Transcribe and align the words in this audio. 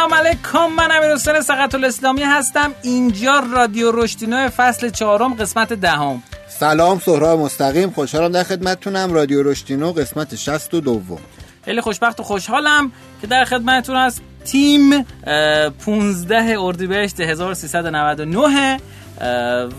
سلام 0.00 0.14
علیکم 0.14 0.66
من 0.76 0.92
امیر 0.92 1.14
حسین 1.14 1.40
سقط 1.40 1.74
الاسلامی 1.74 2.22
هستم. 2.22 2.72
اینجا 2.82 3.42
رادیو 3.52 3.92
رشدینو 3.92 4.48
فصل 4.48 4.88
چهارم 4.90 5.34
قسمت 5.34 5.72
دهم. 5.72 6.22
سلام 6.48 6.98
سهراب 6.98 7.40
مستقیم 7.40 7.90
خوشحالم 7.90 8.32
در 8.32 8.42
خدمتتونم. 8.42 9.12
رادیو 9.12 9.42
رشدینو 9.42 9.92
قسمت 9.92 10.36
62 10.36 10.80
دوم. 10.80 11.18
خیلی 11.64 11.80
خوشبخت 11.80 12.20
و 12.20 12.22
خوشحالم 12.22 12.92
که 13.20 13.26
در 13.26 13.44
خدمتتون 13.44 13.96
هست. 13.96 14.22
تیم 14.44 15.02
15 15.02 16.56
اردیبهشت 16.60 17.20
1399 17.20 18.78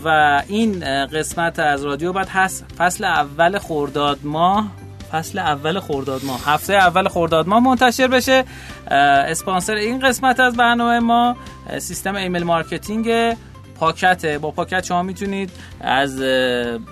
و 0.04 0.42
این 0.48 1.06
قسمت 1.06 1.58
از 1.58 1.84
رادیو 1.84 2.12
بعد 2.12 2.28
هست. 2.28 2.64
فصل 2.78 3.04
اول 3.04 3.58
خرداد 3.58 4.18
ماه. 4.22 4.70
فصل 5.12 5.38
اول 5.38 5.80
خرداد 5.80 6.24
ماه. 6.24 6.40
هفته 6.46 6.74
اول 6.74 7.08
خرداد 7.08 7.48
ماه 7.48 7.60
منتشر 7.60 8.06
بشه. 8.06 8.44
اسپانسر 8.90 9.74
این 9.74 9.98
قسمت 9.98 10.40
از 10.40 10.56
برنامه 10.56 10.98
ما 10.98 11.36
سیستم 11.78 12.14
email 12.14 12.44
marketing 12.44 13.36
پاکته 13.80 14.38
با 14.38 14.50
پاکت 14.50 14.84
شما 14.84 15.02
می‌تونید 15.02 15.50
از 15.80 16.18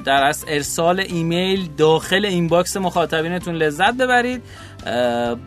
در 0.04 0.22
از 0.24 0.44
ارسال 0.48 1.00
ایمیل 1.00 1.68
داخل 1.76 2.24
inbox 2.24 2.76
مخاطبینتون 2.76 3.54
لذت 3.54 3.94
ببرید. 3.94 4.42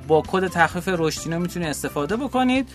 با 0.08 0.24
کد 0.28 0.48
تخفیف 0.48 0.90
رشدینو 0.98 1.40
می‌تونید 1.40 1.70
استفاده 1.70 2.16
بکنید. 2.16 2.70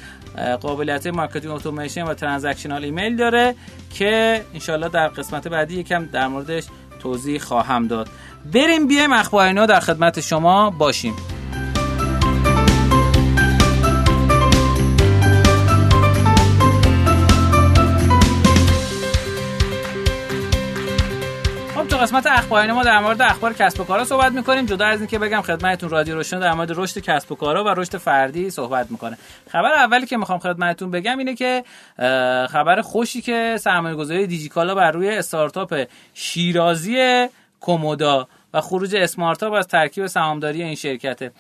قابلیت 0.61 1.07
marketing 1.07 1.55
automation 1.55 2.09
و 2.09 2.15
transactional 2.15 2.85
email 2.85 3.17
داره 3.17 3.55
که 3.95 4.43
انشالله 4.55 4.89
در 4.89 5.09
قسمت 5.09 5.49
بعدی 5.49 5.75
یکم 5.81 6.05
در 6.07 6.29
موردش 6.29 6.65
توضیح 7.01 7.39
خواهم 7.41 7.87
داد. 7.87 8.09
بریم 8.45 8.87
بیایم 8.87 9.13
اخبار 9.13 9.67
در 9.67 9.81
خدمت 9.81 10.21
شما 10.21 10.71
باشیم. 10.71 11.17
قسمت 22.03 22.27
اخبار 22.27 22.73
ما 22.73 22.83
در 22.85 22.99
مورد 22.99 23.23
اخبار 23.23 23.53
کسب 23.53 23.81
و 23.81 23.85
کارا 23.85 24.05
صحبت 24.05 24.33
می‌کنیم. 24.33 24.67
جدا 24.67 24.87
از 24.87 25.01
اینکه 25.01 25.19
بگم 25.19 25.41
خدمتتون 25.41 25.91
رادیو 25.91 26.15
روشن 26.15 26.41
در 26.41 26.53
مورد 26.53 26.73
رشد 26.75 26.99
کسب 26.99 27.33
و 27.33 27.35
کارا 27.35 27.65
و 27.65 27.69
رشد 27.69 27.97
فردی 27.97 28.51
صحبت 28.51 28.91
می‌کنه. 28.91 29.19
خبر 29.51 29.73
اولی 29.73 30.07
که 30.07 30.17
می‌خوام 30.17 30.39
خدمتتون 30.39 30.91
بگم 30.91 31.19
اینه 31.19 31.35
که 31.35 31.65
خبر 32.51 32.81
خوشی 32.81 33.21
که 33.21 33.57
سرمایه 33.61 33.95
گذاری 33.97 34.27
دیجیکالا 34.27 34.75
بر 34.75 34.91
روی 34.91 35.11
استارتاپ 35.11 35.85
شیرازی 36.15 37.27
کومودا 37.61 38.29
و 38.55 38.61
خروج 38.61 38.97
اسمارتاپ 38.97 39.53
از 39.53 39.67
ترکیب 39.67 40.07
سهامداری 40.07 40.63
این 40.63 40.75
شرکته. 40.75 41.33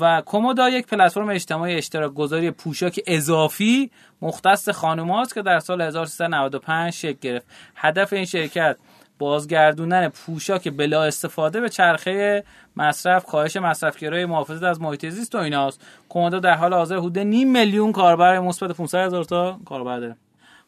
و 0.00 0.20
کومودا 0.20 0.68
یک 0.68 0.86
پلتفرم 0.86 1.28
اجتماعی 1.28 1.74
اشتراک 1.74 2.14
گذاری 2.14 2.50
پوشاک 2.50 3.00
اضافی 3.06 3.90
مختص 4.22 4.68
خانم‌هاست 4.68 5.34
که 5.34 5.42
در 5.42 5.60
سال 5.60 5.80
1395 5.80 6.92
شکل 6.92 7.18
گرفت. 7.20 7.46
هدف 7.76 8.12
این 8.12 8.24
شرکت 8.24 8.76
بازگردوندن 9.18 10.08
پوشاک 10.08 10.68
بلا 10.68 11.04
استفاده 11.04 11.60
به 11.60 11.68
چرخه 11.68 12.44
مصرف 12.76 13.24
کاهش 13.24 13.56
مصرفگرای 13.56 14.26
محافظت 14.26 14.62
از 14.62 14.80
محیط 14.80 15.08
زیست 15.08 15.34
و 15.34 15.38
ایناست. 15.38 15.80
کومودا 16.08 16.38
در 16.38 16.54
حال 16.54 16.74
حاضر 16.74 16.96
حدود 16.96 17.18
نیم 17.18 17.52
میلیون 17.52 17.92
کاربر 17.92 18.38
مثبت 18.38 18.70
500 18.70 18.98
هزار 18.98 19.24
تا 19.24 19.60
کاربر 19.64 20.00
داره. 20.00 20.16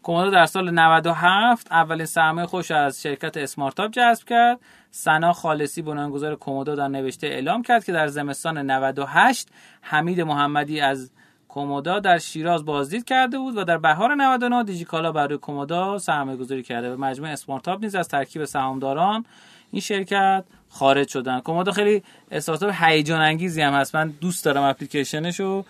کومودا 0.08 0.30
در 0.30 0.46
سال 0.46 0.70
97 0.70 1.72
اولین 1.72 2.06
سرمایه 2.06 2.46
خوش 2.46 2.70
از 2.70 3.02
شرکت 3.02 3.36
اسمارتاپ 3.36 3.90
جذب 3.90 4.24
کرد. 4.24 4.58
سنا 4.90 5.32
خالصی 5.32 5.82
بنیانگذار 5.82 6.36
کومودا 6.36 6.74
در 6.74 6.88
نوشته 6.88 7.26
اعلام 7.26 7.62
کرد 7.62 7.84
که 7.84 7.92
در 7.92 8.06
زمستان 8.06 8.70
98 8.70 9.48
حمید 9.80 10.20
محمدی 10.20 10.80
از 10.80 11.10
کومودا 11.48 11.98
در 12.00 12.18
شیراز 12.18 12.64
بازدید 12.64 13.04
کرده 13.04 13.38
بود 13.38 13.56
و 13.56 13.64
در 13.64 13.78
بهار 13.78 14.14
99 14.14 14.64
دیجیکالا 14.64 15.12
برای 15.12 15.38
کومودا 15.38 15.98
سرمایه 15.98 16.36
گذاری 16.36 16.62
کرده 16.62 16.94
و 16.94 16.96
مجموعه 16.96 17.32
اسمارتاپ 17.32 17.80
نیز 17.80 17.94
از 17.94 18.08
ترکیب 18.08 18.44
سهامداران 18.44 19.24
این 19.72 19.80
شرکت 19.80 20.44
خارج 20.68 21.08
شدن. 21.08 21.40
کومودا 21.40 21.72
خیلی 21.72 22.02
استارتاپ 22.30 22.74
هیجان 22.78 23.20
انگیزی 23.20 23.62
هم 23.62 23.72
هست. 23.72 23.94
من 23.94 24.08
دوست 24.08 24.44
دارم 24.44 24.62
اپلیکیشنشو 24.62 25.44
و 25.44 25.62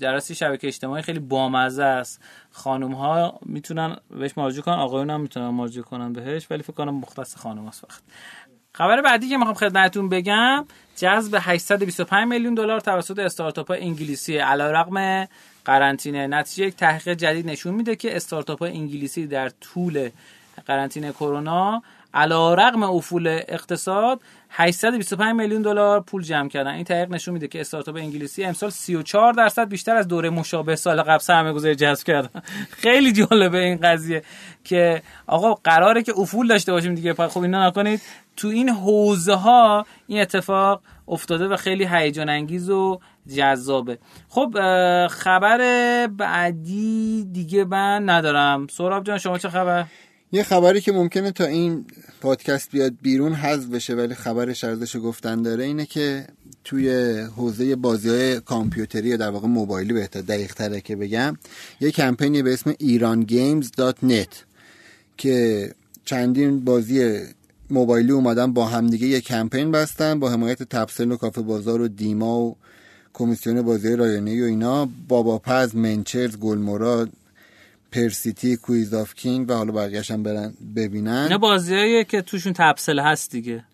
در 0.00 0.18
شبکه 0.18 0.66
اجتماعی 0.66 1.02
خیلی 1.02 1.18
بامزه 1.18 1.84
است. 1.84 2.22
خانم 2.50 2.92
ها 2.92 3.38
می‌تونن 3.46 3.96
بهش 4.10 4.38
مراجعه 4.38 4.62
کنن 4.62 4.74
آقایون 4.74 5.10
هم 5.10 5.20
می‌تونن 5.20 5.48
مراجعه 5.48 5.82
کنن 5.82 6.12
بهش 6.12 6.46
ولی 6.50 6.62
فکر 6.62 6.72
کنم 6.72 6.94
مختص 6.94 7.36
خانم 7.36 7.70
فقط. 7.70 8.00
خبر 8.72 9.02
بعدی 9.02 9.28
که 9.28 9.36
می‌خوام 9.36 9.54
خدمتتون 9.54 10.08
بگم 10.08 10.66
جذب 10.96 11.38
825 11.40 12.28
میلیون 12.28 12.54
دلار 12.54 12.80
توسط 12.80 13.18
استارتاپ 13.18 13.70
انگلیسی. 13.70 14.38
علیرغم 14.38 15.28
قرنطینه. 15.64 16.26
نتیجه 16.26 16.66
یک 16.66 16.76
تحقیق 16.76 17.16
جدید 17.16 17.50
نشون 17.50 17.74
میده 17.74 17.96
که 17.96 18.16
استارتاپ 18.16 18.62
انگلیسی 18.62 19.26
در 19.26 19.48
طول 19.48 20.10
قرنطینه 20.66 21.12
کرونا 21.12 21.82
علا 22.16 22.54
رقم 22.54 22.82
افول 22.82 23.26
اقتصاد 23.48 24.20
825 24.50 25.36
میلیون 25.36 25.62
دلار 25.62 26.00
پول 26.00 26.22
جمع 26.22 26.48
کردن. 26.48 26.74
این 26.74 26.84
تحقیق 26.84 27.10
نشون 27.10 27.34
میده 27.34 27.48
که 27.48 27.60
استارتاپ 27.60 27.96
انگلیسی 27.96 28.44
امسال 28.44 28.70
34 28.70 29.32
درصد 29.32 29.68
بیشتر 29.68 29.96
از 29.96 30.08
دوره 30.08 30.30
مشابه 30.30 30.76
سال 30.76 31.02
قبل 31.02 31.18
سرمایه‌گذاری 31.18 31.74
جذب 31.74 32.06
کردن 32.06 32.42
خیلی 32.82 33.12
جالبه 33.12 33.58
این 33.58 33.76
قضیه 33.76 34.22
که 34.64 35.02
آقا 35.26 35.54
قراره 35.54 36.02
که 36.02 36.12
افول 36.16 36.46
داشته 36.46 36.72
باشیم 36.72 36.94
دیگه. 36.94 37.14
خب 37.14 37.40
اینا 37.40 37.68
نکنید. 37.68 38.00
تو 38.36 38.48
این 38.48 38.68
حوزه 38.68 39.34
ها 39.34 39.86
این 40.06 40.20
اتفاق 40.20 40.82
افتاده 41.08 41.48
و 41.48 41.56
خیلی 41.56 41.88
هیجان 41.90 42.28
انگیز 42.28 42.70
و 42.70 43.00
جذابه. 43.36 43.98
خب 44.28 44.50
خبر 45.10 45.60
بعدی 46.06 47.28
دیگه 47.32 47.64
من 47.64 48.10
ندارم. 48.10 48.66
سهراب 48.66 49.04
جان 49.04 49.18
شما 49.18 49.38
چه 49.38 49.48
خبر؟ 49.48 49.84
یه 50.32 50.42
خبری 50.42 50.80
که 50.80 50.92
ممکنه 50.92 51.32
تا 51.32 51.44
این 51.44 51.86
پادکست 52.20 52.70
بیاد 52.70 52.92
بیرون 53.02 53.32
حذف 53.32 53.66
بشه 53.66 53.94
ولی 53.94 54.14
خبرش 54.14 54.64
ارزش 54.64 54.96
گفتن 54.96 55.42
داره 55.42 55.64
اینه 55.64 55.86
که 55.86 56.26
توی 56.64 57.10
حوزه 57.36 57.76
بازی 57.76 58.08
های 58.08 58.40
کامپیوتری 58.40 59.08
یا 59.08 59.16
در 59.16 59.30
واقع 59.30 59.48
موبایلی 59.48 59.92
بهتر 59.92 60.20
دقیق 60.20 60.54
تره 60.54 60.80
که 60.80 60.96
بگم 60.96 61.36
یه 61.80 61.90
کمپینی 61.90 62.42
به 62.42 62.52
اسم 62.52 62.74
ایران 62.78 63.22
گیمز 63.22 63.70
نت 64.02 64.44
که 65.16 65.70
چندین 66.04 66.64
بازی 66.64 67.20
موبایلی 67.70 68.12
اومدن 68.12 68.52
با 68.52 68.66
همدیگه 68.66 69.06
یه 69.06 69.20
کمپین 69.20 69.70
بستن 69.72 70.20
با 70.20 70.30
حمایت 70.30 70.62
تپسل 70.62 71.12
و 71.12 71.16
کافه 71.16 71.42
بازار 71.42 71.80
و 71.80 71.88
دیما 71.88 72.40
و 72.40 72.56
کمیسیون 73.14 73.62
بازی 73.62 73.96
رایانه 73.96 74.42
و 74.42 74.44
اینا 74.44 74.88
بابا 75.08 75.38
پز 75.38 75.76
منچرز 75.76 76.36
گلمراد 76.36 77.10
پرسیتی 77.96 78.56
کویز 78.56 78.94
آف 78.94 79.14
کینگ 79.14 79.50
و 79.50 79.52
حالا 79.52 79.72
بقیهش 79.72 80.10
هم 80.10 80.22
برن 80.22 80.54
ببینن. 80.76 81.10
اینا 81.10 81.38
بازیایی 81.38 82.04
که 82.04 82.22
توشون 82.22 82.52
تبسل 82.52 82.98
هست 82.98 83.30
دیگه. 83.30 83.64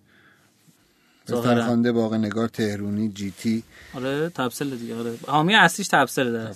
فرخنده 1.26 1.92
باقی 1.92 2.18
نگار 2.18 2.48
تهرونی 2.48 3.08
جی 3.08 3.32
تی. 3.38 3.62
آره 3.94 4.28
تبسل 4.28 4.76
دیگه 4.76 4.96
آره. 4.96 5.14
حامی 5.26 5.54
اصلیش 5.54 5.88
تبسل 5.88 6.32
داره. 6.32 6.54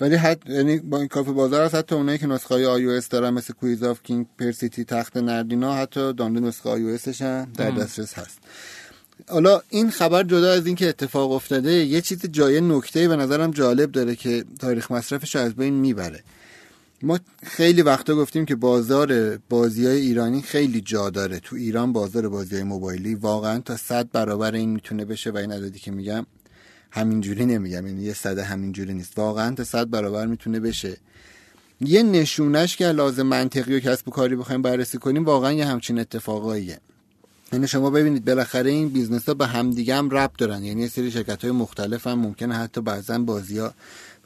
ولی 0.00 0.14
حد 0.14 0.50
یعنی 0.50 0.78
با 0.78 0.98
این 0.98 1.08
کافه 1.08 1.32
بازار 1.32 1.64
هست 1.64 1.74
حتی 1.74 1.94
اونایی 1.94 2.18
که 2.18 2.26
نسخه 2.26 2.54
های 2.54 2.66
آی 2.66 2.88
اس 2.88 3.08
دارن 3.08 3.30
مثل 3.30 3.54
کویز 3.54 3.82
آف 3.82 4.02
کینگ 4.02 4.26
پرسیتی 4.38 4.84
تخت 4.84 5.16
نردینا 5.16 5.74
حتی 5.74 6.12
دانلود 6.12 6.44
نسخه 6.44 6.70
آی 6.70 6.82
او 6.82 6.98
در 7.56 7.70
دسترس 7.70 8.14
هست. 8.14 8.38
حالا 9.28 9.62
این 9.68 9.90
خبر 9.90 10.22
جدا 10.22 10.52
از 10.52 10.66
اینکه 10.66 10.88
اتفاق 10.88 11.32
افتاده 11.32 11.72
یه 11.72 12.00
چیز 12.00 12.26
جای 12.30 12.60
نکته 12.60 13.08
به 13.08 13.16
نظرم 13.16 13.50
جالب 13.50 13.92
داره 13.92 14.16
که 14.16 14.44
تاریخ 14.58 14.90
مصرفش 14.90 15.36
از 15.36 15.54
بین 15.54 15.74
می‌بره. 15.74 16.22
ما 17.02 17.18
خیلی 17.42 17.82
وقتا 17.82 18.14
گفتیم 18.14 18.44
که 18.44 18.54
بازار 18.54 19.36
بازی 19.36 19.86
های 19.86 20.00
ایرانی 20.00 20.42
خیلی 20.42 20.80
جا 20.80 21.10
داره. 21.10 21.40
تو 21.40 21.56
ایران 21.56 21.92
بازار 21.92 22.28
بازی 22.28 22.54
های 22.54 22.64
موبایلی 22.64 23.14
واقعا 23.14 23.58
تا 23.58 23.76
صد 23.76 24.10
برابر 24.12 24.54
این 24.54 24.70
می‌تونه 24.70 25.04
بشه 25.04 25.30
و 25.30 25.36
این 25.36 25.52
عددی 25.52 25.78
که 25.78 25.90
میگم 25.90 26.26
همینجوری 26.90 27.46
نمیگم. 27.46 27.86
یعنی 27.86 28.02
یه 28.02 28.14
صد 28.14 28.38
همینجوری 28.38 28.94
نیست. 28.94 29.18
واقعا 29.18 29.54
تا 29.54 29.64
صد 29.64 29.90
برابر 29.90 30.26
می‌تونه 30.26 30.60
بشه. 30.60 30.96
یه 31.80 32.02
نشونش 32.02 32.76
که 32.76 32.86
لازم 32.86 33.22
منطقی 33.22 33.76
و 33.76 33.80
کسب 33.80 34.08
و 34.08 34.10
کاری 34.10 34.36
بخوایم 34.36 34.62
بررسی 34.62 34.98
کنیم 34.98 35.24
واقعا 35.24 35.52
یه 35.52 35.66
همچین 35.66 35.98
اتفاقاییه. 35.98 36.78
یعنی 37.52 37.68
شما 37.68 37.90
ببینید 37.90 38.24
بالاخره 38.24 38.70
این 38.70 38.88
business 38.88 39.28
ها 39.28 39.34
به 39.34 39.46
همدیگه 39.46 39.94
هم 39.94 40.10
ربط 40.10 40.38
دارن. 40.38 40.64
یعنی 40.64 40.82
یه 40.82 40.88
سری 40.88 41.10
شرکت 41.10 41.42
های 41.42 41.50
مختلف 41.50 42.06
هم 42.06 42.18
ممکنه 42.18 42.54
حتی 42.54 42.80
بعضا 42.80 43.18
بازی 43.18 43.58
ها 43.58 43.74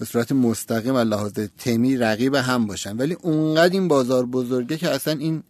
به 0.00 0.06
صورت 0.06 0.32
مستقیم 0.32 0.94
و 0.94 0.98
لحاظ 0.98 1.32
تمی 1.58 1.96
رقیب 1.96 2.34
هم 2.34 2.66
باشن. 2.66 2.96
ولی 2.96 3.16
اونقدر 3.22 3.72
این 3.72 3.88
بازار 3.88 4.26
بزرگه 4.26 4.76
که 4.76 4.90
اصلا 4.90 5.18
این 5.18 5.42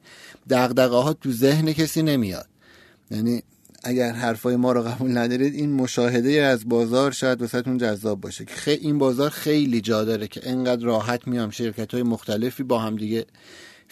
دغدغه 0.51 0.97
ها 0.97 1.13
تو 1.13 1.33
ذهن 1.33 1.73
کسی 1.73 2.03
نمیاد. 2.03 2.47
یعنی 3.11 3.43
اگر 3.85 4.13
حرفای 4.13 4.57
ما 4.57 4.73
رو 4.73 4.83
قبول 4.83 5.19
ندارید 5.19 5.55
این 5.55 5.73
مشاهده 5.73 6.31
از 6.31 6.69
بازار 6.69 7.13
شاید 7.13 7.41
واسهتون 7.41 7.79
جذاب 7.79 8.21
باشه 8.21 8.45
که 8.45 8.71
این 8.71 8.99
بازار 8.99 9.31
خیلی 9.31 9.81
جا 9.81 10.05
داره 10.05 10.29
که 10.29 10.41
انقدر 10.45 10.85
راحت 10.85 11.29
میان 11.29 11.51
شرکت 11.51 11.95
های 11.95 12.03
مختلفی 12.03 12.63
با 12.63 12.79
هم 12.79 12.97
دیگه 12.97 13.27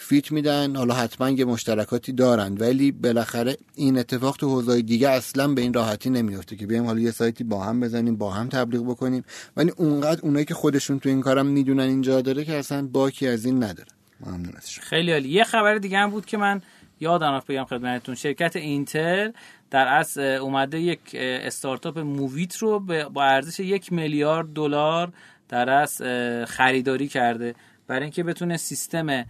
fit 0.01 0.31
میدن. 0.31 0.75
حالا 0.75 0.93
حتما 0.93 1.29
یه 1.29 1.45
مشترکاتی 1.45 2.11
دارن. 2.11 2.57
ولی 2.57 2.91
بالاخره 2.91 3.57
این 3.75 3.97
اتفاق 3.97 4.37
تو 4.37 4.49
حوزه‌های 4.49 4.81
دیگه 4.81 5.09
اصلا 5.09 5.47
به 5.47 5.61
این 5.61 5.73
راحتی 5.73 6.09
نمیفته 6.09 6.55
که 6.55 6.67
بیایم 6.67 6.85
حالا 6.85 6.99
یه 6.99 7.11
سایتی 7.11 7.43
با 7.43 7.63
هم 7.63 7.79
بزنیم 7.79 8.15
با 8.15 8.31
هم 8.31 8.49
تبلیغ 8.49 8.89
بکنیم. 8.89 9.23
ولی 9.57 9.71
اونقدر 9.77 10.21
اونایی 10.21 10.45
که 10.45 10.53
خودشون 10.53 10.99
تو 10.99 11.09
این 11.09 11.21
کارم 11.21 11.45
می‌دونن 11.45 11.83
اینجا 11.83 12.21
داره 12.21 12.45
که 12.45 12.53
اصلا 12.53 12.87
باکی 12.87 13.27
از 13.27 13.45
این 13.45 13.63
نداره. 13.63 13.89
ممنون 14.25 14.53
خیلی 14.81 15.11
عالی. 15.11 15.29
یه 15.29 15.43
خبر 15.43 15.75
دیگه 15.77 15.97
هم 15.97 16.09
بود 16.09 16.25
که 16.25 16.37
من 16.37 16.61
یادم 16.99 17.31
رفت 17.31 17.47
بگم 17.47 17.63
خدمتتون. 17.63 18.15
شرکت 18.15 18.55
اینتل 18.55 19.31
در 19.71 19.87
اصل 19.87 20.21
اومده 20.21 20.79
یک 20.79 20.99
استارتاپ 21.13 21.99
موویت 21.99 22.57
رو 22.57 22.79
با 23.13 23.23
ارزش 23.23 23.59
یک 23.59 23.93
میلیارد 23.93 24.47
دلار 24.53 25.11
در 25.49 25.69
اصل 25.69 26.45
خریداری 26.45 27.07
کرده. 27.07 27.55
برای 27.87 28.03
اینکه 28.03 28.23
بتونه 28.23 28.57
سیستم 28.57 29.25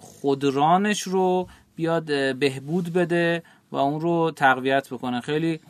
خودرانش 0.00 1.02
رو 1.02 1.48
بیاد 1.76 2.36
بهبود 2.36 2.92
بده 2.92 3.42
و 3.72 3.76
اون 3.76 4.00
رو 4.00 4.30
تقویت 4.36 4.88
بکنه. 4.88 5.20
خیلی 5.20 5.60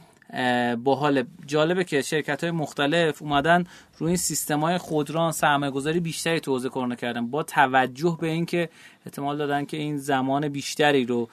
باحال 0.85 1.25
جالبه 1.47 1.85
که 1.85 2.03
شرکت 2.03 2.45
های 2.45 2.51
مختلف 2.51 3.23
اومدن 3.23 3.65
روی 3.99 4.09
این 4.09 4.17
سیستم 4.17 4.61
های 4.61 4.79
خودران 4.79 5.33
سرمایه 5.33 5.73
گذاری 5.73 6.01
بیشتری 6.01 6.41
تو 6.41 6.53
حوزه 6.53 6.69
کرونا 6.69 6.95
کردن 6.95 7.27
با 7.27 7.43
توجه 7.43 8.19
به 8.21 8.27
اینکه 8.27 8.69
احتمال 9.07 9.37
دادن 9.37 9.65
که 9.65 9.77
این 9.77 9.97
زمان 9.97 10.49
بیشتری 10.49 11.05
رو 11.05 11.29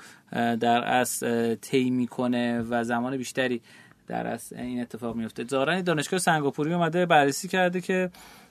در 0.59 0.83
از 0.93 1.23
طی 1.61 1.89
می‌کنه 1.89 2.61
و 2.69 2.83
زمان 2.83 3.17
بیشتری 3.17 3.61
در 4.07 4.27
از 4.27 4.53
این 4.53 4.81
اتفاق 4.81 5.15
میفته 5.15 5.43
ظاهرا 5.43 5.81
دانشگاه 5.81 6.19
سنگاپوری 6.19 6.73
اومده 6.73 7.05
بررسی 7.05 7.47
کرده 7.47 7.81
که 7.81 8.09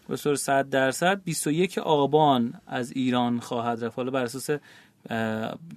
به 0.09 0.17
صورت 0.17 0.39
100 0.39 0.71
درصد 0.71 1.23
21 1.25 1.79
آبان 1.79 2.55
از 2.67 2.93
ایران 2.93 3.41
خواهد 3.41 3.85
رفت. 3.85 3.97
حالا 3.97 4.11
بر 4.11 4.25
اساس 4.25 4.51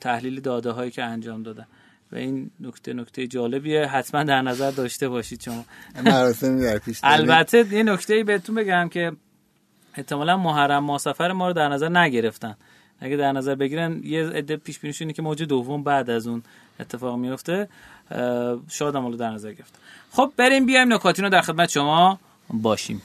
تحلیل 0.01 0.39
داده 0.41 0.71
هایی 0.71 0.91
که 0.91 1.03
انجام 1.03 1.43
دادن. 1.43 1.67
و 2.11 2.15
این 2.15 2.51
نکته 2.59 2.93
نکته 2.93 3.27
جالبیه. 3.27 3.85
حتما 3.85 4.23
در 4.23 4.41
نظر 4.41 4.71
داشته 4.71 5.09
باشید 5.09 5.41
شما. 5.41 5.65
مراسم 6.05 6.59
در 6.61 6.77
پیش 6.77 6.99
البته 7.03 7.73
یه 7.73 7.83
نکته 7.83 8.23
بهتون 8.23 8.55
بگم 8.55 8.89
که 8.89 9.11
احتمالا 9.95 10.37
محرم 10.37 10.83
ما 10.83 10.97
سفر 10.97 11.31
ما 11.31 11.47
رو 11.47 11.53
در 11.53 11.69
نظر 11.69 11.89
نگرفتن. 11.89 12.57
اگه 12.99 13.17
در 13.17 13.31
نظر 13.31 13.55
بگیرن 13.55 14.01
یه 14.03 14.27
عده 14.27 14.57
پیش 14.57 14.79
بینیشونه 14.79 15.13
که 15.13 15.21
موج 15.21 15.43
دوم 15.43 15.83
بعد 15.83 16.09
از 16.09 16.27
اون 16.27 16.43
اتفاق 16.79 17.17
میفته. 17.19 17.69
شاید 18.69 18.95
هم 18.95 19.15
در 19.15 19.29
نظر 19.29 19.53
گرفت 19.53 19.79
خب 20.11 20.33
بریم 20.37 20.65
بیایم 20.65 20.93
نکاتین 20.93 21.25
رو 21.25 21.31
در 21.31 21.41
خدمت 21.41 21.69
شما 21.69 22.19
باشیم. 22.49 23.01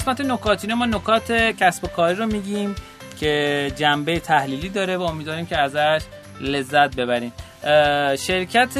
قسمت 0.00 0.20
نکاتینه 0.20 0.74
ما 0.74 0.86
نکات 0.86 1.32
کسب 1.32 1.84
و 1.84 1.86
کاری 1.86 2.14
رو 2.16 2.26
میگیم 2.26 2.74
که 3.16 3.72
جنبه 3.76 4.20
تحلیلی 4.20 4.68
داره 4.68 4.96
و 4.96 5.02
امیدواریم 5.02 5.46
که 5.46 5.58
ازش 5.58 6.02
لذت 6.40 6.96
ببریم. 6.96 7.32
شرکت 8.16 8.76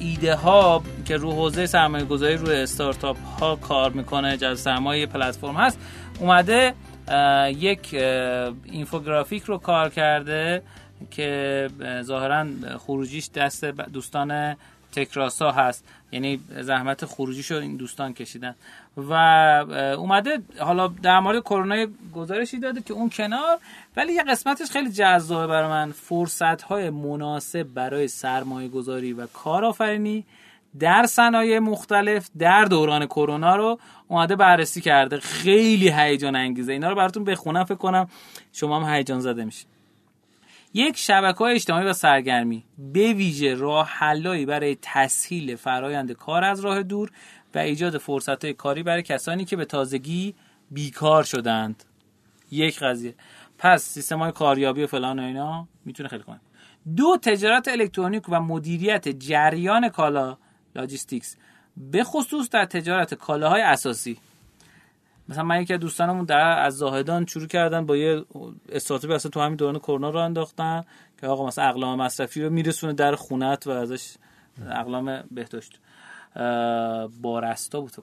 ایده 0.00 0.34
ها 0.34 0.82
که 1.04 1.16
رو 1.16 1.32
حوزه 1.32 1.66
سرمایه 1.66 2.04
گذاری 2.04 2.36
روی 2.36 2.56
استارتاپ 2.56 3.16
ها 3.40 3.56
کار 3.56 3.92
می‌کنه 3.92 4.36
جز 4.36 4.60
سرمایه 4.60 5.06
پلتفرم 5.06 5.56
هست 5.56 5.78
اومده 6.20 6.74
یک 7.48 7.94
اینفوگرافیک 8.64 9.42
رو 9.42 9.58
کار 9.58 9.88
کرده 9.88 10.62
که 11.10 11.68
ظاهرا 12.02 12.46
خروجیش 12.78 13.30
دست 13.34 13.64
دوستان 13.64 14.56
تکراسا 14.92 15.52
هست. 15.52 15.84
یعنی 16.12 16.40
زحمت 16.60 17.04
خروجیشو 17.04 17.54
این 17.54 17.76
دوستان 17.76 18.14
کشیدن. 18.14 18.54
و 18.96 19.12
اومده 19.98 20.42
حالا 20.58 20.88
در 20.88 21.20
مورد 21.20 21.42
کرونا 21.42 21.86
گزارشی 22.14 22.58
داده 22.58 22.82
که 22.82 22.94
اون 22.94 23.10
کنار 23.10 23.58
ولی 23.96 24.12
یه 24.12 24.22
قسمتش 24.22 24.70
خیلی 24.70 24.90
جذابه 24.90 25.46
برای 25.46 25.68
من. 25.68 25.92
فرصت 25.92 26.62
های 26.62 26.90
مناسب 26.90 27.62
برای 27.62 28.08
سرمایه 28.08 28.68
گذاری 28.68 29.12
و 29.12 29.26
کارآفرینی 29.26 30.24
در 30.78 31.06
صنایع 31.06 31.58
مختلف 31.58 32.30
در 32.38 32.64
دوران 32.64 33.06
کرونا 33.06 33.56
رو 33.56 33.78
اومده 34.08 34.36
بررسی 34.36 34.80
کرده. 34.80 35.20
خیلی 35.20 35.88
هیجان 35.88 36.36
انگیزه. 36.36 36.72
اینا 36.72 36.88
رو 36.88 36.96
براتون 36.96 37.24
بخونم 37.24 37.64
فکر 37.64 37.74
کنم 37.74 38.08
شما 38.52 38.80
هم 38.80 38.94
هیجان 38.94 39.20
زده 39.20 39.44
میشید. 39.44 39.66
یک 40.74 40.96
شبکه 40.96 41.42
اجتماعی 41.42 41.86
و 41.86 41.92
سرگرمی 41.92 42.64
به 42.78 43.12
ویژه 43.12 43.54
راه 43.54 43.88
حلایی 43.88 44.46
برای 44.46 44.76
تسهیل 44.82 45.56
فرایند 45.56 46.12
کار 46.12 46.44
از 46.44 46.60
راه 46.60 46.82
دور 46.82 47.10
و 47.56 47.58
ایجاد 47.58 47.98
فرصت 47.98 48.46
کاری 48.46 48.82
برای 48.82 49.02
کسانی 49.02 49.44
که 49.44 49.56
به 49.56 49.64
تازگی 49.64 50.34
بیکار 50.70 51.22
شدند. 51.22 51.84
یک 52.50 52.78
قضیه. 52.78 53.14
پس 53.58 53.82
سیستم 53.82 54.18
های 54.18 54.32
کاریابی 54.32 54.82
و 54.82 54.86
فلان 54.86 55.18
و 55.18 55.22
اینا 55.22 55.68
می‌تونه 55.84 56.08
خیلی 56.08 56.22
کنه 56.22 56.40
دو 56.96 57.18
تجارت 57.22 57.68
الکترونیک 57.68 58.22
و 58.28 58.40
مدیریت 58.40 59.08
جریان 59.08 59.88
کالا 59.88 60.36
logistics 60.74 61.36
به 61.76 62.04
خصوص 62.04 62.50
در 62.50 62.64
تجارت 62.64 63.14
کالاهای 63.14 63.62
اساسی. 63.62 64.18
مثلا 65.28 65.44
من 65.44 65.62
یکی 65.62 65.74
از 65.74 65.80
دوستانمون 65.80 66.24
در 66.24 66.58
از 66.58 66.76
زاهدان 66.76 67.26
شروع 67.26 67.46
کردن 67.46 67.86
با 67.86 67.96
یه 67.96 68.24
استارتاپی 68.72 69.14
اصلا 69.14 69.30
تو 69.30 69.40
همین 69.40 69.56
دوران 69.56 69.78
کرونا 69.78 70.10
راه 70.10 70.18
انداختن 70.18 70.84
که 71.20 71.26
آقا 71.26 71.46
مثلا 71.46 71.64
اقلام 71.64 72.02
مصرفی 72.02 72.42
رو 72.42 72.50
میرسونه 72.50 72.92
در 72.92 73.14
خونت 73.14 73.66
و 73.66 73.70
ازش 73.70 74.14
اقلام 74.70 75.24
بهداشت. 75.30 75.80
بارستا 77.22 77.80
بود 77.80 77.90
تو 77.90 78.02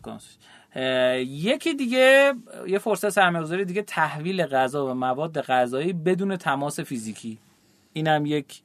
یکی 1.26 1.74
دیگه 1.74 2.34
یه 2.68 2.80
فرصت 2.80 3.10
سرمایه‌گذاری 3.10 3.66
دیگه 3.66 3.82
تحویل 3.82 4.46
غذا 4.46 4.86
و 4.86 4.94
مواد 4.94 5.42
غذایی 5.42 5.94
بدون 5.94 6.38
تماس 6.38 6.80
فیزیکی. 6.80 7.38
اینم 7.94 8.26
یک 8.26 8.62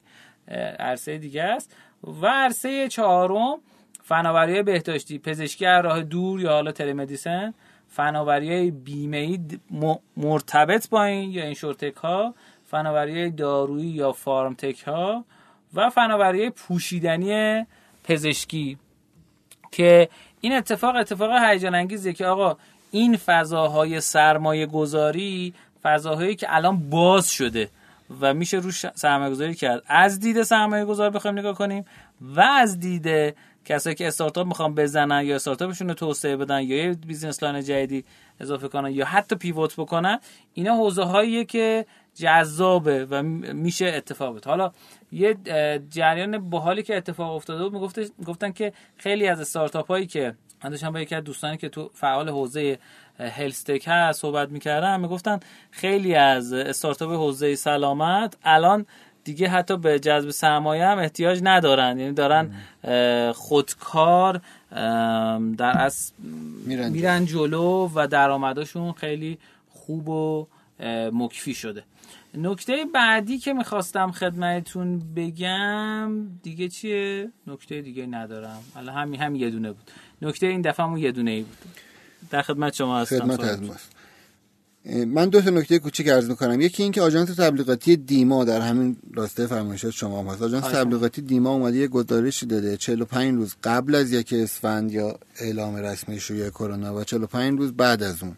عرصه 0.79 1.17
دیگه 1.17 1.43
است. 1.43 1.75
و 2.21 2.27
عرصه 2.27 2.87
چهارم 2.87 3.57
فناوری 4.03 4.63
بهداشتی 4.63 5.19
پزشکی 5.19 5.65
از 5.65 5.85
راه 5.85 6.03
دور 6.03 6.41
یا 6.41 6.51
حالا 6.51 6.71
تلمدیسن. 6.71 7.53
فناوری 7.87 8.71
بیمه 8.71 9.17
ای 9.17 9.39
مرتبط 10.17 10.89
با 10.89 11.03
این 11.03 11.31
یا 11.31 11.43
این 11.43 11.53
شورتک 11.53 11.95
ها 11.95 12.35
فناوری 12.65 13.31
دارویی 13.31 13.87
یا 13.89 14.11
فارمتک 14.11 14.81
ها 14.81 15.25
و 15.73 15.89
فناوری 15.89 16.49
پوشیدنی 16.49 17.65
پزشکی. 18.03 18.77
که 19.71 20.09
این 20.41 20.53
اتفاق 20.53 20.95
اتفاق 20.95 21.31
هیجان 21.43 21.75
انگیزه 21.75 22.13
که 22.13 22.25
آقا 22.25 22.57
این 22.91 23.17
فضاهای 23.17 24.01
سرمایه 24.01 24.65
گذاری 24.65 25.53
فضاهایی 25.83 26.35
که 26.35 26.55
الان 26.55 26.89
باز 26.89 27.31
شده 27.31 27.69
و 28.21 28.33
میشه 28.33 28.57
روش 28.57 28.85
سرمایه 28.95 29.31
گذاری 29.31 29.55
کرد. 29.55 29.83
از 29.87 30.19
دید 30.19 30.43
سرمایه 30.43 30.85
گذار 30.85 31.09
بخوایم 31.09 31.39
نگاه 31.39 31.55
کنیم 31.55 31.85
و 32.21 32.41
از 32.41 32.79
دید 32.79 33.35
کسایی 33.65 33.95
که 33.95 34.07
استارتاپ 34.07 34.47
می‌خوان 34.47 34.75
بزنن 34.75 35.25
یا 35.25 35.35
استارتاپشون 35.35 35.87
رو 35.87 35.93
توسعه 35.93 36.35
بدن 36.35 36.61
یا 36.61 36.77
یه 36.77 36.93
business 36.93 37.43
line 37.43 37.61
جدیدی 37.61 38.05
اضافه 38.39 38.67
کنن 38.67 38.91
یا 38.91 39.05
حتی 39.05 39.35
pivot 39.35 39.75
بکنن 39.75 40.19
اینا 40.53 40.75
حوزه 40.75 41.03
هاییه 41.03 41.45
که 41.45 41.85
جذابه 42.19 43.05
و 43.05 43.23
میشه 43.23 43.85
اتفاق 43.85 44.35
بده 44.35 44.49
حالا 44.49 44.71
یه 45.11 45.35
جریان 45.89 46.49
باحالی 46.49 46.83
که 46.83 46.97
اتفاق 46.97 47.35
افتاده 47.35 47.63
بود 47.63 47.73
می‌گفت 47.73 48.23
گفتن 48.25 48.51
که 48.51 48.73
خیلی 48.97 49.27
از 49.27 49.39
استارتاپ 49.41 49.87
هایی 49.87 50.05
که 50.05 50.35
من 50.63 50.69
داشتم 50.69 50.91
با 50.91 50.99
یکی 50.99 51.15
از 51.15 51.23
دوستانی 51.23 51.57
که 51.57 51.69
تو 51.69 51.89
فعال 51.93 52.29
حوزه 52.29 52.79
هلستک 53.19 53.83
هست 53.87 54.21
صحبت 54.21 54.49
می‌کردم 54.49 54.99
می‌گفتن 54.99 55.39
خیلی 55.71 56.15
از 56.15 56.53
استارتاپ 56.53 57.11
حوزه 57.11 57.55
سلامت 57.55 58.37
الان 58.43 58.85
دیگه 59.23 59.47
حتی 59.47 59.77
به 59.77 59.99
جذب 59.99 60.29
سرمایه 60.29 60.85
هم 60.85 60.97
احتیاج 60.97 61.39
ندارن. 61.43 61.99
یعنی 61.99 62.13
دارن 62.13 62.51
خودکار 63.33 64.41
در 65.57 65.73
از 65.77 66.11
میرن 66.65 67.25
جلو. 67.25 67.89
و 67.95 68.07
درآمدشون 68.07 68.91
خیلی 68.91 69.37
خوب 69.69 70.09
و 70.09 70.47
مکفی 71.13 71.53
شده. 71.53 71.83
نکته 72.37 72.85
بعدی 72.93 73.37
که 73.37 73.53
می‌خواستم 73.53 74.11
خدمتتون 74.11 75.01
بگم 75.15 76.11
دیگه 76.43 76.69
چیه؟ 76.69 77.31
نکته 77.47 77.81
دیگه 77.81 78.05
ندارم. 78.05 78.59
الان 78.75 78.95
همین 78.95 79.21
هم 79.21 79.35
یه 79.35 79.49
دونه 79.49 79.71
بود. 79.71 79.91
نکته 80.21 80.47
این 80.47 80.61
دفعه 80.61 80.85
همون 80.85 80.97
یه 80.97 81.11
دونه 81.11 81.31
ای 81.31 81.41
بود. 81.41 81.57
در 82.29 82.41
خدمت 82.41 82.73
شما 82.73 82.99
هستم. 82.99 83.19
خدمت 83.19 83.39
از 83.39 83.59
من 85.07 85.29
دو 85.29 85.41
تا 85.41 85.49
نکته 85.49 85.79
کوچیک 85.79 86.07
عرض 86.07 86.29
می‌کنم. 86.29 86.61
یکی 86.61 86.83
اینکه 86.83 87.01
آژانس 87.01 87.29
تبلیغاتی 87.29 87.97
دیما 87.97 88.43
در 88.43 88.61
همین 88.61 88.97
راسته 89.13 89.47
فرمایشات 89.47 89.91
شما 89.91 90.31
هست. 90.31 90.41
آژانس 90.41 90.63
تبلیغاتی 90.63 91.21
دیما 91.21 91.49
اومده 91.49 91.77
یه 91.77 91.87
گزارشی 91.87 92.45
داده. 92.45 92.77
45 92.77 93.35
روز 93.35 93.55
قبل 93.63 93.95
از 93.95 94.11
یک 94.11 94.33
اسفند 94.33 94.91
یا 94.91 95.19
اعلام 95.39 95.75
رسمی 95.75 96.19
شیوع 96.19 96.49
کرونا 96.49 96.95
و 96.95 97.03
45 97.03 97.59
روز 97.59 97.73
بعد 97.73 98.03
از 98.03 98.23
اون. 98.23 98.35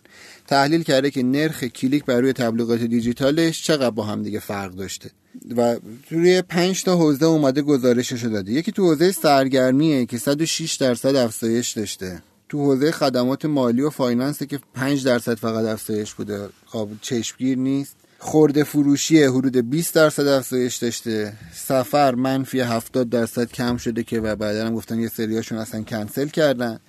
تحلیل 0.51 0.83
کرده 0.83 1.11
که 1.11 1.23
نرخ 1.23 1.63
کلیک 1.63 2.05
بر 2.05 2.21
روی 2.21 2.33
تبلیغات 2.33 2.79
دیجیتالش 2.79 3.63
چقدر 3.63 3.89
با 3.89 4.03
هم 4.03 4.23
دیگه 4.23 4.39
فرق 4.39 4.71
داشته. 4.71 5.11
و 5.57 5.75
روی 6.09 6.41
5 6.41 6.83
تا 6.83 6.95
حوزه 6.95 7.25
اومده 7.25 7.61
گزارشش 7.61 8.23
داده. 8.23 8.51
یکی 8.51 8.71
تو 8.71 8.83
حوزه 8.83 9.11
سرگرمیه 9.11 10.05
که 10.05 10.17
106 10.17 10.75
درصد 10.75 11.15
افزایش 11.15 11.71
داشته. 11.71 12.21
تو 12.49 12.57
حوزه 12.57 12.91
خدمات 12.91 13.45
مالی 13.45 13.81
و 13.81 13.89
finance 13.89 14.43
که 14.43 14.59
5 14.73 15.05
درصد 15.05 15.33
فقط 15.33 15.65
افزایش 15.65 16.13
بوده. 16.13 16.49
قابل 16.71 16.95
چشمگیر 17.01 17.57
نیست. 17.57 17.95
خورده 18.19 18.63
فروشی 18.63 19.23
حدود 19.23 19.69
20 19.69 19.95
درصد 19.95 20.27
افزایش 20.27 20.75
داشته. 20.75 21.33
سفر 21.53 22.15
منفی 22.15 22.59
70 22.59 23.09
درصد 23.09 23.51
کم 23.51 23.77
شده 23.77 24.03
که 24.03 24.19
و 24.19 24.35
بعدا 24.35 24.67
هم 24.67 24.75
گفتن 24.75 24.99
یه 24.99 25.07
سریاشون 25.07 25.57
اصلا 25.57 25.83
کنسل 25.83 26.27
کردن. 26.27 26.79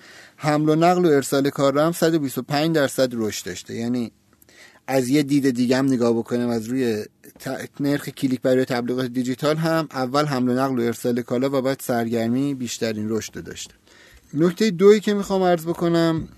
حمل 0.42 0.68
و 0.68 0.74
نقل 0.74 1.04
و 1.04 1.08
ارسال 1.08 1.50
کار 1.50 1.78
هم 1.78 1.92
125 1.92 2.74
درصد 2.74 3.08
رشد 3.12 3.46
داشته. 3.46 3.74
یعنی 3.74 4.12
از 4.86 5.08
یه 5.08 5.22
دید 5.22 5.50
دیگه 5.50 5.76
هم 5.76 5.86
نگاه 5.86 6.12
بکنیم 6.12 6.48
از 6.48 6.66
روی 6.66 7.04
نرخ 7.80 8.08
کلیک 8.08 8.40
برای 8.40 8.64
تبلیغات 8.64 9.06
دیجیتال 9.06 9.56
هم 9.56 9.88
اول 9.90 10.24
حمل 10.24 10.48
و 10.48 10.54
نقل 10.54 10.78
و 10.78 10.82
ارسال 10.82 11.22
کالا 11.22 11.58
و 11.58 11.62
بعد 11.62 11.80
سرگرمی 11.80 12.54
بیشترین 12.54 13.06
رشد 13.08 13.44
داشته. 13.44 13.74
نکته 14.34 14.70
دویی 14.70 15.00
که 15.00 15.14
می‌خوام 15.14 15.42
عرض 15.42 15.66
بکنم 15.66 16.28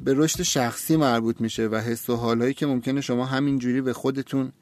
به 0.00 0.14
رشد 0.16 0.42
شخصی 0.42 0.96
مربوط 0.96 1.40
میشه 1.40 1.66
و 1.66 1.76
حس 1.76 2.10
و 2.10 2.16
حالهایی 2.16 2.54
که 2.54 2.66
ممکنه 2.66 3.00
شما 3.00 3.26
همینجوری 3.26 3.80
به 3.80 3.92
خودتون 3.92 4.52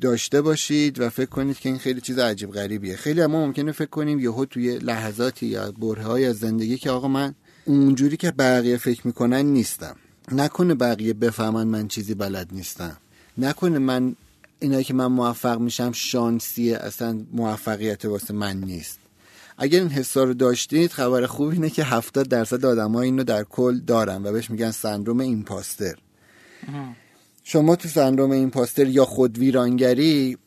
داشته 0.00 0.42
باشید 0.42 1.00
و 1.00 1.10
فکر 1.10 1.30
کنید 1.30 1.58
که 1.58 1.68
این 1.68 1.78
خیلی 1.78 2.00
چیز 2.00 2.18
عجیب 2.18 2.50
غریبیه. 2.50 2.96
خیلی 2.96 3.26
ما 3.26 3.46
ممکنه 3.46 3.72
فکر 3.72 3.90
کنیم 3.90 4.20
یهو 4.20 4.44
توی 4.44 4.78
لحظاتی 4.78 5.46
یا 5.46 5.72
برههای 5.72 6.26
از 6.26 6.38
زندگی 6.38 6.78
که 6.78 6.90
آقا 6.90 7.08
من 7.08 7.34
اونجوری 7.64 8.16
که 8.16 8.30
بقیه 8.30 8.76
فکر 8.76 9.06
می‌کنن 9.06 9.46
نیستم. 9.46 9.96
نکنه 10.32 10.74
بقیه 10.74 11.12
بفهمن 11.12 11.66
من 11.66 11.88
چیزی 11.88 12.14
بلد 12.14 12.48
نیستم. 12.52 12.96
نکنه 13.38 13.78
من 13.78 14.16
اینایی 14.60 14.84
که 14.84 14.94
من 14.94 15.06
موفق 15.06 15.58
میشم 15.58 15.92
شانسیه 15.92 16.76
اصلا 16.76 17.20
موفقیت 17.32 18.04
واسه 18.04 18.34
من 18.34 18.56
نیست. 18.60 18.98
اگر 19.58 19.80
این 19.80 19.88
حسا 19.88 20.24
رو 20.24 20.34
داشتید 20.34 20.92
خبر 20.92 21.26
خوب 21.26 21.48
اینه 21.48 21.70
که 21.70 21.84
70 21.84 22.28
درصد 22.28 22.64
آدم 22.64 22.96
اینو 22.96 23.24
در 23.24 23.44
کل 23.44 23.78
دارن 23.78 24.26
و 24.26 24.32
بهش 24.32 24.50
میگن 24.50 24.70
سندروم 24.70 25.20
ایمپاستر. 25.20 25.94
شما 27.44 27.76
تو 27.76 27.88
سندروم 27.88 28.30
ایمپاستر 28.30 28.86
یا 28.86 29.04
خود 29.04 29.38
ویرانگری 29.38 30.38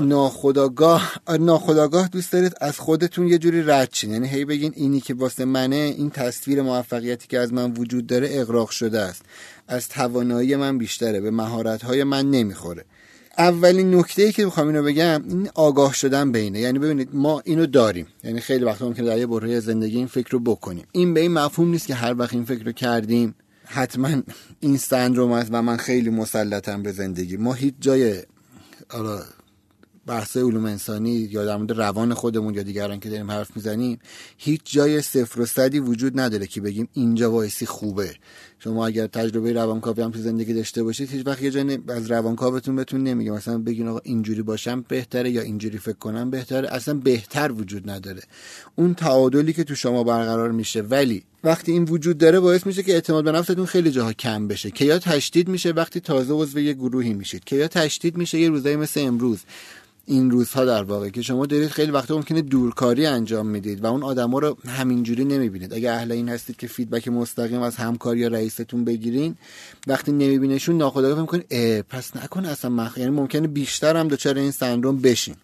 ناخداگاه 0.00 1.12
ناخداگاه 1.40 2.08
دوست 2.08 2.32
دارید 2.32 2.52
از 2.60 2.78
خودتون 2.78 3.28
یه 3.28 3.38
جوری 3.38 3.62
رد 3.62 3.88
چین 3.92 4.10
یعنی 4.10 4.28
هی 4.28 4.44
بگین 4.44 4.72
اینی 4.76 5.00
که 5.00 5.14
واسه 5.14 5.44
منه 5.44 5.76
این 5.76 6.10
تصویر 6.10 6.62
موفقیتی 6.62 7.28
که 7.28 7.38
از 7.38 7.52
من 7.52 7.72
وجود 7.72 8.06
داره 8.06 8.28
اغراق 8.32 8.70
شده 8.70 9.00
است. 9.00 9.22
از 9.68 9.88
توانایی 9.88 10.56
من 10.56 10.78
بیشتره 10.78 11.20
به 11.20 11.30
مهارت 11.30 11.82
های 11.82 12.04
من 12.04 12.30
نمی‌خوره. 12.30 12.84
اولین 13.38 13.94
نکته 13.94 14.22
ای 14.22 14.32
که 14.32 14.44
می‌خوام 14.44 14.66
اینو 14.66 14.82
بگم 14.82 15.24
این 15.28 15.50
آگاه 15.54 15.94
شدن 15.94 16.32
بینه. 16.32 16.60
یعنی 16.60 16.78
ببینید 16.78 17.08
ما 17.12 17.42
اینو 17.44 17.66
داریم. 17.66 18.06
یعنی 18.24 18.40
خیلی 18.40 18.64
وقتا 18.64 18.86
ممکنه 18.86 19.06
در 19.06 19.18
یه 19.18 19.26
بره 19.26 19.60
زندگی 19.60 19.96
این 19.96 20.06
فکر 20.06 20.30
رو 20.30 20.40
بکنیم. 20.40 20.86
این 20.92 21.14
به 21.14 21.20
این 21.20 21.32
مفهوم 21.32 21.70
نیست 21.70 21.86
که 21.86 21.94
هر 21.94 22.14
وقت 22.18 22.34
این 22.34 22.44
فکر 22.44 22.64
رو 22.64 22.72
کردیم 22.72 23.34
حتما 23.64 24.22
این 24.60 24.76
سندروم 24.76 25.32
است 25.32 25.48
و 25.52 25.62
من 25.62 25.76
خیلی 25.76 26.10
مسلطم 26.10 26.82
به 26.82 26.92
زندگی. 26.92 27.36
ما 27.36 27.52
هیچ 27.52 27.74
جای 27.80 28.22
بحث 30.08 30.36
علوم 30.36 30.64
انسانی 30.64 31.10
یا 31.10 31.44
در 31.44 31.56
مورد 31.56 31.72
روان 31.72 32.14
خودمون 32.14 32.54
یا 32.54 32.62
دیگران 32.62 33.00
که 33.00 33.08
داریم 33.10 33.30
حرف 33.30 33.56
می‌زنیم 33.56 33.98
هیچ 34.36 34.60
جای 34.64 35.02
صفر 35.02 35.40
و 35.40 35.46
صدی 35.46 35.78
وجود 35.78 36.20
نداره 36.20 36.46
که 36.46 36.60
بگیم 36.60 36.88
اینجا 36.92 37.32
وایسی 37.32 37.66
خوبه. 37.66 38.14
شما 38.58 38.86
اگر 38.86 39.06
تجربه 39.06 39.52
روانکاوی 39.52 40.02
هم 40.02 40.10
تو 40.10 40.18
زندگی 40.18 40.54
داشته 40.54 40.82
باشید 40.82 41.10
هیچ 41.10 41.26
وقت 41.26 41.42
یه 41.42 41.50
جای 41.50 41.78
از 41.88 42.10
روانکاوتون 42.10 42.76
بهتون 42.76 43.02
نمیگه. 43.02 43.30
مثلا 43.30 43.58
بگین 43.58 43.88
آقا 43.88 44.00
اینجوری 44.04 44.42
باشم 44.42 44.84
بهتره 44.88 45.30
یا 45.30 45.42
اینجوری 45.42 45.78
فکر 45.78 45.98
کنم 45.98 46.30
بهتره. 46.30 46.68
اصلا 46.68 46.94
بهتر 46.94 47.52
وجود 47.52 47.90
نداره. 47.90 48.22
اون 48.76 48.94
تعادلی 48.94 49.52
که 49.52 49.64
تو 49.64 49.74
شما 49.74 50.04
برقرار 50.04 50.52
میشه. 50.52 50.80
ولی 50.80 51.22
وقتی 51.44 51.72
این 51.72 51.84
وجود 51.84 52.18
داره 52.18 52.40
باعث 52.40 52.66
میشه 52.66 52.82
که 52.82 52.92
اعتماد 52.92 53.24
به 53.24 53.32
نفستون 53.32 53.66
خیلی 53.66 53.90
جاها 53.90 54.12
کم 54.12 54.48
بشه. 54.48 54.70
که 54.70 54.84
یا 54.84 54.98
تشدید 54.98 55.48
میشه 55.48 55.70
وقتی 55.70 56.00
تازه 56.00 56.34
عضو 56.34 56.60
یه 56.60 56.72
گروهی 56.72 57.14
میشید. 57.14 57.44
که 57.44 57.56
یا 57.56 57.68
تشدید 57.68 58.16
میشه 58.16 58.38
یه 58.38 58.48
روزایی 58.48 58.76
مثل 58.76 59.00
امروز. 59.00 59.38
این 60.08 60.30
روزها 60.30 60.64
در 60.64 60.82
واقع 60.82 61.08
که 61.08 61.22
شما 61.22 61.46
دارید 61.46 61.68
خیلی 61.68 61.92
وقتا 61.92 62.16
ممکنه 62.16 62.42
دورکاری 62.42 63.06
انجام 63.06 63.46
می‌دید 63.46 63.84
و 63.84 63.86
اون 63.86 64.02
آدما 64.02 64.38
رو 64.38 64.56
همینجوری 64.68 65.24
نمی‌بینید. 65.24 65.74
اگه 65.74 65.90
اهل 65.90 66.12
این 66.12 66.28
هستید 66.28 66.56
که 66.56 66.66
فیدبک 66.66 67.08
مستقیم 67.08 67.62
از 67.62 67.76
همکار 67.76 68.16
یا 68.16 68.28
رئیستون 68.28 68.84
بگیرین 68.84 69.36
وقتی 69.86 70.12
نمیبینشون 70.12 70.78
ناخودآگاه 70.78 71.26
فکر 71.26 71.36
می‌کنید 71.36 71.80
پس 71.80 72.16
نکن 72.16 72.44
اصلا 72.44 72.70
مخ 72.70 72.98
یعنی 72.98 73.10
ممکنه 73.10 73.48
بیشتر 73.48 73.96
هم 73.96 74.08
دچار 74.08 74.38
این 74.38 74.50
سندروم 74.50 74.98
بشین. 74.98 75.34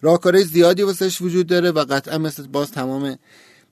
راهکارهای 0.00 0.44
زیادی 0.44 0.82
واسش 0.82 1.22
وجود 1.22 1.46
داره 1.46 1.70
و 1.70 1.84
قطعا 1.90 2.18
مثل 2.18 2.46
باز 2.46 2.70
تمام 2.70 3.18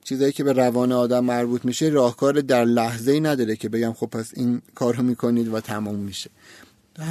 چیزایی 0.03 0.31
که 0.31 0.43
به 0.43 0.53
روان 0.53 0.91
آدم 0.91 1.25
مربوط 1.25 1.65
میشه 1.65 1.85
راهکار 1.85 2.41
در 2.41 2.65
لحظه 2.65 3.11
ای 3.11 3.19
نداره 3.19 3.55
که 3.55 3.69
بگم 3.69 3.93
خب 3.93 4.07
پس 4.07 4.31
این 4.35 4.61
کارو 4.75 5.03
می‌کنید 5.03 5.53
و 5.53 5.59
تمام 5.59 5.95
میشه. 5.95 6.29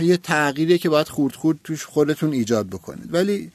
یه 0.03 0.17
تغییریه 0.17 0.79
که 0.79 0.89
باید 0.89 1.09
خورد 1.09 1.35
خورد 1.35 1.59
توش 1.65 1.85
خودتون 1.85 2.33
ایجاد 2.33 2.67
بکنید. 2.67 3.15
ولی 3.15 3.51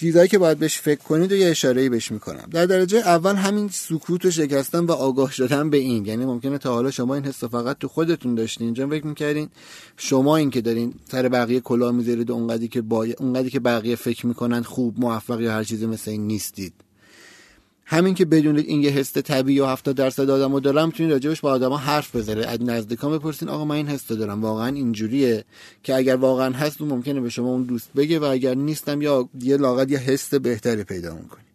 چیزایی 0.00 0.28
که 0.28 0.38
باید 0.38 0.58
بهش 0.58 0.78
فکر 0.78 1.00
کنید 1.00 1.32
و 1.32 1.34
یه 1.34 1.48
اشاره 1.48 1.88
بهش 1.88 2.12
می‌کنم. 2.12 2.48
در 2.50 2.66
درجه 2.66 2.98
اول 2.98 3.34
همین 3.34 3.68
سکوت 3.68 4.24
و 4.24 4.30
شکستن 4.30 4.78
و 4.78 4.92
آگاه 4.92 5.32
شدن 5.32 5.70
به 5.70 5.76
این. 5.76 6.06
یعنی 6.06 6.24
ممکنه 6.24 6.58
تا 6.58 6.74
حالا 6.74 6.90
شما 6.90 7.14
این 7.14 7.24
حس 7.24 7.44
فقط 7.44 7.78
تو 7.78 7.88
خودتون 7.88 8.34
داشتین. 8.34 8.64
اینجا 8.66 8.88
فکر 8.88 9.06
می‌کردین 9.06 9.48
شما 9.96 10.36
این 10.36 10.50
که 10.50 10.60
دارین 10.60 10.94
سر 11.10 11.28
بقیه 11.28 11.60
کلاه 11.60 11.92
می‌ذارید 11.92 12.30
اونقدری 12.30 12.68
که 12.68 12.82
با... 12.82 13.06
اونقدری 13.18 13.50
که 13.50 13.60
بقیه 13.60 13.96
فکر 13.96 14.26
می‌کنن 14.26 14.62
خوب 14.62 15.00
موفق 15.00 15.40
یا 15.40 15.52
هر 15.52 15.64
چیزی 15.64 15.86
مثل 15.86 16.10
این 16.10 16.26
نیستید. 16.26 16.72
همین 17.88 18.14
که 18.14 18.24
بدونید 18.24 18.66
این 18.68 18.82
یه 18.82 18.90
حس 18.90 19.12
طبیعی 19.12 19.60
و 19.60 19.66
70 19.66 19.96
درصد 19.96 20.30
آدمو 20.30 20.60
دارم 20.60 20.86
می‌تونید 20.86 21.12
راجبش 21.12 21.40
با 21.40 21.50
آدما 21.50 21.76
حرف 21.76 22.16
بزنید. 22.16 22.44
از 22.44 22.62
نزدیکان 22.62 23.18
بپرسین 23.18 23.48
آقا 23.48 23.64
من 23.64 23.74
این 23.74 23.88
حس 23.88 24.12
دارم. 24.12 24.42
واقعا 24.42 24.66
اینجوریه 24.66 25.44
که 25.82 25.94
اگر 25.94 26.16
واقعا 26.16 26.54
هست 26.54 26.80
ممکنه 26.80 27.20
به 27.20 27.30
شما 27.30 27.48
اون 27.48 27.62
دوست 27.62 27.90
بگه 27.96 28.18
و 28.18 28.24
اگر 28.24 28.54
نیستم 28.54 29.02
یا 29.02 29.28
یه 29.40 29.56
لاغت 29.56 29.90
یه 29.90 29.98
حس 29.98 30.34
بهتری 30.34 30.84
پیدا 30.84 31.14
می‌کنی 31.14 31.45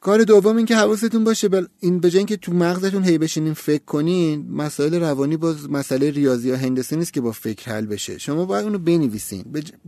کار 0.00 0.24
دوم 0.24 0.56
این 0.56 0.66
که 0.66 0.76
حواستون 0.76 1.24
باشه 1.24 1.48
بل 1.48 1.66
این 1.80 2.00
به 2.00 2.10
که 2.10 2.36
تو 2.36 2.52
مغزتون 2.52 3.04
هی 3.04 3.18
بشینین 3.18 3.54
فکر 3.54 3.84
کنین 3.84 4.50
مسائل 4.50 4.94
روانی 4.94 5.36
باز 5.36 5.70
مسئله 5.70 6.10
ریاضی 6.10 6.48
یا 6.48 6.56
هندسی 6.56 6.96
نیست 6.96 7.12
که 7.12 7.20
با 7.20 7.32
فکر 7.32 7.72
حل 7.72 7.86
بشه. 7.86 8.18
شما 8.18 8.44
باید 8.44 8.64
اونو 8.64 8.78
بنویسین 8.78 9.44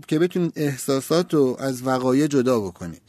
که 0.06 0.18
بتونین 0.18 0.52
احساسات 0.56 1.34
رو 1.34 1.56
از 1.60 1.86
وقایع 1.86 2.26
جدا 2.26 2.60
بکنید 2.60 3.00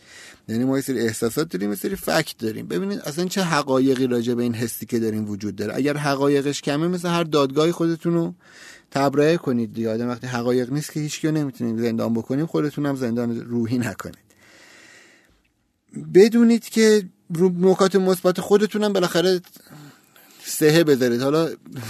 یعنی 0.47 0.63
ما 0.63 0.77
یه 0.77 0.81
سری 0.81 0.99
احساسات 0.99 1.49
داریم 1.49 1.69
یه 1.69 1.75
سری 1.75 1.95
فکت 1.95 2.37
داریم. 2.39 2.67
ببینید 2.67 2.99
اصلا 2.99 3.25
چه 3.25 3.41
حقایقی 3.41 4.07
راجع 4.07 4.33
به 4.33 4.43
این 4.43 4.53
حسی 4.53 4.85
که 4.85 4.99
داریم 4.99 5.29
وجود 5.29 5.55
داره. 5.55 5.75
اگر 5.75 5.97
حقایقش 5.97 6.61
کمه 6.61 6.87
مثل 6.87 7.07
هر 7.07 7.23
دادگاهی 7.23 7.71
خودتون 7.71 8.13
رو 8.13 8.33
تبرئه 8.91 9.37
کنید 9.37 9.87
آدم 9.87 10.07
وقتی 10.07 10.27
حقایق 10.27 10.73
نیست 10.73 10.91
که 10.91 10.99
هیچ 10.99 11.25
نمی‌تونید 11.25 11.81
زندان 11.81 12.13
بکنیم 12.13 12.45
خودتون 12.45 12.85
هم 12.85 12.95
زندان 12.95 13.41
روحی 13.41 13.77
نکنید. 13.77 14.32
بدونید 16.13 16.69
که 16.69 17.03
رو 17.33 17.51
نکات 17.59 17.95
مثبت 17.95 18.41
خودتونم 18.41 18.93
بالاخره 18.93 19.41
سهه 20.45 20.83
بذارید. 20.83 21.21
حالا 21.21 21.49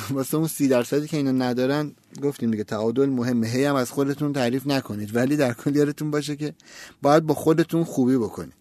واسه 0.09 0.37
اون 0.37 0.47
سی 0.47 0.67
درصدی 0.67 1.07
که 1.07 1.17
اینا 1.17 1.31
ندارن 1.31 1.91
گفتیم 2.21 2.51
دیگه 2.51 2.63
تعادل 2.63 3.05
مهمه. 3.05 3.47
هی 3.47 3.65
هم 3.65 3.75
از 3.75 3.91
خودتون 3.91 4.33
تعریف 4.33 4.67
نکنید. 4.67 5.15
ولی 5.15 5.37
در 5.37 5.53
کل 5.53 5.75
یادتون 5.75 6.11
باشه 6.11 6.35
که 6.35 6.53
باید 7.01 7.25
با 7.25 7.33
خودتون 7.33 7.83
خوبی 7.83 8.17
بکنید. 8.17 8.53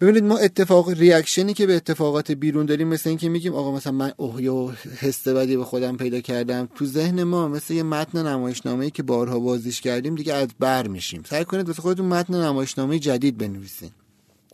ببینید 0.00 0.24
ما 0.24 0.38
اتفاق 0.38 0.90
ریاکشنی 0.90 1.54
که 1.54 1.66
به 1.66 1.76
اتفاقات 1.76 2.32
بیرون 2.32 2.66
داریم 2.66 2.88
مثل 2.88 3.08
اینکه 3.08 3.28
میگیم 3.28 3.54
آقا 3.54 3.76
مثلا 3.76 3.92
من 3.92 4.12
اوه 4.16 4.42
یا 4.42 4.74
حس 4.98 5.28
بدی 5.28 5.56
به 5.56 5.64
خودم 5.64 5.96
پیدا 5.96 6.20
کردم. 6.20 6.68
تو 6.74 6.86
ذهن 6.86 7.22
ما 7.22 7.48
مثل 7.48 7.74
یه 7.74 7.82
متن 7.82 8.26
نمایشنامه‌ای 8.26 8.90
که 8.90 9.02
بارها 9.02 9.38
بازیش 9.38 9.80
کردیم 9.80 10.14
دیگه 10.14 10.34
از 10.34 10.48
بر 10.58 10.86
میشیم. 10.86 11.22
سعی 11.30 11.44
کنید 11.44 11.68
واسه 11.68 11.82
خودتون 11.82 12.06
متن 12.06 12.34
نمایشنامه 12.34 12.98
جدید 12.98 13.38
بنویسین. 13.38 13.90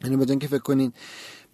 یعنی 0.05 0.17
بدون 0.17 0.38
که 0.38 0.49
فکر 0.49 0.59
کنین 0.59 0.93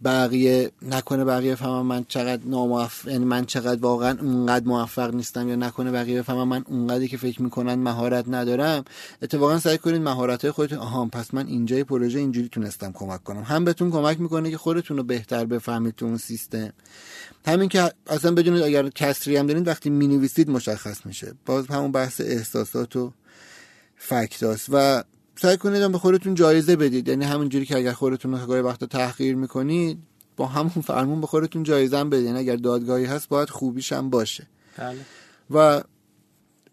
بقیه 0.04 0.70
نکنه 0.82 1.25
بقیه 1.25 1.52
بفهمن 1.52 1.82
من 1.82 2.04
چقدر 2.08 2.42
ناموفق 2.44 3.08
یعنی 3.08 3.25
من 3.25 3.44
چقدر 3.44 3.80
واقعا 3.80 4.18
اونقدر 4.20 4.66
موفق 4.66 5.14
نیستم 5.14 5.49
یا 5.49 5.56
نکنه 5.56 5.90
بقیه 5.90 6.18
بفهمن 6.18 6.44
من 6.44 6.64
اونقدری 6.68 7.08
که 7.08 7.16
فکر 7.16 7.42
می‌کنن 7.42 7.75
مهارت 7.75 8.25
ندارم 8.28 8.84
اتفاقا 9.22 9.58
سعی 9.58 9.78
کنید 9.78 10.02
مهارت 10.02 10.42
های 10.42 10.50
خودتون 10.50 10.78
آها 10.78 11.06
پس 11.06 11.34
من 11.34 11.46
اینجای 11.46 11.84
پروژه 11.84 12.18
اینجوری 12.18 12.49
تونستم 12.49 12.92
کمک 12.92 13.25
کنم. 13.25 13.42
هم 13.42 13.64
بهتون 13.64 13.90
کمک 13.90 14.20
می‌کنه 14.20 14.50
که 14.50 14.58
خودتون 14.58 14.96
رو 14.96 15.02
بهتر 15.02 15.44
بفهمید 15.44 15.94
تو 15.94 16.06
اون 16.06 16.16
سیستم. 16.16 16.72
همین 17.46 17.68
که 17.68 17.92
اصلا 18.06 18.34
بدونید 18.34 18.62
اگر 18.62 18.88
کسری 18.88 19.37
هم 19.37 19.46
دارید 19.46 19.68
وقتی 19.68 19.90
می‌نویسید 19.90 20.50
مشخص 20.50 21.06
میشه. 21.06 21.32
باز 21.46 21.66
همون 21.66 21.92
بحث 21.92 22.20
احساسات 22.20 22.96
و 22.96 23.12
فکتاست 23.96 24.66
و 24.72 25.04
سعی 25.42 25.56
کنید 25.56 25.92
به 25.92 25.99
خودتون 25.99 26.34
جایزه 26.34 26.76
بدید. 26.76 27.08
یعنی 27.08 27.25
همونجوری 27.25 27.66
که 27.66 27.76
اگر 27.76 27.92
خودتون 27.92 28.34
رو 28.34 28.54
وقتا 28.54 28.87
تحقیر 28.87 29.37
می‌کنید 29.37 29.99
با 30.37 30.46
همون 30.46 30.70
فرمون 30.70 31.20
به 31.20 31.26
خودتون 31.26 31.62
جایزه 31.62 31.99
هم 31.99 32.11
بدین. 32.11 32.37
اگر 32.37 32.56
دادگاهی 32.56 33.04
هست 33.04 33.28
باید 33.28 33.50
خوبیش 33.50 33.92
هم 33.92 34.11
باشه. 34.11 34.46
بله. 34.78 34.99
و 35.50 35.82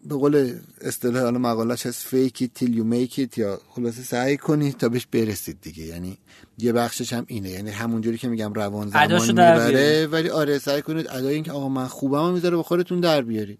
به 0.04 0.14
قول 0.14 0.54
اصطلاح 0.80 1.22
حالا 1.22 1.38
مقالش 1.38 1.86
هست 1.86 2.06
فیک 2.06 2.50
تیل 2.54 2.74
یو 2.74 2.84
میک 2.84 3.38
یا 3.38 3.60
خلاصه 3.68 4.02
سعی 4.02 4.36
کنید 4.36 4.76
تا 4.76 4.88
بهش 4.88 5.06
برسید 5.12 5.58
دیگه. 5.62 5.84
یعنی 5.84 6.18
یه 6.58 6.72
بخشش 6.72 7.12
هم 7.12 7.24
اینه. 7.28 7.50
یعنی 7.50 7.70
همونجوری 7.70 8.18
که 8.18 8.28
میگم 8.28 8.52
روان 8.52 8.88
زمان 8.88 9.26
می‌بره 9.26 10.06
ولی 10.06 10.28
آره 10.28 10.58
سعی 10.58 10.82
کنید 10.82 11.06
ادای 11.08 11.34
اینکه 11.34 11.52
آقا 11.52 11.68
من 11.68 11.86
خوبم 11.86 12.32
می‌ذاره 12.32 12.56
با 12.56 12.62
خودتون 12.62 13.00
در 13.00 13.22
بیارید. 13.22 13.58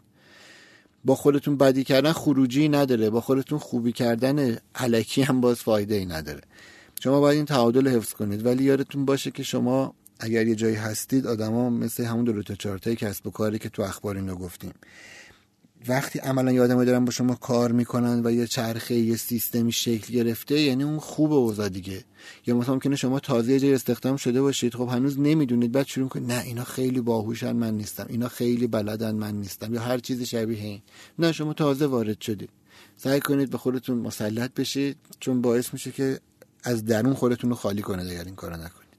با 1.05 1.15
خودتون 1.15 1.57
بدی 1.57 1.85
کردن 1.85 2.13
خروجی 2.13 2.69
نداره 2.69 3.11
با 3.11 3.21
خودتون 3.21 3.59
خوبی 3.59 3.93
کردن 3.93 4.59
علکی 4.75 5.23
هم 5.23 5.41
باز 5.41 5.57
فایده 5.57 5.95
ای 5.95 6.07
نداره. 6.07 6.41
شما 7.01 7.21
باید 7.21 7.37
این 7.37 7.47
تعادل 7.47 7.89
حفظ 7.89 8.13
کنید 8.13 8.47
ولی 8.47 8.65
یادتون 8.65 9.05
باشه 9.05 9.31
که 9.31 9.43
شما 9.43 9.95
اگر 10.21 10.47
یه 10.47 10.55
جایی 10.55 10.75
هستید 10.77 11.27
آدما 11.27 11.71
مثل 11.71 12.05
همون 12.05 12.25
دو 12.25 12.43
تا 12.43 12.55
چارتای 12.55 12.97
کسب 12.97 13.27
و 13.27 13.31
کاری 13.31 13.59
که 13.59 13.69
تو 13.69 13.83
اخبار 13.83 14.17
اینو 14.17 14.35
گفتیم. 14.35 14.73
وقتی 15.89 16.19
عملا 16.19 16.53
یادم 16.53 16.85
دارن 16.85 17.05
با 17.05 17.11
شما 17.11 17.35
کار 17.35 17.73
می‌کنن 17.73 18.27
و 18.27 18.31
یه 18.33 18.47
چرخه 18.47 18.95
یه 18.95 19.17
سیستمی 19.17 19.73
شکل 19.73 20.15
گرفته 20.15 20.61
یعنی 20.61 20.83
اون 20.83 20.99
خوب 20.99 21.33
اوضاع 21.33 21.69
دیگه. 21.69 22.05
یا 22.47 22.57
مثلا 22.57 22.75
ممکنه 22.75 22.97
شما 22.97 23.21
تازه 23.21 23.61
جای 23.61 23.75
استخدام 23.75 24.17
شده 24.17 24.43
باشید 24.43 24.75
خب 24.75 24.89
هنوز 24.89 25.21
نمی‌دونید 25.21 25.73
بعد 25.73 25.87
شروع 25.87 26.09
کنید 26.09 26.33
نه 26.33 26.43
اینا 26.43 26.65
خیلی 26.65 27.01
باهوشن 27.01 27.53
من 27.53 27.75
نیستم. 27.75 28.07
اینا 28.09 28.29
خیلی 28.29 28.67
بلدن 28.67 29.15
من 29.15 29.35
نیستم. 29.35 29.75
یا 29.75 29.81
هر 29.81 29.99
چیز 29.99 30.23
شبیه 30.23 30.59
این. 30.59 30.83
نه 31.19 31.33
شما 31.33 31.53
تازه 31.53 31.87
وارد 31.87 32.21
شدید. 32.21 32.51
سعی 32.97 33.21
کنید 33.21 33.51
به 33.51 33.59
خودتون 33.59 33.99
مسلط 33.99 34.55
بشید 34.55 34.97
چون 35.21 35.41
باعث 35.41 35.73
میشه 35.73 35.93
که 35.93 36.21
از 36.65 36.85
درون 36.85 37.15
خودتون 37.15 37.51
رو 37.51 37.57
خالی 37.57 37.83
کنه 37.83 38.03
اگر 38.03 38.25
این 38.25 38.35
کارو 38.35 38.55
نکنید. 38.55 38.91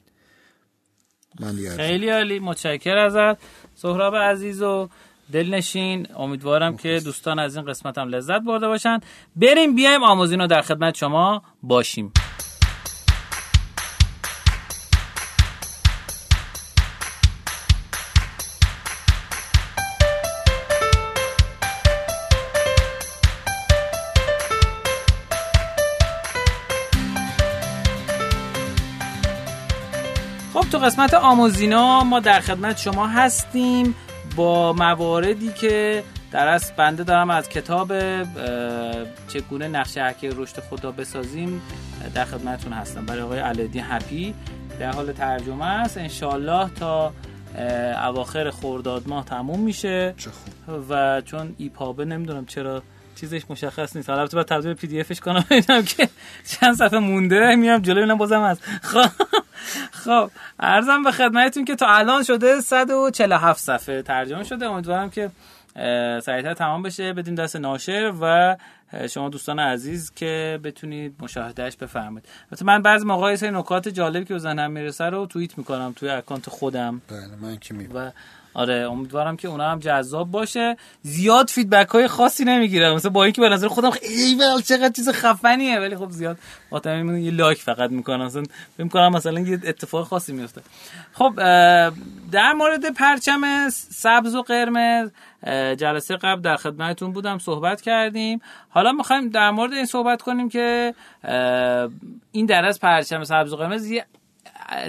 من 1.39 1.77
خیلی 1.77 2.09
عالی. 2.09 2.39
متشکر 2.39 2.97
ازت. 2.97 3.41
سهراب 3.75 4.15
عزیز 4.15 4.61
و 4.61 4.89
دلنشین. 5.31 6.07
امیدوارم 6.17 6.77
که 6.77 7.01
دوستان 7.05 7.39
از 7.39 7.55
این 7.55 7.65
قسمت 7.65 7.97
هم 7.97 8.07
لذت 8.07 8.41
برده 8.41 8.67
باشن. 8.67 8.99
بریم 9.35 9.75
بیایم 9.75 10.03
آموزین 10.03 10.41
رو 10.41 10.47
در 10.47 10.61
خدمت 10.61 10.97
شما 10.97 11.41
باشیم. 11.63 12.13
خب 30.53 30.65
تو 30.71 30.77
قسمت 30.77 31.13
آموزینا 31.13 32.03
ما 32.03 32.19
در 32.19 32.39
خدمت 32.39 32.77
شما 32.77 33.07
هستیم. 33.07 33.95
با 34.35 34.73
مواردی 34.73 35.51
که 35.51 36.03
در 36.31 36.47
از 36.47 36.71
بنده 36.77 37.03
دارم 37.03 37.29
از 37.29 37.49
کتاب 37.49 37.93
چگونه 39.27 39.67
نقشه 39.67 40.03
حکی 40.03 40.29
رشد 40.29 40.59
خدا 40.59 40.91
بسازیم 40.91 41.61
در 42.13 42.25
خدمتتون 42.25 42.73
هستم. 42.73 43.05
برای 43.05 43.21
آقای 43.21 43.39
علادین 43.39 43.83
هپی 43.89 44.33
در 44.79 44.91
حال 44.91 45.11
ترجمه 45.11 45.65
است. 45.65 45.97
انشالله 45.97 46.69
تا 46.69 47.13
اواخر 48.07 48.49
خورداد 48.49 49.07
ماه 49.07 49.25
تموم 49.25 49.59
میشه 49.59 50.13
و 50.89 51.21
چون 51.21 51.55
ایپابه 51.57 52.05
نمی‌دونم 52.05 52.45
چرا 52.45 52.83
چیزش 53.15 53.41
مشخص 53.49 53.95
نیست. 53.95 54.09
البته 54.09 54.37
بعد 54.37 54.45
تبدیل 54.45 54.73
پی 54.73 54.87
دی 54.87 54.99
افش 54.99 55.19
کنم 55.19 55.45
ببینم 55.49 55.83
که 55.83 56.09
چند 56.45 56.75
صفحه 56.75 56.99
مونده 56.99 57.55
میام 57.55 57.81
جلو 57.81 57.99
اینم 57.99 58.17
بازم 58.17 58.41
از 58.41 58.59
خب 58.81 59.09
خب 59.91 60.31
ارزم 60.59 61.03
به 61.03 61.11
خدمتتون 61.11 61.65
که 61.65 61.75
تا 61.75 61.85
الان 61.87 62.23
شده 62.23 62.61
147 62.61 63.59
صفحه 63.59 64.01
ترجمه 64.01 64.43
شده. 64.43 64.65
امیدوارم 64.65 65.09
که 65.09 65.31
سریعتر 66.21 66.53
تمام 66.53 66.81
بشه. 66.81 67.13
بدیم 67.13 67.35
دست 67.35 67.55
ناشر 67.55 68.13
و 68.21 68.57
شما 69.09 69.29
دوستان 69.29 69.59
عزیز 69.59 70.11
که 70.15 70.59
بتونید 70.63 71.15
مشاهدهش 71.19 71.75
بفهمید 71.75 72.25
البته 72.51 72.65
من 72.65 72.81
بعضی 72.81 73.05
موقع 73.05 73.49
نکات 73.49 73.87
جالبی 73.87 74.25
که 74.25 74.33
به 74.33 74.39
ذهنم 74.39 74.71
می‌رسه 74.71 75.05
رو 75.05 75.25
توییت 75.25 75.57
می‌کنم 75.57 75.93
توی 75.95 76.09
اکانت 76.09 76.49
خودم. 76.49 77.01
بله 77.07 77.35
من 77.41 77.57
که 77.57 77.73
و 77.93 78.11
آره 78.53 78.73
امیدوارم 78.91 79.37
که 79.37 79.47
اونا 79.47 79.71
هم 79.71 79.79
جذاب 79.79 80.31
باشه. 80.31 80.77
زیاد 81.01 81.49
فیدبک 81.49 81.87
های 81.87 82.07
خاصی 82.07 82.45
نمی‌گیرم 82.45 82.95
مثلا 82.95 83.11
با 83.11 83.23
اینکه 83.23 83.41
به 83.41 83.49
نظر 83.49 83.67
خودم 83.67 83.89
ول 84.39 84.61
چقدر 84.61 84.89
چیز 84.89 85.09
خفنیه. 85.09 85.79
ولی 85.79 85.95
خب 85.95 86.09
زیاد 86.09 86.37
با 86.69 86.81
یه 86.85 87.31
لایک 87.31 87.57
فقط 87.57 87.89
می‌کنم 87.91 88.25
مثلا 88.25 88.43
فکر 88.77 88.87
کنم 88.87 89.11
مثلا 89.11 89.39
یه 89.39 89.59
اتفاق 89.65 90.07
خاصی 90.07 90.33
میفته 90.33 90.61
خب 91.13 91.33
در 92.31 92.53
مورد 92.53 92.93
پرچم 92.93 93.69
سبز 93.69 94.35
و 94.35 94.41
قرمز 94.41 95.11
جلسه 95.77 96.15
قبل 96.15 96.41
در 96.41 96.55
خدمتتون 96.55 97.11
بودم 97.11 97.37
صحبت 97.37 97.81
کردیم. 97.81 98.41
حالا 98.69 98.91
می‌خوایم 98.91 99.29
در 99.29 99.51
مورد 99.51 99.73
این 99.73 99.85
صحبت 99.85 100.21
کنیم 100.21 100.49
که 100.49 100.93
این 102.31 102.45
در 102.45 102.65
از 102.65 102.79
پرچم 102.79 103.23
سبز 103.23 103.53
و 103.53 103.55
قرمز 103.55 103.85
یه 103.85 104.05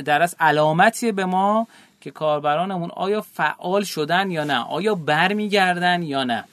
در 0.05 0.23
از 0.23 0.37
علامتیه 0.41 1.13
به 1.13 1.25
ما 1.25 1.67
که 2.03 2.11
کاربرانمون 2.11 2.91
آیا 2.91 3.21
فعال 3.21 3.85
شدن 3.85 4.31
یا 4.31 4.45
نه؟ 4.45 4.59
آیا 4.59 4.95
برمیگردن 4.95 6.03
یا 6.03 6.25
نه؟ 6.25 6.45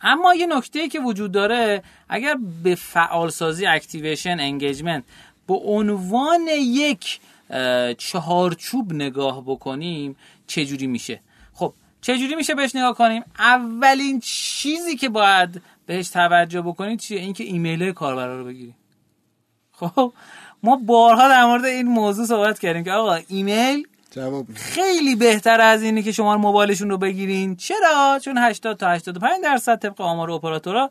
اما 0.00 0.34
یه 0.34 0.46
نکته 0.46 0.88
که 0.88 1.00
وجود 1.00 1.32
داره 1.32 1.82
اگر 2.08 2.36
به 2.62 2.74
فعالسازی 2.74 3.66
activation 3.66 4.40
engagement 4.40 5.04
به 5.46 5.54
عنوان 5.54 6.46
یک 6.60 7.20
چهارچوب 7.98 8.92
نگاه 8.92 9.42
بکنیم 9.46 10.16
چجوری 10.46 10.86
میشه؟ 10.86 11.20
خب 11.54 11.72
چجوری 12.00 12.34
میشه 12.34 12.54
بهش 12.54 12.74
نگاه 12.74 12.94
کنیم؟ 12.94 13.24
اولین 13.38 14.20
چیزی 14.20 14.96
که 14.96 15.08
باید 15.08 15.62
بهش 15.86 16.08
توجه 16.08 16.60
بکنید 16.60 17.00
چیه؟ 17.00 17.20
اینکه 17.20 17.44
ایمیل 17.44 17.92
کاربرا 17.92 18.38
رو 18.38 18.44
بگیریم. 18.44 18.76
خب 19.72 20.12
ما 20.62 20.76
بارها 20.76 21.28
در 21.28 21.44
مورد 21.44 21.64
این 21.64 21.88
موضوع 21.88 22.26
صحبت 22.26 22.58
کردیم 22.58 22.84
که 22.84 22.92
آقا 22.92 23.18
ایمیل 23.28 23.86
جواب 24.10 24.46
خیلی 24.54 25.16
بهتر 25.16 25.60
از 25.60 25.82
اینه 25.82 26.02
که 26.02 26.12
شما 26.12 26.36
موبایلشون 26.36 26.90
رو 26.90 26.98
بگیرین. 26.98 27.56
چرا؟ 27.56 28.20
چون 28.24 28.38
80 28.38 28.76
تا 28.76 28.90
85 28.90 29.42
درصد 29.42 29.78
طبق 29.78 30.00
آمار 30.00 30.30
اپراتورها 30.30 30.90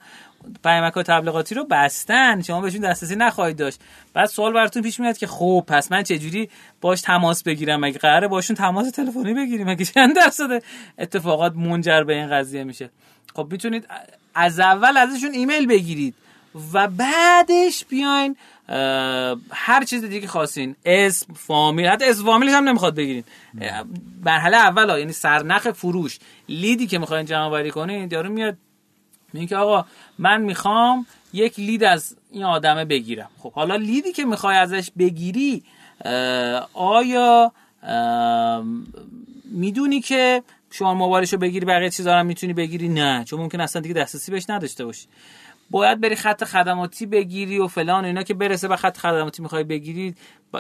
پیامک 0.64 0.94
تبلیغاتی 0.94 1.56
رو 1.56 1.64
بستن. 1.64 2.42
شما 2.42 2.62
بهشون 2.62 2.82
دسترسی 2.82 3.16
نخواهید 3.16 3.58
داشت. 3.58 3.80
بعد 4.14 4.26
سوال 4.26 4.54
براتون 4.54 4.82
پیش 4.82 5.00
میاد 5.00 5.18
که 5.18 5.28
خب 5.28 5.64
پس 5.68 5.92
من 5.92 6.04
چجوری 6.04 6.50
باش 6.82 7.02
تماس 7.02 7.44
بگیرم؟ 7.44 7.80
مگه 7.80 8.00
قراره 8.00 8.28
باشون 8.28 8.56
تماس 8.56 8.92
تلفنی 8.92 9.34
بگیریم؟ 9.34 9.70
مگه 9.70 9.86
چند 9.86 10.16
درصد 10.16 10.64
اتفاقات 11.00 11.56
منجر 11.56 12.04
به 12.04 12.16
این 12.16 12.30
قضیه 12.30 12.64
میشه؟ 12.64 12.90
خب 13.36 13.48
می‌تونید 13.52 13.88
از 14.36 14.60
اول 14.60 14.98
ازشون 14.98 15.32
ایمیل 15.32 15.68
بگیرید 15.68 16.16
و 16.74 16.88
بعدش 16.88 17.86
بیاین 17.86 18.36
هر 19.52 19.84
چیز 19.84 20.04
دیگه 20.04 20.28
خواستین 20.28 20.76
اسم 20.86 21.34
فامیل 21.34 21.88
حتی 21.88 22.06
اسم 22.06 22.24
فامیلش 22.24 22.54
هم 22.54 22.70
نمی‌خواد 22.70 22.96
بگیرین. 22.96 23.24
مرحله 24.26 24.58
اول 24.58 25.00
یعنی 25.00 25.14
سرنخ 25.14 25.72
فروش. 25.72 26.20
لیدی 26.50 26.88
که 26.88 26.98
می‌خواین 27.00 27.26
جمع 27.26 27.42
آوری 27.42 27.72
کنین 27.72 28.10
یارو 28.12 28.30
میاد 28.30 28.58
میگه 29.34 29.58
آقا 29.58 29.86
من 30.18 30.42
می‌خوام 30.42 31.06
یک 31.34 31.60
لید 31.60 31.84
از 31.84 32.16
این 32.32 32.44
آدمه 32.44 32.86
بگیرم. 32.86 33.30
خب 33.40 33.54
حالا 33.54 33.76
لیدی 33.76 34.12
که 34.14 34.26
می‌خوای 34.26 34.58
ازش 34.58 34.92
بگیری 34.98 35.64
آیا 36.74 37.52
می‌دونی 39.46 40.02
که 40.02 40.44
شما 40.72 40.94
موبایلشو 40.94 41.38
بگیری 41.38 41.66
بقیه 41.66 41.90
چیزا 41.90 42.18
رو 42.18 42.24
می‌تونی 42.24 42.54
بگیری؟ 42.54 42.90
نه 42.90 43.24
چون 43.24 43.40
ممکن 43.40 43.62
اصلا 43.62 43.82
دیگه 43.82 43.96
دسترسی 43.96 44.32
بهش 44.32 44.50
نداشته 44.50 44.86
باشی. 44.86 45.08
باید 45.72 46.02
بری 46.02 46.16
خط 46.16 46.44
خدماتی 46.44 47.06
بگیری 47.06 47.60
و 47.60 47.68
فلان 47.68 48.06
اینا 48.06 48.24
که 48.24 48.34
برسه 48.34 48.68
به 48.68 48.76
خط 48.76 48.98
خدماتی 48.98 49.42
می‌خوای 49.42 49.64
بگیری 49.64 50.16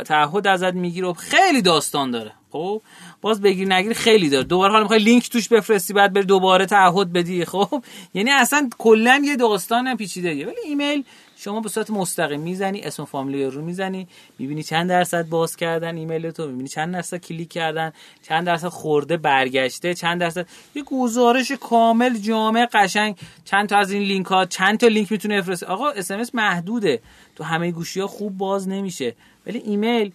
تعهد 0.05 0.47
ازت 0.47 0.73
می‌گیره 0.73 1.07
و 1.07 1.13
خیلی 1.13 1.61
داستان 1.61 2.11
داره. 2.11 2.31
خب؟ 2.51 2.81
باز 3.21 3.41
بگیر 3.41 3.67
نگیر 3.67 3.93
خیلی 3.93 4.29
داره. 4.29 4.43
دوباره 4.43 4.71
حالا 4.71 4.83
می‌خوای 4.83 4.99
لینک 4.99 5.29
توش 5.29 5.49
بفرستی 5.49 5.93
بعد 5.93 6.13
بری 6.13 6.25
دوباره 6.25 6.65
تعهد 6.65 7.13
بدی. 7.13 7.45
خب؟ 7.45 7.83
یعنی 8.13 8.31
اصلا 8.31 8.69
کلا 8.77 9.21
یه 9.25 9.35
داستان 9.35 9.97
پیچیده 9.97 10.29
ولی 10.29 10.55
ایمیل 10.65 11.03
شما 11.39 11.59
به 11.59 11.69
صورت 11.69 11.89
مستقیم 11.89 12.39
می‌زنی 12.39 12.81
اسم 12.81 13.05
فامیلی 13.05 13.45
رو 13.45 13.61
می‌زنی 13.61 14.07
می‌بینی 14.39 14.63
چند 14.63 14.89
درصد 14.89 15.29
باز 15.29 15.55
کردن 15.55 15.97
ایمیل 15.97 16.31
تو 16.31 16.47
می‌بینی 16.47 16.69
چند 16.69 16.93
درصد 16.93 17.17
کلیک 17.17 17.49
کردن 17.49 17.91
چند 18.21 18.45
درصد 18.45 18.67
خورده 18.67 19.17
برگشته 19.17 19.93
چند 19.93 20.19
درصد 20.19 20.47
یه 20.75 20.83
گزارش 20.83 21.51
کامل 21.51 22.17
جامع 22.17 22.67
قشنگ. 22.73 23.15
چند 23.45 23.69
تا 23.69 23.77
از 23.77 23.91
این 23.91 24.03
لینک 24.03 24.25
ها 24.25 24.45
چند 24.45 24.79
تا 24.79 24.87
لینک 24.87 25.11
می‌تونه 25.11 25.41
بفرسته. 25.41 25.65
آقا 25.65 25.89
اس‌ام‌اس 25.89 26.35
محدوده. 26.35 27.01
تو 27.35 27.43
همه 27.43 27.71
گوشی 27.71 27.99
ها 27.99 28.07
خوب 28.07 28.37
باز 28.37 28.67
نمیشه. 28.67 29.15
ولی 29.45 29.59
ایمیل 29.59 30.11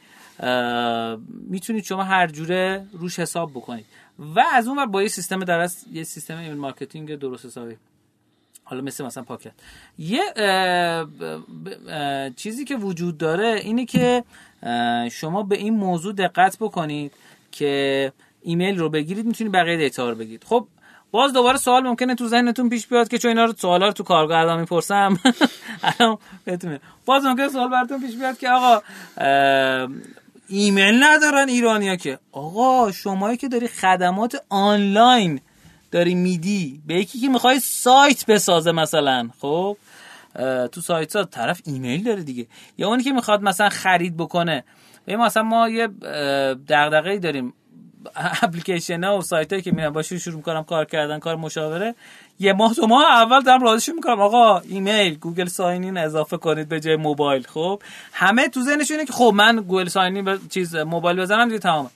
می‌تونید 1.49 1.85
شما 1.85 2.03
هر 2.03 2.27
جوره 2.27 2.87
روش 2.93 3.19
حساب 3.19 3.51
بکنید. 3.51 3.85
و 4.19 4.45
از 4.53 4.69
اون 4.69 4.87
با 4.87 5.03
یه 5.03 5.09
سیستم 5.09 5.45
درست 5.45 5.87
یه 5.93 6.05
سیستم 6.05 6.37
email 6.37 6.59
marketing 6.59 7.15
درست 7.15 7.47
حسابی. 7.47 7.77
حالا 8.65 8.83
مثل 8.83 9.05
مثلا 9.05 9.23
پاکت. 9.23 9.53
یه 9.99 10.23
چیزی 12.37 12.65
که 12.65 12.77
وجود 12.77 13.19
داره 13.19 13.61
اینه 13.65 13.87
که 13.87 14.25
شما 15.11 15.43
به 15.43 15.57
این 15.57 15.75
موضوع 15.75 16.13
دقت 16.13 16.57
بکنید 16.61 17.13
که 17.53 18.13
ایمیل 18.43 18.79
رو 18.79 18.89
بگیرید 18.89 19.27
می‌تونید 19.27 19.53
بقیه 19.53 19.77
دیتا 19.77 20.11
رو 20.11 20.17
بگیرید. 20.17 20.45
خب 20.45 20.67
باز 21.11 21.33
دوباره 21.33 21.59
سوال 21.59 21.83
ممکنه 21.83 22.15
تو 22.15 22.29
ذهنتون 22.29 22.69
پیش 22.69 22.87
بیاد 22.87 23.09
که 23.09 23.19
چون 23.19 23.29
اینا 23.29 23.45
رو 23.45 23.53
سوالا 23.53 23.87
رو 23.87 23.93
تو 23.93 24.03
کارگاه 24.03 24.39
الان 24.39 24.61
می‌پرسم. 24.61 25.19
الان 26.01 26.19
باز 27.07 27.25
ممکنه 27.25 27.49
سوال 27.49 27.71
براتون 27.71 28.01
پیش 28.01 28.17
بیاد 28.17 28.39
که 28.39 28.49
آقا 28.49 28.83
ایمیل 30.49 31.03
ندارن 31.03 31.49
ایرانیا 31.49 31.97
که. 31.97 32.19
آقا 32.33 32.93
شمایی 32.93 33.37
که 33.37 33.49
داری 33.49 33.69
خدمات 33.69 34.37
آنلاین 34.49 35.41
داری 35.93 36.15
میدی 36.15 36.83
به 36.87 36.95
یکی 36.95 37.21
که 37.21 37.29
می‌خوای 37.29 37.61
سایت 37.61 38.27
بسازه 38.27 38.73
مثلا 38.73 39.29
خب؟ 39.41 39.77
تو 40.73 40.81
سایت 40.81 41.17
ها 41.17 41.25
طرف 41.25 41.61
ایمیل 41.65 42.05
داره 42.05 42.23
دیگه. 42.23 42.47
یا 42.79 42.89
اونی 42.89 43.03
که 43.03 43.13
می‌خواد 43.13 43.43
مثلا 43.43 43.69
خرید 43.69 44.17
بکنه. 44.17 44.65
به 45.05 45.17
مثلا 45.17 45.43
ما 45.43 45.69
یه 45.69 45.89
دغدغه‌ای 46.69 47.19
داریم. 47.19 47.55
اپلیکیشن 48.43 49.05
ها 49.05 49.19
و 49.19 49.23
سایت 49.23 49.53
هایی 49.53 49.63
که 49.63 49.71
میرم 49.71 49.93
باشون 49.93 50.19
شروع 50.19 50.37
می‌کنم 50.37 50.65
کار 50.65 50.85
کردن 50.85 51.19
کار 51.19 51.37
مشاوره. 51.37 51.95
یه 52.39 52.53
ماه 52.53 52.75
دو 52.75 52.87
ماه 52.87 53.05
اول 53.05 53.41
دارم 53.41 53.63
راضیشون 53.63 53.95
می‌کنم. 53.95 54.21
آقا 54.21 54.59
ایمیل 54.59 55.15
Google 55.15 55.47
sign 55.47 55.81
in 55.81 55.99
اضافه 55.99 56.37
کنید 56.37 56.69
به 56.69 56.81
جای 56.81 56.97
موبایل 56.97 57.47
خب؟ 57.47 57.83
همه 58.13 58.49
تو 58.49 58.63
ذهنشونه 58.63 59.05
که 59.05 59.13
خب 59.13 59.33
من 59.35 59.57
Google 59.57 59.89
sign 59.89 60.13
in 60.13 60.25
به 60.25 60.39
چیز 60.51 60.77
موبایل 60.77 61.21
بزنم 61.21 61.49
دیگه 61.49 61.59
تمام 61.59 61.91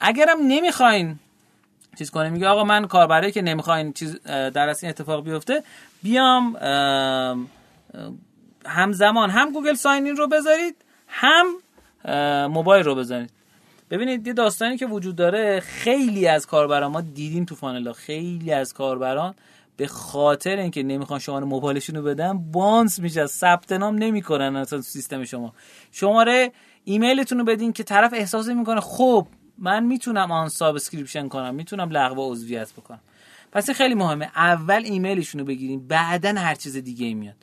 اگرم 0.00 0.38
نمی‌خواین 0.48 1.18
چیز 1.98 2.10
کنه. 2.10 2.30
میگه 2.30 2.48
آقا 2.48 2.64
من 2.64 2.86
کاربری 2.86 3.32
که 3.32 3.42
نمی‌خواین 3.42 3.92
چیز 3.92 4.22
در 4.22 4.68
این 4.68 4.90
اتفاق 4.90 5.24
بیفته 5.24 5.62
بیام 6.02 6.56
همزمان 8.66 9.30
هم 9.30 9.52
Google 9.52 9.74
sign 9.74 10.02
in 10.02 10.16
رو 10.16 10.28
بذارید 10.28 10.76
هم 11.08 11.46
موبایل 12.48 12.84
رو 12.84 12.94
بزنید 12.94 13.30
ببینید 13.90 14.26
یه 14.26 14.32
داستانی 14.32 14.76
که 14.76 14.86
وجود 14.86 15.16
داره 15.16 15.60
خیلی 15.60 16.28
از 16.28 16.46
کاربران 16.46 16.92
ما 16.92 17.00
دیدیم 17.00 17.44
تو 17.44 17.54
funnel 17.54 17.87
ا 17.87 17.92
خیلی 17.92 18.52
از 18.52 18.74
کاربران 18.74 19.34
به 19.76 19.86
خاطر 19.86 20.56
اینکه 20.56 20.82
نمی‌خوان 20.82 21.18
شماره 21.18 21.44
موبایلشون 21.44 21.96
رو 21.96 22.02
بدن 22.02 22.38
bounce 22.52 22.98
میشه 22.98 23.26
ثبت 23.26 23.72
نام 23.72 23.94
نمی‌کنن 23.94 24.56
اصلا 24.56 24.80
سیستم 24.80 25.24
شما. 25.24 25.52
شماره 25.92 26.52
ایمیلتون 26.84 27.38
رو 27.38 27.44
بدین 27.44 27.72
که 27.72 27.82
طرف 27.82 28.14
احساس 28.16 28.48
می‌کنه 28.48 28.80
خب 28.80 29.26
من 29.58 29.84
می‌تونم 29.84 30.32
unsubscription 30.32 31.28
کنم 31.28 31.54
می‌تونم 31.54 31.90
لغو 31.90 32.32
عضویت 32.32 32.72
بکنم. 32.72 33.00
پس 33.52 33.70
خیلی 33.70 33.94
مهمه. 33.94 34.30
اول 34.36 34.82
ایمیلشون 34.84 35.38
رو 35.38 35.46
بگیریم 35.46 35.88
بعدا 35.88 36.34
هر 36.34 36.54
چیز 36.54 36.76
دیگه 36.76 37.06
ای 37.06 37.14
میاد. 37.14 37.36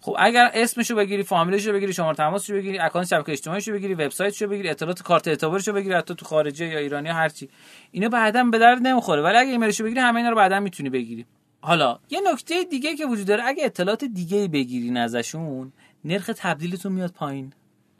خب 0.00 0.16
اگر 0.18 0.50
اسمشو 0.54 0.94
بگیری 0.96 1.22
فامیلشو 1.22 1.72
بگیری 1.72 1.92
شماره 1.92 2.16
تماسشو 2.16 2.54
بگیری 2.54 2.78
اکانت 2.78 3.06
شبکه 3.06 3.32
اجتماعیشو 3.32 3.72
بگیری 3.72 3.94
وبسایتشو 3.94 4.46
بگیری 4.46 4.68
اطلاعات 4.68 5.02
کارت 5.02 5.28
اعتبارشو 5.28 5.72
بگیری 5.72 5.94
حتی 5.94 6.14
تو 6.14 6.26
خارجه 6.26 6.66
یا 6.66 6.78
ایرانی 6.78 7.08
هر 7.08 7.28
چی 7.28 7.48
اینا 7.90 8.08
بعدا 8.08 8.44
به 8.44 8.58
درد 8.58 8.86
نمی‌خوره. 8.86 9.22
ولی 9.22 9.36
اگه 9.36 9.50
ایمیلشو 9.50 9.84
بگیری 9.84 10.00
همه 10.00 10.16
اینا 10.16 10.30
رو 10.30 10.36
بعدا 10.36 10.60
می‌تونی 10.60 10.90
بگیری. 10.90 11.26
حالا 11.60 11.98
یه 12.10 12.20
نکته 12.32 12.64
دیگه 12.64 12.96
که 12.96 13.06
وجود 13.06 13.26
داره 13.26 13.42
اگه 13.44 13.64
اطلاعات 13.64 14.04
دیگه 14.04 14.48
بگیرین 14.48 14.96
ازشون 14.96 15.72
نرخ 16.04 16.30
تبدیلتون 16.36 16.92
میاد 16.92 17.12
پایین. 17.12 17.52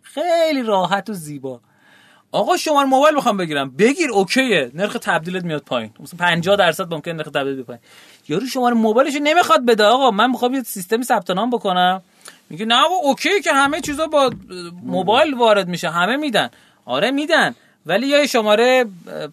خیلی 0.02 0.62
راحت 0.62 1.10
و 1.10 1.12
زیبا. 1.12 1.60
آقا 2.32 2.56
شماره 2.56 2.88
موبایل 2.88 3.14
می‌خوام 3.14 3.36
بگیرم. 3.36 3.70
بگیر 3.70 4.10
اوکیه. 4.10 4.70
نرخ 4.74 4.92
تبدیلت 4.92 5.44
میاد 5.44 5.62
پایین. 5.62 5.90
مثلا 6.00 6.18
50 6.18 6.56
درصد 6.56 6.94
ممکن 6.94 7.10
نرخ 7.10 7.26
تبدیل 7.26 7.54
بیاد 7.54 7.66
پایین. 7.66 7.82
یارو 8.28 8.46
شماره 8.46 8.74
موبایلش 8.74 9.14
نمی‌خواد 9.22 9.66
بده 9.66 9.84
آقا. 9.84 10.10
من 10.10 10.30
می‌خوام 10.30 10.54
یه 10.54 10.62
سیستمی 10.62 11.04
ثبت 11.04 11.30
نام 11.30 11.50
بکنم. 11.50 12.02
میگه 12.50 12.64
نه 12.64 12.74
آقا 12.74 12.94
اوکی 12.94 13.40
که 13.40 13.52
همه 13.52 13.80
چیزا 13.80 14.06
با 14.06 14.30
موبایل 14.82 15.34
وارد 15.34 15.68
میشه. 15.68 15.90
همه 15.90 16.16
میدن. 16.16 16.50
آره 16.84 17.10
میدن. 17.10 17.54
ولی 17.86 18.06
یا 18.06 18.26
شماره 18.26 18.84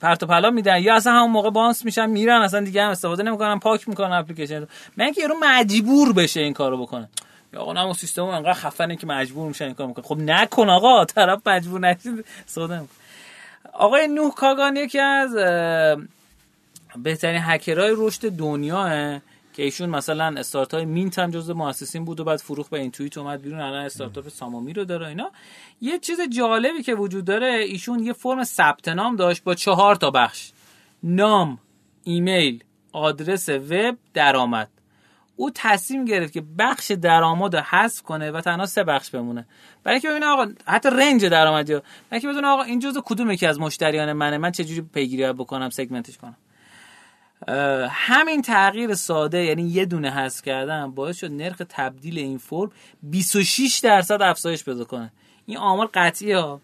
پرت 0.01 0.23
و 0.23 0.25
پلا 0.25 0.49
میدن. 0.49 0.81
یا 0.81 0.95
اصلا 0.95 1.13
همون 1.13 1.31
موقع 1.31 1.49
بانس 1.49 1.85
میشن 1.85 2.09
میرن. 2.09 2.41
اصلا 2.41 2.59
دیگه 2.59 2.83
هم 2.83 2.89
استفاده 2.89 3.23
نمی‌کنن. 3.23 3.59
پاک 3.59 3.89
می‌کنن 3.89 4.11
اپلیکیشن 4.11 4.67
من 4.97 5.11
که 5.11 5.21
یارو 5.21 5.35
مجبور 5.41 6.13
بشه 6.13 6.39
این 6.39 6.53
کارو 6.53 6.77
بکنه. 6.81 7.09
یا 7.53 7.59
آقا 7.59 7.73
نه 7.73 7.93
سیستم 7.93 8.23
انقدر 8.23 8.53
خفنه 8.53 8.95
که 8.95 9.07
مجبور 9.07 9.47
میشن 9.47 9.65
این 9.65 9.73
کارو 9.73 9.89
می‌کنه 9.89 10.05
خب 10.05 10.17
نکن 10.17 10.69
آقا 10.69 11.05
طرف 11.05 11.47
مجبور 11.47 11.79
نشید 11.79 12.25
استفاده 12.47 12.81
آقای 13.73 14.07
نوح 14.07 14.33
کاگان 14.33 14.75
یکی 14.75 14.99
از 14.99 15.33
بهترین 17.03 17.41
هکرهای 17.43 17.93
رشد 17.97 18.29
دنیا 18.29 19.19
که 19.57 19.63
ایشون 19.63 19.89
مثلا 19.89 20.35
استارت 20.37 20.73
های 20.73 20.85
مینت 20.85 21.19
هم 21.19 21.31
جزو 21.31 21.53
مؤسسین 21.53 22.05
بود 22.05 22.19
و 22.19 22.23
بعد 22.23 22.39
فروخ 22.39 22.69
به 22.69 22.79
این 22.79 22.91
توییت 22.91 23.17
اومد 23.17 23.41
بیرون 23.41 23.59
الان 23.59 23.85
استارتاپ 23.85 24.29
سامامی 24.29 24.73
رو 24.73 24.85
داره 24.85 25.07
اینا. 25.07 25.31
یه 25.81 25.99
چیز 25.99 26.21
جالبی 26.21 26.83
که 26.83 26.95
وجود 26.95 27.25
داره 27.25 27.47
ایشون 27.47 28.03
یه 28.03 28.13
فرم 28.13 28.43
ثبت 28.43 28.87
نام 28.87 29.15
داشت 29.15 29.43
با 29.43 29.55
چهار 29.55 29.95
تا 29.95 30.11
بخش. 30.11 30.51
نام 31.03 31.59
ایمیل 32.03 32.63
آدرس 32.91 33.49
وب 33.49 33.97
درآمد. 34.13 34.69
او 35.37 35.51
تصمیم 35.55 36.05
گرفت 36.05 36.33
که 36.33 36.43
بخش 36.59 36.91
درآمد 36.91 37.55
رو 37.55 37.61
حذف 37.61 38.01
کنه 38.01 38.31
و 38.31 38.41
تنها 38.41 38.65
سه 38.65 38.83
بخش 38.83 39.09
بمونه. 39.09 39.45
برای 39.83 39.95
اینکه 39.95 40.09
ببینه 40.09 40.25
آقا 40.25 40.47
حتی 40.67 40.89
رنج 40.89 41.25
درآمدی 41.25 41.73
رو. 41.73 41.79
برای 41.79 41.93
اینکه 42.11 42.27
بدونه 42.27 42.47
آقا 42.47 42.63
این 42.63 42.79
جزء 42.79 42.99
کدوم 43.05 43.31
یکی 43.31 43.45
از 43.45 43.59
مشتریان 43.59 44.13
منه 44.13 44.37
من 44.37 44.51
چه 44.51 44.63
جوری 44.63 44.81
پیگیری 44.81 45.33
بکنم 45.33 45.69
سگمنتش 45.69 46.17
کنم. 46.17 46.37
همین 47.89 48.41
تغییر 48.41 48.93
ساده 48.93 49.43
یعنی 49.43 49.63
یه 49.63 49.85
دونه 49.85 50.11
حذف 50.11 50.41
کردن 50.41 50.91
باعث 50.91 51.17
شد 51.17 51.31
نرخ 51.31 51.61
تبدیل 51.69 52.17
این 52.17 52.37
فرم 52.37 52.71
26 53.03 53.79
درصد 53.83 54.21
افزایش 54.21 54.63
پیدا 54.63 54.83
کنه. 54.83 55.11
این 55.45 55.57
آمار 55.57 55.89
قطعیه 55.93 56.37
ها. 56.37 56.61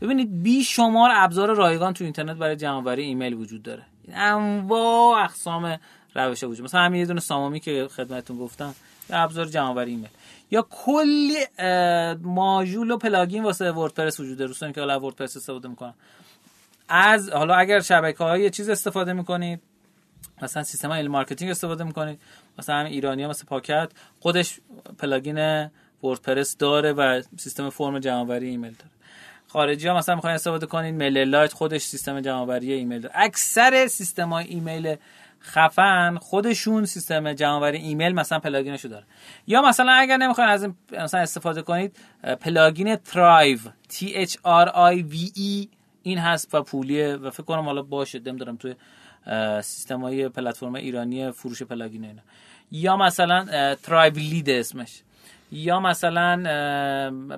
ببینید 0.00 0.42
بی 0.42 0.64
شمار 0.64 1.10
ابزار 1.14 1.54
رایگان 1.54 1.94
تو 1.94 2.04
اینترنت 2.04 2.36
برای 2.36 2.56
جمعآوری 2.56 3.02
ایمیل 3.02 3.34
وجود 3.34 3.62
داره. 3.62 3.82
انواع 4.12 5.24
اقسام 5.24 5.78
روش 6.14 6.44
وجود. 6.44 6.64
مثلا 6.64 6.80
همین 6.80 7.00
یه 7.00 7.06
دونه 7.06 7.20
SumoMe 7.20 7.60
که 7.60 7.88
خدمتتون 7.96 8.38
گفتم 8.38 8.74
ابزار 9.10 9.44
جمعآوری 9.44 9.90
ایمیل. 9.90 10.08
یا 10.50 10.66
کلی 10.70 11.36
ماژول 12.22 12.90
و 12.90 12.96
پلاگین 12.96 13.42
واسه 13.42 13.72
وردپرس 13.72 14.20
وجود 14.20 14.38
داره. 14.38 14.72
که 14.72 14.80
حالا 14.80 15.00
وردپرس 15.00 15.36
استفاده 15.36 15.68
می‌کنن. 15.68 15.94
از 16.88 17.30
حالا 17.30 17.54
اگر 17.54 17.80
شبکه 17.80 18.24
های 18.24 18.50
چیز 18.50 18.68
استفاده 18.68 19.12
می‌کنید 19.12 19.60
مثلا 20.42 20.62
سیستم 20.62 20.88
های 20.88 21.08
marketing 21.08 21.50
استفاده 21.50 21.84
می‌کنید 21.84 22.20
مثلا 22.58 22.76
هم 22.76 22.86
ایرانی 22.86 23.22
ها 23.22 23.30
مثل 23.30 23.46
پاکت 23.46 23.90
خودش 24.20 24.60
پلاگین 24.98 25.70
وردپرس 26.02 26.56
داره 26.56 26.92
و 26.92 27.22
سیستم 27.38 27.70
فرم 27.70 27.98
جمعآوری 27.98 28.48
ایمیل 28.48 28.72
داره. 28.72 28.90
خارجی 29.48 29.88
ها 29.88 29.96
مثلا 29.96 30.14
می‌خواین 30.14 30.34
استفاده 30.34 30.66
کنید 30.66 30.94
MailerLite 30.94 31.52
خودش 31.52 31.82
سیستم 31.82 32.20
جمعآوری 32.20 32.72
ایمیل 32.72 33.00
داره. 33.00 33.14
اکثر 33.18 33.86
سیستم 33.86 34.28
های 34.28 34.46
ایمیل 34.46 34.96
خفن 35.42 36.18
خودشون 36.18 36.84
سیستم 36.84 37.32
جمعآوری 37.32 37.78
ایمیل 37.78 38.12
مثلا 38.12 38.38
پلاگینشو 38.38 38.88
داره. 38.88 39.04
یا 39.46 39.62
مثلا 39.62 39.92
اگر 39.92 40.16
نمی‌خواین 40.16 40.50
از 40.50 40.62
این 40.62 40.74
مثلا 40.92 41.20
استفاده 41.20 41.62
کنید 41.62 41.96
پلاگین 42.40 42.96
Thrive 42.96 43.58
T 43.92 44.04
H 44.04 44.32
R 44.32 44.68
I 44.68 45.12
V 45.12 45.36
E 45.36 45.68
این 46.02 46.18
هست 46.18 46.54
و 46.54 46.62
پولیه 46.62 47.16
و 47.16 47.30
فکر 47.30 47.42
کنم 47.42 47.64
حالا 47.64 47.82
باشه 47.82 48.18
نمی‌دونم 48.18 48.56
توی 48.56 48.74
سیستم 49.62 50.00
های 50.00 50.28
پلتفرم 50.28 50.74
ایرانی 50.74 51.30
فروش 51.30 51.62
پلاگین 51.62 52.04
اینا. 52.04 52.22
یا 52.72 52.96
مثلا 52.96 53.74
Thrive 53.74 54.14
Leads 54.14 54.50
اسمش. 54.50 55.02
یا 55.52 55.80
مثلا 55.80 56.42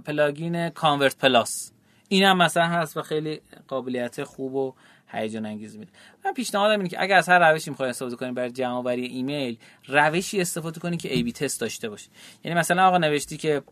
پلاگین 0.06 0.70
Convert 0.70 1.18
Plus 1.18 1.72
این 2.08 2.24
هم 2.24 2.36
مثلا 2.36 2.66
هست 2.66 2.96
و 2.96 3.02
خیلی 3.02 3.40
قابلیت 3.68 4.24
خوب 4.24 4.54
و 4.54 4.74
هیجان 5.14 5.46
انگیز 5.46 5.76
میده. 5.76 5.92
من 6.24 6.32
پیشنهادم 6.32 6.78
اینه 6.78 6.88
که 6.88 7.02
اگر 7.02 7.16
از 7.16 7.28
هر 7.28 7.52
روشی 7.52 7.70
می‌خوای 7.70 7.88
استفاده 7.88 8.16
کنی 8.16 8.32
برای 8.32 8.50
جمع 8.50 8.72
آوری 8.72 9.06
ایمیل 9.06 9.58
روشی 9.86 10.40
استفاده 10.40 10.80
کنی 10.80 10.96
که 10.96 11.14
A/B 11.14 11.32
test 11.32 11.60
داشته 11.60 11.88
باشه 11.88 12.10
یعنی 12.44 12.58
مثلا 12.58 12.86
آقا 12.86 12.98
نوشتی 12.98 13.36
که 13.36 13.62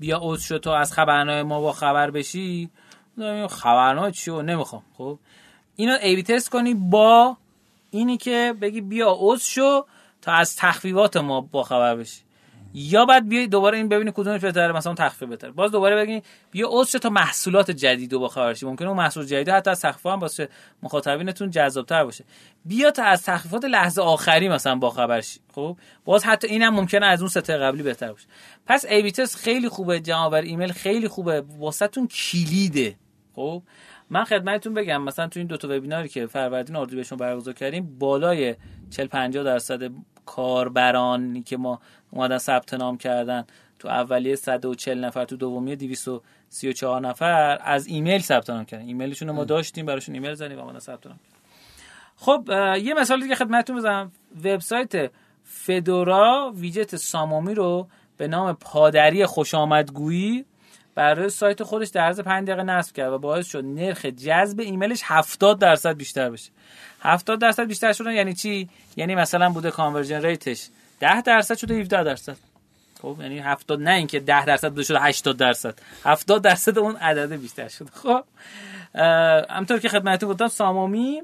بیا 0.00 0.18
اوز 0.18 0.42
شو 0.42 0.58
تو 0.58 0.70
از 0.70 0.92
خبرنامه 0.92 1.42
ما 1.42 1.60
با 1.60 1.72
خبر 1.72 2.10
بشی. 2.10 2.70
خبرنامه 3.48 4.10
چی 4.12 4.30
نمی‌خوام 4.30 4.82
خب؟ 4.98 5.18
اینو 5.76 5.96
ای 6.02 6.16
بی 6.16 6.22
تست 6.22 6.50
کنی 6.50 6.74
با 6.74 7.36
اینی 7.90 8.16
که 8.16 8.54
بگی 8.60 8.80
بیا 8.80 9.10
اوز 9.10 9.42
شو 9.42 9.86
تا 10.22 10.32
از 10.32 10.56
تخفیفات 10.56 11.16
ما 11.16 11.40
با 11.40 11.62
خبر 11.62 11.96
بشی. 11.96 12.20
یا 12.74 13.04
بعد 13.04 13.28
بیای 13.28 13.46
دوباره 13.46 13.78
این 13.78 13.88
ببینی 13.88 14.12
کدومش 14.14 14.40
بهتره 14.40 14.72
مثلا 14.72 14.94
تخفیف 14.94 15.28
بهتره. 15.28 15.50
باز 15.50 15.70
دوباره 15.70 15.96
بگین 15.96 16.22
بیا 16.50 16.68
عضو 16.70 16.98
تا 16.98 17.08
محصولات 17.08 17.70
جدید 17.70 18.12
رو 18.12 18.30
ممکنه 18.62 18.88
اون 18.88 18.96
محصول 18.96 19.24
جدید 19.24 19.48
حتی 19.48 19.70
از 19.70 19.80
تخفیف 19.80 20.06
هم 20.06 20.20
واسه 20.20 20.48
مخاطبینتون 20.82 21.50
جذابتر 21.50 22.04
باشه. 22.04 22.24
بیا 22.64 22.90
تا 22.90 23.02
از 23.02 23.22
تخفیفات 23.22 23.64
لحظه 23.64 24.02
آخری 24.02 24.48
مثلا 24.48 24.74
با 24.74 24.90
خبر 24.90 25.20
شی. 25.20 25.40
خب؟ 25.54 25.76
باز 26.04 26.24
حتی 26.24 26.46
اینم 26.46 26.74
ممکنه 26.74 27.06
از 27.06 27.20
اون 27.20 27.28
سطح 27.28 27.56
قبلی 27.56 27.82
بهتر 27.82 28.12
باشه. 28.12 28.26
پس 28.66 28.84
A/B 28.84 29.10
test 29.10 29.36
خیلی 29.36 29.68
خوبه 29.68 30.00
جمع 30.00 30.32
ایمیل 30.34 30.72
خیلی 30.72 31.08
خوبه. 31.08 31.44
واسهتون 31.58 32.08
کلیده. 32.08 32.96
خب؟ 33.36 33.62
من 34.12 34.24
خدمتتون 34.24 34.74
بگم 34.74 35.02
مثلا 35.02 35.28
تو 35.28 35.40
این 35.40 35.46
دو 35.46 35.56
تا 35.56 35.68
وبیناری 35.68 36.08
که 36.08 36.26
فروردین 36.26 36.76
اردیبهشت 36.76 37.14
برگزار 37.14 37.54
کردیم 37.54 37.98
بالای 37.98 38.54
40 38.90 39.06
50 39.06 39.44
درصد 39.44 39.90
کاربرانی 40.26 41.42
که 41.42 41.56
ما 41.56 41.80
اومدن 42.10 42.38
ثبت 42.38 42.74
نام 42.74 42.98
کردن 42.98 43.46
تو 43.78 43.88
اولیه 43.88 44.36
140 44.36 45.04
نفر 45.04 45.24
تو 45.24 45.36
دومیه 45.36 45.76
234 45.76 47.00
نفر 47.00 47.58
از 47.64 47.86
ایمیل 47.86 48.20
ثبت 48.20 48.50
نام 48.50 48.64
کردن. 48.64 48.84
ایمیلشون 48.84 49.30
ما 49.30 49.44
داشتیم 49.44 49.86
براشون 49.86 50.14
ایمیل 50.14 50.34
زدیم 50.34 50.58
و 50.58 50.60
اومدن 50.60 50.78
ثبت 50.78 51.06
نام 51.06 51.18
کردن. 51.18 51.38
خب 52.16 52.50
یه 52.82 52.94
مثال 52.94 53.22
دیگه 53.22 53.34
خدمتتون 53.34 53.76
بزنم. 53.76 54.12
وبسایت 54.44 55.10
فدورا 55.44 56.52
ویجت 56.56 56.96
SumoMe 56.96 57.54
رو 57.54 57.88
به 58.16 58.28
نام 58.28 58.52
پادری 58.52 59.26
خوش 59.26 59.54
آمدگویی 59.54 60.44
برای 60.94 61.28
سایت 61.28 61.62
خودش 61.62 61.88
در 61.88 62.00
عرض 62.00 62.20
5 62.20 62.48
دقیقه 62.48 62.62
نصب 62.62 62.96
کرد 62.96 63.12
و 63.12 63.18
باعث 63.18 63.46
شد 63.46 63.64
نرخ 63.64 64.06
جذب 64.06 64.60
ایمیلش 64.60 65.00
70 65.04 65.58
درصد 65.58 65.96
بیشتر 65.96 66.30
بشه. 66.30 66.50
70 67.00 67.40
درصد 67.40 67.66
بیشتر 67.66 67.92
شدن 67.92 68.12
یعنی 68.12 68.34
چی؟ 68.34 68.68
یعنی 68.96 69.14
مثلا 69.14 69.50
بوده 69.50 69.70
conversion 69.70 70.22
rate 70.22 70.53
ش 70.53 70.68
10 71.00 71.22
درصد 71.22 71.56
شده 71.56 71.74
17 71.74 72.04
درصد. 72.04 72.36
خب 73.02 73.16
یعنی 73.20 73.38
70 73.38 73.80
نه 73.80 73.90
اینکه 73.90 74.20
10 74.20 74.44
درصد 74.44 74.68
بوده 74.68 74.82
شده 74.82 75.00
80 75.00 75.36
درصد. 75.36 75.74
70 76.04 76.42
درصد 76.42 76.78
اون 76.78 76.96
عدد 76.96 77.32
بیشتر 77.32 77.68
شده. 77.68 77.90
خب 77.90 78.24
همونطور 79.50 79.78
که 79.78 79.88
خدمتتون 79.88 80.30
گفتم 80.30 80.48
SumoMe 80.48 81.22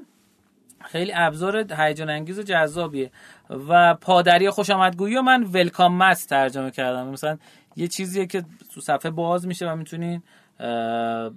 خیلی 0.85 1.11
ابزار 1.15 1.73
هیجان 1.73 2.09
انگیز 2.09 2.39
و 2.39 2.43
جذابیه 2.43 3.11
و 3.49 3.95
پادری 3.95 4.49
خوش 4.49 4.69
آمدگویی 4.69 5.17
و 5.17 5.21
من 5.21 5.43
welcome 5.43 5.97
mat 5.97 6.25
ترجمه 6.29 6.71
کردم. 6.71 7.07
مثلا 7.07 7.37
یه 7.75 7.87
چیزیه 7.87 8.25
که 8.25 8.45
تو 8.73 8.81
صفحه 8.81 9.11
باز 9.11 9.47
میشه 9.47 9.71
و 9.71 9.75
می‌تونین 9.75 10.23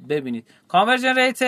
ببینید. 0.08 0.46
conversion 0.68 1.18
rate 1.18 1.38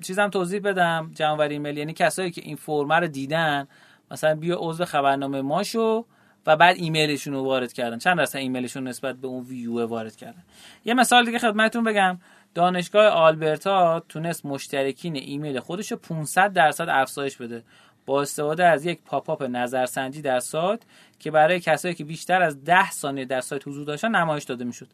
چیزم 0.00 0.28
توضیح 0.28 0.60
بدم. 0.60 1.10
جمع‌آوری 1.14 1.54
ایمیل 1.54 1.78
یعنی 1.78 1.92
کسایی 1.92 2.30
که 2.30 2.40
این 2.44 2.56
فرمه 2.56 2.94
رو 2.94 3.06
دیدن 3.06 3.68
مثلا 4.10 4.34
بیا 4.34 4.56
عضو 4.60 4.84
خبرنامه 4.84 5.42
ما 5.42 5.62
شو 5.62 6.04
و 6.46 6.56
بعد 6.56 6.76
ایمیلشون 6.76 7.34
رو 7.34 7.44
وارد 7.44 7.72
کردن. 7.72 7.98
چند 7.98 8.18
درصد 8.18 8.38
ایمیلشون 8.38 8.88
نسبت 8.88 9.16
به 9.16 9.28
اون 9.28 9.44
ویو 9.44 9.86
وارد 9.86 10.16
کردن. 10.16 10.42
یه 10.84 10.94
مثال 10.94 11.24
دیگه 11.24 11.38
خدمتتون 11.38 11.84
بگم. 11.84 12.18
دانشگاه 12.54 13.06
آلبرتا 13.06 14.02
تونست 14.08 14.46
مشترکین 14.46 15.16
ایمیل 15.16 15.60
خودش 15.60 15.92
رو 15.92 15.98
500 15.98 16.52
درصد 16.52 16.88
افزایش 16.88 17.36
بده. 17.36 17.62
با 18.06 18.22
استفاده 18.22 18.64
از 18.64 18.86
یک 18.86 18.98
pop-up 19.06 19.42
نظرسنجی 19.42 20.22
در 20.22 20.40
سایت 20.40 20.80
که 21.18 21.30
برای 21.30 21.60
کسایی 21.60 21.94
که 21.94 22.04
بیشتر 22.04 22.42
از 22.42 22.64
10 22.64 22.90
ثانیه 22.90 23.24
در 23.24 23.40
سایت 23.40 23.68
حضور 23.68 23.84
داشتن 23.84 24.14
نمایش 24.14 24.44
داده 24.44 24.64
می‌شد. 24.64 24.86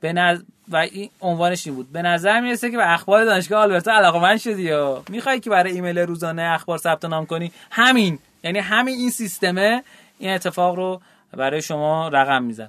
به 0.00 0.12
نظر 0.12 0.42
و 0.68 0.76
این 0.76 1.10
عنوانش 1.20 1.66
این 1.66 1.76
بود. 1.76 1.92
به 1.92 2.02
نظر 2.02 2.40
می‌رسه 2.40 2.70
که 2.70 2.76
به 2.76 2.92
اخبار 2.92 3.24
دانشگاه 3.24 3.62
آلبرتا 3.62 3.92
علاقه‌مند 3.92 4.36
شدی 4.36 4.62
یا؟ 4.62 5.02
می‌خوای 5.08 5.40
که 5.40 5.50
برای 5.50 5.72
ایمیل 5.72 5.98
روزانه 5.98 6.42
اخبار 6.42 6.78
ثبت 6.78 7.04
نام 7.04 7.26
کنی؟ 7.26 7.52
همین. 7.70 8.18
یعنی 8.44 8.58
همین 8.58 8.94
این 8.94 9.10
سیستمه. 9.10 9.82
این 10.18 10.30
اتفاق 10.30 10.74
رو 10.74 11.00
برای 11.32 11.62
شما 11.62 12.08
رقم 12.08 12.42
میزن. 12.42 12.68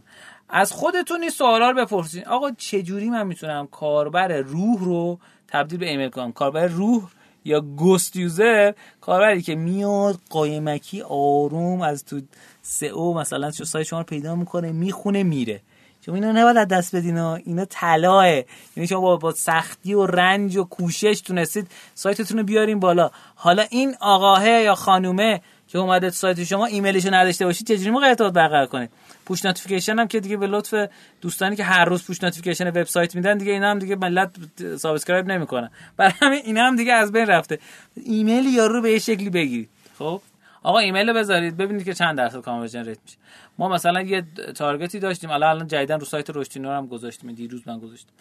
از 0.49 0.71
خودتون 0.71 1.21
این 1.21 1.29
سوالا 1.29 1.69
رو 1.69 1.85
بپرسین. 1.85 2.25
آقا 2.25 2.51
چجوری 2.51 3.09
من 3.09 3.27
می‌تونم 3.27 3.67
کاربر 3.67 4.27
روح 4.27 4.83
رو 4.83 5.19
تبدیل 5.47 5.79
به 5.79 5.89
ایمیل 5.89 6.09
کنم؟ 6.09 6.31
کاربر 6.31 6.67
روح 6.67 7.03
یا 7.47 7.61
گوست 7.61 8.15
یوزر 8.15 8.73
کاربری 9.01 9.41
که 9.41 9.55
میاد 9.55 10.19
قایمکی 10.29 11.01
آروم 11.01 11.81
از 11.81 12.05
تو 12.05 12.21
سئو 12.61 13.13
مثلا 13.13 13.51
سایت 13.51 13.87
شما 13.87 13.99
رو 13.99 14.05
پیدا 14.05 14.35
می‌کنه 14.35 14.71
می‌خونه 14.71 15.23
میره. 15.23 15.61
شما 16.05 16.15
اینا 16.15 16.31
نباید 16.31 16.57
از 16.57 16.67
دست 16.67 16.95
بدین 16.95 17.17
اینا 17.17 17.65
طلاه 17.65 18.27
یعنی 18.27 18.87
شما 18.89 19.01
با, 19.01 19.17
با 19.17 19.31
سختی 19.31 19.93
و 19.93 20.05
رنج 20.05 20.57
و 20.57 20.63
کوشش 20.63 21.21
تونستید 21.21 21.67
سایتتون 21.93 22.37
رو 22.37 22.43
بیارین 22.43 22.79
بالا. 22.79 23.11
حالا 23.35 23.65
این 23.69 23.95
آقاه 23.99 24.49
یا 24.49 24.75
خانومه 24.75 25.41
که 25.67 25.77
اومده 25.77 26.09
سایت 26.09 26.43
شما 26.43 26.65
ایمیلشو 26.65 27.13
نداشته 27.13 27.45
باشید 27.45 27.67
چجوری 27.67 27.89
موقع 27.89 28.07
ارتباط 28.07 28.33
برقرار 28.33 28.65
کنید 28.65 28.89
push 29.25 29.45
notification 29.45 29.99
هم 29.99 30.07
که 30.07 30.19
دیگه 30.19 30.37
به 30.37 30.47
لطف 30.47 30.89
دوستانی 31.21 31.55
که 31.55 31.63
هر 31.63 31.85
روز 31.85 32.03
push 32.03 32.23
notification 32.23 32.67
وبسایت 32.67 33.15
میدن 33.15 33.37
دیگه 33.37 33.51
اینا 33.51 33.71
هم 33.71 33.79
دیگه 33.79 33.95
ملت 33.95 34.31
subscribe 34.77 35.27
نمی‌کنن. 35.27 35.69
برای 35.97 36.13
همین 36.21 36.41
اینا 36.45 36.67
هم 36.67 36.75
دیگه 36.75 36.93
از 36.93 37.11
بین 37.11 37.25
رفته. 37.25 37.59
ایمیل 38.05 38.45
یارو 38.45 38.81
به 38.81 38.91
یه 38.91 38.99
شکلی 38.99 39.29
بگیرید 39.29 39.69
خب؟ 39.99 40.21
آقا 40.67 40.79
ایمیل 40.79 41.13
بذارید 41.13 41.57
ببینید 41.57 41.85
که 41.85 41.93
چند 41.93 42.17
درصد 42.17 42.39
conversion 42.39 42.85
rate 42.85 42.97
میشه. 43.05 43.17
ما 43.57 43.67
مثلا 43.69 44.01
یه 44.01 44.23
target 44.55 44.93
ی 44.93 44.99
داشتیم 44.99 45.29
الان 45.29 45.49
الان 45.49 45.67
جدیدن 45.67 45.99
رو 45.99 46.05
سایت 46.05 46.29
رشدینو 46.29 46.71
هم 46.71 46.87
گذاشتیم 46.87 47.31
دیروز 47.31 47.67
من 47.67 47.79
گذاشتم. 47.79 48.13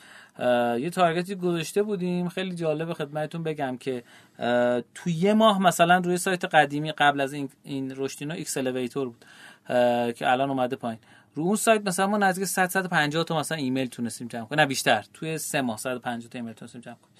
یه 0.79 0.91
target 0.91 1.29
ی 1.29 1.35
گذاشته 1.35 1.83
بودیم 1.83 2.29
خیلی 2.29 2.55
جالب 2.55 2.93
خدمتتون 2.93 3.43
بگم 3.43 3.77
که 3.77 4.03
تو 4.95 5.11
یه 5.11 5.35
ماه 5.35 5.63
مثلا 5.63 5.99
روی 5.99 6.17
سایت 6.17 6.45
قدیمی 6.45 6.93
قبل 6.93 7.21
از 7.21 7.33
این 7.33 7.49
این 7.65 7.93
رشدینو 7.97 8.35
ایکس 8.35 8.59
بود 8.59 9.25
که 10.15 10.31
الان 10.31 10.51
اومده 10.51 10.77
پایین. 10.77 10.99
رو 11.35 11.43
اون 11.43 11.57
سایت 11.57 11.87
مثلا 11.87 12.07
ما 12.07 12.19
نزدیک 12.19 12.45
100 12.45 12.69
150 12.69 13.25
تا 13.25 13.39
مثلا 13.39 13.59
ایمیل 13.59 13.87
تونستیم 13.87 14.29
جمع 14.29 14.45
کنیم. 14.45 14.61
نه 14.61 14.67
بیشتر. 14.67 15.05
توی 15.15 15.39
سه 15.39 15.61
ماه 15.61 15.79
150 15.79 16.31
تا 16.31 16.39
ایمیل 16.39 16.55
تونستیم 16.55 16.81
جمع 16.81 16.95
کنیم. 16.95 17.15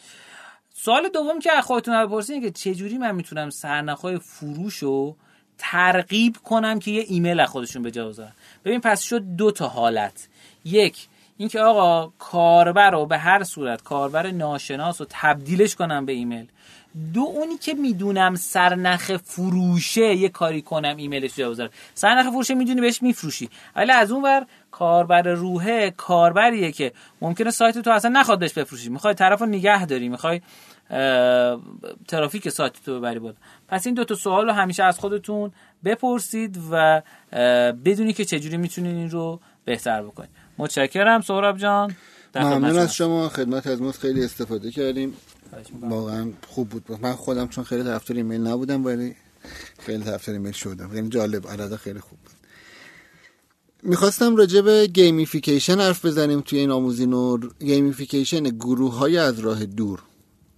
سوال 0.79 1.09
دوم 1.09 1.39
که 1.39 1.53
از 1.53 1.65
خودتون 1.65 2.07
بپرسین 2.07 2.41
که 2.43 2.51
چه 2.51 2.75
جوری 2.75 2.99
من 2.99 3.15
می‌تونم 3.15 3.51
سرنخهای 3.51 4.19
فروش 4.19 4.75
رو 4.75 5.17
ترغیب 5.59 6.37
کنم 6.45 6.79
که 6.79 6.91
یه 6.91 7.05
ایمیل 7.09 7.41
از 7.41 7.49
خودشون 7.49 7.83
به 7.83 7.91
جا 7.91 8.09
بذارن؟ 8.09 8.33
ببین 8.65 8.81
پس 8.81 9.03
شد 9.03 9.23
دو 9.23 9.51
تا 9.51 9.69
حالت. 9.69 10.29
یک 10.65 11.09
اینکه 11.37 11.61
آقا 11.61 12.13
کاربر 12.19 12.91
رو 12.91 13.07
به 13.07 13.19
هر 13.19 13.45
صورت 13.45 13.83
کاربر 13.83 14.31
ناشناس 14.31 15.01
رو 15.01 15.07
تبدیلش 15.11 15.75
کنم 15.75 16.07
به 16.07 16.13
ایمیل. 16.13 16.47
دو 17.15 17.21
اونی 17.21 17.59
که 17.59 17.75
می‌دونم 17.75 18.35
سرنخ 18.35 19.17
فروشه 19.17 20.15
یه 20.15 20.29
کاری 20.29 20.63
کنم 20.63 20.97
ایمیلش 20.97 21.37
جا 21.37 21.51
بذارم 21.51 21.71
سرنخ 21.95 22.31
فروشه 22.31 22.55
می‌دونی 22.55 22.81
بهش 22.81 23.03
میفروشی. 23.03 23.49
ولی 23.77 23.93
از 23.93 24.13
اون 24.13 24.23
ور 24.23 24.47
کاربر 24.71 25.23
روحه 25.23 25.91
کاربریه 25.97 26.73
که 26.73 26.93
ممکنه 27.21 27.51
سایت 27.51 27.79
تو 27.79 27.91
اصلا 27.91 28.11
نخواد 28.11 28.39
بهش 28.39 28.53
بفروشی. 28.53 28.89
می‌خوای 28.89 29.15
طرف 29.15 29.41
رو 29.41 29.47
نگه 29.47 29.87
داری 29.87 30.09
می‌خوای 30.09 30.41
ترافیک 32.09 32.49
سایت 32.49 32.73
تو 32.85 32.99
ببری 32.99 33.19
بود 33.19 33.37
پس 33.69 33.87
این 33.87 33.95
دو 33.95 34.05
تا 34.05 34.15
سوال 34.15 34.47
رو 34.47 34.53
همیشه 34.53 34.85
از 34.85 34.99
خودتون 34.99 35.53
بپرسید 35.85 36.59
و 36.71 37.03
بدونی 37.85 38.13
که 38.13 38.25
چجوری 38.25 38.57
می‌تونید 38.57 38.97
این 38.97 39.11
رو 39.11 39.41
بهتر 39.65 40.03
بکنید 40.03 40.31
متشکرم 40.59 41.21
سهراب 41.21 41.59
جان. 41.59 41.97
ممنون 42.35 42.79
از 42.79 42.95
شما. 42.95 43.29
خدمت 43.29 43.67
از 43.67 43.83
ما 43.83 43.93
خیلی 43.93 44.25
استفاده 44.25 44.71
کردیم. 44.71 45.15
واقعا 45.81 46.31
خوب 46.49 46.69
بود. 46.69 46.99
من 47.03 47.13
خودم 47.13 47.49
چون 47.49 47.65
خیلی 47.65 47.83
طرفدار 47.83 48.17
ایمیل 48.17 48.41
نبودم 48.41 48.85
ولی 48.85 49.15
خیلی 49.79 50.05
طرفدار 50.05 50.35
ایمیل 50.35 50.53
شدم. 50.53 50.89
خیلی 50.89 51.09
جالب. 51.09 51.49
عدد 51.49 51.77
خیلی 51.77 52.01
خوب 52.01 52.19
بود. 52.19 52.37
می‌خواستم 53.83 54.37
راجع 54.37 54.61
به 54.61 54.87
gamification 54.87 55.81
حرف 55.81 56.05
بزنیم 56.05 56.41
توی 56.41 56.59
این 56.59 56.71
آموزین 56.71 57.13
و 57.13 57.39
gamification 57.59 58.43
گروه 58.43 58.95
های 58.95 59.17
از 59.17 59.39
راه 59.39 59.67
دور 59.67 60.03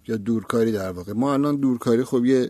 یا 0.09 0.17
دورکاری 0.17 0.73
در 0.73 0.91
واقع. 0.91 1.13
ما 1.13 1.33
الان 1.33 1.57
دورکاری 1.57 2.05
خب 2.05 2.25
یه 2.25 2.49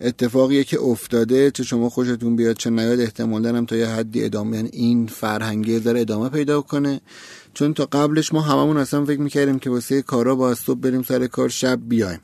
اتفاقیه 0.00 0.64
که 0.64 0.80
افتاده 0.80 1.50
چه 1.50 1.62
شما 1.62 1.88
خوشتون 1.88 2.36
بیاد 2.36 2.56
چه 2.56 2.70
نیاد 2.70 3.00
احتمال 3.00 3.42
دارم 3.42 3.66
تا 3.66 3.76
یه 3.76 3.86
حدی 3.86 4.24
ادامه 4.24 4.56
یعنی 4.56 4.70
این 4.72 5.06
فرهنگی 5.06 5.80
داره 5.80 6.00
ادامه 6.00 6.28
پیدا 6.28 6.60
کنه. 6.60 7.00
چون 7.58 7.74
تا 7.74 7.84
قبلش 7.84 8.32
ما 8.32 8.40
هممون 8.40 8.76
اصلا 8.76 9.04
فکر 9.04 9.20
می‌کردیم 9.20 9.58
که 9.58 9.70
واسه 9.70 10.02
کارا 10.02 10.34
با 10.34 10.54
صبح 10.54 10.78
بریم 10.78 11.02
سر 11.02 11.26
کار 11.26 11.48
شب 11.48 11.78
بیایم. 11.88 12.20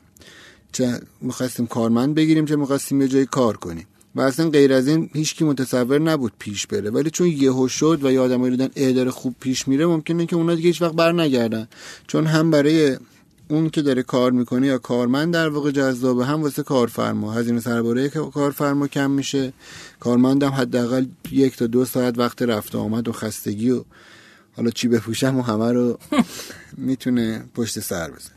چه 0.71 0.99
می‌خواستیم 1.21 1.67
کارمند 1.67 2.15
بگیریم 2.15 2.45
چه 2.45 2.55
می‌خواستیم 2.55 3.01
یه 3.01 3.07
جای 3.07 3.25
کار 3.25 3.57
کنیم. 3.57 3.87
و 4.15 4.21
اصلا 4.21 4.49
غیر 4.49 4.73
از 4.73 4.87
این 4.87 5.09
هیچکی 5.13 5.45
متصور 5.45 5.99
نبود 5.99 6.33
پیش 6.39 6.67
بره. 6.67 6.89
ولی 6.89 7.09
چون 7.09 7.27
یهو 7.27 7.67
شد 7.67 7.99
و 8.03 8.11
یه 8.11 8.19
آدمایی 8.19 8.57
دیدن 8.67 9.09
خوب 9.09 9.35
پیش 9.39 9.67
میره 9.67 9.85
ممکنه 9.85 10.25
که 10.25 10.35
اونا 10.35 10.55
دیگه 10.55 10.67
هیچ 10.67 10.81
وقت 10.81 10.93
بر 10.93 11.11
نگردن 11.11 11.67
چون 12.07 12.25
هم 12.25 12.51
برای 12.51 12.97
اون 13.47 13.69
که 13.69 13.81
داره 13.81 14.03
کار 14.03 14.31
می‌کنه 14.31 14.67
یا 14.67 14.77
کارمند 14.77 15.33
در 15.33 15.49
واقع 15.49 15.71
جذابه 15.71 16.25
هم 16.25 16.41
واسه 16.41 16.63
کارفرما. 16.63 17.33
هزینه 17.33 17.59
سرباره 17.59 18.09
کارفرما 18.09 18.87
کم 18.87 19.11
میشه. 19.11 19.53
کارمندم 19.99 20.49
حداقل 20.49 21.05
یک 21.31 21.57
تا 21.57 21.67
دو 21.67 21.85
ساعت 21.85 22.19
وقت 22.19 22.41
رفت 22.41 22.75
آمد 22.75 23.07
و 23.07 23.11
خستگی 23.11 23.71
و 23.71 23.83
حالا 24.55 24.69
چی 24.69 24.87
بپوشم 24.87 25.37
و 25.37 25.41
همه 25.41 25.71
رو 25.71 25.99
می‌تونه 26.77 27.43
پشت 27.55 27.79
سر 27.79 28.07
بذاره. 28.11 28.35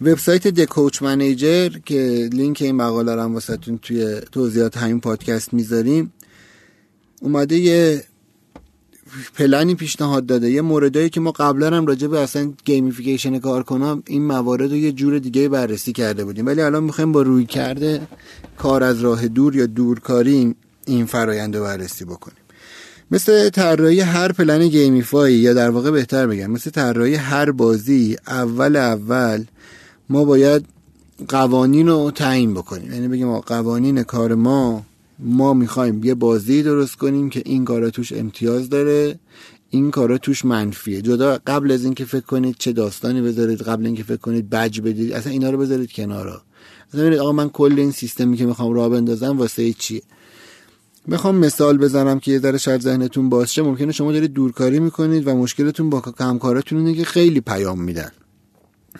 وبسایت 0.00 0.48
the 0.48 0.68
coach 0.68 1.02
manager 1.02 1.68
که 1.68 2.28
لینک 2.32 2.62
این 2.62 2.76
مقاله 2.76 3.14
رو 3.14 3.22
هم 3.22 3.34
واسهتون 3.34 3.78
توی 3.78 4.20
توضیحات 4.32 4.76
همین 4.76 5.00
پادکست 5.00 5.54
می‌ذاریم 5.54 6.12
اومده 7.20 7.56
یه 7.56 8.04
پلنی 9.34 9.74
پیشنهاد 9.74 10.26
داده. 10.26 10.50
یه 10.50 10.60
موردایی 10.60 11.10
که 11.10 11.20
ما 11.20 11.30
قبلا 11.30 11.76
هم 11.76 11.86
راجع 11.86 12.06
به 12.06 12.20
اصلا 12.20 12.52
gamification 12.64 13.38
کار 13.38 13.62
کنم 13.62 14.02
این 14.06 14.22
موارد 14.22 14.70
رو 14.70 14.76
یه 14.76 14.92
جور 14.92 15.18
دیگه 15.18 15.48
بررسی 15.48 15.92
کرده 15.92 16.24
بودیم. 16.24 16.46
ولی 16.46 16.60
الان 16.60 16.84
می‌خوایم 16.84 17.12
با 17.12 17.22
رویکرد 17.22 18.08
کار 18.58 18.84
از 18.84 19.00
راه 19.00 19.28
دور 19.28 19.56
یا 19.56 19.66
دورکاری 19.66 20.54
این 20.86 21.06
فرایند 21.06 21.56
رو 21.56 21.62
بررسی 21.62 22.04
بکنیم. 22.04 22.45
مثل 23.10 23.48
طراحی 23.48 24.00
هر 24.00 24.32
پلن 24.32 24.68
گیمیفایی 24.68 25.36
یا 25.36 25.54
در 25.54 25.70
واقع 25.70 25.90
بهتر 25.90 26.26
بگم 26.26 26.50
مثل 26.50 26.70
طراحی 26.70 27.14
هر 27.14 27.50
بازی 27.50 28.16
اول 28.26 28.76
اول 28.76 29.44
ما 30.08 30.24
باید 30.24 30.64
قوانین 31.28 31.88
رو 31.88 32.10
تعیین 32.10 32.54
بکنیم. 32.54 32.92
یعنی 32.92 33.08
بگیم 33.08 33.38
قوانین 33.38 34.02
کار 34.02 34.34
ما 34.34 34.82
ما 35.18 35.54
می‌خوایم 35.54 36.04
یه 36.04 36.14
بازی 36.14 36.62
درست 36.62 36.96
کنیم 36.96 37.30
که 37.30 37.42
این 37.44 37.64
کارا 37.64 37.90
توش 37.90 38.12
امتیاز 38.12 38.68
داره 38.68 39.18
این 39.70 39.90
کارا 39.90 40.18
توش 40.18 40.44
منفیه. 40.44 41.02
جدا 41.02 41.38
قبل 41.46 41.72
از 41.72 41.84
اینکه 41.84 42.04
فکر 42.04 42.26
کنید 42.26 42.56
چه 42.58 42.72
داستانی 42.72 43.22
بذارید 43.22 43.62
قبل 43.62 43.86
اینکه 43.86 44.02
فکر 44.02 44.16
کنید 44.16 44.50
بج 44.50 44.80
بدید 44.80 45.12
اصلا 45.12 45.32
اینا 45.32 45.50
رو 45.50 45.58
بذارید 45.58 45.92
کنارا. 45.92 46.42
اصلا 46.94 47.22
آقا 47.22 47.32
من 47.32 47.48
کل 47.48 47.74
این 47.78 47.90
سیستمی 47.90 48.36
که 48.36 48.46
می‌خوام 48.46 48.72
راه 48.72 48.88
بندازم 48.88 49.38
واسه 49.38 49.72
چیه؟ 49.72 50.02
می‌خوام 51.06 51.34
مثال 51.36 51.78
بزنم 51.78 52.20
که 52.20 52.32
یه 52.32 52.38
ذره 52.38 52.58
شاید 52.58 52.80
ذهنتون 52.80 53.28
باز 53.28 53.54
شه. 53.54 53.62
ممکنه 53.62 53.92
شما 53.92 54.12
دارید 54.12 54.32
دورکاری 54.32 54.80
می‌کنید 54.80 55.26
و 55.26 55.34
مشکلتون 55.34 55.90
با 55.90 56.02
همکاراتون 56.20 56.78
اینه 56.78 56.94
که 56.98 57.04
خیلی 57.04 57.40
پیام 57.40 57.82
میدن. 57.82 58.10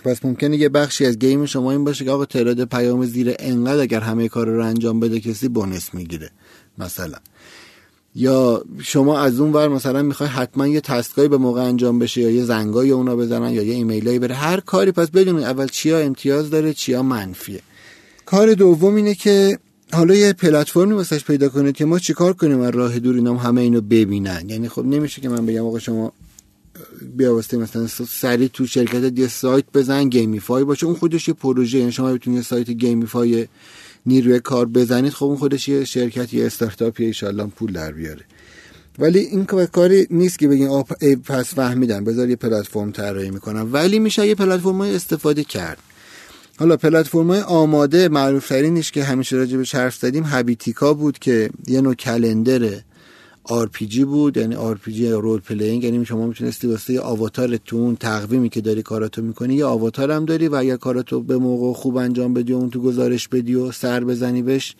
پس 0.04 0.24
ممکنه 0.24 0.56
یه 0.56 0.68
بخشی 0.68 1.06
از 1.06 1.18
گیم 1.18 1.46
شما 1.46 1.70
این 1.70 1.84
باشه 1.84 2.04
که 2.04 2.10
آقا 2.10 2.24
تعداد 2.24 2.64
پیام 2.64 3.06
زیر 3.06 3.34
انقدر 3.38 3.80
اگر 3.80 4.00
همه 4.00 4.28
کار 4.28 4.48
رو 4.48 4.64
انجام 4.64 5.00
بده 5.00 5.20
کسی 5.20 5.48
بونس 5.48 5.94
می‌گیره 5.94 6.30
مثلا. 6.78 7.18
یا 8.14 8.64
شما 8.82 9.18
از 9.18 9.40
اون 9.40 9.52
ور 9.52 9.68
مثلا 9.68 10.02
می‌خوای 10.02 10.28
حتما 10.28 10.66
یه 10.66 10.80
تسکایی 10.80 11.28
به 11.28 11.36
موقع 11.36 11.60
انجام 11.60 11.98
بشه 11.98 12.20
یا 12.20 12.30
یه 12.30 12.44
زنگایی 12.44 12.90
اونا 12.90 13.16
بزنن 13.16 13.52
یا 13.52 13.62
یه 13.62 13.74
ایمیلایی 13.74 14.18
بره. 14.18 14.34
هر 14.34 14.60
کاری 14.60 14.92
پس 14.92 15.10
بدونید 15.10 15.44
اول 15.44 15.66
چیا 15.66 15.98
امتیاز 15.98 16.50
داره 16.50 16.74
چیا 16.74 17.02
منفیه. 17.02 17.60
کار 18.26 18.54
دوم 18.54 18.94
اینه 18.94 19.14
که 19.14 19.58
حالا 19.92 20.14
یه 20.14 20.32
پلتفرمی 20.32 20.92
واسش 20.92 21.24
پیدا 21.24 21.48
کنید 21.48 21.74
که 21.74 21.84
ما 21.84 21.98
چیکار 21.98 22.32
کنیم 22.32 22.60
از 22.60 22.74
راه 22.74 22.98
دور 22.98 23.14
اینام 23.14 23.36
همه 23.36 23.60
اینو 23.60 23.80
ببینن. 23.80 24.44
یعنی 24.48 24.68
خب 24.68 24.84
نمیشه 24.84 25.20
که 25.20 25.28
من 25.28 25.46
بگم 25.46 25.66
آقا 25.66 25.78
شما 25.78 26.12
بیا 27.16 27.34
واسه 27.34 27.56
مثلا 27.56 27.86
سری 27.86 28.48
تو 28.48 28.66
شرکت 28.66 29.18
یه 29.18 29.28
سایت 29.28 29.64
بزن 29.74 30.08
gamify 30.08 30.64
باشه. 30.64 30.86
اون 30.86 30.96
خودش 30.96 31.28
یه 31.28 31.34
پروژه 31.34 31.78
یعنی 31.78 31.92
شما 31.92 32.12
بتونید 32.12 32.42
سایت 32.42 32.70
gamify 32.70 33.48
نیروی 34.06 34.40
کار 34.40 34.66
بزنید 34.66 35.12
خب 35.12 35.24
اون 35.24 35.36
خودش 35.36 35.68
یه 35.68 35.84
شرکت 35.84 36.34
یه 36.34 36.46
استارتاپی 36.46 37.12
ان 37.22 37.50
پول 37.50 37.72
در 37.72 37.92
بیاره. 37.92 38.22
ولی 38.98 39.18
این 39.18 39.44
کاری 39.44 40.06
نیست 40.10 40.38
که 40.38 40.48
بگین 40.48 40.82
پس 41.24 41.54
فهمیدم. 41.54 42.04
بذار 42.04 42.28
یه 42.28 42.36
پلتفرم 42.36 42.92
طراحی 42.92 43.30
می‌کنم. 43.30 43.68
ولی 43.72 43.98
میشه 43.98 44.26
یه 44.26 44.34
پلتفرم 44.34 44.80
استفاده 44.80 45.44
کرد. 45.44 45.78
حالا 46.58 46.76
پلتفرم 46.76 47.30
آماده 47.30 48.08
معروف 48.08 48.48
ترینش 48.48 48.92
که 48.92 49.04
همیشه 49.04 49.36
راجع 49.36 49.56
به 49.56 49.64
حرف 49.72 49.96
زدیم. 49.96 50.22
هابیتیکا 50.22 50.94
بود 50.94 51.18
که 51.18 51.50
یه 51.66 51.80
نوع 51.80 51.94
calendar 51.94 52.74
ه 52.74 52.84
RPG 53.48 53.98
بود 53.98 54.36
یعنی 54.36 54.54
RPG 54.54 55.00
role 55.00 55.40
playing. 55.40 55.84
یعنی 55.84 56.04
شما 56.04 56.26
می‌تونستی 56.26 56.66
واسه 56.66 56.92
یه 56.92 57.00
avatar 57.00 57.56
تو 57.56 57.76
اون 57.76 57.96
تقویمی 57.96 58.48
که 58.48 58.60
داری 58.60 58.82
کاراتو 58.82 59.22
می‌کنی 59.22 59.54
یه 59.54 59.64
avatar 59.64 60.10
هم 60.10 60.24
داری 60.24 60.48
و 60.48 60.54
اگر 60.54 60.76
کاراتو 60.76 61.20
به 61.20 61.38
موقع 61.38 61.72
خوب 61.72 61.96
انجام 61.96 62.34
بدی 62.34 62.52
و 62.52 62.56
اون 62.56 62.70
تو 62.70 62.80
گزارش 62.80 63.28
بدی 63.28 63.54
و 63.54 63.72
سر 63.72 64.04
بزنی 64.04 64.42
بهش 64.42 64.74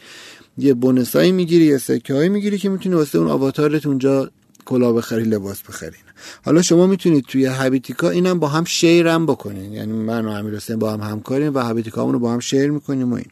یه 0.59 0.75
bonus 0.75 1.11
هایی 1.11 1.33
می‌گیری 1.33 1.65
یا 1.65 1.79
سکه 1.79 2.15
هایی 2.15 2.29
می‌گیری 2.29 2.59
که 2.59 2.69
می‌تونی 2.69 2.95
واسه 2.95 3.19
اون 3.19 3.29
آواتارت 3.29 3.87
اونجا 3.87 4.31
کلاه 4.65 4.93
بخری 4.93 5.25
لباس 5.25 5.63
بخری. 5.63 5.97
حالا 6.45 6.63
شما 6.63 6.87
می‌تونید 6.87 7.25
توی 7.25 7.47
هابیتیکا 7.47 8.11
اینم 8.11 8.39
با 8.39 8.49
هم 8.49 8.65
share 8.65 9.07
هم 9.07 9.27
بکنین. 9.27 9.73
یعنی 9.73 9.93
من 9.93 10.27
و 10.27 10.29
امیر 10.29 10.77
با 10.77 10.93
هم 10.93 11.01
همکاریم 11.01 11.55
و 11.55 11.59
هابیتیکا 11.59 12.11
رو 12.11 12.19
با 12.19 12.33
هم 12.33 12.41
share 12.41 12.71
می‌کنیم 12.71 13.13
و 13.13 13.15
این 13.15 13.31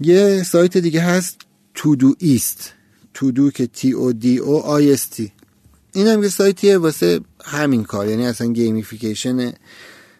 یه 0.00 0.42
سایت 0.42 0.76
دیگه 0.76 1.00
هست 1.00 1.36
تو 1.74 1.96
دو 1.96 2.14
ایست 2.18 2.72
تو 3.14 3.50
که 3.50 3.66
تی 3.66 3.92
او 3.92 4.12
دی 4.12 4.38
او 4.38 4.62
آی 4.62 4.92
اس 4.92 5.06
تی 5.06 5.32
این 5.92 6.06
هم 6.06 6.22
یه 6.22 6.28
سایتیه 6.28 6.78
واسه 6.78 7.20
همین 7.44 7.84
کار. 7.84 8.08
یعنی 8.08 8.26
اصلا 8.26 8.46
گیمیفیکیشن 8.46 9.52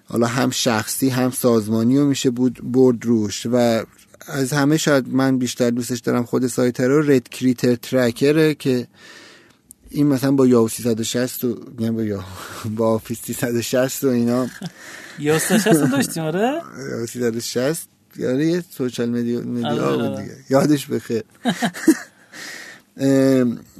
حالا 0.05 0.27
هم 0.27 0.51
شخصی 0.51 1.09
هم 1.09 1.31
سازمانی 1.31 1.99
رو 1.99 2.07
میشه 2.07 2.31
بود 2.31 2.61
برد 2.63 3.05
روش. 3.05 3.47
و 3.53 3.85
از 4.27 4.53
همه 4.53 4.77
شاید 4.77 5.09
من 5.09 5.39
بیشتر 5.39 5.71
دوستش 5.71 5.99
دارم 5.99 6.25
خود 6.25 6.47
سایت 6.47 6.81
رو 6.81 7.11
رد 7.11 7.29
کریتر 7.29 7.75
ترکره 7.75 8.55
که 8.55 8.87
این 9.93 10.07
مثلا 10.07 10.33
با 10.33 10.47
یاهو 10.47 10.69
360 10.69 11.45
و 11.45 11.55
با 11.93 12.03
یا 12.03 12.25
با 12.77 12.89
آفیس 12.95 13.19
360 13.23 14.05
و 14.05 14.09
اینا. 14.09 14.47
یاهو 15.19 15.39
360 15.39 15.93
داشتیم 15.93 16.23
آره؟ 16.23 16.61
یاهو 16.91 17.07
360 17.07 17.89
یاره 18.17 18.47
یه 18.47 18.65
social 18.77 19.09
media 19.09 19.41
media 19.41 19.69
آره، 19.69 19.97
بود 19.97 20.05
آره. 20.05 20.23
دیگه. 20.23 20.37
یادش 20.51 20.87
بخیر. 20.87 21.23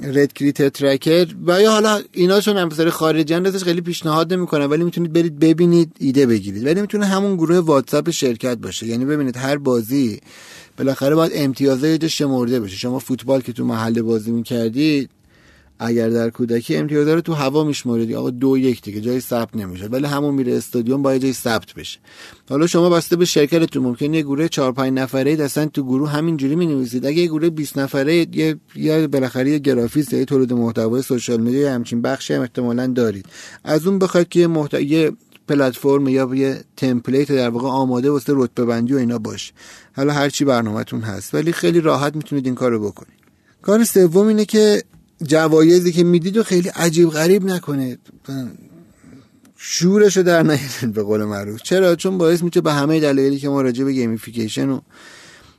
Red 0.03 0.33
Critter 0.33 0.69
Tracker 0.69 1.27
و 1.47 1.63
یا 1.63 1.71
حالا 1.71 2.01
اینا 2.13 2.41
چون 2.41 2.57
هم 2.57 2.69
خارجی 2.91 3.35
ازش 3.35 3.65
خیلی 3.65 3.81
پیشنهاد 3.81 4.33
نمی‌کنن 4.33 4.67
ولی 4.67 4.85
می‌تونید 4.85 5.13
برید 5.13 5.39
ببینید 5.39 5.93
ایده 5.99 6.27
بگیرید. 6.27 6.67
ولی 6.67 6.81
می‌تونه 6.81 7.07
همون 7.07 7.37
گروه 7.37 7.59
واتساپ 7.59 8.11
شرکت 8.11 8.59
باشه. 8.59 8.87
یعنی 8.87 9.05
ببینید 9.05 9.37
هر 9.37 9.57
بازی 9.57 10.21
بالاخره 10.77 11.15
باید 11.15 11.33
امتیازات 11.35 12.07
شمرده 12.07 12.61
بشه. 12.61 12.77
شما 12.77 12.99
فوتبال 12.99 13.41
که 13.41 13.53
تو 13.53 13.65
محل 13.65 14.03
بازی 14.03 14.31
می‌کردید 14.31 15.11
اگر 15.79 16.09
در 16.09 16.31
کودکی 16.31 16.77
امتیاز 16.77 17.09
رو 17.09 17.21
تو 17.21 17.33
هوا 17.35 17.65
میشمردی 17.65 18.15
آقا 18.15 18.31
دو 18.31 18.59
یک 18.59 18.83
دیگه 18.83 19.01
جای 19.01 19.21
ثبت 19.21 19.57
نمیشه. 19.57 19.87
ولی 19.87 20.07
همون 20.07 20.35
میره 20.35 20.57
استادیوم 20.57 21.03
باید 21.03 21.23
جای 21.23 21.33
ثبت 21.33 21.75
بشه. 21.75 21.99
حالا 22.49 22.67
شما 22.67 22.91
بسته 22.91 23.17
به 23.17 23.25
شرکتتون 23.25 23.83
ممکنه 23.83 24.17
یه 24.17 24.23
گروه 24.23 24.49
4 24.49 24.73
5 24.73 24.93
نفره 24.93 25.31
اصلا 25.31 25.67
تو 25.67 25.83
گروه 25.83 26.11
همینجوری 26.11 26.57
می 26.57 26.67
نویسید 26.67 27.07
اگه 27.07 27.23
یه 27.23 27.27
گروه 27.27 27.51
20 27.51 27.79
نفره 27.79 28.27
یه 28.37 28.57
یا 28.75 29.09
بالاخره 29.09 29.51
یه 29.51 29.59
گرافیست 29.59 30.13
یا 30.13 30.25
تولید 30.25 30.53
محتوای 30.53 31.03
سوشال 31.03 31.41
مدیا 31.41 31.75
همچین 31.75 32.03
بخشی 32.03 32.35
هم 32.35 32.41
احتمالاً 32.41 32.87
دارید. 32.87 33.27
از 33.65 33.87
اون 33.87 33.99
بخواید 33.99 34.29
که 34.29 34.47
محتوی 34.47 34.85
یه 34.85 35.13
پلتفرم 35.49 36.09
یا 36.09 36.35
یه 36.35 36.65
تمپلیت 36.77 37.33
در 37.33 37.49
واقع 37.49 37.69
آماده 37.69 38.11
واسه 38.11 38.33
رتبه 38.37 38.65
بندی 38.65 38.95
و 38.95 38.97
اینا 38.97 39.19
باشه. 39.19 39.53
حالا 39.97 40.13
هر 40.13 40.29
چی 40.29 40.45
برنامهتون 40.45 41.01
هست. 41.01 41.35
ولی 41.35 41.53
خیلی 41.53 41.81
راحت 41.81 42.17
می‌تونید 42.17 42.47
این 42.47 42.55
کارو 42.55 42.81
بکنید. 42.91 43.19
کار 43.63 43.85
سوم 43.85 44.27
اینه 44.27 44.45
که 44.45 44.83
جوایزی 45.23 45.93
که 45.93 46.05
می‌دید 46.05 46.37
و 46.37 46.43
خیلی 46.43 46.69
عجیب 46.69 47.09
غریب 47.11 47.45
نکنه. 47.45 47.99
شورشو 49.57 50.17
در 50.17 50.43
نیارید 50.43 50.93
به 50.93 51.03
قول 51.03 51.25
معروف. 51.25 51.63
چرا؟ 51.63 51.97
چون 51.97 52.19
باعث 52.19 52.43
میشه 52.43 52.61
به 52.61 52.73
همه 52.73 53.01
دلایلی 53.01 53.39
که 53.39 53.49
ما 53.49 53.63
راجع 53.63 53.85
به 53.85 53.93
gamification 53.93 54.69
و 54.69 54.81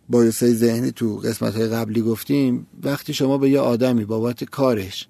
bias 0.10 0.39
های 0.39 0.54
ذهنی 0.54 0.91
تو 0.91 1.17
قسمت 1.17 1.56
های 1.56 1.67
قبلی 1.67 2.02
گفتیم 2.02 2.67
وقتی 2.84 3.13
شما 3.13 3.38
به 3.38 3.49
یه 3.49 3.60
آدمی 3.60 4.06
بابت 4.06 4.43
کارش 4.43 5.08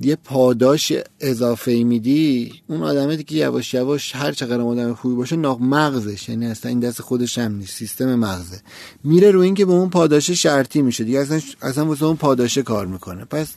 یه 0.00 0.16
پاداش 0.16 0.92
اضافه 1.20 1.70
ای 1.70 1.84
میدی 1.84 2.52
اون 2.66 2.82
آدمه 2.82 3.22
که 3.22 3.34
یواش 3.34 3.74
یواش 3.74 4.16
هر 4.16 4.32
چقدر 4.32 4.60
آدم 4.60 4.94
خوبی 4.94 5.14
باشه 5.14 5.36
ناخودآگاه 5.36 5.60
مغزش 5.60 6.28
یعنی 6.28 6.46
اصلا 6.46 6.68
این 6.68 6.80
دست 6.80 7.02
خودش 7.02 7.38
هم 7.38 7.54
نیست 7.54 7.76
سیستم 7.76 8.14
مغزه. 8.14 8.60
میره 9.04 9.30
رو 9.30 9.40
اینکه 9.40 9.64
به 9.64 9.72
اون 9.72 9.90
پاداش 9.90 10.30
شرطی 10.30 10.82
میشه 10.82 11.04
دیگه 11.04 11.18
اصلا 11.18 11.40
اصلا 11.62 11.86
واسه 11.86 12.04
اون 12.04 12.16
پاداشه 12.16 12.62
کار 12.62 12.86
می‌کنه. 12.86 13.24
پس 13.24 13.48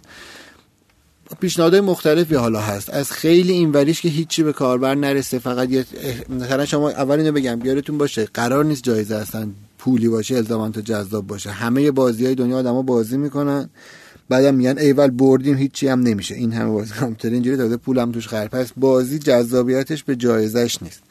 پیشنهادهای 1.39 1.81
مختلفی 1.81 2.35
حالا 2.35 2.59
هست. 2.61 2.89
از 2.89 3.11
خیلی 3.11 3.53
این 3.53 3.71
وریش 3.71 4.01
که 4.01 4.09
هیچی 4.09 4.43
به 4.43 4.53
کاربر 4.53 4.95
نرسه 4.95 5.39
فقط 5.39 5.71
یه 5.71 5.85
مثلا 6.29 6.65
شما 6.65 6.89
اول 6.89 7.19
اینو 7.19 7.31
بگم 7.31 7.55
بیارتون 7.55 7.97
باشه 7.97 8.25
قرار 8.33 8.65
نیست 8.65 8.83
جایزه 8.83 9.15
اصلا 9.15 9.49
پولی 9.77 10.09
باشه 10.09 10.35
الزاما 10.35 10.69
تو 10.69 10.81
جذاب 10.81 11.27
باشه. 11.27 11.51
همه 11.51 11.91
بازی 11.91 12.25
های 12.25 12.35
دنیا 12.35 12.57
آدما 12.57 12.81
بازی 12.81 13.17
می‌کنن. 13.17 13.69
بعدم 14.31 14.55
میگن 14.55 14.77
ایول 14.77 15.09
بردیم 15.09 15.57
هیچی 15.57 15.87
هم 15.87 15.99
نمیشه. 15.99 16.35
این 16.35 16.51
همه 16.51 16.71
بازی 16.71 16.93
کامپیوتر 16.93 17.29
اینجوری 17.29 17.57
داده 17.57 17.77
پولم 17.77 18.11
توش 18.11 18.27
خرج. 18.27 18.49
پس 18.49 18.71
بازی 18.77 19.19
جذابیتش 19.19 20.03
به 20.03 20.15
جایزش 20.15 20.77
نیست. 20.81 21.03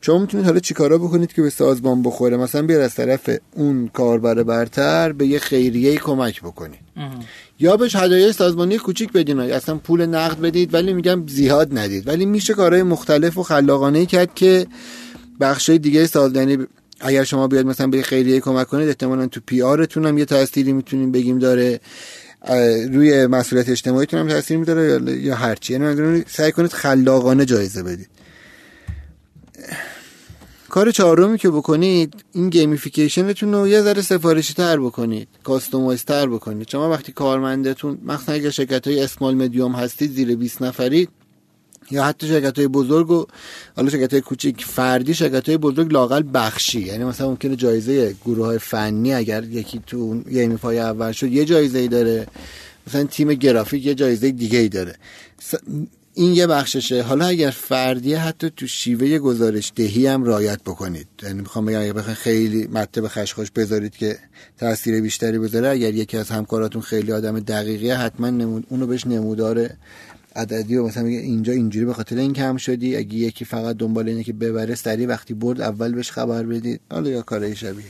شما 0.00 0.18
می‌تونید 0.18 0.46
حالا 0.46 0.58
چیکارا 0.58 0.98
بکنید 0.98 1.32
که 1.32 1.42
به 1.42 1.50
سازمان 1.50 2.02
بخوره؟ 2.02 2.36
مثلا 2.36 2.62
بیار 2.62 2.80
از 2.80 2.94
طرف 2.94 3.30
اون 3.56 3.88
کاربر 3.88 4.42
برتر 4.42 5.12
به 5.12 5.26
یه 5.26 5.38
خیریه 5.38 5.96
کمک 5.96 6.40
بکنید. 6.42 6.80
یا 7.60 7.76
بهش 7.76 7.96
هدایای 7.96 8.32
سازمانی 8.32 8.78
کوچیک 8.78 9.12
بدین 9.12 9.40
اصلا 9.40 9.74
پول 9.74 10.06
نقد 10.06 10.40
بدید 10.40 10.74
ولی 10.74 10.92
میگم 10.92 11.26
زیاد 11.26 11.78
ندید. 11.78 12.08
ولی 12.08 12.26
میشه 12.26 12.54
کارهای 12.54 12.82
مختلف 12.82 13.38
و 13.38 13.42
خلاقانه 13.42 14.06
کرد 14.06 14.34
که 14.34 14.66
بخشای 15.40 15.78
دیگه 15.78 16.06
ساز 16.06 16.34
یعنی 16.34 16.58
اگر 17.00 17.24
شما 17.24 17.48
بیاد 17.48 17.66
مثلا 17.66 17.86
به 17.86 18.02
خیریه 18.02 18.40
کمک 18.40 18.66
کنید 18.66 18.88
احتمالا 18.88 19.26
تو 19.26 19.40
PR 19.46 19.62
تون 19.62 20.06
هم 20.06 20.18
یه 20.18 20.24
تأثیری 20.24 20.72
می‌تونیم 20.72 21.12
بگیم 21.12 21.38
داره. 21.38 21.80
روی 22.92 23.26
مسئولیت 23.26 23.68
اجتماعیتون 23.68 24.20
هم 24.20 24.28
تاثیر 24.28 24.56
میداره 24.56 25.12
یا 25.12 25.34
هرچی. 25.34 25.72
یعنی 25.72 26.24
سعی 26.28 26.52
کنید 26.52 26.72
خلاقانه 26.72 27.44
جایزه 27.44 27.82
بدید. 27.82 28.08
کار 30.68 30.90
چهارمی 30.90 31.38
که 31.38 31.50
بکنید 31.50 32.24
این 32.32 32.50
gamification 32.50 33.32
تون 33.32 33.52
رو 33.52 33.68
یه 33.68 33.82
ذره 33.82 34.02
سفارشی 34.02 34.54
تر 34.54 34.80
بکنید 34.80 35.28
customize 35.44 36.04
تر 36.04 36.26
بکنید. 36.26 36.68
شما 36.68 36.90
وقتی 36.90 37.12
کارمندتون 37.12 37.98
مثلا 38.04 38.34
اگر 38.34 38.50
شرکت 38.50 38.86
های 38.86 39.00
small 39.00 39.34
medium 39.34 39.72
هستید 39.72 40.12
زیر 40.12 40.36
20 40.36 40.62
نفری 40.62 41.08
یا 41.92 42.04
حتی 42.04 42.28
شرکت 42.28 42.58
های 42.58 42.68
بزرگ 42.68 43.10
و 43.10 43.26
حالا 43.76 43.90
شرکت 43.90 44.12
های 44.12 44.20
کوچیک 44.20 44.64
فردی 44.64 45.14
شرکت 45.14 45.48
های 45.48 45.58
بزرگ 45.58 45.92
لاقل 45.92 46.22
بخشی. 46.34 46.80
یعنی 46.80 47.04
مثلا 47.04 47.28
ممکنه 47.28 47.56
جایزه 47.56 48.14
گروه 48.24 48.46
های 48.46 48.58
فنی 48.58 49.14
اگر 49.14 49.44
یکی 49.44 49.80
تو 49.86 49.96
اون 49.96 50.22
گیمی 50.22 50.56
پای 50.56 50.78
اول 50.78 51.12
شد 51.12 51.32
یه 51.32 51.44
جایزه 51.44 51.78
ای 51.78 51.88
داره. 51.88 52.26
مثلا 52.86 53.04
تیم 53.04 53.34
گرافیک 53.34 53.86
یه 53.86 53.94
جایزه 53.94 54.30
دیگه 54.30 54.58
ای 54.58 54.68
داره 54.68 54.94
این 56.14 56.34
یه 56.34 56.46
بخششه. 56.46 57.02
حالا 57.02 57.26
اگر 57.26 57.50
فردیه 57.50 58.18
حتی 58.18 58.50
تو 58.56 58.66
شیوه 58.66 59.18
گزارش 59.18 59.72
دهی 59.76 60.06
هم 60.06 60.24
رایت 60.24 60.62
بکنید. 60.62 61.06
یعنی 61.22 61.40
می‌خوام 61.40 61.66
بگم 61.66 61.80
اگر 61.80 61.92
بخواید 61.92 62.18
خیلی 62.18 62.66
مطلب 62.66 63.08
خشخاش 63.08 63.50
بذارید 63.50 63.96
که 63.96 64.18
تاثیر 64.58 65.00
بیشتری 65.00 65.38
بذاره 65.38 65.68
اگر 65.68 65.94
یکی 65.94 66.16
از 66.16 66.30
همکاراتون 66.30 66.82
خیلی 66.82 67.12
آدم 67.12 67.40
دقیقیه 67.40 67.96
حتما 67.96 68.30
نمود 68.30 68.66
اونو 68.68 68.86
بهش 68.86 69.06
نمودار 69.06 69.70
عددی 70.36 70.76
و 70.76 70.86
مثلا 70.86 71.06
اینجا 71.06 71.52
اینجوری 71.52 71.86
به 71.86 71.94
خاطر 71.94 72.16
این 72.16 72.32
کم 72.32 72.56
شدی 72.56 72.96
اگه 72.96 73.14
یکی 73.14 73.44
فقط 73.44 73.76
دنبال 73.76 74.08
اینه 74.08 74.24
که 74.24 74.32
ببره 74.32 74.74
سری 74.74 75.06
وقتی 75.06 75.34
برد 75.34 75.60
اول 75.60 75.92
بهش 75.92 76.10
خبر 76.10 76.42
بدید. 76.42 76.80
حالا 76.90 77.10
یا 77.10 77.22
کارهای 77.22 77.56
شبیه. 77.56 77.84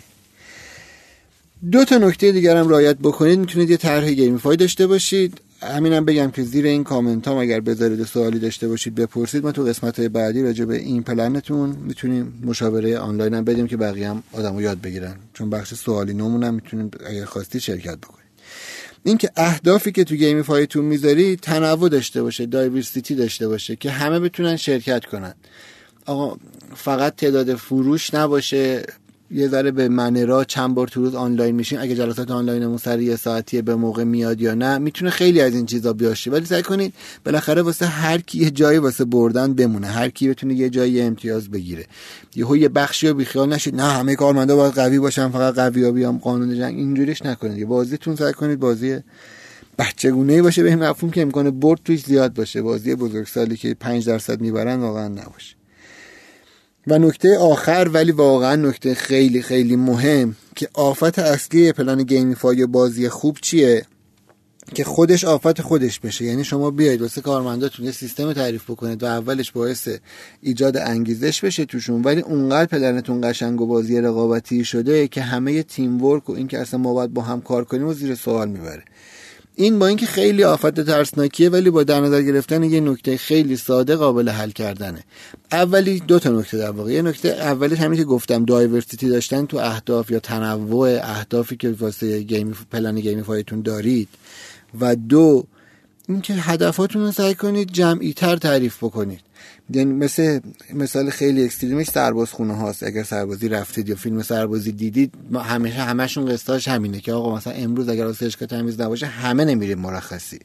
دو 1.73 1.85
تا 1.85 1.99
نکته 1.99 2.33
دیگر 2.33 2.57
هم 2.57 2.69
رعایت 2.69 2.97
بکنید. 2.99 3.39
می‌تونید 3.39 3.71
یه 3.71 3.77
طرح 3.77 4.11
gamify 4.11 4.57
داشته 4.57 4.87
باشید. 4.87 5.41
همینم 5.63 6.05
بگم 6.05 6.31
که 6.31 6.43
زیر 6.43 6.67
این 6.67 6.85
کامنت 6.85 7.29
هم 7.29 7.37
اگر 7.37 7.61
بذارید 7.61 8.05
سوالی 8.05 8.39
داشته 8.39 8.69
باشید 8.69 8.95
بپرسید. 8.95 9.45
ما 9.45 9.53
تو 9.53 9.65
قسمت 9.65 9.99
های 9.99 10.09
بعدی 10.09 10.43
راجع 10.43 10.65
به 10.65 10.77
این 10.77 11.03
پلنتون 11.03 11.71
می‌تونیم 11.71 12.43
مشاوره 12.45 12.99
آنلاین 12.99 13.35
هم 13.35 13.45
بدیم 13.45 13.67
که 13.67 13.77
بقیه 13.77 14.11
هم 14.11 14.23
آدمو 14.33 14.63
یاد 14.63 14.81
بگیرن. 14.81 15.15
چون 15.35 15.51
بخش 15.51 15.75
سوالی 15.75 16.15
نمون 16.15 16.43
هم 16.43 16.55
می‌تونیم 16.55 16.91
اگر 17.07 17.25
خواستید 17.25 17.61
شرکت 17.61 17.99
بکنید. 17.99 18.22
اینکه 19.05 19.31
اهدافی 19.37 19.93
که 19.93 20.05
تو 20.05 20.15
gamifyتون 20.15 20.85
می‌ذاری 20.85 21.37
تنوع 21.37 21.89
داشته 21.89 22.23
باشه 22.23 22.47
diversity 22.47 23.15
داشته 23.15 23.49
باشه 23.49 23.77
که 23.77 23.91
همه 23.91 24.21
بتونن 24.21 24.57
شرکت 24.57 25.05
کنن. 25.05 25.35
آقا 26.07 26.37
فقط 26.75 27.17
تعداد 27.17 27.55
فروش 27.55 28.15
نباشه. 28.15 28.83
یه 29.35 29.49
ذره 29.49 29.71
به 29.71 29.89
من 29.89 30.26
را 30.26 30.45
چند 30.45 30.75
بار 30.75 30.89
تو 30.89 31.01
روز 31.01 31.15
آنلاین 31.15 31.55
میشین. 31.55 31.79
اگه 31.79 31.95
جلسات 31.95 32.31
آنلاینمون 32.31 32.77
سر 32.77 33.01
یه 33.01 33.17
ساعتیه 33.17 33.63
به 33.63 33.75
موقع 33.75 34.05
میاد 34.05 34.41
یا 34.41 34.55
نه 34.55 34.79
می‌تونه 34.79 35.11
خیلی 35.11 35.41
از 35.41 35.55
این 35.55 35.67
چیزا 35.67 35.93
بیاشه 35.93 36.31
ولی 36.31 36.45
سعی 36.45 36.63
کنید 36.63 36.95
بالاخره 37.25 37.63
واسه 37.63 37.87
هر 37.87 38.19
کی 38.19 38.39
یه 38.39 38.51
جایی 38.51 38.79
واسه 38.79 39.05
بردن 39.05 39.55
بمونه. 39.55 39.87
هر 39.87 40.09
کی 40.09 40.29
بتونه 40.29 40.55
یه 40.55 40.71
جایی 40.71 41.01
امتیاز 41.01 41.51
بگیره. 41.51 41.87
یهو 42.37 42.57
یه 42.57 42.69
بخشی 42.69 43.09
رو 43.09 43.15
بیخیال 43.15 43.49
نشید. 43.49 43.77
نه 43.77 43.83
همه 43.83 44.17
کارمندا 44.17 44.57
باید 44.57 44.75
قوی 44.75 44.99
باشن 44.99 45.29
فقط 45.29 45.55
قوی 45.55 45.85
ها 45.85 45.91
بیام 45.91 46.19
قانون 46.19 46.55
جنگ. 46.55 46.79
اینجوریش 46.79 47.23
نکنید. 47.23 47.59
یه 47.59 47.67
بازیتون 47.67 48.17
سعی 48.17 48.33
کنید 48.33 48.61
بازی 48.61 48.99
بچگونه 49.79 50.43
باشه. 50.43 50.63
به 50.63 50.69
این 50.69 50.85
مفهوم 50.85 51.11
که 51.13 51.23
امکان 51.23 51.61
برد 51.61 51.81
توش 51.85 52.05
زیاد 52.05 52.35
باشه. 52.35 52.63
بازی 52.63 52.95
بزرگسالی 52.95 53.57
که 53.57 53.75
5 53.75 54.07
درصد 54.07 54.41
می‌برن 54.41 54.81
واقعا 54.81 55.09
نباشه. 55.09 55.62
و 56.87 56.99
نکته 56.99 57.39
آخر 57.39 57.91
ولی 57.93 58.13
واقعا 58.13 58.57
نکته 58.57 58.95
خیلی 58.95 59.43
خیلی 59.43 59.77
مهم 59.77 60.37
که 60.57 60.69
آفت 60.75 61.19
اصلی 61.19 61.73
plan 61.73 62.03
gamify 62.03 62.67
بازی 62.67 63.09
خوب 63.09 63.39
چیه؟ 63.43 63.87
که 64.75 64.85
خودش 64.85 65.25
آفت 65.25 65.63
خودش 65.63 66.01
بشه. 66.01 66.25
یعنی 66.25 66.45
شما 66.45 66.71
بیاید 66.71 67.03
واسه 67.03 67.21
کارمنداتون 67.21 67.87
یه 67.87 67.93
سیستم 67.93 68.33
تعریف 68.33 68.71
بکنید 68.71 69.03
و 69.03 69.07
اولش 69.07 69.53
باعث 69.53 69.89
ایجاد 70.41 70.77
انگیزش 70.77 71.45
بشه 71.45 71.65
توشون. 71.65 72.03
ولی 72.03 72.21
اونقدر 72.21 72.67
planتون 72.67 73.31
قشنگ 73.31 73.61
و 73.61 73.67
بازی 73.67 74.01
رقابتی 74.01 74.65
شده 74.65 75.09
که 75.09 75.23
همه 75.23 75.63
teamwork 75.63 76.31
و 76.31 76.33
اینکه 76.33 76.59
اصلا 76.59 76.81
ما 76.81 76.95
باید 76.95 77.15
با 77.15 77.23
هم 77.23 77.41
کار 77.41 77.65
کنیم 77.65 77.87
و 77.87 77.93
زیر 77.93 78.15
سوال 78.15 78.49
می‌بره. 78.49 78.85
این 79.57 79.79
با 79.79 79.87
اینکه 79.87 80.07
خیلی 80.07 80.45
آفت 80.45 80.81
ترسناکیه 80.81 81.49
ولی 81.49 81.71
با 81.71 81.83
در 81.83 82.01
نظر 82.01 82.23
گرفتن 82.23 82.63
یه 82.63 82.81
نکته 82.81 83.17
خیلی 83.17 83.57
ساده 83.57 83.97
قابل 83.97 84.29
حل 84.29 84.51
کردنه. 84.51 85.05
اولی 85.53 86.01
دو 86.01 86.19
تا 86.19 86.31
نکته 86.31 86.59
در 86.59 86.71
واقع. 86.71 86.93
یه 86.93 87.03
نکته 87.03 87.29
اولی 87.29 87.75
همین 87.75 87.99
که 87.99 88.05
گفتم 88.05 88.45
diversity 88.45 89.09
داشتن 89.09 89.47
تو 89.47 89.57
اهداف 89.57 90.11
یا 90.11 90.19
تنوع 90.19 90.99
اهدافی 91.03 91.57
که 91.57 91.71
واسه 91.71 92.21
gamی 92.21 92.55
plan 92.71 93.01
gamifyتون 93.01 93.63
دارید. 93.63 94.09
و 94.81 94.97
دو 94.97 95.45
اینکه 96.09 96.35
هدفاتون 96.35 97.03
رو 97.03 97.13
سعی 97.13 97.35
کنید 97.35 97.73
جمعی 97.73 98.13
تر 98.13 98.37
تعریف 98.37 98.77
بکنید. 98.85 99.21
یعنی 99.71 99.93
مثل 99.93 100.41
مثال 100.75 101.11
خیلی 101.11 101.45
extremeش 101.45 101.87
سربازخونه 101.87 102.55
هاست. 102.55 102.83
اگر 102.83 103.03
سربازی 103.03 103.49
رفتید 103.49 103.89
یا 103.89 103.97
فیلم 103.97 104.23
سربازی 104.23 104.73
دیدید 104.73 105.15
همیشه 105.35 105.77
همشون 105.77 106.27
قصه‌اش 106.33 106.69
همینه 106.69 107.01
که 107.01 107.13
آقا 107.13 107.37
مثلا 107.37 107.53
امروز 107.53 107.89
اگر 107.89 108.13
که 108.13 108.47
تمیز 108.47 108.81
نباشه 108.81 109.07
همه 109.07 109.45
نمیریم 109.45 109.79
مرخصی. 109.79 110.39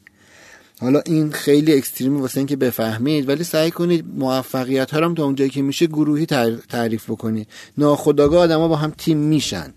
حالا 0.80 1.00
این 1.06 1.32
خیلی 1.32 1.72
اکستریمی 1.72 2.20
واسه 2.20 2.38
اینکه 2.38 2.56
بفهمید 2.56 3.28
ولی 3.28 3.44
سعی 3.44 3.70
کنید 3.70 4.04
موفقیت 4.16 4.90
ها 4.90 5.00
رو 5.00 5.14
تا 5.14 5.24
اونجایی 5.24 5.50
که 5.50 5.62
میشه 5.62 5.86
گروهی 5.86 6.26
تعریف 6.68 7.10
بکنید. 7.10 7.48
ناخداگاه 7.78 8.40
آدما 8.40 8.68
با 8.68 8.76
هم 8.76 8.90
تیم 8.98 9.18
میشن. 9.18 9.74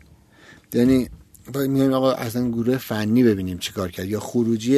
یعنی 0.73 1.09
میایم 1.57 1.93
آقا 1.93 2.11
اصلا 2.11 2.49
گروه 2.49 2.77
فنی 2.77 3.23
ببینیم 3.23 3.57
چیکار 3.57 3.91
کرد. 3.91 4.05
یا 4.05 4.19
خروجی 4.19 4.77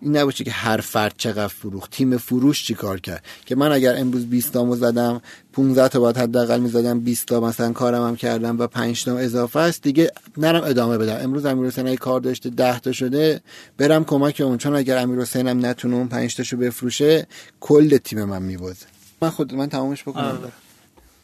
این 0.00 0.16
نباشه 0.16 0.44
که 0.44 0.50
هر 0.50 0.76
فرد 0.76 1.14
چقدر 1.16 1.48
فروخت. 1.48 1.90
تیم 1.90 2.16
فروش 2.16 2.64
چیکار 2.64 3.00
کرد؟ 3.00 3.24
که 3.46 3.54
من 3.54 3.72
اگر 3.72 3.96
امروز 3.96 4.26
20 4.26 4.52
تامو 4.52 4.76
زدم 4.76 5.22
15 5.52 5.88
تا 5.88 6.00
باید 6.00 6.16
حداقل 6.16 6.60
می‌زدم 6.60 7.00
20 7.00 7.26
تا 7.26 7.40
مثلا 7.40 7.72
کارم 7.72 8.06
هم 8.06 8.16
کردم 8.16 8.58
و 8.58 8.66
5 8.66 9.04
تا 9.04 9.18
اضافه 9.18 9.58
است 9.58 9.82
دیگه 9.82 10.12
نرم 10.36 10.64
ادامه 10.64 10.98
بدم. 10.98 11.24
امروز 11.24 11.46
امیر 11.46 11.66
حسین 11.66 11.96
کار 11.96 12.20
داشته 12.20 12.50
10 12.50 12.78
تا 12.78 12.92
شده 12.92 13.40
برم 13.78 14.04
کمک 14.04 14.40
اون 14.44 14.58
چون 14.58 14.76
اگر 14.76 14.98
امیر 14.98 15.20
حسینم 15.20 15.66
نتونه 15.66 15.96
اون 15.96 16.08
5 16.08 16.36
تاشو 16.36 16.56
بفروشه 16.56 17.26
کل 17.60 17.96
تیم 17.96 18.24
من 18.24 18.42
میبازه. 18.42 18.86
من 19.22 19.30
خود 19.30 19.54
من 19.54 19.68
تمامش 19.68 20.02
بکنم. 20.02 20.24
آه. 20.24 20.52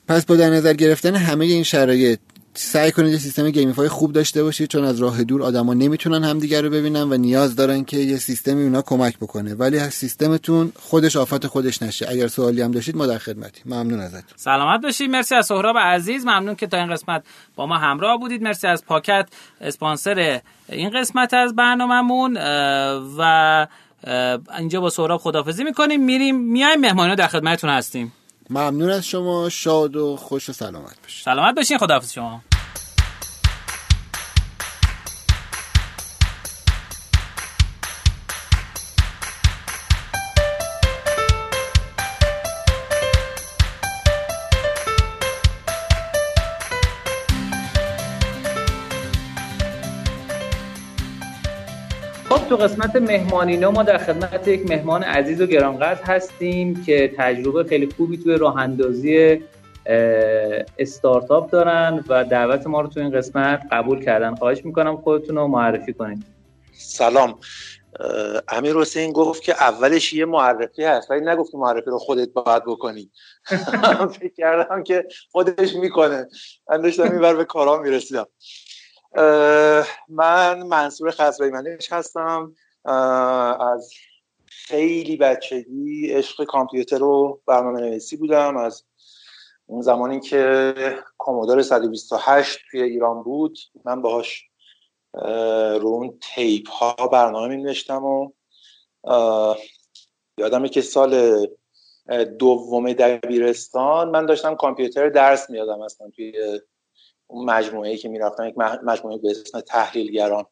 پس 0.09 0.25
با 0.25 0.37
در 0.37 0.51
نظر 0.51 0.73
گرفتن 0.73 1.15
همه 1.15 1.45
این 1.45 1.63
شرایط 1.63 2.19
سعی 2.57 2.93
کنید 2.93 3.13
یه 3.13 3.19
سیستم 3.19 3.51
gamify 3.51 3.89
خوب 3.89 4.13
داشته 4.13 4.43
باشید 4.43 4.69
چون 4.69 4.85
از 4.85 5.01
راه 5.01 5.25
دور 5.25 5.43
آدما 5.43 5.75
نمی‌تونن 5.75 6.25
همدیگه 6.25 6.61
رو 6.61 6.71
ببینن 6.71 7.03
و 7.03 7.17
نیاز 7.17 7.57
دارن 7.57 7.85
که 7.85 7.97
یه 7.97 8.17
سیستمی 8.17 8.63
اونا 8.63 8.83
کمک 8.83 9.19
بکنه. 9.19 9.55
ولی 9.55 9.91
سیستمتون 9.91 10.73
خودش 10.77 11.17
آفت 11.17 11.47
خودش 11.47 11.83
نشه. 11.83 12.07
اگر 12.11 12.29
سوالی 12.29 12.63
هم 12.63 12.71
داشتید 12.71 12.97
ما 12.97 13.07
در 13.07 13.19
خدمتیم 13.19 13.63
ممنون 13.67 14.01
ازتون. 14.01 14.23
سلامت 14.37 14.83
باشید. 14.83 15.11
مرسی 15.11 15.35
از 15.35 15.47
سهراب 15.47 15.79
عزیز. 15.79 16.25
ممنون 16.25 16.55
که 16.55 16.67
تا 16.67 16.77
این 16.77 16.93
قسمت 16.93 17.23
با 17.57 17.67
ما 17.67 17.79
همراه 17.79 18.19
بودید. 18.19 18.43
مرسی 18.43 18.67
از 18.67 18.85
پاکت 18.85 19.29
اسپانسر 19.61 20.41
این 20.69 20.91
قسمت 21.01 21.35
از 21.35 21.57
برنامهمون. 21.57 22.39
و 23.19 23.67
اینجا 24.59 24.81
با 24.81 24.91
سهراب 24.91 25.21
خدافزی 25.21 25.65
می‌کنیم. 25.65 26.05
میریم 26.05 26.41
میایم 26.41 26.81
مهمانینا 26.81 27.15
در 27.15 27.29
خدمتتون 27.29 27.71
هستیم. 27.71 28.13
ممنون 28.51 28.91
از 28.91 29.07
شما. 29.07 29.49
شاد 29.49 29.97
و 29.97 30.17
خوش 30.17 30.49
و 30.49 30.53
سلامت 30.53 31.03
باشید. 31.03 31.25
سلامت 31.25 31.55
باشین 31.55 31.79
خداحافظ 31.79 32.13
شما. 32.13 32.41
تو 52.55 52.61
قسمت 52.61 52.97
مهمانینا 52.97 53.71
ما 53.71 53.83
در 53.83 53.99
خدمت 53.99 54.49
یک 54.49 54.71
مهمان 54.71 55.03
عزیز 55.03 55.41
و 55.41 55.47
گرانقدر 55.47 56.03
هستیم 56.03 56.85
که 56.85 57.15
تجربه 57.17 57.65
خیلی 57.65 57.89
خوبی 57.97 58.17
توی 58.17 58.37
راه 58.37 58.57
اندازی 58.57 59.41
استارتاپ 60.79 61.51
دارن 61.51 62.05
و 62.09 62.25
دعوت 62.25 62.67
ما 62.67 62.81
رو 62.81 62.89
تو 62.89 63.01
این 63.01 63.11
قسمت 63.11 63.63
قبول 63.73 64.05
کردن. 64.05 64.35
خواهش 64.35 64.65
می‌کنم 64.65 64.97
خودتون 64.97 65.37
رو 65.37 65.47
معرفی 65.47 65.93
کنید. 65.93 66.25
سلام. 66.73 67.39
امیر 68.49 68.77
حسین 68.77 69.13
گفت 69.13 69.43
که 69.43 69.53
اولش 69.53 70.13
یه 70.13 70.25
معرفی 70.25 70.85
هست 70.85 71.11
ولی 71.11 71.21
نگفت 71.27 71.55
معرفی 71.55 71.91
رو 71.91 71.99
خودت 71.99 72.29
باید 72.33 72.63
بکنی. 72.67 73.11
فکر 74.21 74.35
کردم 74.37 74.83
که 74.83 75.05
خودش 75.33 75.75
می‌کنه. 75.75 76.29
من 76.71 76.81
داشتم 76.81 77.03
این 77.03 77.37
به 77.37 77.45
کارام 77.45 77.83
می‌رسیدم. 77.83 78.27
من 80.09 80.63
منصور 80.63 81.11
خزرای 81.11 81.51
منش 81.51 81.93
هستم 81.93 82.55
از 83.61 83.91
خیلی 84.47 85.17
بچگی 85.17 86.13
عشق 86.13 86.45
کامپیوتر 86.45 87.03
و 87.03 87.41
برنامه 87.47 87.81
نویسی 87.81 88.17
بودم. 88.17 88.57
از 88.57 88.85
اون 89.67 89.83
زمانی 89.83 90.21
که 90.21 90.75
کامودار 91.19 91.63
128 91.63 92.59
توی 92.71 92.83
ایران 92.83 93.23
بود 93.23 93.59
من 93.85 94.03
باهاش 94.03 94.45
رو 95.81 95.87
اون 95.87 96.19
تیپ 96.23 96.69
ها 96.69 97.09
برنامه 97.09 97.57
می 97.57 97.63
نوشتم 97.63 98.05
و 98.05 98.31
یادمه 100.39 100.69
که 100.69 100.81
سال 100.81 101.47
دوم 102.39 102.93
دبیرستان 102.93 104.11
من 104.11 104.27
داشتم 104.27 104.55
کامپیوتر 104.55 105.09
درس 105.09 105.51
میادم 105.51 105.81
اصلا 105.81 106.11
توی 106.11 106.61
اون 107.27 107.51
مجموعه 107.51 107.97
که 107.97 108.09
می‌رفتم 108.09 108.45
یک 108.45 108.59
مجموعه 108.59 109.19
به 109.19 109.31
اسم 109.31 109.61
تحلیلگران. 109.61 110.47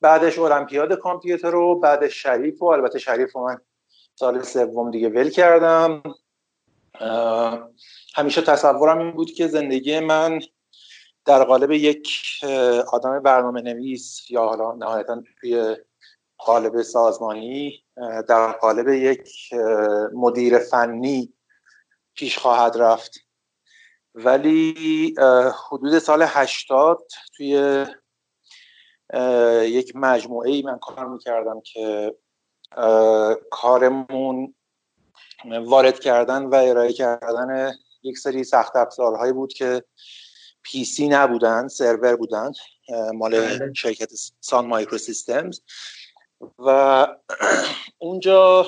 بعدش 0.00 0.38
المپیاد 0.38 0.92
کامپیوتر 0.92 1.50
رو 1.50 1.80
بعد 1.80 2.08
شریف 2.08 2.62
و 2.62 2.64
البته 2.64 2.98
شریف 2.98 3.32
رو 3.32 3.44
من 3.44 3.60
سال 4.14 4.42
سوم 4.42 4.90
دیگه 4.90 5.08
ول 5.08 5.30
کردم. 5.30 6.02
همیشه 8.14 8.42
تصورم 8.42 8.98
این 8.98 9.12
بود 9.12 9.30
که 9.30 9.48
زندگی 9.48 10.00
من 10.00 10.40
در 11.24 11.44
قالب 11.44 11.70
یک 11.70 12.10
آدم 12.92 13.22
برنامه 13.22 13.60
نویس 13.60 14.30
یا 14.30 14.42
حالا 14.44 14.72
نهایتا 14.72 15.22
توی 15.40 15.76
قالب 16.38 16.82
سازمانی 16.82 17.84
در 18.28 18.52
قالب 18.52 18.88
یک 18.88 19.30
مدیر 20.14 20.58
فنی 20.58 21.34
پیش 22.14 22.38
خواهد 22.38 22.76
رفت. 22.76 23.25
ولی 24.16 25.14
حدود 25.68 25.98
سال 25.98 26.24
هشتاد 26.28 27.02
توی 27.36 27.86
یک 29.62 29.92
مجموعه 29.96 30.50
ای 30.50 30.62
من 30.62 30.78
کار 30.78 31.08
می‌کردم 31.08 31.60
که 31.60 32.14
کارمون 33.50 34.54
وارد 35.44 36.00
کردن 36.00 36.44
و 36.44 36.54
ارائه 36.54 36.92
کردن 36.92 37.72
یک 38.02 38.18
سری 38.18 38.44
سخت 38.44 38.76
افزارهایی 38.76 39.32
بود 39.32 39.52
که 39.52 39.84
پی 40.62 40.84
سی 40.84 41.08
نبودن 41.08 41.68
سرور 41.68 42.16
بودن 42.16 42.52
مال 43.14 43.40
بله. 43.40 43.72
شرکت 43.74 44.10
سان 44.40 44.66
مایکرو 44.66 44.98
سیستمز 44.98 45.60
و 46.58 47.06
اونجا 47.98 48.66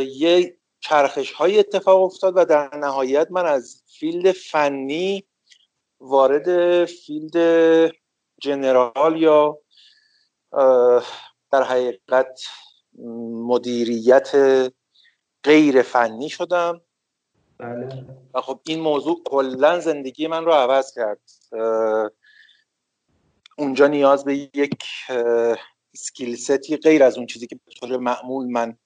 یه 0.00 0.56
چرخش 0.84 1.32
های 1.32 1.58
اتفاق 1.58 2.02
افتاد 2.02 2.36
و 2.36 2.44
در 2.44 2.76
نهایت 2.76 3.26
من 3.30 3.46
از 3.46 3.82
field 3.86 4.32
فنی 4.32 5.24
وارد 6.00 6.84
field 6.84 7.36
general 8.40 9.22
یا 9.22 9.58
در 11.50 11.62
حقیقت 11.62 12.40
مدیریت 13.32 14.32
غیر 15.44 15.82
فنی 15.82 16.28
شدم 16.28 16.80
بله. 17.58 18.06
و 18.34 18.40
خب 18.40 18.60
این 18.66 18.80
موضوع 18.80 19.22
کلا 19.24 19.80
زندگی 19.80 20.26
من 20.26 20.44
رو 20.44 20.52
عوض 20.52 20.94
کرد 20.94 21.20
اونجا 23.58 23.86
نیاز 23.86 24.24
به 24.24 24.36
یک 24.36 24.84
skill 25.96 26.36
setی 26.36 26.76
غیر 26.76 27.02
از 27.02 27.18
اون 27.18 27.26
چیزی 27.26 27.46
که 27.46 27.56
به 27.66 27.72
طور 27.80 27.96
معمول 27.96 28.46
من 28.46 28.78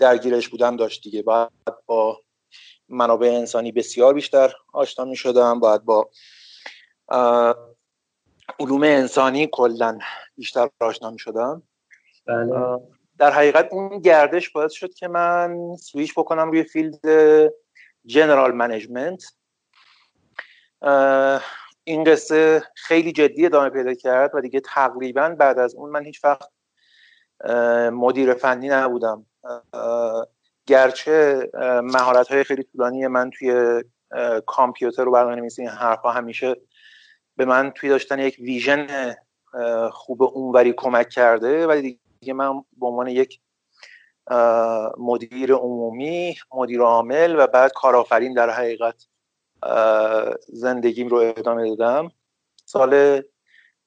درگیرش 0.00 0.48
بودم 0.48 0.76
داشت 0.76 1.02
دیگه. 1.02 1.22
بعد 1.22 1.50
با 1.86 2.20
منابع 2.88 3.28
انسانی 3.28 3.72
بسیار 3.72 4.14
بیشتر 4.14 4.52
آشنا 4.72 5.04
می 5.04 5.16
شدم 5.16 5.60
باید 5.60 5.84
با 5.84 6.10
علوم 8.60 8.82
انسانی 8.82 9.48
کلا 9.52 9.98
بیشتر 10.36 10.68
آشنا 10.80 11.10
می 11.10 11.18
شدم 11.18 11.62
بله. 12.26 12.80
در 13.18 13.30
حقیقت 13.30 13.68
اون 13.72 13.98
گردش 13.98 14.50
باعث 14.50 14.72
شد 14.72 14.94
که 14.94 15.08
من 15.08 15.76
سویش 15.76 16.18
بکنم 16.18 16.50
روی 16.50 16.62
field 16.62 17.00
general 18.06 18.52
management. 18.52 19.24
این 21.84 22.04
قصه 22.04 22.62
خیلی 22.74 23.12
جدی 23.12 23.46
ادامه 23.46 23.70
پیدا 23.70 23.94
کرد 23.94 24.34
و 24.34 24.40
دیگه 24.40 24.60
تقریبا 24.60 25.28
بعد 25.28 25.58
از 25.58 25.74
اون 25.74 25.90
من 25.90 26.04
هیچ 26.04 26.24
وقت 26.24 26.48
مدیر 27.92 28.34
فنی 28.34 28.68
نبودم. 28.68 29.26
گرچه 30.66 31.50
مهارت 31.82 32.28
های 32.28 32.44
خیلی 32.44 32.62
طولانی 32.62 33.06
من 33.06 33.30
توی 33.30 33.82
کامپیوتر 34.46 35.08
و 35.08 35.12
برنامه 35.12 35.36
نویسی 35.36 35.62
این 35.62 35.70
حرفها 35.70 36.10
همیشه 36.10 36.56
به 37.36 37.44
من 37.44 37.70
توی 37.70 37.88
داشتن 37.88 38.18
یک 38.18 38.36
ویژن 38.38 39.14
خوب 39.92 40.22
اونوری 40.22 40.72
کمک 40.72 41.08
کرده. 41.08 41.66
ولی 41.66 42.00
دیگه 42.20 42.32
من 42.32 42.64
به 42.76 42.86
عنوان 42.86 43.08
یک 43.08 43.40
مدیر 44.98 45.54
عمومی 45.54 46.36
مدیر 46.54 46.80
عامل 46.80 47.36
و 47.38 47.46
بعد 47.46 47.72
کارآفرین 47.72 48.34
در 48.34 48.50
حقیقت 48.50 49.06
زندگیم 50.48 51.08
رو 51.08 51.16
ادامه 51.16 51.76
دادم. 51.76 52.10
سال 52.64 53.22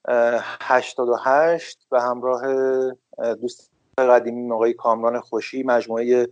88 0.07 1.87
به 1.91 2.01
همراه 2.01 2.41
دوست 3.41 3.72
قدیمی 3.97 4.51
آقای 4.51 4.73
کامران 4.73 5.19
خوشی 5.19 5.63
مجموعه 5.63 6.27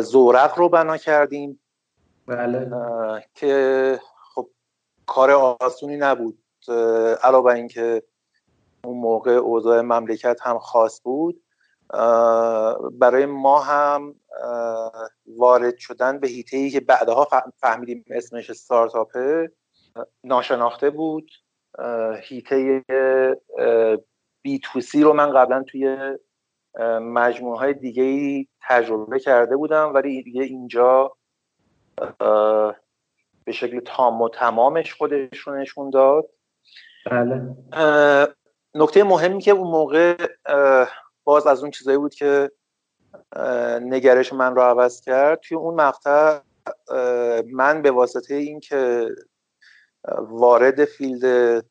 زورق 0.00 0.58
رو 0.58 0.68
بنا 0.68 0.96
کردیم. 0.96 1.60
بله. 2.26 2.70
که 3.34 4.00
خب 4.34 4.50
کار 5.06 5.30
آسونی 5.30 5.96
نبود. 5.96 6.38
علاوه 7.22 7.52
اینکه 7.52 8.02
اون 8.84 8.98
موقع 8.98 9.32
اوضاع 9.32 9.80
مملکت 9.80 10.40
هم 10.42 10.58
خاص 10.58 11.00
بود 11.04 11.42
برای 12.92 13.26
ما 13.26 13.60
هم 13.60 14.14
وارد 15.26 15.76
شدن 15.76 16.20
به 16.20 16.28
هیته 16.28 16.56
ای 16.56 16.70
که 16.70 16.80
بعدها 16.80 17.28
فهمیدیم 17.56 18.04
اسمش 18.10 18.52
ستارتاپه 18.52 19.52
ناشناخته 20.24 20.90
بود. 20.90 21.30
هیته 22.22 22.84
بی 24.42 24.58
تو 24.58 24.80
سی 24.80 25.02
رو 25.02 25.12
من 25.12 25.30
قبلا 25.30 25.62
توی 25.62 26.18
مجموعه 27.00 27.58
های 27.58 27.74
دیگه 27.74 28.02
ای 28.02 28.48
تجربه 28.68 29.18
کرده 29.18 29.56
بودم 29.56 29.94
ولی 29.94 30.22
دیگه 30.22 30.42
اینجا 30.42 31.16
به 33.44 33.52
شکل 33.52 33.80
تام 33.80 34.22
و 34.22 34.28
تمامش 34.28 34.94
خودش 34.94 35.38
رو 35.38 35.56
نشون 35.56 35.90
داد. 35.90 36.28
بله. 37.10 37.56
نکته 38.74 39.04
مهمی 39.04 39.40
که 39.40 39.50
اون 39.50 39.70
موقع 39.70 40.16
باز 41.24 41.46
از 41.46 41.62
اون 41.62 41.70
چیزایی 41.70 41.98
بود 41.98 42.14
که 42.14 42.50
نگرش 43.80 44.32
من 44.32 44.54
رو 44.54 44.62
عوض 44.62 45.00
کرد 45.00 45.40
توی 45.40 45.56
اون 45.56 45.74
مقطع 45.74 46.38
من 47.52 47.82
به 47.82 47.90
واسطه 47.90 48.34
اینکه 48.34 49.08
وارد 50.18 50.84
فیلد 50.84 51.64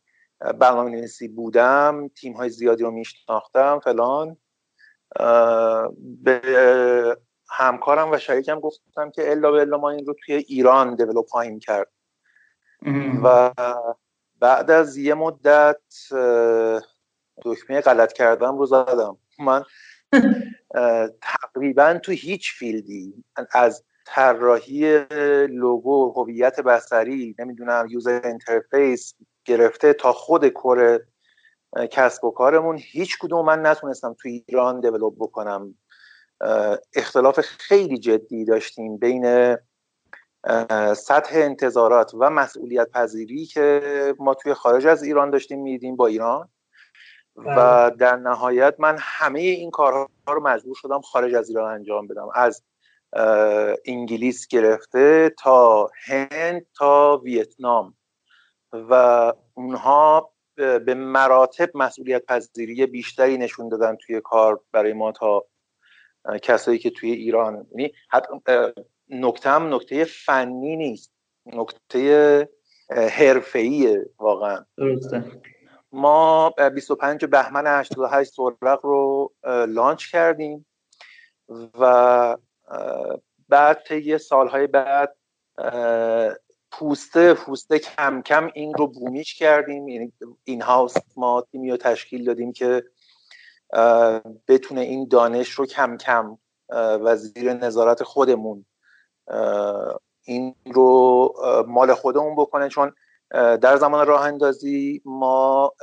برنامه 0.60 0.90
نویسی 0.90 1.28
بودم 1.28 2.08
تیم 2.08 2.34
های 2.34 2.50
زیادی 2.50 2.84
رو 2.84 2.92
میشناختم 2.92 3.80
فلان 3.80 4.38
به 6.24 7.18
همکارم 7.50 8.12
و 8.12 8.18
شریکم 8.18 8.60
گفتم 8.60 9.12
که 9.12 9.32
الا 9.32 9.52
به 9.52 9.62
الا 9.62 9.78
ما 9.78 9.90
این 9.90 10.06
رو 10.06 10.16
توی 10.26 10.36
ایران 10.36 10.96
دیولوپ 10.96 11.28
خواهیم 11.28 11.60
کرد. 11.60 11.88
و 13.24 13.52
بعد 14.40 14.72
از 14.72 14.98
یه 14.98 15.14
مدت 15.14 15.82
دکمه 17.42 17.82
غلط 17.82 18.14
کردم 18.14 18.58
رو 18.58 18.66
زدم. 18.66 19.18
من 19.40 19.64
تقریبا 21.22 22.00
تو 22.04 22.12
هیچ 22.12 22.54
fieldی 22.54 23.24
از 23.54 23.84
طراحی 24.06 25.06
لوگو 25.46 26.14
هویت 26.16 26.60
بصری 26.60 27.36
نمی‌دونم 27.40 27.88
user 27.90 28.22
interface 28.26 29.16
گرفته 29.46 29.94
تا 29.94 30.14
خود 30.14 30.48
core 30.48 31.00
کسب 31.92 32.24
و 32.24 32.32
کارمون. 32.32 32.78
هیچ 32.82 33.18
کدوم 33.18 33.46
من 33.46 33.66
نتونستم 33.66 34.14
تو 34.14 34.30
ایران 34.30 34.80
develop 34.80 35.16
بکنم. 35.20 35.76
اختلاف 36.96 37.40
خیلی 37.40 37.98
جدی 37.98 38.46
داشتیم 38.46 38.98
بین 38.98 39.58
سطح 40.94 41.32
انتظارات 41.34 42.12
و 42.14 42.30
مسئولیت 42.30 42.90
پذیری 42.90 43.46
که 43.46 44.16
ما 44.20 44.34
توی 44.34 44.54
خارج 44.54 44.88
از 44.88 45.04
ایران 45.04 45.30
داشتیم 45.30 45.62
میدیم 45.62 45.96
با 45.96 46.08
ایران. 46.08 46.50
و 47.36 47.44
بله. 47.44 47.96
در 47.96 48.16
نهایت 48.16 48.76
من 48.80 48.98
همه 49.00 49.40
این 49.40 49.72
کارها 49.72 50.08
رو 50.28 50.44
مجبور 50.44 50.76
شدم 50.76 51.02
خارج 51.02 51.36
از 51.36 51.50
ایران 51.50 51.74
انجام 51.74 52.08
بدم. 52.08 52.28
از 52.36 52.64
انگلیس 53.86 54.48
گرفته 54.48 55.36
تا 55.40 55.90
هند 56.06 56.66
تا 56.78 57.22
ویتنام. 57.24 57.96
و 58.74 59.34
اونها 59.54 60.31
به 60.80 60.94
مراتب 60.94 61.70
مسئولیت 61.74 62.26
پذیری 62.26 62.86
بیشتری 62.86 63.38
نشون 63.38 63.70
دادن 63.70 63.96
توی 63.96 64.22
کار 64.22 64.62
برای 64.72 64.94
ما 64.94 65.12
تا 65.12 65.46
کسایی 66.42 66.80
که 66.80 66.90
توی 66.90 67.12
ایران. 67.12 67.68
یعنی 67.72 67.94
نکته 69.10 69.50
هم 69.50 69.74
نکته 69.76 70.04
فنی 70.04 70.76
نیست. 70.76 71.14
نکته 71.46 72.50
حرفه‌ایه 72.90 74.10
واقعا. 74.20 74.66
درسته. 74.78 75.24
ما 75.92 76.50
25 76.50 77.26
بهمن 77.26 77.68
88 77.68 78.32
سرق 78.34 78.80
رو 78.86 79.34
لانچ 79.68 80.12
کردیم 80.12 80.66
و 81.80 82.38
بعد 83.50 83.84
طی 83.88 84.18
سالهای 84.18 84.68
بعد 84.68 85.16
پوسته 86.72 87.34
پوسته 87.34 87.80
کم 87.80 88.22
کم 88.22 88.50
این 88.54 88.74
رو 88.74 88.88
بومیش 88.88 89.36
کردیم. 89.36 89.88
یعنی 89.88 90.14
این 90.44 90.62
هاوس 90.62 90.94
ما 91.16 91.42
تیمی 91.52 91.72
رو 91.72 91.78
تشکیل 91.78 92.26
دادیم 92.26 92.54
که 92.54 92.84
بتونه 94.48 94.82
این 94.82 95.08
دانش 95.08 95.50
رو 95.50 95.66
کم 95.66 95.98
کم 95.98 96.38
و 96.70 97.16
زیر 97.16 97.54
نظارت 97.54 98.04
خودمون 98.04 98.66
این 100.26 100.56
رو 100.66 101.34
مال 101.68 101.94
خودمون 101.94 102.36
بکنه. 102.36 102.70
چون 102.70 102.94
در 103.32 103.78
زمان 103.78 104.08
راه 104.08 104.22
اندازی 104.26 105.02
ما 105.06 105.74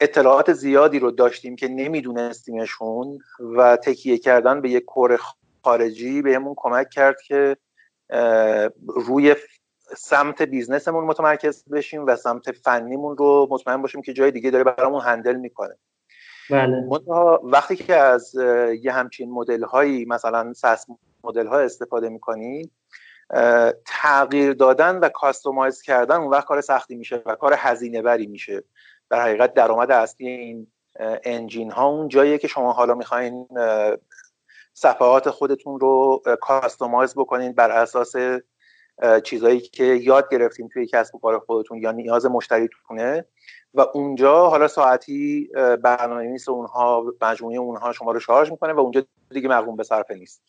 اطلاعات 0.00 0.52
زیادی 0.52 0.98
رو 0.98 1.10
داشتیم 1.10 1.56
که 1.56 1.68
نمیدونستیمشون 1.68 3.18
و 3.56 3.76
تکیه 3.76 4.18
کردن 4.18 4.60
به 4.60 4.70
یک 4.70 4.84
کور 4.84 5.20
خارجی 5.64 6.22
بهمون 6.22 6.54
کمک 6.56 6.90
کرد 6.90 7.16
که 7.26 7.56
روی 8.88 9.36
سمت 9.96 10.42
بیزنسمون 10.42 11.04
متمرکز 11.04 11.64
بشیم 11.68 12.06
و 12.06 12.16
سمت 12.16 12.52
فنیمون 12.52 13.16
رو 13.16 13.48
مطمئن 13.50 13.82
باشیم 13.82 14.02
که 14.02 14.12
جای 14.12 14.30
دیگه 14.30 14.50
داره 14.50 14.64
برامون 14.64 15.00
هندل 15.00 15.36
می‌کنه 15.36 15.74
بله. 16.50 16.84
وقتی 17.42 17.76
که 17.76 17.96
از 17.96 18.34
یه 18.82 18.92
همچین 18.92 19.30
مدل 19.30 19.64
هایی 19.64 20.04
مثلا 20.04 20.52
SaaS 20.52 20.86
model 21.24 21.46
ها 21.46 21.58
استفاده 21.58 22.08
می‌کنید 22.08 22.72
تغییر 23.86 24.52
دادن 24.52 24.98
و 24.98 25.08
customize 25.08 25.82
کردن 25.82 26.16
اون 26.16 26.30
وقت 26.30 26.44
کار 26.44 26.60
سختی 26.60 26.94
میشه 26.94 27.22
و 27.26 27.34
کار 27.34 27.54
هزینه 27.58 28.02
بری 28.02 28.26
میشه 28.26 28.64
در 29.10 29.22
حقیقت 29.22 29.54
درآمد 29.54 29.90
اصلی 29.90 30.28
این 30.28 30.66
engine 31.24 31.70
ها 31.70 31.86
اون 31.86 32.08
جاییه 32.08 32.38
که 32.38 32.48
شما 32.48 32.72
حالا 32.72 32.94
می‌خواین 32.94 33.48
صفحات 34.80 35.30
خودتون 35.30 35.80
رو 35.80 36.22
customize 36.40 37.14
بکنین 37.14 37.52
بر 37.52 37.70
اساس 37.70 38.14
چیزایی 39.24 39.60
که 39.60 39.84
یاد 39.84 40.28
گرفتین 40.30 40.68
توی 40.68 40.86
کسب 40.86 41.14
و 41.14 41.18
کار 41.18 41.38
خودتون 41.38 41.78
یا 41.78 41.92
نیاز 41.92 42.26
مشتریتون. 42.26 43.24
و 43.74 43.86
اونجا 43.94 44.48
حالا 44.48 44.68
ساعتی 44.68 45.48
برنامه 45.82 46.22
نیست 46.22 46.48
اونها 46.48 47.04
مجموعه 47.22 47.58
اونها 47.58 47.92
شما 47.92 48.12
رو 48.12 48.20
شارژ 48.20 48.50
می‌کنه 48.50 48.72
و 48.72 48.80
اونجا 48.80 49.04
دیگه 49.30 49.48
مقوم 49.48 49.76
به 49.76 49.82
صرفه 49.82 50.14
نیست. 50.14 50.42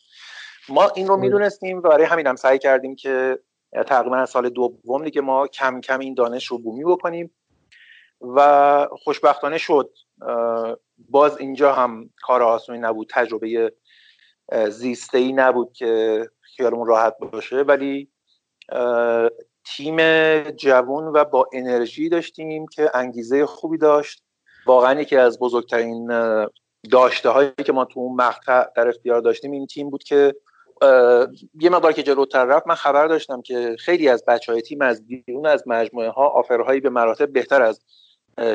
ما 0.69 0.91
این 0.95 1.07
رو 1.07 1.17
می‌دونستیم 1.17 1.77
و 1.77 1.81
برای 1.81 2.05
همین 2.05 2.27
هم 2.27 2.35
سعی 2.35 2.59
کردیم 2.59 2.95
که 2.95 3.39
تقریبا 3.87 4.17
از 4.17 4.29
سال 4.29 4.49
دوم 4.49 5.03
دیگه 5.03 5.21
ما 5.21 5.47
کم 5.47 5.81
کم 5.81 5.99
این 5.99 6.13
دانش 6.13 6.47
رو 6.47 6.57
بومی 6.57 6.83
بکنیم 6.83 7.31
و 8.21 8.87
خوشبختانه 8.91 9.57
شد. 9.57 9.93
باز 11.09 11.37
اینجا 11.37 11.73
هم 11.73 12.09
کار 12.21 12.43
آسونی 12.43 12.79
نبود 12.79 13.09
تجربه 13.11 13.73
زیسته 14.69 15.17
ای 15.17 15.33
نبود 15.33 15.73
که 15.73 16.23
خیالمون 16.41 16.87
راحت 16.87 17.15
باشه 17.19 17.55
ولی 17.55 18.09
تیم 19.63 19.97
جوان 20.51 21.03
و 21.03 21.25
با 21.25 21.49
انرژی 21.53 22.09
داشتیم 22.09 22.67
که 22.67 22.91
انگیزه 22.93 23.45
خوبی 23.45 23.77
داشت. 23.77 24.23
واقعا 24.65 25.01
یکی 25.01 25.17
از 25.17 25.39
بزرگترین 25.39 26.11
داشته 26.91 27.29
هایی 27.29 27.51
که 27.65 27.71
ما 27.71 27.85
تو 27.85 27.99
اون 27.99 28.15
مقطع 28.15 28.63
در 28.75 28.87
اختیار 28.87 29.21
داشتیم 29.21 29.51
این 29.51 29.67
تیم 29.67 29.89
بود 29.89 30.03
که 30.03 30.35
یه 31.59 31.69
مقدار 31.69 31.93
که 31.93 32.03
جلوتر 32.03 32.45
رفت 32.45 32.67
من 32.67 32.75
خبر 32.75 33.07
داشتم 33.07 33.41
که 33.41 33.75
خیلی 33.79 34.09
از 34.09 34.23
بچه 34.27 34.51
های 34.51 34.61
تیم 34.61 34.81
از 34.81 35.07
بیرون 35.07 35.45
از 35.45 35.63
مجموعه 35.65 36.09
ها 36.09 36.27
آفرهایی 36.27 36.79
به 36.79 36.89
مراتب 36.89 37.33
بهتر 37.33 37.61
از 37.61 37.81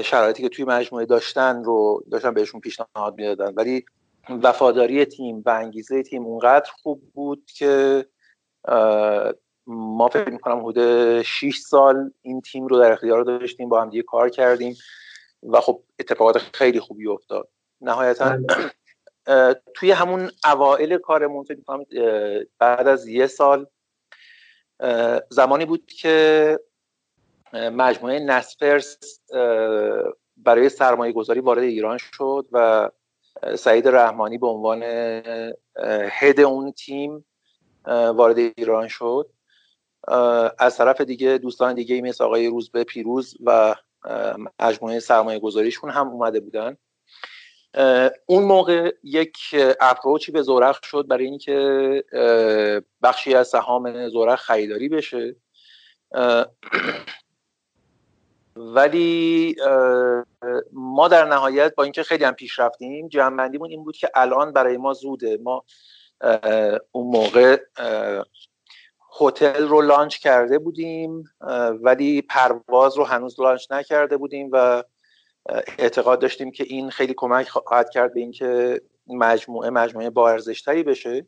شرایطی 0.02 0.42
که 0.42 0.48
توی 0.48 0.64
مجموعه 0.64 1.06
داشتن 1.06 1.64
رو 1.64 2.04
داشتن 2.10 2.34
بهشون 2.34 2.60
پیشنهاد 2.60 3.14
می‌دادن. 3.16 3.54
ولی 3.54 3.84
وفاداری 4.30 5.04
تیم 5.04 5.42
و 5.46 5.50
انگیزه 5.50 6.02
تیم 6.02 6.24
اونقدر 6.24 6.70
خوب 6.82 7.12
بود 7.14 7.50
که 7.54 8.06
ما 9.66 10.08
فکر 10.08 10.30
می‌کنم 10.30 10.66
حدود 10.66 11.22
6 11.22 11.58
سال 11.58 12.10
این 12.22 12.40
تیم 12.40 12.66
رو 12.66 12.78
در 12.78 12.92
اختیار 12.92 13.22
داشتیم 13.22 13.68
با 13.68 13.82
هم 13.82 13.90
دیگه 13.90 14.02
کار 14.02 14.28
کردیم 14.28 14.76
و 15.42 15.60
خب 15.60 15.82
اتفاقات 15.98 16.38
خیلی 16.38 16.80
خوبی 16.80 17.08
افتاد 17.08 17.48
نهایتا 17.80 18.38
بله. 19.26 19.60
توی 19.74 19.90
همون 19.90 20.30
اوائل 20.44 20.98
کارمون 20.98 21.44
فکر 21.44 21.56
می‌کنم 21.56 21.84
بعد 22.58 22.88
از 22.88 23.08
یه 23.08 23.26
سال 23.26 23.66
زمانی 25.30 25.64
بود 25.64 25.86
که 25.86 26.58
مجموعه 27.52 28.18
نسپرس 28.18 28.98
برای 30.36 30.68
سرمایه 30.68 31.12
گذاری 31.12 31.40
وارد 31.40 31.62
ایران 31.62 31.98
شد 31.98 32.46
و 32.52 32.90
سعید 33.58 33.88
رحمانی 33.88 34.38
به 34.38 34.46
عنوان 34.46 34.82
هد 36.10 36.40
اون 36.40 36.72
تیم 36.72 37.26
وارد 37.86 38.38
ایران 38.38 38.88
شد. 38.88 39.30
از 40.58 40.76
طرف 40.76 41.00
دیگه 41.00 41.38
دوستان 41.38 41.74
دیگه 41.74 42.02
مثل 42.02 42.24
آقای 42.24 42.46
روزبه 42.46 42.84
پیروز 42.84 43.34
و 43.44 43.74
مجموعه 44.60 45.00
سرمایه 45.00 45.38
گذاریشون 45.38 45.90
هم 45.90 46.08
اومده 46.08 46.40
بودن. 46.40 46.76
اون 48.26 48.44
موقع 48.44 48.94
یک 49.02 49.36
اپروچی 49.80 50.32
به 50.32 50.42
زورخ 50.42 50.80
شد 50.84 51.06
برای 51.08 51.24
اینکه 51.24 52.04
بخشی 53.02 53.34
از 53.34 53.48
سهام 53.48 54.08
زورخ 54.08 54.40
خریداری 54.40 54.88
بشه. 54.88 55.36
ولی 58.56 59.56
ما 60.72 61.08
در 61.08 61.24
نهایت 61.24 61.74
با 61.74 61.82
اینکه 61.82 62.02
خیلی 62.02 62.24
هم 62.24 62.34
پیش 62.34 62.58
رفتیم 62.58 63.08
جمعندیمون 63.08 63.70
این 63.70 63.84
بود 63.84 63.96
که 63.96 64.10
الان 64.14 64.52
برای 64.52 64.76
ما 64.76 64.92
زوده. 64.92 65.38
ما 65.42 65.64
اون 66.92 67.06
موقع 67.06 67.60
هتل 69.20 69.68
رو 69.68 69.80
لانچ 69.80 70.18
کرده 70.18 70.58
بودیم 70.58 71.24
ولی 71.82 72.22
پرواز 72.22 72.96
رو 72.96 73.04
هنوز 73.04 73.40
لانچ 73.40 73.72
نکرده 73.72 74.16
بودیم 74.16 74.48
و 74.52 74.82
اعتقاد 75.78 76.20
داشتیم 76.20 76.50
که 76.50 76.64
این 76.64 76.90
خیلی 76.90 77.14
کمک 77.16 77.48
خواهد 77.48 77.90
کرد 77.90 78.14
به 78.14 78.20
اینکه 78.20 78.80
مجموعه 79.06 79.70
مجموعه 79.70 80.10
با 80.10 80.30
ارزشتری 80.30 80.82
بشه. 80.82 81.26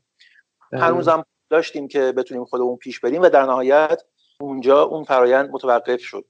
بله. 0.73 0.83
هنوز 0.83 1.09
هم 1.09 1.25
داشتیم 1.51 1.89
که 1.89 2.13
بتونیم 2.13 2.45
خودمون 2.45 2.77
پیش 2.77 3.01
بریم 3.01 3.23
و 3.23 3.29
در 3.29 3.43
نهایت 3.43 4.03
اونجا 4.41 4.83
اون 4.83 5.05
فرایند 5.05 5.51
متوقف 5.51 6.01
شد. 6.01 6.25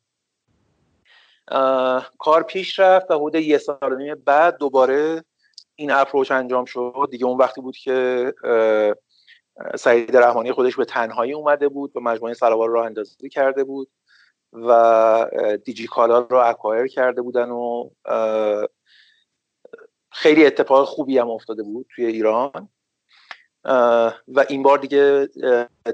کار 2.18 2.42
پیش 2.48 2.78
رفت 2.78 3.10
و 3.10 3.14
حدود 3.14 3.34
یه 3.34 3.58
سال 3.58 3.96
نیم 3.96 4.14
بعد 4.14 4.56
دوباره 4.56 5.24
این 5.74 5.90
اپروچ 5.90 6.32
انجام 6.32 6.64
شد 6.64 7.08
دیگه 7.10 7.26
اون 7.26 7.38
وقتی 7.38 7.60
بود 7.60 7.76
که 7.76 8.34
سعید 9.78 10.16
رحمانی 10.16 10.52
خودش 10.52 10.76
به 10.76 10.84
تنهایی 10.84 11.32
اومده 11.32 11.68
بود 11.68 11.96
و 11.96 12.00
مجموعه 12.00 12.34
سلوار 12.34 12.68
راه 12.68 12.86
اندازی 12.86 13.28
کرده 13.28 13.64
بود 13.64 13.90
و 14.52 15.26
دیجی 15.64 15.86
کالا 15.86 16.18
رو 16.18 16.36
اکوایر 16.36 16.86
کرده 16.86 17.22
بودن 17.22 17.50
و 17.50 17.90
خیلی 20.12 20.46
اتفاق 20.46 20.88
خوبی 20.88 21.18
هم 21.18 21.30
افتاده 21.30 21.62
بود 21.62 21.86
توی 21.94 22.06
ایران 22.06 22.68
و 24.28 24.44
این 24.48 24.62
بار 24.62 24.78
دیگه 24.78 25.28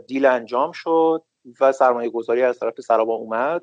دیل 0.07 0.27
انجام 0.27 0.73
شد 0.73 1.23
و 1.61 1.73
سرمایه 1.73 2.11
گذاری 2.11 2.43
از 2.43 2.59
طرف 2.59 2.81
سرابا 2.81 3.15
اومد. 3.15 3.63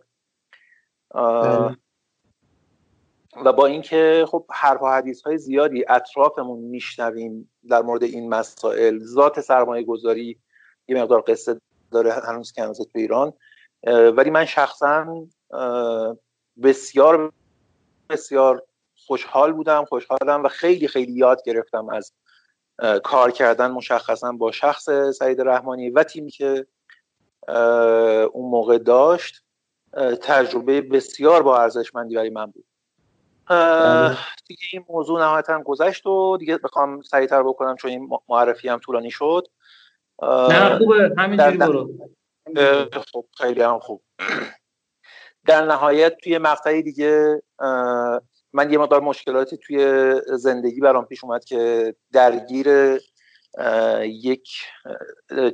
و 3.45 3.53
با 3.53 3.65
اینکه 3.65 4.25
خب 4.27 4.45
حرف 4.51 4.81
و 4.81 4.85
حدیث 4.85 5.21
های 5.21 5.37
زیادی 5.37 5.85
اطرافمون 5.89 6.59
میشنویم 6.59 7.51
در 7.69 7.81
مورد 7.81 8.03
این 8.03 8.29
مسائل 8.29 8.99
ذات 8.99 9.41
سرمایه 9.41 9.83
گذاری 9.83 10.39
یه 10.87 11.01
مقدار 11.01 11.23
قصه 11.27 11.61
داره 11.91 12.13
هنوز 12.13 12.51
که 12.51 12.61
تو 12.61 12.85
ایران 12.95 13.33
ولی 13.87 14.29
من 14.29 14.45
شخصا 14.45 15.25
بسیار 16.63 17.33
بسیار 18.09 18.63
خوشحال 19.07 19.53
بودم 19.53 19.85
خوشحالم 19.85 20.43
و 20.43 20.47
خیلی 20.47 20.87
خیلی 20.87 21.11
یاد 21.11 21.43
گرفتم 21.45 21.89
از 21.89 22.13
کار 23.03 23.31
کردن 23.31 23.71
مشخصا 23.71 24.31
با 24.31 24.51
شخص 24.51 24.89
سعید 24.89 25.41
رحمانی 25.41 25.89
و 25.89 26.03
تیمی 26.03 26.31
که 26.31 26.67
اون 28.33 28.49
موقع 28.49 28.77
داشت. 28.77 29.43
تجربه 30.21 30.81
بسیار 30.81 31.43
با 31.43 31.57
ارزشمندی 31.61 32.15
برای 32.15 32.29
من 32.29 32.45
بود. 32.45 32.65
بله. 33.49 34.17
دیگه 34.47 34.61
این 34.73 34.85
موضوع 34.89 35.21
نهایتا 35.21 35.61
گذشت 35.61 36.05
و 36.05 36.37
دیگه 36.37 36.57
بخوام 36.57 37.01
سریعتر 37.01 37.43
بکنم 37.43 37.75
چون 37.75 37.91
این 37.91 38.09
معرفی 38.29 38.69
هم 38.69 38.79
طولانی 38.79 39.11
شد. 39.11 39.47
نه 40.21 40.77
خوبه. 40.77 41.13
همینجوری 41.17 41.57
برو. 41.57 41.89
خب 43.11 43.25
خیلی 43.37 43.61
هم 43.61 43.79
خوب. 43.79 44.01
در 45.45 45.65
نهایت 45.65 46.17
توی 46.23 46.37
مقطعی 46.37 46.83
دیگه 46.83 47.41
من 48.53 48.71
یه 48.71 48.77
مقدار 48.77 49.01
مشکلاتی 49.01 49.57
توی 49.57 50.13
زندگی 50.25 50.79
برام 50.79 51.05
پیش 51.05 51.23
اومد 51.23 51.45
که 51.45 51.95
درگیر 52.11 52.99
یک 54.03 54.49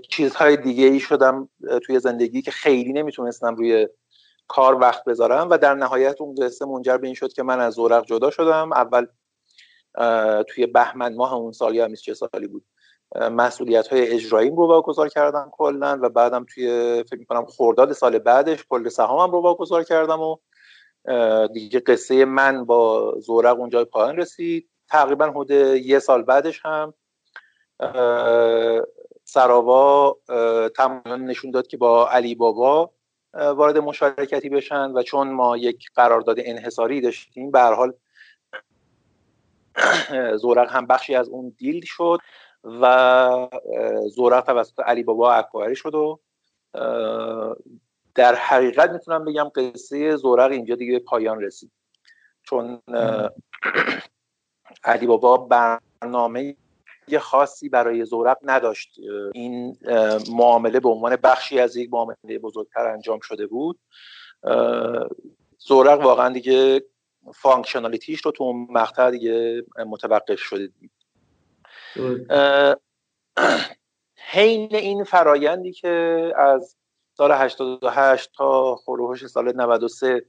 چیزهای 0.09 0.57
دیگه 0.57 0.85
ای 0.85 0.99
شدم 0.99 1.49
توی 1.85 1.99
زندگی 1.99 2.41
که 2.41 2.51
خیلی 2.51 2.93
نمی‌تونستم 2.93 3.55
روی 3.55 3.87
کار 4.47 4.75
وقت 4.75 5.03
بذارم 5.03 5.49
و 5.49 5.57
در 5.57 5.73
نهایت 5.73 6.21
اون 6.21 6.35
قصه 6.35 6.65
منجر 6.65 6.97
به 6.97 7.07
این 7.07 7.15
شد 7.15 7.33
که 7.33 7.43
من 7.43 7.59
از 7.59 7.73
زورق 7.73 8.05
جدا 8.05 8.29
شدم. 8.29 8.73
اول 8.73 9.05
توی 10.43 10.65
بهمن 10.65 11.15
ماه 11.15 11.33
اون 11.33 11.51
سال 11.51 11.75
یا 11.75 11.95
چه 11.95 12.13
سالی 12.13 12.47
بود 12.47 12.65
مسئولیت 13.31 13.87
های 13.87 14.07
اجراییم 14.07 14.55
رو 14.55 14.67
واگذار 14.67 15.09
کردم 15.09 15.49
کلا 15.51 15.99
و 16.01 16.09
بعدم 16.09 16.45
توی 16.53 17.03
فکر 17.03 17.19
می‌کنم 17.19 17.45
خرداد 17.45 17.93
سال 17.93 18.19
بعدش 18.19 18.65
کل 18.69 18.89
سهامم 18.89 19.31
رو 19.31 19.41
واگذار 19.41 19.83
کردم 19.83 20.19
و 20.21 20.37
دیگه 21.47 21.79
قصه 21.79 22.25
من 22.25 22.65
با 22.65 23.13
زورق 23.19 23.59
اونجا 23.59 23.85
پایان 23.85 24.17
رسید. 24.17 24.69
تقریبا 24.89 25.25
حدود 25.25 25.51
یه 25.51 25.99
سال 25.99 26.23
بعدش 26.23 26.61
هم 26.65 26.93
سراوا 29.23 30.17
تمام 30.75 31.23
نشون 31.23 31.51
داد 31.51 31.67
که 31.67 31.77
با 31.77 32.09
علی 32.09 32.35
بابا 32.35 32.91
وارد 33.35 33.77
مشارکتی 33.77 34.49
بشن 34.49 34.91
و 34.91 35.03
چون 35.03 35.31
ما 35.31 35.57
یک 35.57 35.89
قرارداد 35.95 36.37
انحصاری 36.39 37.01
داشتیم 37.01 37.51
به 37.51 37.61
حال 37.61 37.93
زورق 40.35 40.71
هم 40.71 40.85
بخشی 40.85 41.15
از 41.15 41.29
اون 41.29 41.55
دیل 41.57 41.81
شد 41.85 42.19
و 42.63 43.47
زورق 44.15 44.43
توسط 44.43 44.79
علی 44.79 45.03
بابا 45.03 45.33
اکواری 45.33 45.75
شد 45.75 45.95
و 45.95 46.19
در 48.15 48.35
حقیقت 48.35 48.89
می‌تونم 48.89 49.25
بگم 49.25 49.51
قصه 49.55 50.15
زورق 50.15 50.51
اینجا 50.51 50.75
دیگه 50.75 50.99
پایان 50.99 51.41
رسید. 51.41 51.71
چون 52.43 52.81
علی 54.83 55.07
بابا 55.07 55.37
برنامه 55.37 56.55
خاصی 57.19 57.69
برای 57.69 58.05
زورق 58.05 58.37
نداشت. 58.43 58.99
این 59.33 59.77
معامله 60.31 60.79
به 60.79 60.89
عنوان 60.89 61.15
بخشی 61.15 61.59
از 61.59 61.75
یک 61.75 61.89
معامله 61.93 62.39
بزرگتر 62.41 62.87
انجام 62.87 63.19
شده 63.19 63.47
بود. 63.47 63.79
زورق 65.57 66.01
واقعا 66.01 66.29
دیگه 66.29 66.83
functionalityش 67.35 68.21
رو 68.21 68.31
تو 68.31 68.43
اون 68.43 68.67
مقطع 68.69 69.11
دیگه 69.11 69.63
متوقف 69.87 70.39
شده. 70.39 70.67
دید 70.67 70.91
حین 74.31 74.75
این 74.75 75.03
فرایندی 75.03 75.71
که 75.71 76.33
از 76.37 76.75
سال 77.17 77.31
88 77.31 78.31
تا 78.37 78.75
خروجش 78.75 79.25
سال 79.25 79.55
93 79.55 80.25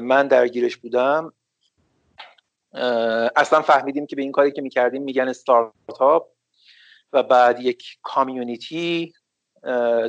من 0.00 0.28
درگیرش 0.28 0.76
بودم 0.76 1.32
اصلا 3.36 3.62
فهمیدیم 3.62 4.06
که 4.06 4.16
به 4.16 4.22
این 4.22 4.32
کاری 4.32 4.52
که 4.52 4.62
می‌کردیم 4.62 5.02
میگن 5.02 5.28
استارتاپ 5.28 6.28
و 7.12 7.22
بعد 7.22 7.60
یک 7.60 7.98
کامیونیتی 8.02 9.12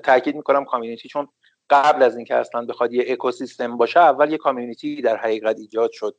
تاکید 0.03 0.35
می‌کنم 0.35 0.65
کامیونیتی 0.65 1.09
چون 1.09 1.27
قبل 1.69 2.03
از 2.03 2.15
اینکه 2.15 2.35
اصلا 2.35 2.65
بخواد 2.65 2.93
یه 2.93 3.05
اکوسیستم 3.07 3.77
باشه 3.77 3.99
اول 3.99 4.31
یه 4.31 4.37
کامیونیتی 4.37 5.01
در 5.01 5.17
حقیقت 5.17 5.59
ایجاد 5.59 5.91
شد 5.91 6.15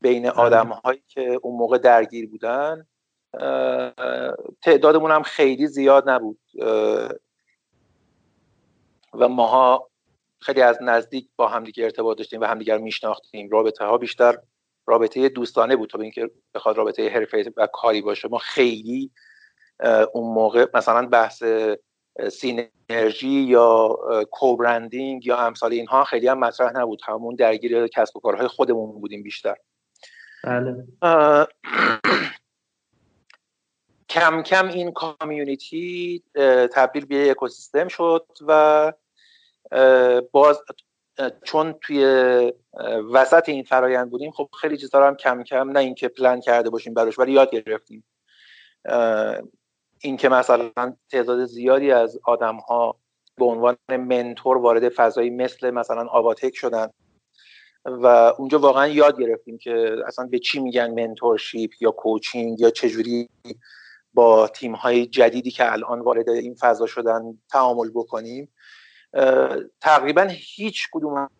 بین 0.00 0.22
بله. 0.22 0.32
آدم 0.32 0.68
هایی 0.68 1.02
که 1.08 1.40
اون 1.42 1.56
موقع 1.56 1.78
درگیر 1.78 2.28
بودن. 2.28 2.86
تعدادمون 4.62 5.10
هم 5.10 5.22
خیلی 5.22 5.66
زیاد 5.66 6.08
نبود. 6.10 6.38
و 9.14 9.28
ماها 9.28 9.90
خیلی 10.40 10.62
از 10.62 10.78
نزدیک 10.80 11.28
با 11.36 11.48
همدیگه 11.48 11.84
ارتباط 11.84 12.18
داشتیم 12.18 12.40
و 12.40 12.44
همدیگر 12.44 12.78
میشناختیم. 12.78 13.50
رابطه 13.50 13.84
ها 13.84 13.98
بیشتر 13.98 14.38
رابطه 14.86 15.28
دوستانه 15.28 15.76
بود. 15.76 15.90
تا 15.90 15.98
به 15.98 16.04
اینکه 16.04 16.30
بخواد 16.54 16.76
رابطه 16.76 17.08
حرفه 17.08 17.52
و 17.56 17.66
کاری 17.66 18.02
باشه 18.02 18.28
ما 18.28 18.38
خیلی 18.38 19.10
اون 20.12 20.34
موقع 20.34 20.66
مثلا 20.74 21.06
بحث 21.06 21.42
سینرژی 22.32 23.28
یا 23.28 23.98
کوبرندینگ 24.30 25.26
یا 25.26 25.36
امثال 25.36 25.72
اینها 25.72 26.04
خیلی 26.04 26.28
هم 26.28 26.38
مطرح 26.38 26.72
نبود. 26.76 27.00
همون 27.04 27.34
درگیر 27.34 27.86
کسب 27.86 28.16
و 28.16 28.20
کارهای 28.20 28.48
خودمون 28.48 29.00
بودیم 29.00 29.22
بیشتر. 29.22 29.56
بله. 30.44 30.86
کم 34.08 34.42
کم 34.42 34.68
این 34.68 34.92
کامیونیتی 34.92 36.22
تبدیل 36.72 37.06
به 37.06 37.30
اکوسیستم 37.30 37.88
شد 37.88 38.26
و 38.46 38.92
باز 40.32 40.62
چون 41.44 41.72
توی 41.72 42.04
وسط 43.12 43.48
این 43.48 43.62
فرایند 43.62 44.10
بودیم 44.10 44.30
خب 44.30 44.48
خیلی 44.60 44.76
چیزا 44.76 44.98
رو 44.98 45.04
هم 45.04 45.16
کم 45.16 45.42
کم 45.42 45.70
نه 45.70 45.80
اینکه 45.80 46.08
پلان 46.08 46.40
کرده 46.40 46.70
باشیم 46.70 46.94
براش 46.94 47.18
ولی 47.18 47.32
یاد 47.32 47.50
گرفتیم. 47.50 48.04
اینکه 50.00 50.28
مثلا 50.28 50.70
تعداد 51.10 51.44
زیادی 51.44 51.90
از 51.90 52.18
آدم 52.24 52.56
ها 52.56 52.98
به 53.36 53.44
عنوان 53.44 53.76
منتور 53.90 54.56
وارد 54.56 54.88
فضایی 54.88 55.30
مثل 55.30 55.70
مثلا 55.70 56.06
آواتک 56.08 56.56
شدن 56.56 56.90
و 57.84 58.06
اونجا 58.38 58.58
واقعا 58.58 58.86
یاد 58.86 59.20
گرفتیم 59.20 59.58
که 59.58 59.96
اصلا 60.06 60.26
به 60.26 60.38
چی 60.38 60.60
میگن 60.60 60.90
منتورشیپ 60.90 61.70
یا 61.80 61.90
کوچینگ 61.90 62.60
یا 62.60 62.70
چجوری 62.70 63.28
با 64.14 64.48
تیم 64.48 64.74
های 64.74 65.06
جدیدی 65.06 65.50
که 65.50 65.72
الان 65.72 66.00
وارد 66.00 66.28
این 66.28 66.54
فضا 66.54 66.86
شدن 66.86 67.38
تعامل 67.50 67.90
بکنیم. 67.90 68.52
تقریبا 69.80 70.22
هیچ 70.30 70.88
کدوم 70.92 71.30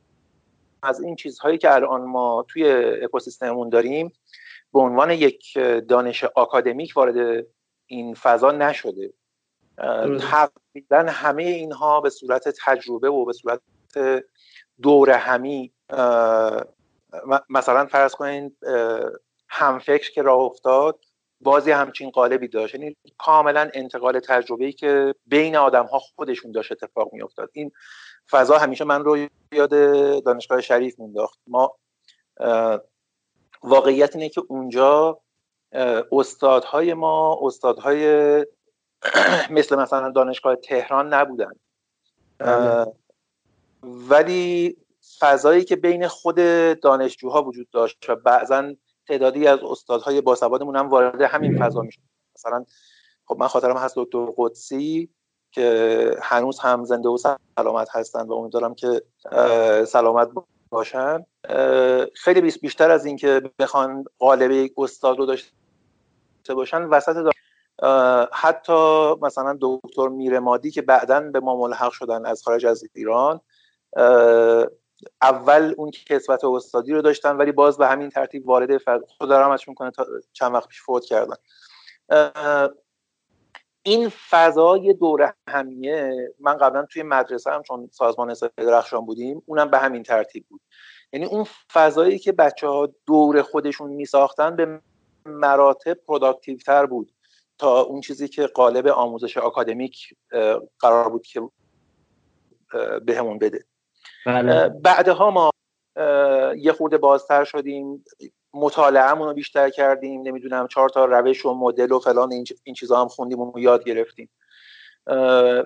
از 0.83 1.01
این 1.01 1.17
چیزهایی 1.17 1.59
که 1.59 1.75
الان 1.75 2.03
ما 2.05 2.47
توی 2.49 2.73
اکوسیستممون 3.03 3.69
داریم 3.69 4.13
به 4.73 4.81
عنوان 4.81 5.11
یک 5.11 5.59
دانش 5.89 6.25
آکادمیک 6.25 6.97
وارد 6.97 7.47
این 7.87 8.15
فضا 8.15 8.53
نشده. 8.53 9.13
تقریبا 10.21 11.07
همه 11.09 11.43
اینها 11.43 12.01
به 12.01 12.11
صورت 12.11 12.55
تجربه 12.65 13.09
و 13.09 13.25
به 13.25 13.33
صورت 13.33 13.61
دور 14.83 15.11
همی 15.11 15.73
مثلا 17.51 17.87
فرض 17.87 18.15
کنید 18.15 18.57
همفکر 19.49 20.13
که 20.13 20.23
راه 20.23 20.41
افتاد 20.41 21.01
بازی 21.45 21.71
همچین 21.71 22.11
قالبی 22.11 22.49
داشت. 22.49 22.75
یعنی 22.75 22.97
کاملا 23.19 23.71
انتقال 23.75 24.21
تجربه‌ای 24.21 24.73
که 24.73 25.15
بین 25.27 25.57
آدم 25.57 25.87
ها 25.87 25.99
خودشون 25.99 26.53
داشت 26.53 26.73
اتفاق 26.73 27.13
می 27.13 27.23
افتاد 27.23 27.51
این 27.53 27.71
فضا 28.31 28.59
همیشه 28.59 28.85
من 28.85 29.05
رو 29.05 29.29
یاد 29.53 29.71
دانشگاه 30.25 30.61
شریف 30.61 30.99
مینداخت 30.99 31.39
ما 31.47 31.77
واقعیت 33.63 34.17
اینه 34.17 34.29
که 34.29 34.43
اونجا 34.49 35.21
استادهای 36.13 36.95
ما 36.95 37.39
استادهای 37.43 38.47
مثل 39.51 39.77
مثلا 39.77 40.11
دانشگاه 40.11 40.57
تهران 40.57 41.15
نبودن. 41.15 41.53
بله. 42.39 42.93
ولی 43.83 44.77
فضایی 45.19 45.65
که 45.65 45.77
بین 45.77 46.09
خود 46.09 46.37
دانشجوها 46.83 47.43
وجود 47.43 47.71
داشت 47.71 48.11
و 48.11 48.17
بعضا 48.17 48.75
تعدادی 49.09 49.47
از 49.47 49.59
استادهای 49.63 50.21
باسوادمون 50.21 50.77
هم 50.77 50.89
وارد 50.89 51.23
همین 51.23 51.59
فضا 51.59 51.81
می‌شد 51.81 52.01
مثلا 52.37 52.65
خب 53.27 53.37
من 53.39 53.47
خاطرم 53.47 53.77
هست 53.77 53.95
دکتر 53.97 54.27
قدسی 54.37 55.09
که 55.53 56.11
هنوز 56.23 56.59
هم 56.59 56.85
زنده 56.85 57.09
و 57.09 57.17
سلامت 57.59 57.89
هستن 57.93 58.27
و 58.27 58.33
امیدوارم 58.33 58.75
که 58.75 59.03
سلامت 59.87 60.29
باشن. 60.71 61.27
خیلی 62.15 62.41
بیشتر 62.41 62.91
از 62.91 63.05
اینکه 63.05 63.43
بخوان 63.59 64.05
قالب 64.19 64.51
یک 64.51 64.73
استاد 64.77 65.19
رو 65.19 65.27
داشته 65.27 66.55
باشن 66.55 66.83
وسط 66.83 67.33
حتی 68.33 69.15
مثلا 69.23 69.59
دکتر 69.61 70.09
میرمادی 70.09 70.71
که 70.71 70.83
بعدا 70.83 71.21
به 71.21 71.41
ما 71.41 71.57
ملحق 71.57 71.93
شدن 71.93 72.27
از 72.27 72.43
خارج 72.43 72.67
از 72.67 72.85
ایران 72.95 73.41
اول 75.23 75.75
اون 75.77 75.91
کسبت 75.91 76.45
استادی 76.45 76.93
رو 76.93 77.03
داشتن 77.03 77.37
ولی 77.37 77.53
باز 77.53 77.79
به 77.79 77.87
همین 77.87 78.09
ترتیب 78.09 78.49
وارد 78.49 78.83
خدا 79.19 79.41
رحمتش 79.41 79.69
می‌کنه 79.69 79.91
تا 79.91 80.07
چند 80.33 80.55
وقت 80.55 80.69
پیش 80.69 80.83
فوت 80.83 81.05
کردن. 81.05 81.37
این 83.83 84.09
فضای 84.31 84.95
دور 84.95 85.35
همیه 85.49 86.35
من 86.41 86.57
قبلا 86.57 86.87
توی 86.87 87.03
مدرسه 87.03 87.51
هم 87.51 87.63
چون 87.63 87.89
سازمان 87.93 88.35
درخشان 88.57 89.07
بودیم 89.07 89.43
اونم 89.47 89.71
به 89.71 89.79
همین 89.79 90.03
ترتیب 90.03 90.47
بود. 90.49 90.61
یعنی 91.13 91.27
اون 91.27 91.47
فضایی 91.73 92.19
که 92.19 92.33
بچه 92.33 92.67
ها 92.67 92.89
دور 93.07 93.43
خودشون 93.43 93.91
می 93.91 94.05
ساختن 94.05 94.57
به 94.57 94.81
مراتب 95.27 95.95
پروداکتیو 95.95 96.59
تر 96.59 96.87
بود 96.87 97.15
تا 97.59 97.81
اون 97.81 98.01
چیزی 98.01 98.29
که 98.29 98.47
قالب 98.47 98.87
آموزش 98.87 99.37
آکادمیک 99.37 100.15
قرار 100.79 101.09
بود 101.09 101.27
که 101.27 101.51
بهمون 103.07 103.39
بده. 103.39 103.65
بله. 104.27 104.69
بعدها 104.69 105.31
ما 105.31 105.51
یه 106.57 106.73
خورده 106.73 106.99
بازتر 106.99 107.45
شدیم. 107.45 108.05
مطالعهمون 108.55 109.29
رو 109.29 109.35
بیشتر 109.35 109.71
کردیم. 109.71 110.23
نمی‌دونم 110.23 110.67
چهار 110.67 110.89
تا 110.89 111.05
روش 111.05 111.47
و 111.47 111.55
مدل 111.55 111.93
و 111.93 111.99
فلان 111.99 112.33
این 112.65 112.75
چیزا 112.75 113.01
هم 113.01 113.09
خوندیم 113.09 113.41
و 113.41 113.59
یاد 113.59 113.85
گرفتیم. 113.85 114.31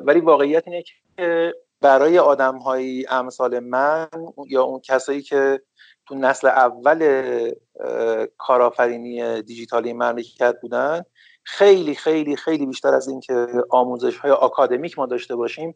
ولی 0.05 0.21
واقعیت 0.21 0.69
اینه 0.69 0.83
که 0.83 1.55
برای 1.81 2.19
آدم 2.19 2.59
های 2.59 3.07
امثال 3.11 3.59
من 3.59 4.09
یا 4.49 4.63
اون 4.63 4.81
کسایی 4.81 5.23
که 5.23 5.61
تو 6.07 6.15
نسل 6.15 6.49
اول 6.49 7.51
کارآفرینی 8.39 9.43
دیجیتالی 9.43 9.93
مملکت 9.93 10.57
بودن 10.61 11.03
خیلی 11.43 11.95
خیلی 11.95 12.37
خیلی 12.37 12.67
بیشتر 12.67 12.95
از 12.95 13.09
اینکه 13.09 13.47
آموزش 13.71 14.17
های 14.17 14.31
آکادمیک 14.31 14.99
ما 14.99 15.07
داشته 15.07 15.37
باشیم 15.37 15.75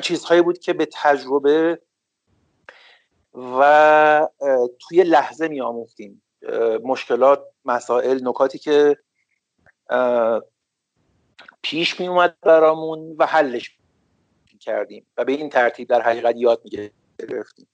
چیزهایی 0.00 0.42
بود 0.42 0.58
که 0.58 0.72
به 0.72 0.88
تجربه 0.92 1.82
و 3.34 4.28
توی 4.78 5.02
لحظه 5.02 5.48
می 5.48 5.60
آموختیم 5.60 6.22
مشکلات 6.84 7.44
مسائل 7.64 8.28
نکاتی 8.28 8.58
که 8.58 8.98
پیش 11.62 12.00
می 12.00 12.08
اومد 12.08 12.36
برامون 12.40 13.16
و 13.18 13.26
حلش 13.26 13.78
کردیم 14.60 15.06
و 15.16 15.24
به 15.24 15.32
این 15.32 15.48
ترتیب 15.48 15.88
در 15.88 16.02
حقیقت 16.02 16.36
یاد 16.36 16.60
می 16.64 16.90
گرفتیم 17.18 17.68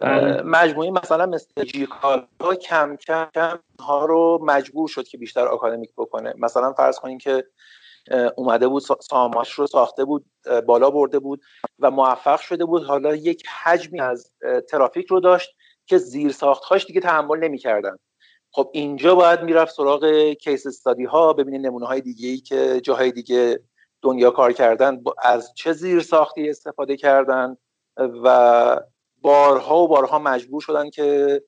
بله. 0.00 0.42
مجموعه 0.42 0.90
مثلا 0.90 1.26
مثل 1.26 1.64
جیکالا 1.64 2.54
کم 2.62 2.96
کم 2.96 3.28
کم 3.34 3.58
ها 3.80 4.04
رو 4.04 4.38
مجبور 4.42 4.88
شد 4.88 5.08
که 5.08 5.18
بیشتر 5.18 5.46
آکادمیک 5.46 5.92
بکنه. 5.96 6.34
مثلا 6.38 6.72
فرض 6.72 6.98
کنین 6.98 7.18
که 7.18 7.44
اومده 8.36 8.68
بود 8.68 8.82
ساماش 9.00 9.52
رو 9.52 9.66
ساخته 9.66 10.04
بود 10.04 10.24
بالا 10.66 10.90
برده 10.90 11.18
بود 11.18 11.40
و 11.78 11.90
موفق 11.90 12.40
شده 12.40 12.64
بود. 12.64 12.84
حالا 12.84 13.14
یک 13.14 13.44
حجمی 13.62 14.00
از 14.00 14.32
ترافیک 14.70 15.06
رو 15.06 15.20
داشت 15.20 15.50
که 15.86 15.98
زیر 15.98 16.32
ساختهاش 16.32 16.86
دیگه 16.86 17.00
تحمل 17.00 17.38
نمی‌کردن. 17.38 17.96
خب 18.50 18.70
اینجا 18.72 19.14
باید 19.14 19.42
می‌رفت 19.42 19.74
سراغ 19.74 20.32
کیس 20.32 20.66
استادی 20.66 21.04
ها 21.04 21.32
ببینید 21.32 21.66
نمونه 21.66 21.86
های 21.86 22.00
دیگه 22.00 22.28
ای 22.28 22.38
که 22.38 22.80
جاهای 22.80 23.12
دیگه 23.12 23.60
دنیا 24.02 24.30
کار 24.30 24.52
کردن. 24.52 25.02
از 25.22 25.52
چه 25.54 25.72
زیر 25.72 26.00
ساختی 26.00 26.50
استفاده 26.50 26.96
کردن 26.96 27.56
و 27.96 28.80
بارها 29.22 29.78
و 29.78 29.88
بارها 29.88 30.18
مجبور 30.18 30.60
شدن 30.60 30.90
که 30.90 31.42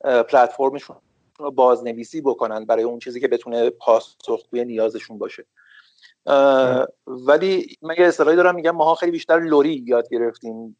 پلتفرمشون 0.00 0.96
رو 1.38 1.50
بازنویسی 1.50 2.20
بکنن 2.20 2.64
برای 2.64 2.82
اون 2.82 2.98
چیزی 2.98 3.20
که 3.20 3.28
بتونه 3.28 3.70
پاسخگوی 3.70 4.64
نیازشون 4.64 5.18
باشه. 5.18 5.46
ولی 7.06 7.76
من 7.82 7.94
یه 7.98 8.06
اصطلاحی 8.06 8.36
دارم 8.36 8.54
میگم 8.54 8.70
ماها 8.70 8.94
خیلی 8.94 9.12
بیشتر 9.12 9.40
لوری 9.40 9.84
یاد 9.86 10.08
گرفتیم 10.10 10.76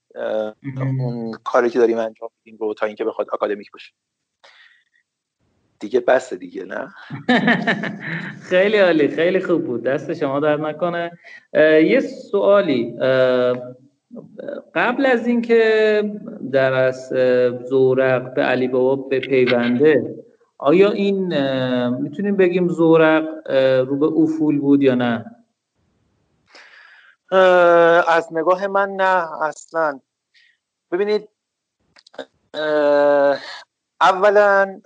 اون 0.76 1.32
کاری 1.44 1.70
که 1.70 1.78
داریم 1.78 1.98
انجام 1.98 2.30
میدیم 2.44 2.58
رو 2.60 2.74
تا 2.74 2.86
اینکه 2.86 3.04
بخواد 3.04 3.28
آکادمیک 3.32 3.70
باشه. 3.70 3.92
دیگه 5.80 6.00
بس 6.00 6.34
دیگه 6.34 6.64
نه؟ 6.64 6.94
خیلی 8.50 8.78
عالی 8.78 9.08
خیلی 9.08 9.40
خوب 9.40 9.64
بود. 9.64 9.82
دست 9.82 10.14
شما 10.14 10.40
درد 10.40 10.60
نکنه. 10.60 11.18
یه 11.84 12.00
سوالی 12.00 12.94
قبل 14.74 15.06
از 15.06 15.26
اینکه 15.26 16.02
در 16.52 16.72
از 16.72 17.08
زورق 17.68 18.34
به 18.34 18.42
علی 18.42 18.68
بابا 18.68 18.96
به 19.08 19.20
پیونده 19.20 20.14
آیا 20.62 20.90
این 20.90 21.26
می‌تونیم 21.88 22.36
بگیم 22.36 22.68
زورق 22.68 23.50
رو 23.88 23.96
به 23.96 24.06
افول 24.06 24.58
بود 24.58 24.82
یا 24.82 24.94
نه؟ 24.94 25.24
از 28.08 28.28
نگاه 28.32 28.66
من 28.66 28.90
نه 28.90 29.42
اصلا. 29.42 30.00
ببینید 30.90 31.28
اولا 34.00 34.80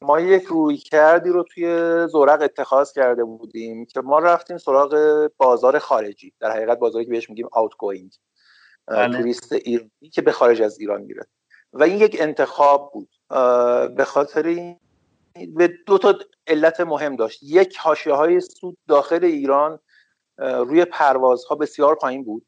ما 0.00 0.20
یک 0.20 0.44
روی 0.44 0.76
کردی 0.76 1.30
رو 1.30 1.42
توی 1.42 2.06
زورق 2.06 2.42
اتخاذ 2.42 2.92
کرده 2.92 3.24
بودیم 3.24 3.86
که 3.86 4.00
ما 4.00 4.18
رفتیم 4.18 4.58
سراغ 4.58 5.30
بازار 5.36 5.78
خارجی. 5.78 6.32
در 6.40 6.50
حقیقت 6.50 6.78
بازاری 6.78 7.04
که 7.04 7.10
بهش 7.10 7.30
میگیم 7.30 7.48
آوت 7.52 7.72
گوینگ 7.78 8.12
بله. 8.86 9.18
توریست 9.18 9.52
ایرانی 9.52 10.10
که 10.12 10.22
به 10.22 10.32
خارج 10.32 10.62
از 10.62 10.80
ایران 10.80 11.02
میره. 11.02 11.26
و 11.72 11.82
این 11.82 11.98
یک 11.98 12.16
انتخاب 12.20 12.90
بود. 12.92 13.08
به 13.96 14.04
خاطر 14.04 14.42
این 14.42 14.80
به 15.56 15.74
دو 15.86 15.98
تا 15.98 16.14
علت 16.46 16.80
مهم 16.80 17.16
داشت. 17.16 17.42
یک 17.42 17.76
حاشیه 17.76 18.12
های 18.12 18.40
سود 18.40 18.76
داخل 18.88 19.24
ایران 19.24 19.78
روی 20.38 20.84
پروازها 20.84 21.54
بسیار 21.54 21.94
پایین 21.94 22.24
بود 22.24 22.46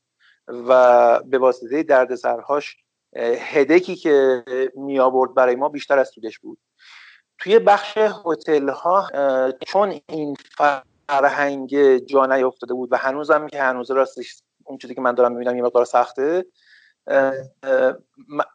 و 0.48 1.20
به 1.22 1.38
واسطه 1.38 1.82
دردسرهاش 1.82 2.76
هدکی 3.16 3.96
که 3.96 4.44
می 4.74 4.98
آورد 4.98 5.34
برای 5.34 5.56
ما 5.56 5.68
بیشتر 5.68 5.98
از 5.98 6.08
سودش 6.08 6.38
بود. 6.38 6.58
توی 7.38 7.58
بخش 7.58 7.98
هتل 8.26 8.68
ها 8.68 9.08
چون 9.66 10.00
این 10.06 10.36
فرهنگ 11.08 11.96
جا 11.96 12.26
نیافتاده 12.26 12.74
بود 12.74 12.92
و 12.92 12.96
هنوزم 12.96 13.46
که 13.46 13.62
هنوز 13.62 13.90
راستش 13.90 14.42
اون 14.64 14.78
چیزی 14.78 14.94
که 14.94 15.00
من 15.00 15.14
دارم 15.14 15.32
می‌بینم 15.32 15.56
یه 15.56 15.62
مقدار 15.62 15.84
سخته 15.84 16.44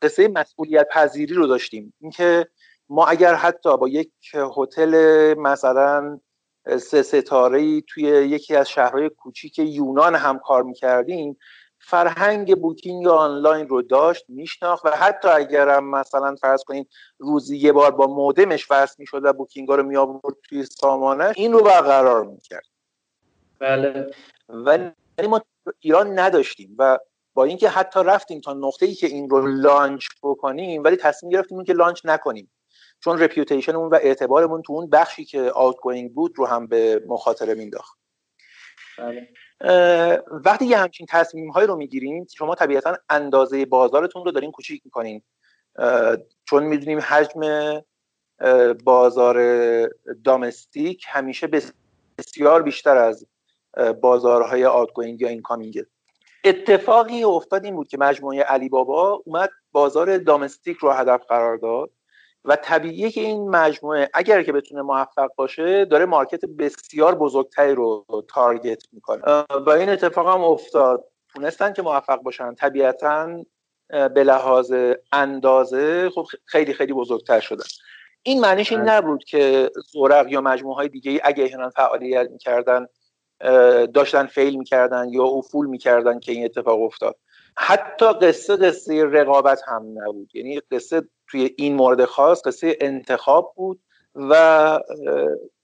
قصه 0.02 0.28
مسئولیت 0.28 0.88
پذیری 0.92 1.34
رو 1.34 1.48
داشتیم. 1.48 1.94
اینکه 2.02 2.48
ما 2.90 3.06
اگر 3.06 3.34
حتی 3.34 3.78
با 3.78 3.88
یک 3.88 4.12
هتل 4.58 5.34
مثلا 5.38 6.20
سه 6.78 7.02
ستاره 7.02 7.82
توی 7.82 8.04
یکی 8.04 8.56
از 8.56 8.70
شهرهای 8.70 9.10
کوچیک 9.10 9.60
یونان 9.60 10.16
هم 10.16 10.40
کار 10.40 10.64
می‌کردیم 10.64 11.38
فرهنگ 11.80 12.62
بوکینگ 12.62 13.08
آنلاین 13.08 13.68
رو 13.68 13.82
داشت 13.82 14.26
میشناخت 14.28 14.86
و 14.86 14.90
حتی 14.90 15.28
اگرم 15.28 15.90
مثلا 15.90 16.36
فرض 16.36 16.64
کنید 16.64 16.90
روزی 17.20 17.58
یه 17.58 17.72
بار 17.72 17.92
با 17.92 18.08
مودمش 18.08 18.72
وصل 18.72 18.96
می‌شد 18.98 19.26
و 19.26 19.34
بوکینگ 19.34 19.70
ها 19.70 19.76
رو 19.76 19.84
می 19.84 19.98
آورد 19.98 20.36
توی 20.44 20.66
سامانه 20.66 21.34
این 21.36 21.54
رو 21.54 21.64
برقرار 21.64 22.26
می‌کرد. 22.26 22.66
بله. 23.60 24.12
ولی 24.50 25.28
ما 25.30 25.42
ایران 25.80 26.20
نداشتیم 26.20 26.76
و 26.80 27.00
با 27.34 27.44
اینکه 27.44 27.70
حتی 27.70 28.00
رفتیم 28.04 28.42
تا 28.42 28.54
نقطه 28.54 28.86
ای 28.86 28.94
که 28.94 29.08
این 29.08 29.30
رو 29.30 29.48
لانچ 29.48 30.06
بکنیم 30.24 30.84
ولی 30.84 30.96
تصمیم 30.96 31.32
گرفتیم 31.32 31.64
که 31.64 31.74
لانچ 31.74 32.02
نکنیم. 32.06 32.52
چون 33.04 33.20
رپیوتیشنمون 33.20 33.90
و 33.90 33.96
اعتبارمون 33.96 34.62
تو 34.62 34.74
اون 34.74 34.90
بخشی 34.90 35.26
که 35.26 35.52
آوت 35.56 35.76
بود 36.14 36.34
رو 36.36 36.46
هم 36.46 36.68
به 36.68 37.04
مخاطره 37.08 37.54
مینداخت. 37.54 37.98
بله. 38.98 39.28
وقتی 40.46 40.66
یه 40.66 40.78
همچین 40.78 41.08
تصمیم 41.10 41.50
هایی 41.50 41.68
رو 41.68 41.76
می‌گیریم 41.76 42.28
شما 42.36 42.56
طبیعتا 42.56 42.98
اندازه 43.10 43.66
بازارتون 43.66 44.26
رو 44.26 44.32
دارین 44.32 44.52
کوچیک 44.52 44.82
می‌کنین. 44.86 45.22
چون 46.46 46.64
می‌دونیم 46.64 47.00
حجم 47.00 47.42
بازار 48.84 49.38
دامستیک 50.24 51.06
همیشه 51.08 51.48
بسیار 52.18 52.62
بیشتر 52.62 52.98
از 52.98 53.28
بازارهای 54.02 54.66
outgoing 54.66 55.22
یا 55.22 55.28
incoming 55.28 55.84
اتفاقی 56.44 57.24
افتاد 57.24 57.66
این 57.66 57.76
بود 57.76 57.88
که 57.88 57.98
مجموعه 57.98 58.42
علی 58.42 58.70
بابا 58.70 59.24
اومد 59.26 59.50
بازار 59.72 60.18
domestic 60.18 60.78
رو 60.78 60.92
هدف 60.92 61.26
قرار 61.30 61.58
داد. 61.58 61.90
و 62.46 62.56
طبیعیه 62.56 63.12
که 63.12 63.22
این 63.22 63.50
مجموعه 63.50 64.10
اگر 64.14 64.44
که 64.44 64.52
بتونه 64.52 64.82
موفق 64.82 65.30
باشه 65.36 65.86
داره 65.86 66.06
market 66.06 66.46
بسیار 66.46 67.16
بزرگتری 67.16 67.76
رو 67.76 68.06
target 68.30 68.84
می‌کنه. 68.92 69.22
و 69.66 69.70
این 69.70 69.90
اتفاق 69.90 70.28
هم 70.28 70.44
افتاد. 70.44 71.04
تونستن 71.34 71.74
که 71.74 71.82
موفق 71.82 72.22
باشن. 72.22 72.54
طبیعتا 72.54 73.44
به 73.90 74.24
لحاظ 74.24 74.74
اندازه 75.12 76.10
خب 76.10 76.26
خیلی 76.46 76.74
خیلی 76.74 76.94
بزرگتر 76.94 77.40
شدن. 77.40 77.66
این 78.24 78.42
معنیش 78.42 78.72
این. 78.72 78.82
نبود 78.82 79.24
که 79.24 79.72
زورق 79.92 80.28
یا 80.28 80.42
مجموعه 80.42 80.76
های 80.76 80.90
دیگه 80.90 81.22
اگه 81.24 81.44
اینا 81.44 81.70
فعالیت 81.70 82.30
می‌کردن 82.32 82.88
داشتن 83.94 84.26
فیل 84.26 84.58
می‌کردن 84.58 85.10
یا 85.10 85.24
افول 85.24 85.68
می‌کردن 85.68 86.20
که 86.20 86.32
این 86.32 86.46
اتفاق 86.46 86.82
افتاد. 86.82 87.16
حتی 87.58 88.06
قصه 88.06 88.56
قصه 88.56 89.04
رقابت 89.04 89.62
هم 89.68 89.86
نبود. 89.96 90.36
یعنی 90.36 90.60
قصه 90.72 91.04
توی 91.34 91.56
این 91.58 91.76
مورد 91.76 92.06
خاص 92.06 92.42
قصه 92.48 92.78
انتخاب 92.82 93.54
بود 93.56 93.80
و 94.16 94.80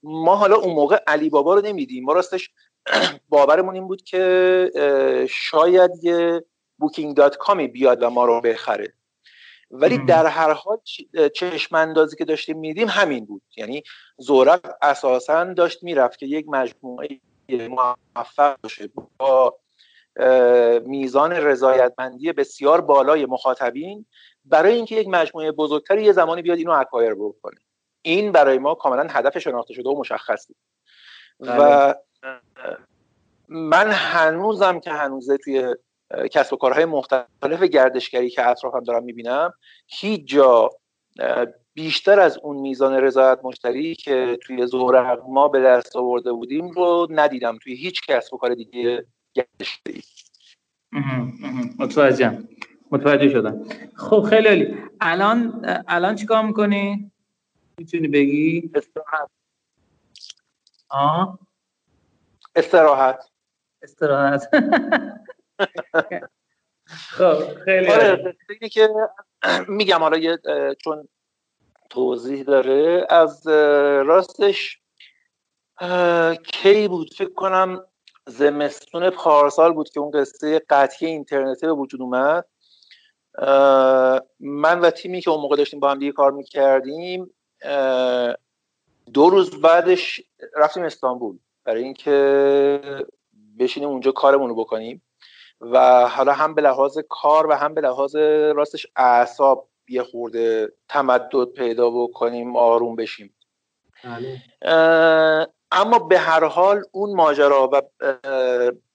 ما 0.03 0.35
حالا 0.35 0.55
اون 0.55 0.73
موقع 0.73 0.99
علی 1.07 1.29
بابا 1.29 1.55
رو 1.55 1.61
نمیدیم. 1.61 2.03
ما 2.03 2.13
راستش 2.13 2.51
باورمون 3.29 3.75
این 3.75 3.87
بود 3.87 4.01
که 4.01 5.27
شاید 5.29 5.91
یه 6.01 6.43
بوکینگ 6.77 7.15
دات 7.15 7.37
کامی 7.37 7.67
بیاد 7.67 8.03
و 8.03 8.09
ما 8.09 8.25
رو 8.25 8.41
بخره. 8.41 8.93
ولی 9.71 9.97
در 9.97 10.25
هر 10.25 10.53
حال 10.53 10.77
چشم 11.35 11.75
اندازی 11.75 12.15
که 12.15 12.25
داشتیم 12.25 12.57
میدیم 12.57 12.87
همین 12.87 13.25
بود. 13.25 13.41
یعنی 13.57 13.83
زورق 14.17 14.75
اساسا 14.81 15.53
داشت 15.53 15.83
می‌رفت 15.83 16.19
که 16.19 16.25
یک 16.25 16.45
مجموعه 16.47 17.07
موفق 17.49 18.57
باشه 18.63 18.89
با 19.17 19.59
میزان 20.85 21.31
رضایتمندی 21.31 22.33
بسیار 22.33 22.81
بالای 22.81 23.25
مخاطبین 23.25 24.05
برای 24.49 24.73
اینکه 24.73 24.95
یک 24.95 25.07
مجموعه 25.07 25.51
بزرگتری 25.51 26.03
یه 26.03 26.11
زمانی 26.11 26.41
بیاد 26.41 26.57
اینو 26.57 26.71
اکوایر 26.71 27.13
بکنه. 27.15 27.59
این 28.01 28.31
برای 28.31 28.57
ما 28.57 28.75
کاملا 28.75 29.07
هدف 29.09 29.37
شناخته 29.37 29.73
شده 29.73 29.89
و 29.89 29.99
مشخص 29.99 30.47
بود 30.47 30.57
و 31.39 31.55
بله. 31.57 31.95
من 33.49 33.91
هنوزم 33.91 34.79
که 34.79 34.91
هنوزه 34.91 35.37
توی 35.37 35.75
کسب 36.31 36.53
و 36.53 36.57
کارهای 36.57 36.85
مختلف 36.85 37.63
گردشگری 37.63 38.29
که 38.29 38.47
اطرافم 38.47 38.83
دارم 38.83 39.03
می‌بینم 39.03 39.53
هیچ 39.87 40.25
جا 40.25 40.69
بیشتر 41.73 42.19
از 42.19 42.37
اون 42.37 42.57
میزان 42.57 42.93
رضایت 42.93 43.39
مشتری 43.43 43.95
که 43.95 44.37
توی 44.41 44.67
زورق 44.67 45.23
ما 45.27 45.47
به 45.47 45.61
دست 45.61 45.95
آورده 45.95 46.31
بودیم 46.31 46.69
رو 46.69 47.07
ندیدم 47.09 47.57
توی 47.57 47.75
هیچ 47.75 48.01
کسب 48.07 48.33
و 48.33 48.37
کار 48.37 48.55
دیگه 48.55 49.05
گردشگری. 49.33 50.03
متوجهم. 51.79 52.47
متوجه 52.91 53.29
شدم. 53.29 53.63
خب 53.95 54.21
خیلی 54.29 54.47
عالی. 54.47 54.77
الان 55.01 55.65
الان 55.87 56.15
چیکار 56.15 56.43
می‌کنی؟ 56.45 57.11
می‌تونی 57.77 58.07
بگی؟ 58.07 58.71
استراحت. 58.75 59.29
آه 60.89 61.39
استراحت. 62.55 63.29
استراحت. 63.81 64.49
خب 66.87 67.63
خیلی 67.65 67.87
آره 67.87 68.35
که 68.71 68.89
میگم 69.67 69.99
حالا 69.99 70.17
یه 70.17 70.37
چون 70.83 71.07
توضیح 71.89 72.43
داره 72.43 73.07
از 73.09 73.47
راستش 74.07 74.81
کی 76.43 76.87
بود؟ 76.87 77.13
فکر 77.13 77.33
کنم 77.33 77.85
زمستون 78.27 79.09
پارسال 79.09 79.73
بود 79.73 79.89
که 79.89 79.99
اون 79.99 80.11
قصه 80.11 80.61
قطعی 80.69 81.07
اینترنتی 81.07 81.65
به 81.65 81.73
وجود 81.73 82.01
اومد. 82.01 82.45
من 84.39 84.79
و 84.79 84.89
تیمی 84.89 85.21
که 85.21 85.29
اون 85.29 85.41
موقع 85.41 85.55
داشتیم 85.55 85.79
با 85.79 85.91
هم 85.91 85.99
دیگه 85.99 86.11
کار 86.11 86.31
می‌کردیم 86.31 87.33
دو 89.13 89.29
روز 89.29 89.61
بعدش 89.61 90.21
رفتیم 90.55 90.83
استانبول. 90.83 91.37
برای 91.63 91.83
اینکه 91.83 92.81
بشینیم 93.59 93.89
اونجا 93.89 94.11
کارمون 94.11 94.49
رو 94.49 94.55
بکنیم. 94.55 95.01
و 95.61 96.07
حالا 96.07 96.33
هم 96.33 96.55
به 96.55 96.61
لحاظ 96.61 96.97
کار 97.09 97.47
و 97.47 97.53
هم 97.53 97.73
به 97.73 97.81
لحاظ 97.81 98.15
راستش 98.55 98.87
اعصاب 98.95 99.69
یه 99.87 100.03
خورده 100.03 100.73
تمدد 100.89 101.45
پیدا 101.45 101.89
بکنیم 101.89 102.55
آروم 102.55 102.95
بشیم. 102.95 103.35
بله. 104.03 104.41
اما 105.71 105.99
به 105.99 106.17
هر 106.17 106.43
حال 106.43 106.83
اون 106.91 107.15
ماجرا 107.15 107.69
و 107.73 107.81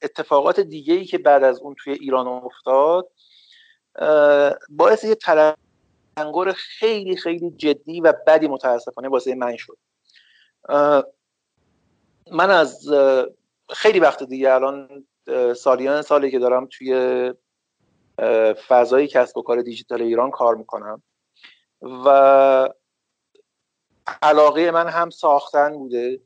اتفاقات 0.02 0.60
دیگه 0.60 0.94
ای 0.94 1.04
که 1.04 1.18
بعد 1.18 1.44
از 1.44 1.60
اون 1.60 1.74
توی 1.78 1.92
ایران 1.92 2.26
افتاد 2.26 3.10
باعث 4.68 5.04
یه 5.04 5.14
تلنگر 5.14 6.52
خیلی 6.56 7.16
خیلی 7.16 7.50
جدی 7.50 8.00
و 8.00 8.14
بدی 8.26 8.48
متاسفانه 8.48 9.08
واسه 9.08 9.34
من 9.34 9.56
شد. 9.56 9.78
من 12.32 12.50
از 12.50 12.88
خیلی 13.70 14.00
وقت 14.00 14.22
دیگه 14.22 14.52
الان 14.52 15.06
سالیان 15.56 16.02
سالی 16.02 16.30
که 16.30 16.38
دارم 16.38 16.68
توی 16.70 17.32
فضای 18.68 19.06
کسب 19.06 19.38
و 19.38 19.42
کار 19.42 19.62
دیجیتال 19.62 20.02
ایران 20.02 20.30
کار 20.30 20.54
می‌کنم 20.54 21.02
و 21.82 22.68
علاقه 24.22 24.70
من 24.70 24.88
هم 24.88 25.10
ساختن 25.10 25.72
بوده. 25.72 26.20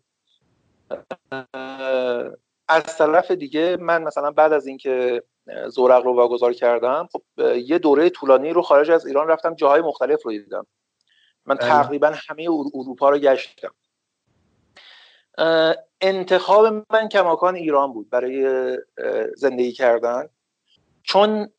از 2.69 2.99
طرف 2.99 3.31
دیگه 3.31 3.77
من 3.77 4.03
مثلا 4.03 4.31
بعد 4.31 4.53
از 4.53 4.67
اینکه 4.67 5.23
زورق 5.69 6.05
رو 6.05 6.15
واگذار 6.15 6.53
کردم. 6.53 7.09
خب 7.13 7.23
یه 7.57 7.79
دوره 7.79 8.11
طولانی 8.11 8.51
رو 8.51 8.63
خارج 8.63 8.91
از 8.91 9.07
ایران 9.07 9.29
رفتم 9.29 9.55
جاهای 9.55 9.81
مختلف 9.81 10.23
رو 10.23 10.31
دیدم. 10.31 10.67
من 11.47 11.55
بله. 11.55 11.69
تقریبا 11.69 12.13
همه 12.29 12.43
اروپا 12.75 13.11
رو 13.11 13.19
گشتم. 13.19 13.75
انتخاب 16.01 16.87
من 16.91 17.09
کماکان 17.09 17.55
ایران 17.55 17.93
بود 17.93 18.11
برای 18.11 18.79
زندگی 19.37 19.73
کردن. 19.73 20.29
چون 21.03 21.51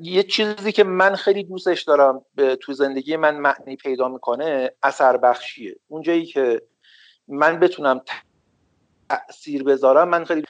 یه 0.00 0.22
چیزی 0.22 0.72
که 0.72 0.84
من 0.84 1.14
خیلی 1.14 1.44
دوستش 1.44 1.82
دارم 1.82 2.24
تو 2.60 2.72
زندگی 2.72 3.16
من 3.16 3.36
معنی 3.36 3.76
پیدا 3.76 4.08
می‌کنه 4.08 4.72
اثر 4.82 5.16
بخشیه. 5.16 5.76
اونجایی 5.88 6.26
که 6.26 6.62
من 7.28 7.60
بتونم 7.60 8.00
تاثیر 9.08 9.62
بذارم 9.62 10.08
من 10.08 10.24
خیلی 10.24 10.44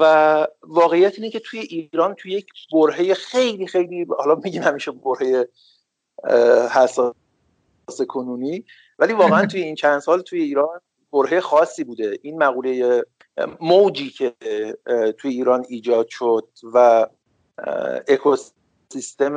و 0.00 0.46
واقعیت 0.62 1.14
اینه 1.14 1.30
که 1.30 1.40
توی 1.40 1.60
ایران 1.60 2.14
توی 2.14 2.32
یک 2.32 2.46
برهه 2.72 3.14
خیلی 3.14 3.66
خیلی 3.66 4.06
حالا 4.18 4.34
میگیم 4.34 4.62
همیشه 4.62 4.90
برهه 4.90 5.48
حساس 6.72 7.14
کنونی 8.08 8.64
ولی 8.98 9.12
واقعا 9.12 9.46
توی 9.50 9.62
این 9.62 9.74
چند 9.74 9.98
سال 9.98 10.20
توی 10.20 10.42
ایران 10.42 10.80
برهه 11.12 11.40
خاصی 11.40 11.84
بوده. 11.84 12.18
این 12.22 12.38
مقوله 12.42 13.04
موجی 13.60 14.10
که 14.10 14.34
توی 15.18 15.30
ایران 15.30 15.64
ایجاد 15.68 16.08
شد 16.08 16.48
و 16.74 17.06
اکوسیستم 18.08 19.34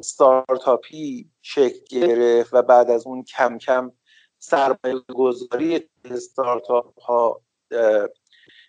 استارتاپی 0.00 1.30
شکل 1.42 1.78
گرفت 1.90 2.54
و 2.54 2.62
بعد 2.62 2.90
از 2.90 3.06
اون 3.06 3.24
کم 3.24 3.58
کم 3.58 3.92
سرمایه 4.38 5.00
گذاری 5.14 5.88
استارتاپ 6.18 7.00
ها 7.00 7.40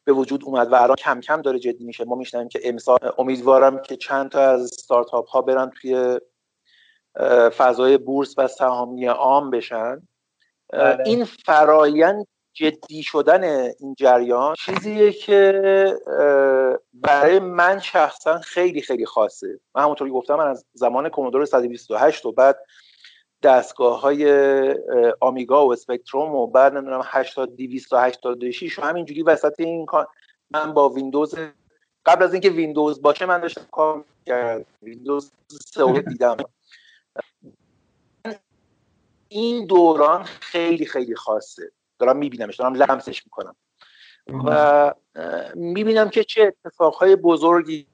به 0.06 0.14
وجود 0.14 0.44
اومد 0.46 0.72
و 0.72 0.76
الان 0.76 0.96
کم 0.96 1.20
کم 1.20 1.42
داره 1.42 1.60
جدی 1.60 1.84
میشه. 1.84 2.06
ما 2.06 2.16
میشنیم 2.16 2.48
که 2.48 2.60
امسال 2.64 3.00
امیدوارم 3.18 3.82
که 3.82 3.98
چند 3.98 4.32
تا 4.32 4.40
از 4.40 4.68
استارتاپ 4.68 5.30
ها 5.30 5.42
برن 5.42 5.72
توی 5.82 6.20
فضای 7.58 7.98
بورس 7.98 8.36
و 8.38 8.48
سهامی 8.48 9.06
عام 9.06 9.50
بشن. 9.50 10.08
بله. 10.70 11.04
این 11.06 11.26
فرایند 11.26 12.28
جدی 12.54 13.04
شدن 13.04 13.44
این 13.80 13.96
جریان 13.98 14.56
چیزیه 14.56 15.12
که 15.12 15.98
برای 16.94 17.40
من 17.40 17.80
شخصا 17.80 18.40
خیلی 18.40 18.82
خیلی 18.82 19.06
خاصه. 19.06 19.60
من 19.76 19.84
همونطوری 19.84 20.12
گفتم 20.12 20.36
من 20.36 20.48
از 20.48 20.66
زمان 20.74 21.10
Commodore 21.10 21.46
128 21.46 22.26
و 22.26 22.32
بعد 22.32 22.58
دستگاه 23.44 24.02
های 24.02 24.26
Amiga 25.20 25.68
و 25.68 25.72
Spectrum 25.72 26.36
و 26.36 26.48
بعد 26.48 26.74
نمی‌دونم 26.74 27.02
8286 27.04 28.80
و 28.80 28.82
همینجوری 28.82 29.24
وسط 29.24 29.60
این 29.60 29.86
من 30.52 30.74
با 30.74 30.90
ویندوز 30.90 31.36
قبل 32.06 32.24
از 32.24 32.34
اینکه 32.34 32.50
ویندوز 32.50 33.02
باشه 33.02 33.26
من 33.26 33.42
داشتم 33.42 33.66
کار 33.72 34.06
کرد 34.26 34.66
ویندوز 34.82 35.32
3 35.48 36.02
دیدم. 36.02 36.38
این 39.30 39.66
دوران 39.66 40.24
خیلی 40.24 40.86
خیلی 40.86 41.16
خاصه. 41.16 41.72
دارم 42.00 42.18
میبینمش 42.18 42.56
دارم 42.56 42.74
لمسش 42.74 43.26
می‌کنم. 43.26 43.56
و 44.46 44.94
می‌بینم 45.56 46.10
که 46.10 46.24
چه 46.24 46.54
اتفاقهای 46.66 47.16
بزرگی 47.16 47.88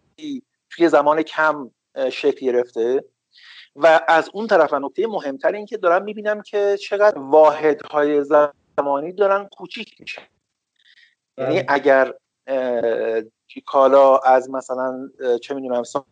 توی 0.69 0.89
زمان 0.89 1.21
کم 1.21 1.71
شکل 2.11 2.45
گرفته. 2.45 3.03
و 3.75 4.01
از 4.07 4.29
اون 4.33 4.47
طرف 4.47 4.73
نکته 4.73 5.07
مهمتر 5.07 5.51
این 5.51 5.65
که 5.65 5.77
دارم 5.77 6.03
می‌بینم 6.03 6.41
که 6.41 6.77
چقدر 6.77 7.19
واحدهای 7.19 8.23
زمانی 8.23 9.13
دارن 9.13 9.47
کوچیک 9.47 10.01
میشن 10.01 10.21
یعنی 11.37 11.55
بله. 11.55 11.65
اگر 11.69 12.13
کالا 13.65 14.17
از 14.17 14.49
مثلا 14.49 15.09
چه 15.41 15.53
می‌دونم 15.53 15.83
سال 15.83 16.03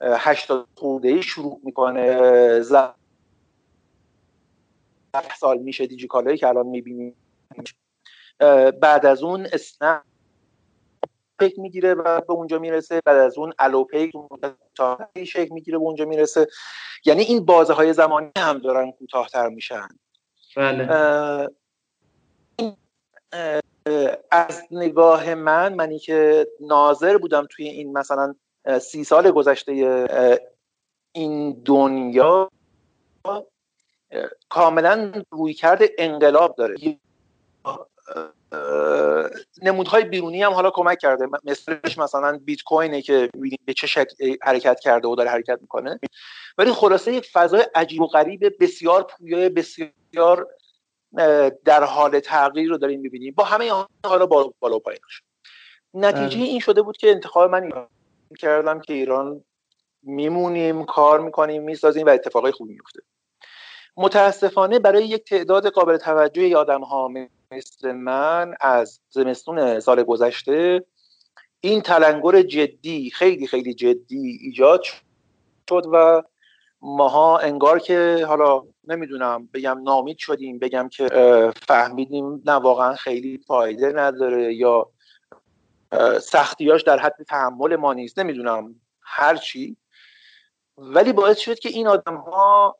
هشتاد 0.00 0.66
خورده 0.74 1.08
ای 1.08 1.22
شروع 1.22 1.60
می‌کنه 1.64 2.62
سال 5.40 5.58
میشه 5.58 5.86
دیجیکالایی 5.86 6.38
که 6.38 6.48
الان 6.48 6.66
می‌بینیم 6.66 7.16
بعد 8.80 9.06
از 9.06 9.22
اون 9.22 9.46
اسنپ 9.52 10.02
پیک 11.38 11.58
می‌گیره 11.58 11.94
و 11.94 12.20
به 12.20 12.32
اونجا 12.32 12.58
می‌رسه. 12.58 13.00
بعد 13.04 13.16
از 13.16 13.38
اون 13.38 13.52
الوپیک 13.58 14.12
شکل 15.24 15.54
می‌گیره 15.54 15.78
به 15.78 15.84
اونجا 15.84 16.04
می‌رسه. 16.04 16.46
یعنی 17.04 17.22
این 17.22 17.44
بازه 17.44 17.72
های 17.72 17.92
زمانی 17.92 18.30
هم 18.38 18.58
دارن 18.58 18.90
کوتاهتر 18.90 19.48
میشن. 19.48 19.88
بله. 20.56 20.88
از 24.30 24.62
نگاه 24.70 25.34
من 25.34 25.74
منی 25.74 25.98
که 25.98 26.48
ناظر 26.60 27.18
بودم 27.18 27.46
توی 27.50 27.68
این 27.68 27.92
مثلا 27.92 28.34
سی 28.80 29.04
سال 29.04 29.30
گذشته 29.30 29.72
این 31.12 31.62
دنیا 31.64 32.50
کاملا 34.48 35.12
روی 35.30 35.54
کرده 35.54 35.90
انقلاب 35.98 36.54
داره. 36.56 36.76
نمودهای 39.62 40.04
بیرونی 40.04 40.42
هم 40.42 40.52
حالا 40.52 40.70
کمک 40.70 40.98
کرده. 40.98 41.26
مثلش 41.44 41.98
مثلا 41.98 42.38
بیت 42.44 42.62
کوینه 42.62 43.02
که 43.02 43.30
به 43.64 43.74
چه 43.74 43.86
شکل 43.86 44.36
حرکت 44.42 44.80
کرده 44.80 45.08
و 45.08 45.14
داره 45.14 45.30
حرکت 45.30 45.58
می‌کنه. 45.60 46.00
ولی 46.58 46.72
خلاصه 46.72 47.12
یک 47.12 47.30
فضای 47.32 47.64
عجیب 47.74 48.00
و 48.00 48.06
غریب 48.06 48.56
بسیار 48.60 49.02
پویای 49.02 49.48
بسیار 49.48 50.48
در 51.64 51.84
حال 51.84 52.20
تغییر 52.20 52.68
رو 52.68 52.78
داریم 52.78 53.00
می‌بینیم. 53.00 53.34
با 53.36 53.44
همه 53.44 53.72
حالا 54.06 54.26
بالا, 54.26 54.50
بالا 54.58 54.78
پایینش 54.78 55.22
نتیجه 55.94 56.38
این 56.38 56.60
شده 56.60 56.82
بود 56.82 56.96
که 56.96 57.10
انتخاب 57.10 57.50
من 57.50 57.70
کردم 58.38 58.80
که 58.80 58.92
ایران 58.92 59.44
میمونیم 60.02 60.84
کار 60.84 61.20
می‌کنیم 61.20 61.62
می‌سازیم 61.62 62.06
و 62.06 62.10
اتفاقای 62.10 62.52
خوبی 62.52 62.72
میفته 62.72 63.00
متاسفانه 63.96 64.78
برای 64.78 65.04
یک 65.04 65.24
تعداد 65.24 65.66
قابل 65.66 65.96
توجه 65.96 66.56
آدم 66.56 66.80
ها 66.80 67.08
مثل 67.50 67.92
من 67.92 68.54
از 68.60 69.00
زمستون 69.10 69.80
سال 69.80 70.02
گذشته 70.02 70.84
این 71.60 71.80
تلنگر 71.80 72.42
جدی 72.42 73.10
خیلی 73.10 73.46
خیلی 73.46 73.74
جدی 73.74 74.38
ایجاد 74.42 74.82
شد 75.68 75.84
و 75.92 76.22
ماها 76.80 77.38
انگار 77.38 77.78
که 77.78 78.24
حالا 78.28 78.62
نمی‌دونم 78.84 79.48
بگم 79.54 79.82
نامید 79.82 80.18
شدیم 80.18 80.58
بگم 80.58 80.88
که 80.88 81.08
فهمیدیم 81.66 82.42
نه 82.44 82.52
واقعا 82.52 82.94
خیلی 82.94 83.38
فایده 83.38 83.92
نداره 83.92 84.54
یا 84.54 84.90
سختیاش 86.20 86.82
در 86.82 86.98
حد 86.98 87.22
تحمل 87.28 87.76
ما 87.76 87.92
نیست 87.92 88.18
نمی‌دونم 88.18 88.74
هرچی 89.00 89.76
ولی 90.78 91.12
باعث 91.12 91.38
شد 91.38 91.58
که 91.58 91.68
این 91.68 91.86
آدم 91.86 92.16
ها 92.16 92.78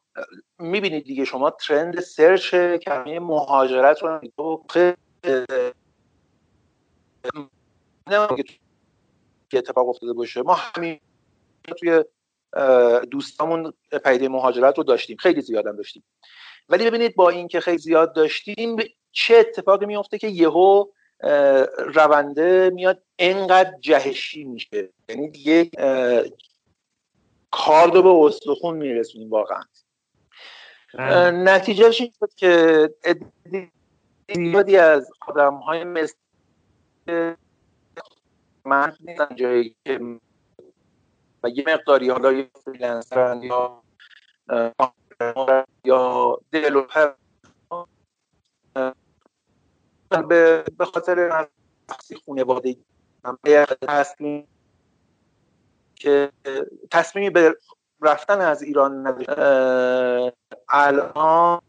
می‌بینید 0.58 1.04
دیگه 1.04 1.24
شما 1.24 1.50
ترند 1.50 2.00
سرچ 2.00 2.54
کمی 2.54 3.18
مهاجرت 3.18 4.02
رو 4.02 4.20
که 4.66 4.96
اتفاق 9.52 9.88
افتاده 9.88 10.12
باشه. 10.12 10.42
ما 10.42 10.54
همین 10.54 11.00
توی 11.78 12.04
دوستامون 13.10 13.72
پیده 14.04 14.28
مهاجرت 14.28 14.78
رو 14.78 14.84
داشتیم. 14.84 15.16
خیلی 15.16 15.40
زیادم 15.40 15.76
داشتیم. 15.76 16.04
ولی 16.68 16.84
ببینید 16.84 17.16
با 17.16 17.30
اینکه 17.30 17.60
خیلی 17.60 17.78
زیاد 17.78 18.14
داشتیم 18.14 18.76
چه 19.12 19.36
اتفاقی 19.36 19.86
میفته 19.86 20.18
که 20.18 20.28
یهو 20.28 20.84
رونده 21.94 22.70
میاد 22.74 23.02
انقدر 23.18 23.72
جهشی 23.80 24.44
میشه. 24.44 24.92
یعنی 25.08 25.30
دیگه 25.30 25.70
کارد 27.50 27.94
رو 27.94 28.02
به 28.02 28.08
استخون 28.08 28.76
میرسونیم 28.76 29.30
واقعا. 29.30 29.62
نتیجهش 30.98 32.00
این 32.00 32.12
شد 32.20 32.34
که 32.34 32.90
زیادی 34.34 34.76
از 34.76 35.10
آدم 35.20 35.54
های 35.54 35.84
مثل 35.84 36.14
من 38.64 38.96
جایی 39.36 39.76
که 39.84 40.00
و 41.42 41.48
یه 41.48 41.64
مقداری 41.66 42.10
حالا 42.10 42.44
فریلنسرن 42.64 43.42
یا 43.42 43.82
یا 45.84 46.38
دیولوپر 46.50 47.12
به 50.78 50.84
خاطر 50.94 51.48
خانوادگی. 52.26 52.84
تصمیم 53.88 54.48
که 55.94 56.32
تصمیمی 56.90 57.30
به 57.30 57.56
رفتن 58.00 58.40
از 58.40 58.62
ایران 58.62 59.24
الان 60.68 61.60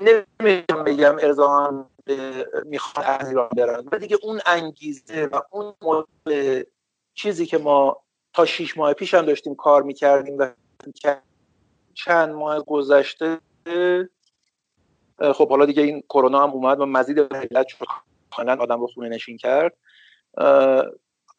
نمی‌تونم 0.00 0.84
بگم 0.84 1.16
ارزان 1.20 1.90
می‌خواد 2.64 3.06
از 3.06 3.28
ایران 3.28 3.48
برن. 3.56 3.88
و 3.92 3.98
دیگه 3.98 4.18
اون 4.22 4.40
انگیزه 4.46 5.26
و 5.26 5.40
اون 5.50 6.04
چیزی 7.14 7.46
که 7.46 7.58
ما 7.58 8.02
تا 8.32 8.44
شیش 8.44 8.76
ماه 8.76 8.92
پیش 8.92 9.14
هم 9.14 9.26
داشتیم 9.26 9.54
کار 9.54 9.82
می‌کردیم 9.82 10.38
و 10.38 10.50
چند 11.94 12.34
ماه 12.34 12.64
گذشته 12.64 13.38
خب 15.34 15.50
حالا 15.50 15.66
دیگه 15.66 15.82
این 15.82 16.00
کرونا 16.00 16.42
هم 16.42 16.50
اومد 16.50 16.80
و 16.80 16.86
مزید 16.86 17.20
علت 17.20 17.68
شد. 17.68 17.86
آدم 18.38 18.80
رو 18.80 18.86
خونه 18.86 19.08
نشین 19.08 19.36
کرد 19.36 19.76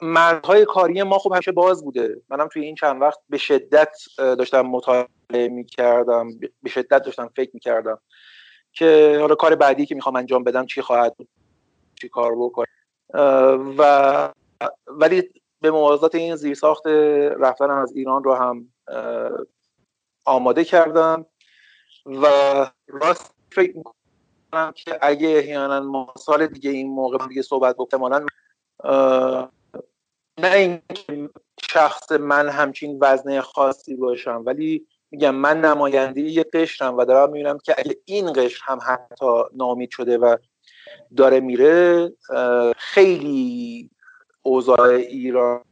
مرزهای 0.02 0.66
کاری 0.66 1.04
ما 1.04 1.20
خب 1.20 1.34
همیشه 1.34 1.52
باز 1.52 1.84
بوده. 1.84 2.22
منم 2.30 2.48
توی 2.48 2.66
این 2.66 2.76
چند 2.76 3.02
وقت 3.02 3.20
به 3.30 3.38
شدت 3.38 3.98
داشتم 4.18 4.62
مطالعه 4.62 5.08
می‌کردم 5.50 6.30
به 6.64 6.70
شدت 6.70 7.04
داشتم 7.04 7.30
فکر 7.36 7.52
می‌کردم 7.54 8.00
که 8.72 9.18
حالا 9.20 9.36
کار 9.36 9.56
بعدی 9.56 9.86
که 9.86 9.96
می‌خوام 9.96 10.16
انجام 10.16 10.44
بدم 10.44 10.66
چی 10.66 10.82
خواهد 10.82 11.16
بود 11.18 11.30
چی 12.02 12.10
کار 12.10 12.36
بکنم. 12.36 12.66
و 13.78 14.34
ولی 14.88 15.24
به 15.62 15.72
موازات 15.72 16.16
این 16.16 16.36
زیرساخت 16.36 16.88
رفتن 17.40 17.70
از 17.70 17.92
ایران 17.96 18.24
رو 18.24 18.34
هم 18.36 18.74
آماده 20.26 20.64
کردم 20.64 21.26
و 22.06 22.26
راست 22.88 23.36
فکر 23.52 23.78
می‌کنم 23.78 24.72
که 24.76 25.00
اگه 25.02 25.28
احیانا 25.28 25.80
ما 25.80 26.14
سال 26.18 26.48
دیگه 26.48 26.70
این 26.70 26.90
موقع 26.90 27.28
دیگه 27.28 27.42
صحبت 27.42 27.76
بکنم 27.76 28.26
نه 30.42 30.54
این 30.54 30.82
شخص 31.70 32.12
من 32.12 32.50
همچین 32.50 32.98
وزنه 33.02 33.42
خاصی 33.42 33.96
باشم 33.96 34.44
ولی 34.46 34.88
میگم 35.12 35.36
من 35.36 35.62
نماینده 35.62 36.22
یه 36.22 36.44
قشرم 36.44 36.98
و 36.98 37.06
دارم 37.06 37.32
می‌بینم 37.32 37.58
که 37.58 37.76
اگه 37.78 37.98
این 38.06 38.34
قشر 38.34 38.62
هم 38.66 38.80
حتی 38.88 39.26
نامید 39.54 39.90
شده 39.90 40.18
و 40.18 40.38
داره 41.18 41.40
میره 41.40 42.12
خیلی 42.78 43.90
اوضاع 44.42 44.90
ایران 44.90 45.64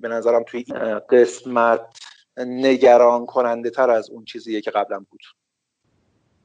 به 0.00 0.08
نظرم 0.08 0.42
توی 0.42 0.64
این 0.66 0.98
قسمت 0.98 1.80
نگران 2.36 3.26
کننده 3.26 3.70
تر 3.70 3.90
از 3.90 4.10
اون 4.10 4.24
چیزیه 4.24 4.60
که 4.60 4.70
قبلا 4.70 4.98
بود. 4.98 5.20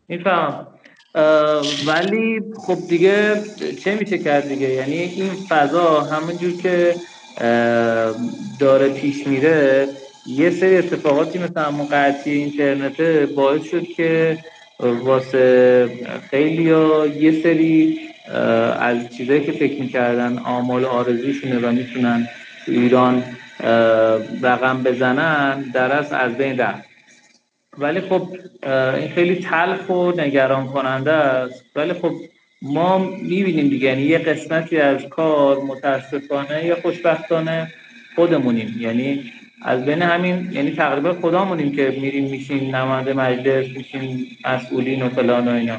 میفهم. 0.08 0.73
ولی 1.88 2.42
خب 2.68 2.78
دیگه 2.90 3.44
چه 3.84 3.96
میشه 3.96 4.18
کرد 4.18 4.48
دیگه؟ 4.48 4.70
یعنی 4.70 4.98
این 4.98 5.30
فضا 5.50 6.02
همونجور 6.02 6.62
که 6.62 6.96
داره 8.60 8.90
پیش 8.90 9.28
میره 9.28 9.88
یه 10.26 10.50
سری 10.50 10.78
اتفاقاتی 10.78 11.40
مثل 11.40 11.62
همون 11.62 11.88
قطعی 11.92 12.34
اینترنت 12.34 13.02
باعث 13.36 13.64
شد 13.64 13.84
که 13.84 14.38
واسه 14.80 15.90
خیلی 16.30 16.70
ها 16.70 17.08
یه 17.08 17.44
سری 17.44 18.00
از 18.80 19.10
چیزایی 19.18 19.42
که 19.42 19.52
فکر 19.52 19.82
می‌کردن 19.82 20.38
آمال 20.38 20.86
آرزوشونه 20.86 21.60
و 21.60 21.72
می‌تونن 21.72 22.28
تو 22.66 22.72
ایران 22.72 23.24
رقم 24.44 24.84
بزنن 24.84 25.62
در 25.62 25.92
از 26.16 26.38
بین 26.38 26.58
رفت. 26.58 26.93
ولی 27.78 28.02
خب 28.02 28.28
این 29.00 29.10
خیلی 29.10 29.36
تلخ 29.36 29.90
و 29.90 30.12
نگران 30.12 30.68
کننده 30.68 31.12
است. 31.12 31.66
ولی 31.76 31.94
خب 31.94 32.12
ما 32.62 32.98
می‌بینیم 32.98 33.70
دیگه 33.70 33.88
یعنی 33.88 34.02
یه 34.02 34.18
قسمتی 34.18 34.78
از 34.78 35.02
کار 35.06 35.58
متاسفانه 35.62 36.66
یا 36.66 36.76
خوشبختانه 36.82 37.72
خودمونیم. 38.16 38.76
یعنی 38.80 39.32
از 39.66 39.86
بین 39.86 40.02
همین 40.02 40.50
یعنی 40.52 40.72
تقریبا 40.72 41.14
خدامونیم 41.14 41.76
که 41.76 41.98
میریم 42.02 42.30
میشیم 42.30 42.76
نماینده 42.76 43.14
مجلس 43.14 43.78
میشیم 43.78 44.28
مسئولین 44.46 45.02
و 45.02 45.10
فلان 45.10 45.48
و 45.48 45.52
اینا. 45.52 45.78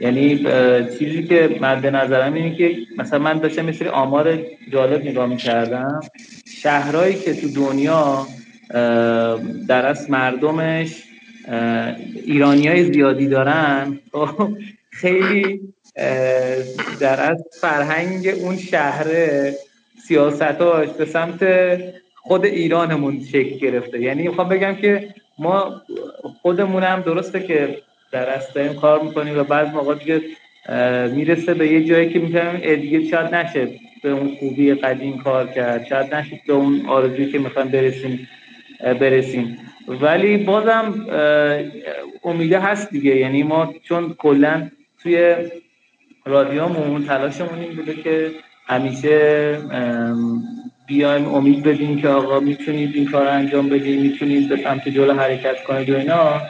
یعنی 0.00 0.38
چیزی 0.98 1.22
که 1.22 1.58
مد 1.60 1.86
نظرم 1.86 2.34
اینه 2.34 2.56
که 2.56 2.76
مثلا 2.98 3.18
من 3.18 3.38
داشتم 3.38 3.64
مثل 3.64 3.88
آمار 3.88 4.38
جالب 4.72 5.04
نگاه 5.06 5.26
می‌کردم. 5.26 6.00
شهرهایی 6.46 7.14
که 7.14 7.34
تو 7.34 7.48
دنیا 7.48 8.26
در 9.68 9.86
از 9.86 10.10
مردمش 10.10 11.02
ایرانی 12.24 12.68
های 12.68 12.92
زیادی 12.92 13.26
دارن. 13.26 13.98
خب 14.12 14.52
خیلی 14.90 15.60
در 17.00 17.30
از 17.30 17.44
فرهنگ 17.60 18.28
اون 18.40 18.56
شهر 18.56 19.06
سیاستاش 20.08 20.88
به 20.88 21.04
سمت 21.04 21.46
خود 22.14 22.44
ایرانمون 22.44 23.20
شکل 23.24 23.58
گرفته. 23.58 24.00
یعنی 24.00 24.22
می‌خوام 24.28 24.48
بگم 24.48 24.74
که 24.74 25.14
ما 25.38 25.82
خودمونم 26.42 27.02
درسته 27.06 27.40
که 27.40 27.78
در 28.12 28.28
اصل 28.28 28.52
داریم 28.54 28.74
کار 28.74 29.02
می‌کنیم 29.02 29.38
و 29.38 29.44
بعض 29.44 29.68
موقع 29.68 29.94
دیگه 29.94 30.20
می‌رسه 31.08 31.54
به 31.54 31.68
یه 31.68 31.84
جایی 31.84 32.12
که 32.12 32.18
می‌تونیم 32.18 32.76
دیگه 32.76 33.04
شاید 33.04 33.34
نشه 33.34 33.68
به 34.02 34.10
اون 34.10 34.36
خوبی 34.38 34.74
قدیم 34.74 35.18
کار 35.18 35.46
کرد. 35.46 35.86
شاید 35.86 36.14
نشه 36.14 36.40
به 36.46 36.52
اون 36.52 36.86
آرزویی 36.86 37.32
که 37.32 37.38
می‌خوایم 37.38 37.68
برسیم. 37.68 38.28
برسیم. 38.82 39.58
ولی 39.88 40.36
بازم 40.36 41.06
امیده 42.24 42.60
هست 42.60 42.90
دیگه. 42.90 43.16
یعنی 43.16 43.42
ما 43.42 43.74
چون 43.82 44.14
کلا 44.18 44.70
توی 45.02 45.34
رادیومون 46.24 47.04
تلاشمون 47.04 47.58
این 47.58 47.76
بوده 47.76 47.94
که 47.94 48.30
همیشه 48.66 49.58
بیایم 50.86 51.34
امید 51.34 51.62
بدیم 51.62 52.00
که 52.00 52.08
آقا 52.08 52.40
می‌تونید 52.40 52.94
این 52.94 53.10
کار 53.10 53.26
انجام 53.26 53.68
بدیم 53.68 54.02
می‌تونید 54.02 54.48
به 54.48 54.56
سمت 54.56 54.88
جلو 54.88 55.12
حرکت 55.12 55.64
کنید 55.64 55.90
و 55.90 55.96
اینا. 55.96 56.40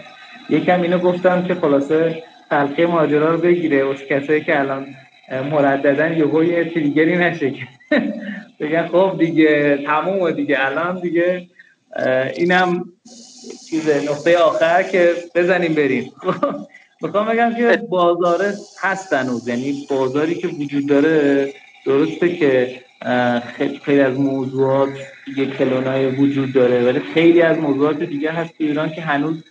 یکم 0.50 0.82
اینو 0.82 0.98
گفتم 0.98 1.44
که 1.44 1.54
خلاصه 1.54 2.22
تلقی 2.50 2.86
ماجرا 2.86 3.34
رو 3.34 3.38
بگیره. 3.38 3.88
از 3.88 4.04
کسایی 4.04 4.40
که 4.40 4.60
الان 4.60 4.86
مرددن 5.50 6.18
یه 6.18 6.48
یه 6.48 6.64
تریگری 6.64 7.16
نشه 7.16 7.52
بگن 8.60 8.86
خب 8.86 9.16
دیگه 9.18 9.76
تمومه 9.76 10.32
دیگه. 10.32 10.56
الان 10.66 11.00
دیگه 11.00 11.46
اینم 12.36 12.84
چیز 13.70 13.88
نقطه 13.88 14.36
آخر 14.36 14.82
که 14.82 15.14
بزنیم 15.34 15.74
بریم. 15.74 16.12
می‌خوام 17.00 17.26
بگم 17.26 17.54
که 17.54 17.76
بازاره 17.76 18.54
هست 18.80 19.12
هنوز 19.12 19.48
یعنی 19.48 19.86
بازاری 19.90 20.34
که 20.34 20.48
وجود 20.48 20.88
داره 20.88 21.52
درسته 21.86 22.36
که 22.36 22.80
خیلی 23.84 24.00
از 24.00 24.18
موضوعات 24.18 24.88
یک 25.36 25.56
کلونای 25.56 26.06
وجود 26.06 26.52
داره 26.52 26.84
ولی 26.84 27.00
خیلی 27.00 27.42
از 27.42 27.58
موضوعات 27.58 28.02
دیگه 28.02 28.30
هست 28.30 28.50
تو 28.58 28.64
ایران 28.64 28.92
که 28.92 29.00
هنوز 29.00 29.44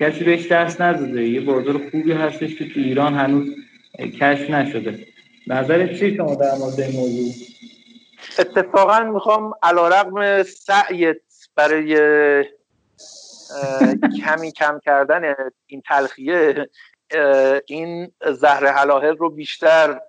کسی 0.00 0.24
بهش 0.24 0.52
دست 0.52 0.80
نداده. 0.80 1.28
یه 1.28 1.40
بازار 1.40 1.80
خوبی 1.90 2.12
هستش 2.12 2.54
که 2.54 2.68
تو 2.68 2.80
ایران 2.80 3.14
هنوز 3.14 3.48
کشف 3.98 4.50
نشده. 4.50 5.06
نظرت 5.46 5.98
چی 5.98 6.16
شما 6.16 6.34
در 6.34 6.54
مورد 6.58 6.80
این 6.80 6.96
موضوع؟ 6.96 7.32
اتفاقا 8.38 9.00
می‌خوام 9.00 9.52
علا 9.62 9.88
رقم 9.88 10.42
سعیت 10.42 11.16
برای 11.56 11.94
کمی 14.24 14.52
کم 14.52 14.80
کردن 14.84 15.34
این 15.66 15.82
تلخیه 15.88 16.70
این 17.66 18.12
زهر 18.32 18.66
حلاهل 18.66 19.16
رو 19.16 19.30
بیشتر 19.30 20.00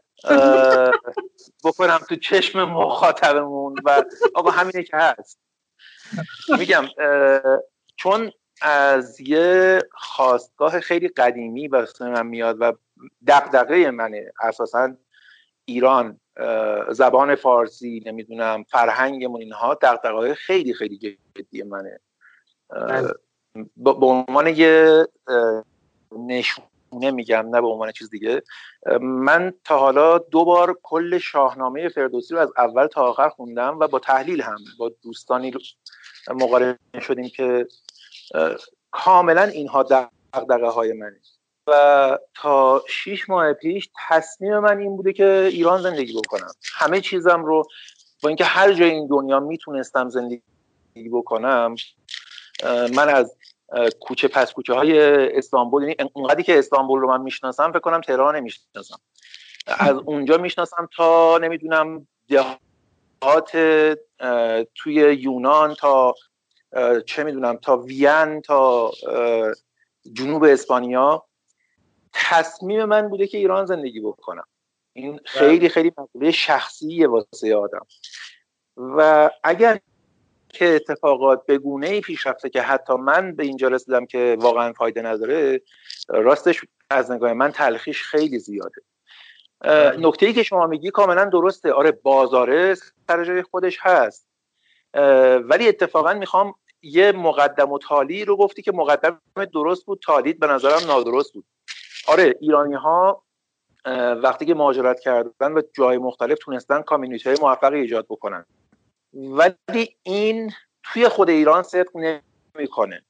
بکنم 1.63 1.99
تو 2.09 2.15
چشم 2.15 2.63
مخاطبمون 2.63 3.75
و 3.85 4.03
آقا 4.35 4.51
همینه 4.51 4.83
که 4.83 4.97
هست. 4.97 5.39
میگم 6.59 6.85
چون 7.95 8.31
از 8.61 9.19
یه 9.19 9.81
خواستگاه 9.91 10.79
خیلی 10.79 11.07
قدیمی 11.07 11.67
واسه 11.67 12.05
من 12.05 12.27
میاد 12.27 12.57
و 12.59 12.73
دقدقه 13.27 13.91
منه 13.91 14.31
اساسا 14.41 14.95
ایران 15.65 16.19
زبان 16.89 17.35
فارسی 17.35 18.03
نمی‌دونم 18.05 18.63
فرهنگمون 18.63 19.41
اینها 19.41 19.73
دقدقه 19.73 20.33
خیلی 20.33 20.73
خیلی 20.73 21.17
جدی 21.35 21.63
منه. 21.63 21.99
بله. 22.69 23.13
به 23.77 24.05
عنوان 24.05 24.47
یه 24.47 25.05
نشونه 26.11 27.11
میگم 27.11 27.49
نه 27.49 27.61
به 27.61 27.67
عنوان 27.67 27.91
چیز 27.91 28.09
دیگه. 28.09 28.43
من 29.01 29.53
تا 29.63 29.77
حالا 29.77 30.17
دو 30.17 30.45
بار 30.45 30.79
کل 30.83 31.17
شاهنامه 31.17 31.89
فردوسی 31.89 32.33
رو 32.33 32.39
از 32.39 32.51
اول 32.57 32.87
تا 32.87 33.01
آخر 33.01 33.29
خوندم 33.29 33.79
و 33.79 33.87
با 33.87 33.99
تحلیل 33.99 34.41
هم 34.41 34.57
با 34.79 34.91
دوستانی 35.03 35.53
مقارن 36.27 36.77
شدیم 37.01 37.29
که 37.29 37.67
کاملا 38.91 39.43
اینها 39.43 39.83
دقدقه 39.83 40.67
های 40.67 40.93
منه. 40.93 41.19
و 41.67 42.17
تا 42.33 42.83
شیش 42.89 43.29
ماه 43.29 43.53
پیش 43.53 43.89
تصمیم 44.09 44.59
من 44.59 44.79
این 44.79 44.97
بوده 44.97 45.13
که 45.13 45.49
ایران 45.51 45.81
زندگی 45.81 46.13
بکنم. 46.13 46.51
همه 46.73 47.01
چیزم 47.01 47.45
رو 47.45 47.63
با 48.23 48.29
اینکه 48.29 48.45
هر 48.45 48.73
جای 48.73 48.89
این 48.89 49.07
دنیا 49.07 49.39
می‌تونستم 49.39 50.09
زندگی 50.09 50.41
بکنم 51.13 51.75
من 52.95 53.09
از 53.09 53.35
کوچه 53.99 54.27
پس 54.27 54.53
کوچه 54.53 54.73
های 54.73 54.99
استانبول 55.37 55.83
یعنی 55.83 55.95
اونقدری 56.13 56.43
که 56.43 56.59
استانبول 56.59 56.99
رو 56.99 57.07
من 57.07 57.21
می‌شناسم 57.21 57.71
فکر 57.71 57.79
کنم 57.79 58.01
تهران 58.01 58.35
نمی‌شناسم 58.35 58.99
از 59.67 59.97
اونجا 60.05 60.37
می‌شناسم 60.37 60.89
تا 60.95 61.37
نمی‌دونم 61.37 62.07
دهات 62.29 63.57
توی 64.75 64.93
یونان 64.93 65.73
تا 65.73 66.13
چه 67.05 67.23
می‌دونم 67.23 67.57
تا 67.57 67.77
وین 67.77 68.41
تا 68.41 68.91
جنوب 70.13 70.43
اسپانیا. 70.43 71.25
تصمیم 72.15 72.85
من 72.85 73.09
بوده 73.09 73.27
که 73.27 73.37
ایران 73.37 73.65
زندگی 73.65 73.99
بکنم. 73.99 74.47
این 74.93 75.19
خیلی 75.25 75.69
خیلی 75.69 75.91
مسئله 75.97 76.31
شخصی 76.31 77.05
واسه 77.05 77.55
آدم. 77.55 77.85
و 78.77 79.29
اگر 79.43 79.79
که 80.49 80.75
اتفاقات 80.75 81.45
به 81.45 81.57
گونه 81.57 81.87
ای 81.87 82.01
پیش 82.01 82.27
رفته 82.27 82.49
که 82.49 82.61
حتی 82.61 82.93
من 82.93 83.35
به 83.35 83.43
اینجا 83.43 83.67
رسیدم 83.67 84.05
که 84.05 84.37
واقعا 84.39 84.73
فایده 84.73 85.01
نداره 85.01 85.61
راستش 86.07 86.61
از 86.89 87.11
نگاه 87.11 87.33
من 87.33 87.51
تلخیش 87.51 88.03
خیلی 88.03 88.39
زیاده. 88.39 88.81
بله. 89.59 90.07
نکته 90.07 90.25
ای 90.25 90.33
که 90.33 90.43
شما 90.43 90.67
میگی 90.67 90.91
کاملا 90.91 91.25
درسته. 91.25 91.73
آره 91.73 91.91
بازاره 91.91 92.75
سر 93.07 93.23
جای 93.23 93.43
خودش 93.43 93.77
هست. 93.81 94.27
ولی 95.43 95.67
اتفاقا 95.67 96.13
می‌خوام 96.13 96.55
یه 96.81 97.11
مقدم 97.11 97.71
و 97.71 97.79
تالی 97.79 98.25
رو 98.25 98.37
گفتی 98.37 98.61
که 98.61 98.71
مقدم 98.71 99.21
درست 99.53 99.85
بود 99.85 99.99
تالید 100.05 100.39
به 100.39 100.47
نظرم 100.47 100.87
نادرست 100.87 101.33
بود. 101.33 101.45
آره 102.07 102.35
ایرانی 102.41 102.75
ها 102.75 103.23
وقتی 104.23 104.45
که 104.45 104.53
مهاجرت 104.53 104.99
کردن 104.99 105.53
و 105.53 105.61
جای 105.73 105.97
مختلف 105.97 106.37
تونستن 106.41 106.81
کامیونیتی 106.81 107.29
های 107.29 107.37
موفقی 107.41 107.79
ایجاد 107.79 108.05
بکنن. 108.09 108.45
ولی 109.13 109.97
این 110.03 110.51
توی 110.83 111.09
خود 111.09 111.29
ایران 111.29 111.63
صدق 111.63 111.89
نمی‌کنه. 111.95 113.01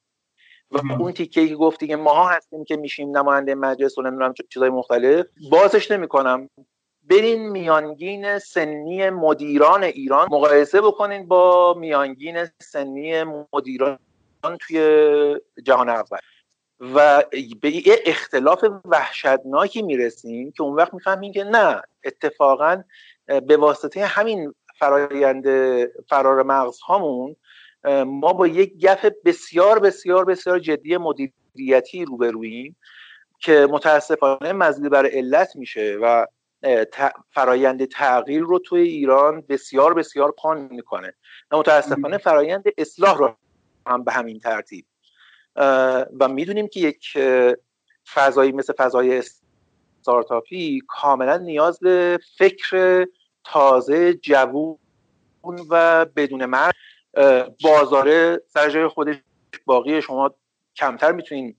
و 0.71 0.79
اون 0.99 1.11
تیکه 1.11 1.47
که 1.47 1.55
گفتی 1.55 1.87
که 1.87 1.95
ماها 1.95 2.27
هستیم 2.29 2.63
که 2.63 2.77
میشیم 2.77 3.17
نماینده 3.17 3.55
مجلس 3.55 3.97
و 3.97 4.01
نمی‌دونم 4.01 4.33
چیزای 4.49 4.69
مختلف 4.69 5.25
بازش 5.51 5.91
نمی‌کنم. 5.91 6.49
برین 7.09 7.49
میانگین 7.49 8.39
سنی 8.39 9.09
مدیران 9.09 9.83
ایران 9.83 10.27
مقایسه 10.31 10.81
بکنین 10.81 11.27
با 11.27 11.73
میانگین 11.73 12.45
سنی 12.61 13.23
مدیران 13.53 13.99
توی 14.61 14.79
جهان 15.63 15.89
اول. 15.89 16.19
و 16.79 17.23
به 17.61 17.87
یه 17.87 17.99
اختلاف 18.05 18.65
وحشتناکی 18.85 19.81
می‌رسیم 19.81 20.51
که 20.51 20.63
اون 20.63 20.75
وقت 20.75 20.93
می‌فهمیم 20.93 21.33
که 21.33 21.43
نه 21.43 21.81
اتفاقا 22.03 22.83
به 23.47 23.57
واسطه 23.57 24.05
همین 24.05 24.53
فرایند 24.79 25.45
فرار 26.09 26.43
مغز 26.43 26.79
هامون 26.79 27.35
ما 28.05 28.33
با 28.33 28.47
یک 28.47 28.85
گف 28.85 29.05
بسیار 29.25 29.79
بسیار 29.79 30.25
بسیار 30.25 30.59
جدی 30.59 30.97
مدیریتی 30.97 32.05
روبروییم 32.05 32.75
که 33.39 33.67
متاسفانه 33.71 34.53
مزید 34.53 34.89
بر 34.89 35.05
علت 35.05 35.55
میشه 35.55 35.97
و 36.01 36.25
فرایند 37.31 37.85
تغییر 37.85 38.41
رو 38.41 38.59
توی 38.59 38.81
ایران 38.81 39.43
بسیار 39.49 39.93
بسیار 39.93 40.31
پان 40.31 40.67
می‌کنه. 40.71 41.13
و 41.51 41.57
متاسفانه 41.57 42.17
فرایند 42.17 42.63
اصلاح 42.77 43.17
رو 43.17 43.35
هم 43.87 44.03
به 44.03 44.11
همین 44.11 44.39
ترتیب 44.39 44.85
و 46.19 46.27
می‌دونیم 46.29 46.67
که 46.67 46.79
یک 46.79 47.17
فضایی 48.13 48.51
مثل 48.51 48.73
فضای 48.73 49.21
استارتاپی 50.01 50.81
کاملا 50.87 51.37
نیاز 51.37 51.79
به 51.79 52.19
فکر 52.37 53.05
تازه 53.43 54.13
جوون 54.13 54.77
و 55.69 56.05
بدون 56.05 56.45
مرد 56.45 56.75
بازاره 57.63 58.41
سر 58.47 58.69
جای 58.69 58.87
خودش 58.87 59.15
باقی. 59.65 60.01
شما 60.01 60.35
کمتر 60.75 61.11
می‌تونین 61.11 61.55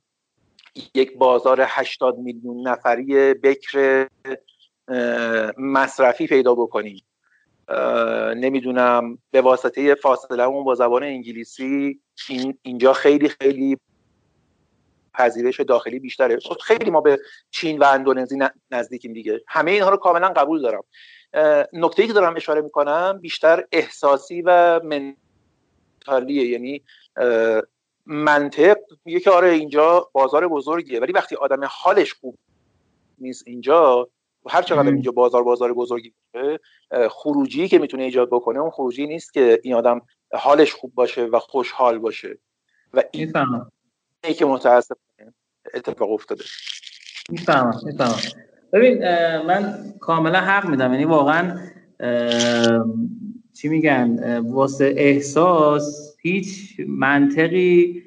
یک 0.94 1.18
بازار 1.18 1.58
80 1.62 2.18
میلیون 2.18 2.68
نفری 2.68 3.34
بکر 3.34 4.08
مصرفی 5.58 6.26
پیدا 6.26 6.54
بکنیم 6.54 7.02
نمی‌دونم 8.36 9.18
به 9.30 9.40
واسطه 9.40 9.94
فاصله 9.94 10.42
اون 10.42 10.64
با 10.64 10.74
زبان 10.74 11.02
انگلیسی 11.02 12.00
این 12.28 12.58
اینجا 12.62 12.92
خیلی 12.92 13.28
خیلی 13.28 13.78
پذیرش 15.18 15.60
داخلی 15.60 15.98
بیشتره. 15.98 16.38
خیلی 16.64 16.90
ما 16.90 17.00
به 17.00 17.18
چین 17.50 17.78
و 17.78 17.84
اندونزی 17.84 18.38
نزدیکیم 18.70 19.12
دیگه. 19.12 19.40
همه 19.48 19.70
اینها 19.70 19.90
رو 19.90 19.96
کاملا 19.96 20.28
قبول 20.28 20.62
دارم. 20.62 20.84
نکته 21.72 22.06
که 22.06 22.12
دارم 22.12 22.36
اشاره 22.36 22.60
می‌کنم 22.60 23.18
بیشتر 23.22 23.64
احساسی 23.72 24.42
و 24.42 24.80
منتالیه 24.84 26.46
یعنی 26.46 26.82
منطق 28.06 28.76
میگه 29.04 29.20
که 29.20 29.30
آره 29.30 29.48
اینجا 29.48 30.10
بازار 30.12 30.48
بزرگیه 30.48 31.00
ولی 31.00 31.12
وقتی 31.12 31.36
آدم 31.36 31.60
حالش 31.70 32.14
خوب 32.14 32.38
نیست 33.18 33.42
اینجا 33.46 34.08
هر 34.48 34.62
چقدر 34.62 34.88
اینجا 34.88 35.12
بازار 35.12 35.42
بازار 35.42 35.72
بزرگی 35.72 36.14
باشه 36.34 36.60
خروجی 37.08 37.68
که 37.68 37.78
می‌تونه 37.78 38.02
ایجاد 38.02 38.28
بکنه 38.30 38.58
اون 38.58 38.70
خروجی 38.70 39.06
نیست 39.06 39.32
که 39.32 39.60
این 39.62 39.74
آدم 39.74 40.00
حالش 40.32 40.74
خوب 40.74 40.94
باشه 40.94 41.24
و 41.24 41.38
خوشحال 41.38 41.98
باشه. 41.98 42.38
و 42.94 43.02
این 43.10 43.32
ای 44.26 44.34
که 44.34 44.44
متاسفانه 44.44 45.32
اتفاق 45.74 46.10
افتاده. 46.12 46.44
می‌فهمم 47.30 47.80
می‌فهمم. 47.84 48.16
ببین 48.72 48.98
من 49.46 49.74
کاملا 50.00 50.40
حق 50.40 50.68
میدم. 50.68 50.92
یعنی 50.92 51.04
واقعا 51.04 51.58
چی 53.54 53.68
میگن 53.68 54.38
واسه 54.38 54.94
احساس 54.96 56.16
هیچ 56.20 56.80
منطقی 56.88 58.02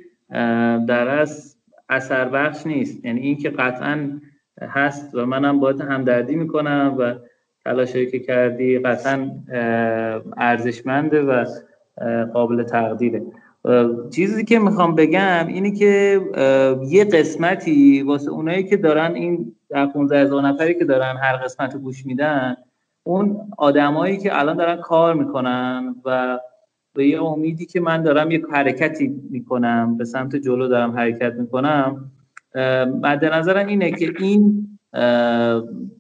در 0.88 1.08
از 1.08 1.56
اثر 1.90 2.30
بخش 2.30 2.68
نیست. 2.68 3.06
یعنی 3.06 3.20
این 3.20 3.38
که 3.38 3.50
قطعا 3.50 4.20
هست 4.62 5.16
و 5.16 5.26
منم 5.26 5.60
باید 5.60 5.82
همدردی 5.82 6.36
می‌کنم 6.36 6.96
و 7.00 7.14
تلاشی 7.66 8.12
که 8.12 8.20
کردی 8.20 8.80
قطعا 8.80 9.32
ارزشمنده 10.38 11.22
و 11.22 11.46
قابل 12.34 12.64
تقدیره. 12.64 13.22
چیزی 14.10 14.46
که 14.46 14.60
می‌خوام 14.60 14.96
بگم 14.96 15.48
اینه 15.48 15.72
که 15.72 16.22
یه 16.88 17.06
قسمتی 17.06 18.02
واسه 18.02 18.32
اونایی 18.32 18.64
که 18.64 18.78
دارن 18.78 19.14
این 19.16 19.56
در 19.70 19.86
15 19.86 20.22
هزار 20.22 20.42
نفری 20.42 20.80
که 20.80 20.86
دارن 20.86 21.18
هر 21.18 21.38
قسمت 21.38 21.78
گوش 21.78 22.06
میدن 22.06 22.56
اون 23.04 23.38
آدمایی 23.58 24.18
که 24.18 24.40
الان 24.40 24.58
دارن 24.58 24.76
کار 24.76 25.14
می‌کنن 25.14 25.96
و 26.06 26.40
به 26.94 27.08
یه 27.08 27.24
امیدی 27.24 27.66
که 27.66 27.80
من 27.80 28.04
دارم 28.04 28.32
یه 28.32 28.42
حرکتی 28.52 29.22
می‌کنم 29.30 29.98
به 29.98 30.06
سمت 30.06 30.36
جلو 30.36 30.68
دارم 30.68 30.92
حرکت 30.92 31.34
می‌کنم 31.34 32.12
مد 33.04 33.26
نظرم 33.26 33.68
اینه 33.68 33.92
که 33.92 34.14
این 34.20 34.68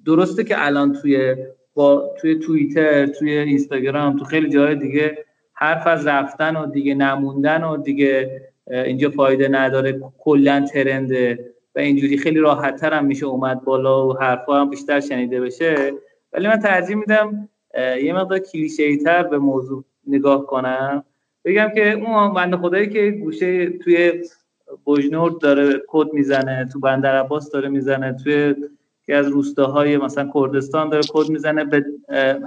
درسته 0.05 0.43
که 0.43 0.65
الان 0.65 0.93
توی 0.93 1.35
با 1.73 2.09
توی 2.21 2.35
توییتر 2.35 3.05
توی 3.05 3.31
اینستاگرام 3.31 4.17
تو 4.17 4.25
خیلی 4.25 4.49
جای 4.49 4.75
دیگه 4.75 5.17
حرف 5.59 5.87
از 5.87 6.07
رفتن 6.07 6.55
و 6.55 6.65
دیگه 6.65 6.95
نموندن 6.95 7.63
و 7.63 7.77
دیگه 7.77 8.41
اینجا 8.67 9.09
فایده 9.09 9.47
نداره 9.47 10.01
کلا 10.19 10.65
ترنده 10.73 11.39
و 11.75 11.79
اینجوری 11.79 12.17
خیلی 12.17 12.39
راحت 12.39 12.83
هم 12.83 13.05
میشه 13.05 13.25
اومد 13.25 13.63
بالا 13.63 14.07
و 14.07 14.17
حرفا 14.19 14.61
هم 14.61 14.69
بیشتر 14.69 14.99
شنیده 14.99 15.41
بشه. 15.41 15.93
ولی 16.33 16.47
من 16.47 16.59
ترجیح 16.59 16.95
میدم 16.95 17.49
یه 18.03 18.13
مقدار 18.13 18.39
کلیشه 18.39 18.97
تر 18.97 19.23
به 19.23 19.37
موضوع 19.37 19.83
نگاه 20.07 20.45
کنم. 20.45 21.03
بگم 21.45 21.69
که 21.75 21.91
اون 21.91 22.33
بنده 22.33 22.57
خدایی 22.57 22.89
که 22.89 23.11
گوشه 23.11 23.69
توی 23.69 24.23
بجنورد 24.85 25.37
داره 25.37 25.81
کد 25.87 26.13
می‌زنه 26.13 26.69
تو 26.73 26.79
بندر 26.79 27.19
عباس 27.19 27.51
داره 27.51 27.69
می‌زنه 27.69 28.13
توی 28.23 28.55
که 29.05 29.15
از 29.15 29.27
روستاهای 29.27 29.97
مثلا 29.97 30.31
کردستان 30.33 30.89
داره 30.89 31.03
کد 31.09 31.29
می‌زنه 31.29 31.63
به 31.63 31.85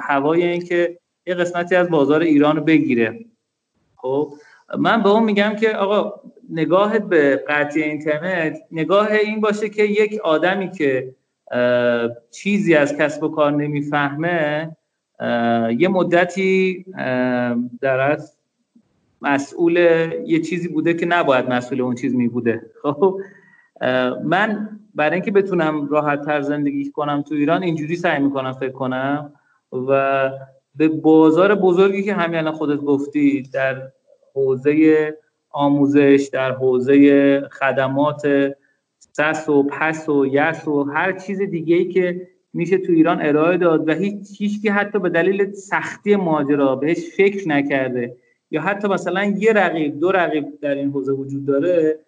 هوای 0.01 0.43
اینکه 0.43 0.99
یه 1.27 1.35
قسمتی 1.35 1.75
از 1.75 1.91
بازار 1.91 2.21
ایران 2.21 2.57
رو 2.57 2.63
بگیره. 2.63 3.25
خب 3.97 4.33
من 4.79 5.03
به 5.03 5.09
اون 5.09 5.25
میگم 5.25 5.57
که 5.61 5.77
آقا 5.77 6.21
نگاهت 6.51 7.03
به 7.03 7.45
قطعی 7.49 7.83
اینترنت 7.83 8.59
نگاه 8.71 9.13
این 9.13 9.41
باشه 9.41 9.69
که 9.69 9.83
یک 9.83 10.21
آدمی 10.21 10.71
که 10.71 11.15
چیزی 12.31 12.75
از 12.75 12.97
کسب 12.97 13.23
و 13.23 13.29
کار 13.29 13.53
نمی‌فهمه 13.53 14.77
یه 15.79 15.89
مدتی 15.89 16.85
در 17.81 18.01
از 18.01 18.37
مسئول 19.23 19.77
یه 20.27 20.41
چیزی 20.41 20.69
بوده 20.69 20.95
که 20.95 21.07
نباید 21.07 21.49
مسئول 21.49 21.81
اون 21.81 21.95
چیز 21.95 22.15
می 22.15 22.29
بوده 22.29 22.63
خب 22.83 23.21
من 24.25 24.69
برای 24.95 25.15
اینکه 25.15 25.31
بتونم 25.31 25.89
راحت 25.89 26.25
تر 26.25 26.41
زندگی 26.41 26.91
کنم 26.91 27.23
تو 27.23 27.35
ایران 27.35 27.63
اینجوری 27.63 27.97
سعی 27.97 28.23
می‌کنم 28.23 28.53
فکر 28.53 28.73
کنم 28.73 29.33
و 29.73 30.31
به 30.75 30.89
بازار 30.89 31.55
بزرگی 31.55 32.03
که 32.03 32.15
همین 32.15 32.39
الان 32.39 32.53
خودت 32.53 32.81
گفتی 32.81 33.43
در 33.53 33.83
حوزه 34.35 35.15
آموزش 35.51 36.29
در 36.33 36.53
حوزه 36.53 37.41
خدمات 37.41 38.53
سس 38.99 39.49
و 39.49 39.63
پس 39.63 40.09
و 40.09 40.27
یس 40.27 40.69
و 40.69 40.83
هر 40.83 41.13
چیز 41.13 41.41
دیگه 41.43 41.77
ای 41.77 41.89
که 41.89 42.29
میشه 42.53 42.79
تو 42.79 42.93
ایران 42.93 43.23
ارائه 43.23 43.57
داد 43.57 43.89
و 43.89 43.93
هیچ 43.93 44.27
هیچ 44.39 44.63
که 44.63 44.73
حتی 44.73 44.99
به 44.99 45.09
دلیل 45.09 45.53
سختی 45.53 46.17
ماجرا 46.17 46.77
بهش 46.77 46.99
فکر 47.17 47.49
نکرده 47.49 48.17
یا 48.51 48.61
حتی 48.63 48.89
مثلا 48.89 49.25
یه 49.25 49.53
رقیب 49.53 50.01
دو 50.01 50.13
رقیب 50.13 50.61
در 50.61 50.75
این 50.75 50.91
حوزه 50.91 51.13
وجود 51.13 51.47
داره 51.47 51.99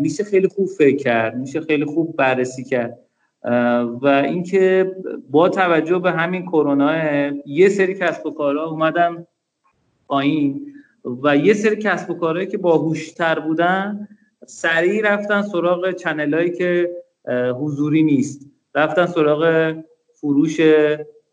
میشه 0.00 0.24
خیلی 0.24 0.48
خوب 0.48 0.66
فکر 0.66 0.96
کرد 0.96 1.36
میشه 1.36 1.60
خیلی 1.60 1.84
خوب 1.84 2.16
بررسی 2.16 2.64
کرد. 2.64 2.98
و 4.02 4.22
اینکه 4.24 4.92
با 5.30 5.48
توجه 5.48 5.98
به 5.98 6.10
همین 6.10 6.42
کرونا 6.42 6.92
یه 7.46 7.68
سری 7.68 7.94
کسب 7.94 8.26
و 8.26 8.30
کارها 8.30 8.64
اومدن 8.64 9.26
پایین 10.06 10.66
و 11.22 11.36
یه 11.36 11.54
سری 11.54 11.76
کسب 11.76 12.10
و 12.10 12.14
کارهایی 12.14 12.48
که 12.48 12.58
باهوشتر 12.58 13.38
بودن 13.38 14.08
سریع 14.46 15.12
رفتن 15.12 15.42
سراغ 15.42 15.90
چنلایی 15.90 16.50
که 16.50 16.90
حضوری 17.60 18.02
نیست. 18.02 18.50
رفتن 18.74 19.06
سراغ 19.06 19.74
فروش 20.14 20.60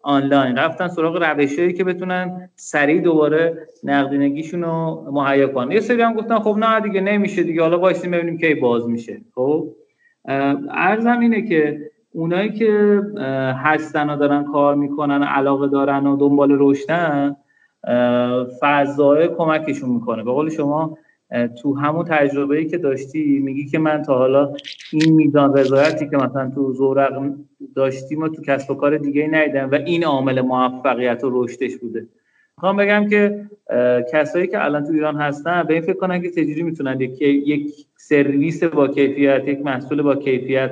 آنلاین. 0.02 0.56
رفتن 0.58 0.88
سراغ 0.88 1.24
روشهایی 1.24 1.74
که 1.74 1.84
بتونن 1.84 2.50
سریع 2.56 3.02
دوباره 3.02 3.68
نقدینگیشون 3.84 4.62
رو 4.62 5.08
مهیا 5.12 5.48
کنن. 5.48 5.72
یه 5.72 5.80
سری 5.80 6.02
هم 6.02 6.14
گفتن 6.14 6.40
خب 6.40 6.56
نه 6.60 6.80
دیگه 6.80 7.02
نمیشه 7.02 7.44
دیگه. 7.44 7.62
حالا 7.62 7.80
وایسیم 7.80 8.12
ببینیم 8.12 8.38
کی 8.38 8.56
باز 8.56 8.88
میشه. 8.88 9.22
خب 9.36 9.76
ارزم 10.70 11.20
اینه 11.20 11.42
که 11.42 11.89
اونایی 12.12 12.54
که 12.54 13.02
هستن 13.64 14.10
و 14.10 14.18
دارن 14.18 14.44
کار 14.44 14.76
می‌کنن 14.76 15.24
علاقه 15.24 15.68
دارن 15.68 16.08
و 16.08 16.18
دنبال 16.18 16.58
رشدن 16.60 17.36
فضای 18.60 19.28
کمکشون 19.28 19.90
می‌کنه. 19.90 20.24
به 20.24 20.32
قول 20.32 20.50
شما 20.50 20.98
تو 21.62 21.76
همون 21.76 22.06
تجربه 22.06 22.58
ای 22.58 22.66
که 22.66 22.78
داشتی 22.78 23.40
میگی 23.40 23.66
که 23.66 23.80
من 23.80 24.02
تا 24.02 24.18
حالا 24.18 24.54
این 24.94 25.14
میزان 25.14 25.58
رضایتی 25.58 26.10
که 26.10 26.18
مثلا 26.18 26.52
تو 26.56 26.74
زورق 26.74 27.32
داشتیم 27.76 28.22
و 28.22 28.28
تو 28.28 28.42
کسب 28.42 28.72
و 28.72 28.76
کار 28.76 28.98
دیگه 28.98 29.28
ندیدم 29.32 29.70
و 29.72 29.76
این 29.76 30.04
عامل 30.04 30.42
موفقیت 30.42 31.24
و 31.24 31.44
رشدش 31.44 31.78
بوده. 31.78 32.08
می‌خوام 32.58 32.78
بگم 32.78 33.08
که 33.10 33.50
کسایی 34.14 34.48
که 34.48 34.64
الان 34.66 34.86
تو 34.86 34.94
ایران 34.94 35.16
هستن 35.16 35.64
به 35.64 35.74
این 35.74 35.84
فکر 35.84 35.98
کنن 35.98 36.22
که 36.22 36.30
چجوری 36.30 36.64
می‌تونن 36.64 37.02
یک 37.02 37.22
یک 37.22 37.74
سرویس 37.98 38.64
با 38.64 38.88
کیفیت 38.88 39.48
یک 39.48 39.62
محصول 39.62 40.02
با 40.02 40.16
کیفیت 40.16 40.72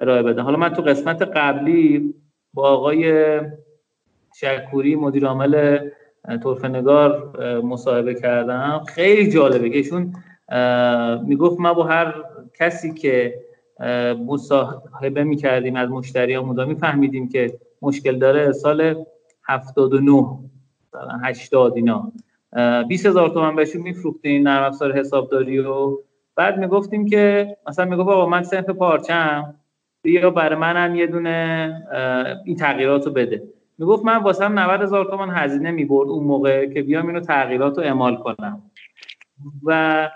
ارائه 0.00 0.22
بدن 0.22 0.42
حالا 0.42 0.56
من 0.56 0.68
تو 0.68 0.82
قسمت 0.82 1.22
قبلی 1.22 2.14
با 2.54 2.68
آقای 2.68 3.40
شکوری 4.34 4.96
مدیر 4.96 5.26
عامل 5.26 5.78
طرف 6.44 6.64
نگار 6.64 7.32
مصاحبه 7.60 8.14
کردم. 8.14 8.84
خیلی 8.88 9.30
جالبه 9.30 9.70
که 9.70 9.76
ایشون 9.76 10.14
می‌گفت 11.26 11.60
ما 11.60 11.74
با 11.74 11.84
هر 11.84 12.14
کسی 12.58 12.94
که 12.94 13.34
مصاحبه 14.26 15.24
می‌کردیم 15.24 15.76
از 15.76 15.90
مشتری 15.90 16.34
ها 16.34 16.64
میفهمیدیم 16.64 17.28
که 17.28 17.58
مشکل 17.82 18.18
داره 18.18 18.52
سال 18.52 19.04
79 19.48 20.26
مثلا 20.88 21.18
80 21.24 21.76
اینا. 21.76 22.12
20 22.88 23.06
هزار 23.06 23.28
تومن 23.28 23.56
بهشون 23.56 23.82
میفروختیم 23.82 24.48
نرم 24.48 24.64
افزار 24.64 24.98
حسابداری 24.98 25.58
و 25.58 25.98
بعد 26.36 26.58
می‌گفتیم 26.58 27.06
که 27.06 27.56
مثلا 27.68 27.84
می‌گفت 27.84 28.06
بابا 28.06 28.26
من 28.26 28.42
سنف 28.42 28.70
پارچم 28.70 29.54
بیا 30.02 30.30
برای 30.30 30.58
منم 30.58 30.94
یه 30.94 31.06
دونه 31.06 31.72
این 32.44 32.56
تغییرات 32.56 33.06
رو 33.06 33.12
بده. 33.12 33.42
می‌گفت 33.78 34.04
من 34.04 34.16
واسم 34.16 34.58
90 34.58 34.82
هزار 34.82 35.04
تومان 35.04 35.30
هزینه 35.30 35.70
می‌برد 35.70 36.08
اون 36.08 36.24
موقع 36.24 36.66
که 36.66 36.82
بیام 36.82 37.06
اینو 37.06 37.20
تغییرات 37.20 37.78
رو 37.78 37.84
اعمال 37.84 38.16
کنم. 38.16 38.62
و 39.64 40.10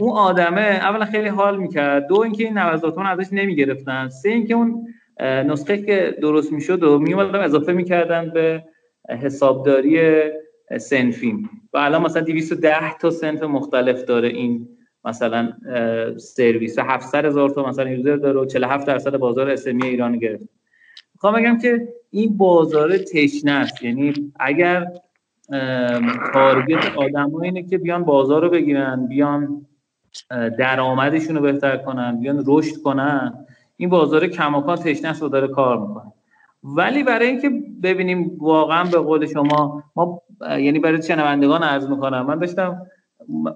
اون 0.00 0.10
آدمه 0.16 0.60
اولا 0.60 1.04
خیلی 1.04 1.28
حال 1.28 1.56
می‌کرد. 1.56 2.06
دو 2.06 2.20
اینکه 2.20 2.44
این 2.44 2.58
90 2.58 2.74
هزار 2.74 2.90
تومان 2.90 3.20
ازش 3.20 3.32
نمی‌گرفتن. 3.32 4.08
سه 4.08 4.28
اینکه 4.28 4.54
اون 4.54 4.86
نسخه 5.20 5.82
که 5.82 6.16
درست 6.22 6.52
می‌شد 6.52 6.82
و 6.82 6.98
میومدن 6.98 7.40
اضافه 7.40 7.72
می‌کردن 7.72 8.30
به 8.30 8.64
حسابداری 9.22 10.20
سنفیم. 10.78 11.50
و 11.72 11.78
الان 11.78 12.02
مثلا 12.02 12.22
210 12.22 12.98
تا 12.98 13.10
سنف 13.10 13.42
مختلف 13.42 14.04
داره 14.04 14.28
این 14.28 14.68
مثلا 15.06 15.52
سرویس 16.16 16.78
700 16.78 17.24
هزار 17.24 17.50
تا 17.50 17.68
مثلا 17.68 17.90
یوزر 17.90 18.16
داره 18.16 18.40
و 18.40 18.44
47 18.44 18.86
درصد 18.86 19.16
بازار 19.16 19.50
اسمی 19.50 19.86
ایران 19.86 20.18
گرفت. 20.18 20.44
می‌خوام 21.14 21.34
بگم 21.34 21.58
که 21.58 21.88
این 22.10 22.36
بازار 22.36 22.98
تشنه 22.98 23.52
است. 23.52 23.82
یعنی 23.82 24.32
اگر 24.40 24.86
تارگت 26.32 26.96
آدم 26.96 27.34
اینه 27.34 27.62
که 27.62 27.78
بیان 27.78 28.04
بازار 28.04 28.42
رو 28.42 28.50
بگیرن 28.50 29.06
بیان 29.06 29.66
درآمدشون 30.58 31.36
رو 31.36 31.42
بهتر 31.42 31.76
کنن 31.76 32.20
بیان 32.20 32.44
رشد 32.46 32.82
کنن 32.82 33.46
این 33.76 33.88
بازار 33.88 34.26
کماکان 34.26 34.76
تشنه 34.76 35.10
است 35.10 35.22
و 35.22 35.28
داره 35.28 35.48
کار 35.48 35.80
می‌کنه. 35.80 36.12
ولی 36.64 37.02
برای 37.02 37.26
اینکه 37.26 37.50
ببینیم 37.82 38.36
واقعا 38.38 38.84
به 38.84 38.98
قول 38.98 39.26
شما 39.26 39.82
ما 39.96 40.22
یعنی 40.40 40.78
برای 40.78 41.02
شنوندگان 41.02 41.62
عرض 41.62 41.88
می‌کنم 41.88 42.26
من 42.26 42.38
داشتم 42.38 42.86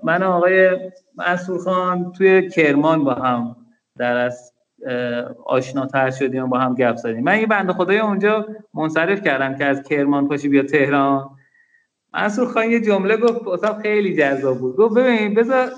من 0.03 0.23
آقای 0.23 0.79
منصور 1.17 1.59
خان 1.59 2.13
توی 2.13 2.49
کرمان 2.49 3.05
با 3.05 3.15
هم 3.15 3.57
در 3.99 4.17
از 4.17 4.53
آشناتر 5.47 6.11
شدیم 6.11 6.45
و 6.45 6.47
با 6.47 6.59
هم 6.59 6.75
گپ 6.75 6.97
زدیم. 6.97 7.25
من 7.25 7.41
یه 7.41 7.47
بنده 7.47 7.73
خدای 7.73 7.99
اونجا 7.99 8.47
منصرف 8.75 9.23
کردم 9.23 9.55
که 9.55 9.65
از 9.65 9.83
کرمان 9.83 10.29
پاشی 10.29 10.49
بیا 10.49 10.63
تهران. 10.63 11.31
منصور 12.15 12.49
خان 12.49 12.71
یه 12.71 12.81
جمله 12.81 13.17
گفت 13.17 13.49
اصلا 13.49 13.75
خیلی 13.75 14.17
جذاب 14.17 14.59
بود. 14.59 14.77
گفت 14.77 14.95
ببین 14.95 15.35
بذار 15.35 15.71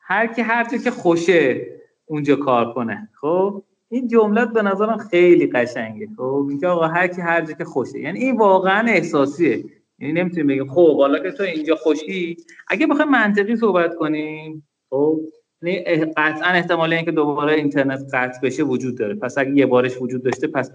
هر 0.00 0.26
کی 0.26 0.42
هر 0.42 0.64
که 0.64 0.90
خوشه 0.90 1.66
اونجا 2.06 2.36
کار 2.36 2.72
کنه. 2.72 3.08
خب؟ 3.20 3.62
این 3.88 4.08
جمله 4.08 4.46
به 4.46 4.62
نظرم 4.62 4.98
خیلی 4.98 5.46
قشنگه. 5.46 6.08
خب؟ 6.16 6.46
اینکه 6.48 6.66
آقا 6.66 6.86
هر 6.86 7.06
کی 7.06 7.20
هر 7.20 7.44
که 7.44 7.64
خوشه. 7.64 7.98
یعنی 7.98 8.18
این 8.18 8.36
واقعا 8.36 8.88
احساسیه. 8.88 9.64
یعنی 9.98 10.12
نمی‌تونیم 10.12 10.46
بگیم 10.46 10.68
خب 10.68 10.96
حالا 10.96 11.18
که 11.18 11.30
تو 11.30 11.42
اینجا 11.42 11.76
خوشی 11.76 12.36
اگه 12.68 12.86
بخوایم 12.86 13.10
منطقی 13.10 13.56
صحبت 13.56 13.94
کنیم 13.94 14.68
خب 14.90 15.20
یعنی 15.62 16.04
قطعا 16.16 16.48
احتمال 16.48 16.92
اینکه 16.92 17.10
دوباره 17.10 17.54
اینترنت 17.54 18.00
قطع 18.12 18.40
بشه 18.42 18.62
وجود 18.62 18.98
داره. 18.98 19.14
پس 19.14 19.38
اگه 19.38 19.50
یه 19.50 19.66
بارش 19.66 20.02
وجود 20.02 20.22
داشته 20.22 20.46
پس 20.46 20.70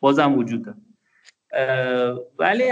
بازم 0.00 0.38
وجود 0.38 0.64
داره. 0.64 0.78
ولی 2.38 2.64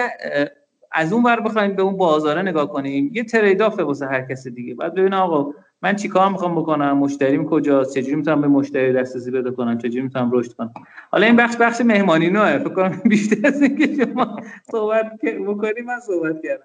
از 0.93 1.13
اون 1.13 1.23
ور 1.23 1.41
بخوایم 1.41 1.77
به 1.77 1.83
اون 1.83 1.97
بازاره 1.97 2.43
نگاه 2.43 2.69
کنیم 2.69 3.11
یه 3.13 3.25
ترید 3.25 3.61
واسه 3.61 4.07
هر 4.07 4.23
کس 4.23 4.49
دیگه. 4.49 4.75
بعد 4.75 4.95
ببین 4.95 5.15
آقا 5.15 5.53
من 5.85 5.97
چیکار 5.97 6.29
می‌خوام 6.29 6.55
بکنم؟ 6.55 6.99
مشتریم 6.99 7.45
کجاست؟ 7.45 7.95
چجوری 7.95 8.17
می‌تونم 8.17 8.41
به 8.41 8.47
مشتری 8.47 8.93
دسترسی 8.93 9.31
پیدا 9.31 9.51
کنم؟ 9.51 9.79
چجوری 9.79 10.01
می‌تونم 10.01 10.31
رشد 10.33 10.53
کنم؟ 10.53 10.75
حالا 11.11 11.27
این 11.27 11.37
بخش 11.37 11.57
بخش 11.57 11.81
مهمانی 11.81 12.31
نوعه 12.31 12.59
فکر 12.59 12.69
کنم 12.69 13.01
بیشتر 13.05 13.49
از 13.49 13.63
اینکه 13.63 14.05
شما 14.05 14.37
صحبت 14.71 15.13
بکنی 15.47 15.81
من 15.87 16.01
صحبت 16.01 16.43
کردم. 16.43 16.65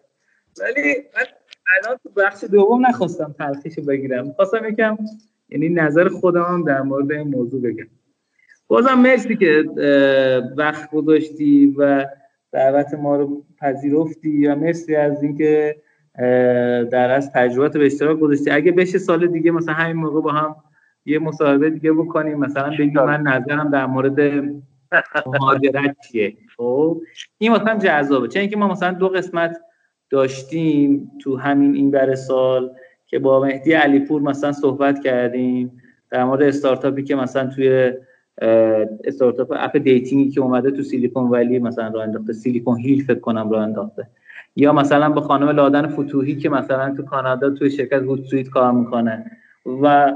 ولی 0.61 0.95
من 1.15 1.23
الان 1.77 1.97
تو 2.03 2.09
بخش 2.09 2.43
دوم 2.43 2.85
نخواستم 2.85 3.35
تلخیش 3.37 3.79
بگیرم. 3.79 4.31
خواستم 4.31 4.69
یکم 4.69 4.97
یعنی 5.49 5.69
نظر 5.69 6.07
خودم 6.07 6.63
در 6.63 6.81
مورد 6.81 7.11
این 7.11 7.27
موضوع 7.27 7.61
بگم. 7.61 7.87
بازم 8.67 8.93
مرسی 8.93 9.35
که 9.35 9.63
وقت 10.57 10.91
گذاشتی 10.91 11.75
و 11.77 12.05
دعوت 12.51 12.93
ما 12.93 13.15
رو 13.15 13.43
پذیرفتی 13.61 14.47
و 14.47 14.55
مرسی 14.55 14.95
از 14.95 15.23
اینکه 15.23 15.75
در 16.91 17.11
از 17.11 17.31
تجربات 17.31 17.77
به 17.77 17.85
اشتراک 17.85 18.19
گذاشتی. 18.19 18.51
اگه 18.51 18.71
بشه 18.71 18.97
سال 18.97 19.27
دیگه 19.27 19.51
مثلا 19.51 19.73
همین 19.73 19.95
موقع 19.95 20.21
با 20.21 20.31
هم 20.31 20.55
یه 21.05 21.19
مصاحبه 21.19 21.69
دیگه 21.69 21.93
بکنیم. 21.93 22.39
مثلا 22.39 22.69
بگی 22.79 22.93
من 22.93 23.21
نظرم 23.21 23.69
در 23.69 23.85
مورد 23.85 24.19
مهاجرت 25.25 25.95
چیه. 26.11 26.33
خب؟ 26.57 27.01
این 27.37 27.51
مثلا 27.51 27.77
جذابه. 27.77 28.27
چون 28.27 28.39
اینکه 28.39 28.57
ما 28.57 28.67
مثلا 28.67 28.91
دو 28.91 29.07
قسمت 29.07 29.57
داشتیم 30.09 31.11
تو 31.21 31.37
همین 31.37 31.75
این 31.75 31.91
ور 31.91 32.15
سال 32.15 32.71
که 33.07 33.19
با 33.19 33.41
مهدی 33.41 33.73
علیپور 33.73 34.21
مثلا 34.21 34.51
صحبت 34.51 35.03
کردیم. 35.03 35.81
در 36.11 36.23
مورد 36.23 36.41
استارتاپی 36.41 37.03
که 37.03 37.15
مثلا 37.15 37.47
توی 37.47 37.93
استارتاپ 39.03 39.53
app 39.57 39.77
dating 39.77 40.22
ی 40.22 40.29
که 40.29 40.41
اومده 40.41 40.71
تو 40.71 40.81
Silicon 40.81 41.23
Valley 41.23 41.59
مثلا 41.59 41.87
راه 41.87 42.03
انداخته. 42.03 42.33
Silicon 42.33 42.77
Hill 42.77 43.03
فکر 43.03 43.19
کنم 43.19 43.49
راه 43.49 43.63
انداخته. 43.63 44.07
یا 44.59 44.73
مثلا 44.73 45.09
به 45.09 45.21
خانم 45.21 45.49
لادن 45.49 45.87
فتوحی 45.87 46.35
که 46.35 46.49
مثلا 46.49 46.95
تو 46.95 47.03
کانادا 47.03 47.49
توی 47.49 47.71
شرکت 47.71 48.01
هوت 48.01 48.49
کار 48.49 48.71
می‌کنه. 48.71 49.25
و 49.83 50.15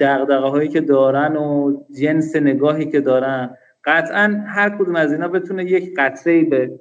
دغدغه 0.00 0.48
هایی 0.48 0.68
که 0.68 0.80
دارن 0.80 1.36
و 1.36 1.76
جنس 2.00 2.36
نگاهی 2.36 2.86
که 2.86 3.00
دارن. 3.00 3.50
قطعا 3.84 4.44
هر 4.46 4.70
کدوم 4.70 4.96
از 4.96 5.12
اینا 5.12 5.28
بتونه 5.28 5.64
یک 5.64 5.94
قطره 5.96 6.44
به 6.44 6.80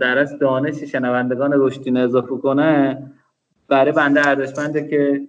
در 0.00 0.18
از 0.18 0.38
دانش 0.38 0.82
شنوندگان 0.82 1.52
رشدین 1.54 1.96
اضافه 1.96 2.36
کنه. 2.36 3.02
برای 3.68 3.92
بنده 3.92 4.28
ارزشمنده 4.28 4.88
که 4.88 5.28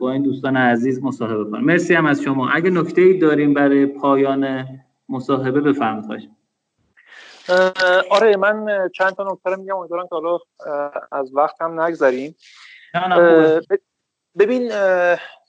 با 0.00 0.12
این 0.12 0.22
دوستان 0.22 0.56
عزیز 0.56 1.02
مصاحبه 1.02 1.44
کنم 1.44 1.64
مرسی 1.64 1.94
هم 1.94 2.06
از 2.06 2.22
شما. 2.22 2.48
اگه 2.48 2.70
نکته 2.70 3.02
ای 3.02 3.18
داریم 3.18 3.54
برای 3.54 3.86
پایان 3.86 4.64
مصاحبه 5.08 5.60
بفرمایید. 5.60 6.39
آره 8.10 8.36
من 8.36 8.88
چند 8.94 9.12
تا 9.12 9.24
نکته 9.32 9.56
میگم 9.56 9.76
امیدوارم 9.76 10.08
که 10.08 10.14
حالا 10.14 10.38
از 11.12 11.34
وقت 11.34 11.62
هم 11.62 11.80
نگذریم. 11.80 12.36
ببین 14.38 14.72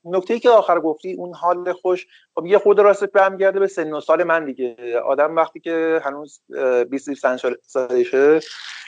نکته 0.06 0.34
ای 0.34 0.40
که 0.40 0.49
آخر 0.49 0.80
گفتی 0.80 1.14
اون 1.14 1.34
حال 1.34 1.73
خوش. 1.73 2.07
خب 2.36 2.45
یه 2.45 2.57
خود 2.57 2.80
راست 2.80 3.03
برمیگرده 3.11 3.60
به 3.60 3.68
سن 3.68 3.94
و 3.94 3.99
سال 3.99 4.23
من 4.23 4.45
دیگه. 4.45 4.99
آدم 4.99 5.36
وقتی 5.36 5.60
که 5.60 6.02
هنوز 6.03 6.41
20 6.90 7.14
سالشه 7.61 8.40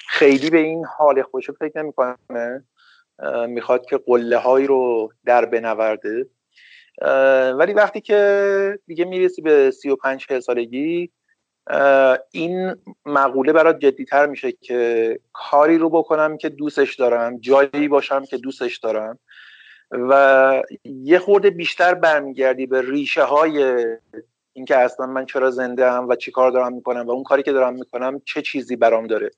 خیلی 0.07 0.49
به 0.49 0.57
این 0.57 0.85
حال 0.85 1.22
خوش 1.22 1.52
فکر 1.52 1.84
نمی‌کنه. 1.84 2.18
می‌خواد 3.48 3.85
که 3.85 3.98
قله 3.98 4.38
هایی 4.38 4.68
رو 4.68 5.10
در 5.26 5.45
بنورده. 5.45 6.26
ولی 7.57 7.73
وقتی 7.73 8.02
که 8.02 8.80
دیگه 8.88 9.06
می‌رسی 9.06 9.41
به 9.41 9.72
35 9.72 10.40
سالگی 10.40 11.11
این 12.31 12.76
مقوله 13.06 13.53
برات 13.53 13.80
جدیتر 13.80 14.26
میشه 14.26 14.52
که 14.52 15.19
کاری 15.34 15.77
رو 15.77 15.90
بکنم 15.90 16.38
که 16.38 16.49
دوستش 16.49 16.95
دارم 16.95 17.38
جایی 17.38 17.88
باشم 17.88 18.26
که 18.26 18.38
دوستش 18.38 18.77
دارم. 18.77 19.19
و 19.91 20.64
یه 20.84 21.19
خورده 21.19 21.49
بیشتر 21.49 21.94
برمیگردی 21.94 22.65
به 22.65 22.81
ریشه 22.81 23.23
های 23.23 23.85
اینکه 24.53 24.77
اصلا 24.77 25.06
من 25.06 25.26
چرا 25.26 25.52
زنده 25.52 25.91
هم 25.91 26.10
و 26.10 26.15
چی 26.15 26.31
کار 26.31 26.52
دارم 26.52 26.73
می‌کنم 26.73 27.07
و 27.07 27.11
اون 27.11 27.23
کاری 27.23 27.44
که 27.44 27.52
دارم 27.52 27.73
می‌کنم 27.73 28.22
چه 28.26 28.41
چیزی 28.41 28.76
برام 28.76 29.07
داره. 29.07 29.31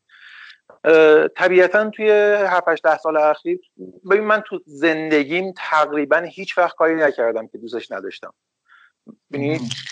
طبیعتا 1.35 1.89
توی 1.89 2.09
7 2.09 2.83
ده 2.83 2.97
سال 2.97 3.17
اخیر 3.17 3.59
ببین 4.11 4.23
من 4.23 4.43
تو 4.47 4.59
زندگیم 4.65 5.53
تقریبا 5.57 6.17
هیچ 6.17 6.57
وقت 6.57 6.75
کاری 6.75 6.95
نکردم 6.95 7.47
که 7.47 7.57
دوستش 7.57 7.91
نداشتم. 7.91 8.33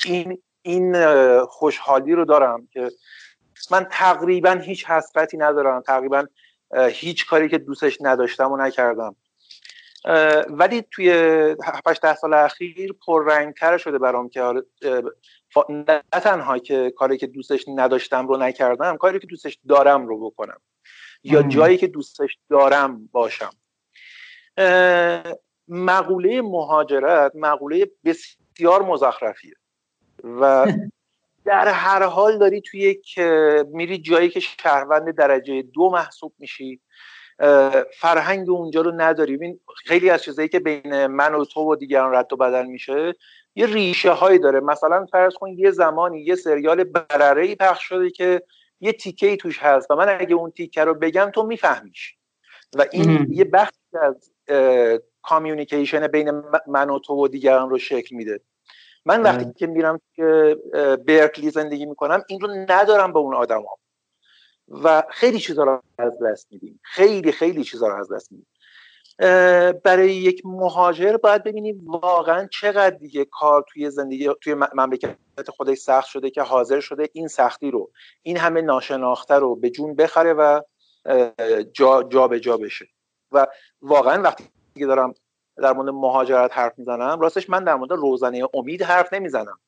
این 0.05 0.41
این 0.63 0.95
خوشحالی 1.45 2.13
رو 2.13 2.25
دارم 2.25 2.67
که 2.71 2.91
من 3.71 3.87
تقریبا 3.91 4.51
هیچ 4.51 4.85
حسرتی 4.85 5.37
ندارم 5.37 5.81
تقریبا 5.81 6.25
هیچ 6.89 7.27
کاری 7.27 7.49
که 7.49 7.57
دوستش 7.57 7.97
نداشتم 8.01 8.51
و 8.51 8.57
نکردم. 8.57 9.15
ولی 10.49 10.83
توی 10.91 11.09
7 11.63 12.01
ده 12.01 12.15
سال 12.15 12.33
اخیر 12.33 12.95
پررنگتر 13.07 13.77
شده 13.77 13.97
برام 13.97 14.29
که 14.29 14.41
آره، 14.41 14.63
نه 15.69 16.01
تنها 16.11 16.57
که 16.57 16.93
کاری 16.97 17.17
که 17.17 17.27
دوستش 17.27 17.65
نداشتم 17.67 18.27
رو 18.27 18.37
نکردم 18.37 18.97
کاری 18.97 19.19
که 19.19 19.27
دوستش 19.27 19.59
دارم 19.69 20.07
رو 20.07 20.29
بکنم. 20.29 20.57
یا 21.23 21.43
جایی 21.43 21.77
که 21.77 21.87
دوستش 21.87 22.37
دارم 22.49 23.09
باشم. 23.11 23.49
مقوله 25.67 26.41
مهاجرت 26.41 27.31
مقوله 27.35 27.91
بسیار 28.05 28.81
مزخرفیه. 28.81 29.53
و 30.23 30.67
در 31.45 31.67
هر 31.67 32.03
حال 32.03 32.37
داری 32.37 32.61
توی 32.61 32.79
یک 32.79 33.19
میری 33.67 33.97
جایی 33.97 34.29
که 34.29 34.39
شهروند 34.39 35.15
درجه 35.15 35.61
دو 35.61 35.89
محسوب 35.89 36.33
میشی 36.39 36.81
فرهنگ 37.99 38.49
اونجا 38.49 38.81
رو 38.81 38.91
نداری. 38.95 39.37
ببین 39.37 39.59
خیلی 39.85 40.09
از 40.09 40.23
چیزایی 40.23 40.47
که 40.47 40.59
بین 40.59 41.07
من 41.07 41.35
و 41.35 41.45
تو 41.45 41.61
و 41.61 41.75
دیگران 41.75 42.15
رد 42.15 42.33
و 42.33 42.35
بدل 42.35 42.65
میشه 42.65 43.15
یه 43.55 43.65
ریشه 43.65 44.11
هایی 44.11 44.39
داره. 44.39 44.59
مثلا 44.59 45.05
فرض 45.05 45.33
کن 45.33 45.49
یه 45.49 45.71
زمانی 45.71 46.21
یه 46.21 46.35
سریال 46.35 46.83
برره 46.83 47.45
ای 47.45 47.55
پخش 47.55 47.83
شده 47.83 48.09
که 48.09 48.41
یه 48.79 48.93
تیکه 48.93 49.27
ای 49.27 49.37
توش 49.37 49.59
هست 49.59 49.91
و 49.91 49.95
من 49.95 50.17
اگه 50.19 50.35
اون 50.35 50.51
تیکه 50.51 50.83
رو 50.83 50.93
بگم 50.93 51.31
تو 51.33 51.43
میفهمیش. 51.43 52.15
و 52.75 52.85
این 52.91 53.27
یه 53.29 53.43
بخشی 53.43 53.97
از 54.01 54.31
کامیونیکیشن 55.21 56.07
بین 56.07 56.43
من 56.67 56.89
و 56.89 56.99
تو 56.99 57.13
و 57.13 57.27
دیگران 57.27 57.69
رو 57.69 57.77
شکل 57.77 58.15
میده. 58.15 58.39
من 59.05 59.21
وقتی 59.21 59.53
که 59.55 59.67
میرم 59.67 59.99
که 60.15 60.57
برکلی 61.07 61.49
زندگی 61.49 61.85
می‌کنم 61.85 62.23
این 62.27 62.39
رو 62.39 62.47
ندارم 62.69 63.13
به 63.13 63.19
اون 63.19 63.35
آدم 63.35 63.61
ها. 63.61 63.77
و 64.67 65.03
خیلی 65.09 65.39
چیزا 65.39 65.63
رو 65.63 65.81
از 65.97 66.11
دست 66.25 66.47
میدیم. 66.51 66.79
خیلی 66.83 67.31
خیلی 67.31 67.63
چیزا 67.63 67.87
رو 67.87 67.95
از 67.95 68.11
دست 68.11 68.31
میدیم. 68.31 68.47
برای 69.83 70.15
یک 70.15 70.41
مهاجر 70.45 71.17
باید 71.17 71.43
ببینیم 71.43 71.81
واقعا 71.85 72.47
چقدر 72.51 72.95
دیگه 72.95 73.25
کار 73.25 73.65
توی 73.73 73.89
زندگی 73.89 74.29
توی 74.41 74.55
مملکت 74.73 75.15
خودش 75.49 75.77
سخت 75.77 76.07
شده 76.07 76.29
که 76.29 76.41
حاضر 76.41 76.79
شده 76.79 77.09
این 77.13 77.27
سختی 77.27 77.71
رو 77.71 77.91
این 78.21 78.37
همه 78.37 78.61
ناشناخته 78.61 79.33
رو 79.33 79.55
به 79.55 79.69
جون 79.69 79.95
بخره 79.95 80.33
و 80.33 80.61
جا, 81.73 82.03
جا 82.03 82.27
به 82.27 82.39
جا 82.39 82.57
بشه. 82.57 82.85
و 83.31 83.47
واقعا 83.81 84.21
وقتی 84.21 84.43
که 84.77 84.85
دارم 84.85 85.13
در 85.57 85.73
مورد 85.73 85.89
مهاجرت 85.89 86.57
حرف 86.57 86.73
می‌زنم. 86.77 87.19
راستش 87.19 87.49
من 87.49 87.63
در 87.63 87.75
مورد 87.75 87.91
روزنه 87.91 88.47
امید 88.53 88.83
حرف 88.83 89.13
نمی‌زنم. 89.13 89.59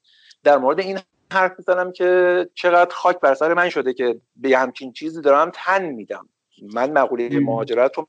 در 0.43 0.57
مورد 0.57 0.79
این 0.79 0.99
حرف 1.33 1.51
می‌زنم 1.57 1.91
که 1.91 2.49
چقدر 2.55 2.95
خاک 2.95 3.19
بر 3.19 3.33
سر 3.33 3.53
من 3.53 3.69
شده 3.69 3.93
که 3.93 4.21
به 4.35 4.57
همچین 4.57 4.93
چیزی 4.93 5.21
دارم 5.21 5.51
تن 5.53 5.85
میدم. 5.85 6.29
من 6.73 6.91
مقوله 6.91 7.39
مهاجرت 7.39 7.97
رو 7.97 8.05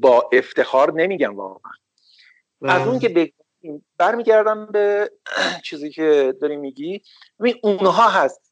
با 0.00 0.30
افتخار 0.32 0.92
نمیگم 0.92 1.36
واقعا. 1.36 1.72
از 2.62 2.86
اون 2.86 2.98
که 2.98 3.32
برمیگردم 3.98 4.66
به 4.66 5.10
چیزی 5.64 5.90
که 5.90 6.34
داری 6.40 6.56
میگی. 6.56 7.02
اونها 7.62 8.08
هست. 8.08 8.47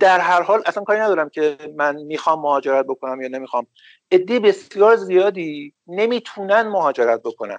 در 0.00 0.20
هر 0.20 0.42
حال 0.42 0.62
اصلا 0.66 0.84
کاری 0.84 1.00
ندارم 1.00 1.28
که 1.28 1.56
من 1.76 1.96
می‌خوام 2.02 2.40
مهاجرت 2.40 2.86
بکنم 2.86 3.20
یا 3.22 3.28
نمی‌خوام. 3.28 3.66
عده 4.12 4.40
بسیار 4.40 4.96
زیادی 4.96 5.74
نمی‌تونن 5.86 6.62
مهاجرت 6.62 7.22
بکنن. 7.22 7.58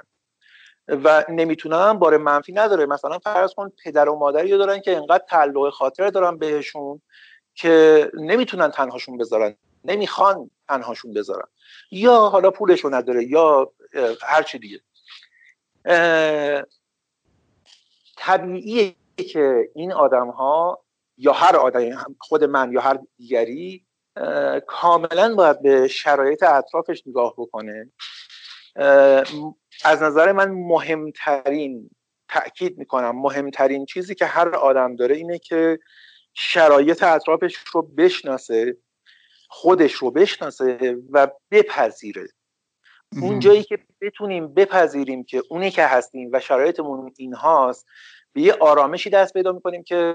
و 0.88 1.26
نمی‌تونن 1.30 1.94
بار 1.94 2.18
منفی 2.18 2.54
نداره. 2.54 2.86
مثلا 2.86 3.20
فرض 3.20 3.54
کن 3.54 3.72
پدر 3.84 4.10
و 4.10 4.16
مادری 4.16 4.50
دارن 4.58 4.80
که 4.82 4.98
انقدر 4.98 5.24
تعلق 5.30 5.70
خاطر 5.70 6.10
دارن 6.10 6.38
بهشون 6.38 7.02
که 7.56 8.12
نمی‌تونن 8.14 8.72
تنهاشون 8.72 9.18
بذارن. 9.18 9.56
نمی‌خوان 9.86 10.52
تنهاشون 10.68 11.14
بذارن. 11.14 11.48
یا 11.92 12.16
حالا 12.20 12.52
پولشو 12.52 12.90
نداره 12.96 13.24
یا 13.24 13.72
هر 14.22 14.44
چی 14.44 14.60
دیگه. 14.60 14.80
طبیعیه 18.18 18.96
که 19.34 19.70
این 19.76 19.94
آدم 19.94 20.30
ها 20.30 20.85
یا 21.18 21.34
هر 21.34 21.56
آدمی 21.56 21.96
خود 22.20 22.44
من 22.44 22.72
یا 22.72 22.82
هر 22.82 23.00
دیگری 23.18 23.86
کاملا 24.68 25.36
باید 25.36 25.62
به 25.62 25.88
شرایط 25.88 26.44
اطرافش 26.44 27.04
نگاه 27.08 27.34
بکنه. 27.38 27.92
از 29.84 30.02
نظر 30.02 30.32
من 30.32 30.52
مهمترین 30.52 31.90
تاکید 32.28 32.78
می‌کنم 32.78 33.22
مهمترین 33.22 33.86
چیزی 33.86 34.16
که 34.16 34.26
هر 34.26 34.50
آدم 34.56 34.96
داره 34.96 35.16
اینه 35.16 35.40
که 35.40 35.80
شرایط 36.34 37.04
اطرافش 37.04 37.56
رو 37.74 37.82
بشناسه 37.82 38.78
خودش 39.50 39.94
رو 39.94 40.12
بشناسه 40.12 40.98
و 41.12 41.28
بپذیره. 41.52 42.28
اون 43.22 43.40
جایی 43.40 43.64
که 43.64 43.80
بتونیم 44.02 44.54
بپذیریم 44.54 45.24
که 45.24 45.44
اونی 45.50 45.72
که 45.72 45.86
هستیم 45.86 46.30
و 46.34 46.40
شرایطمون 46.40 47.14
این 47.18 47.34
هاست 47.34 47.86
به 48.36 48.42
یه 48.42 48.54
آرامشی 48.54 49.10
دست 49.10 49.34
پیدا 49.34 49.52
می‌کنیم 49.52 49.84
که 49.84 50.14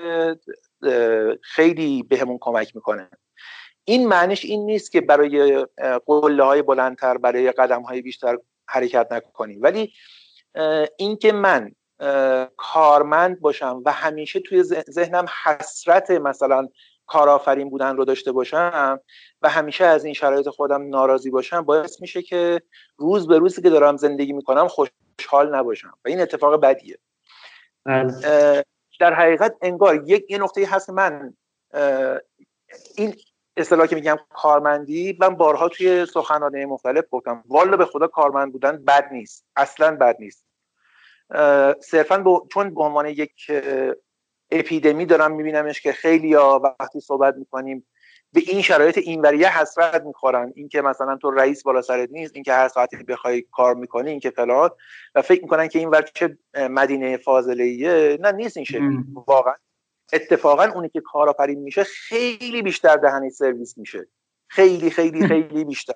خیلی 1.42 2.02
بهمون 2.02 2.38
کمک 2.40 2.76
می‌کنه. 2.76 3.10
این 3.84 4.08
معنیش 4.08 4.44
این 4.44 4.66
نیست 4.66 4.92
که 4.92 5.00
برای 5.00 5.66
قله 6.06 6.44
های 6.44 6.62
بلندتر 6.62 7.18
برای 7.18 7.52
قدم 7.52 7.82
های 7.82 8.02
بیشتر 8.02 8.38
حرکت 8.68 9.06
نکنیم. 9.10 9.62
ولی 9.62 9.92
اینکه 10.96 11.32
من 11.32 11.72
کارمند 12.56 13.40
باشم 13.40 13.82
و 13.84 13.92
همیشه 13.92 14.40
توی 14.40 14.62
ذهنم 14.90 15.26
حسرت 15.44 16.10
مثلا 16.10 16.68
کارآفرین 17.06 17.70
بودن 17.70 17.96
رو 17.96 18.04
داشته 18.04 18.32
باشم 18.32 19.00
و 19.42 19.48
همیشه 19.48 19.84
از 19.84 20.04
این 20.04 20.14
شرایط 20.14 20.48
خودم 20.48 20.88
ناراضی 20.88 21.30
باشم 21.30 21.60
باعث 21.60 22.00
میشه 22.00 22.22
که 22.22 22.62
روز 22.96 23.28
به 23.28 23.38
روزی 23.38 23.62
که 23.62 23.70
دارم 23.70 23.96
زندگی 23.96 24.32
می‌کنم 24.32 24.68
خوشحال 24.68 25.54
نباشم. 25.54 25.98
و 26.04 26.08
این 26.08 26.20
اتفاق 26.20 26.60
بدیه. 26.60 26.98
در 29.00 29.14
حقیقت 29.14 29.56
انگار 29.62 30.02
یک 30.06 30.30
یه 30.30 30.38
نقطه 30.38 30.66
هست 30.66 30.90
من 30.90 31.34
این 32.96 33.14
اصطلاح 33.56 33.86
که 33.86 33.94
میگم 33.94 34.16
کارمندی 34.28 35.16
من 35.20 35.36
بارها 35.36 35.68
توی 35.68 36.06
سخنرانی 36.06 36.64
مختلف 36.64 37.04
گفتم 37.10 37.44
والا 37.46 37.76
به 37.76 37.86
خدا 37.86 38.06
کارمند 38.06 38.52
بودن 38.52 38.84
بد 38.84 39.08
نیست 39.12 39.44
اصلا 39.56 39.96
بد 39.96 40.16
نیست. 40.20 40.44
صرفا 41.80 42.24
چون 42.52 42.74
به 42.74 42.82
عنوان 42.82 43.06
یک 43.06 43.52
اپیدمی 44.50 45.06
دارم 45.06 45.32
میبینمش 45.32 45.80
که 45.80 45.92
خیلی 45.92 46.34
وقتی 46.34 47.00
صحبت 47.00 47.36
می‌کنیم 47.36 47.86
به 48.32 48.40
این 48.46 48.62
شرایط 48.62 48.98
اینوریه 48.98 49.58
حسرت 49.58 50.02
می‌خورن. 50.02 50.52
اینکه 50.56 50.82
مثلا 50.82 51.16
تو 51.16 51.30
رئیس 51.30 51.62
بالا 51.62 51.82
سرت 51.82 52.08
نیست 52.12 52.34
اینکه 52.34 52.52
هر 52.52 52.68
ساعتی 52.68 52.96
بخوای 52.96 53.44
کار 53.52 53.74
می‌کنی 53.74 54.10
اینکه 54.10 54.30
فلان. 54.30 54.70
و 55.14 55.22
فکر 55.22 55.42
می‌کنن 55.42 55.68
که 55.68 55.78
این 55.78 55.90
چه 56.14 56.38
مدینه 56.54 57.16
فاضله 57.16 58.18
نه 58.20 58.32
نیست 58.32 58.56
این 58.56 58.66
شکلی 58.66 59.04
واقعا. 59.26 59.54
اتفاقا 60.12 60.64
اونی 60.64 60.88
که 60.88 61.00
کارآفرین 61.00 61.58
میشه 61.58 61.84
خیلی 61.84 62.62
بیشتر 62.62 62.96
دهنی 62.96 63.30
سرویس 63.30 63.78
میشه. 63.78 64.06
خیلی 64.48 64.90
خیلی 64.90 65.28
خیلی 65.28 65.64
بیشتر. 65.64 65.94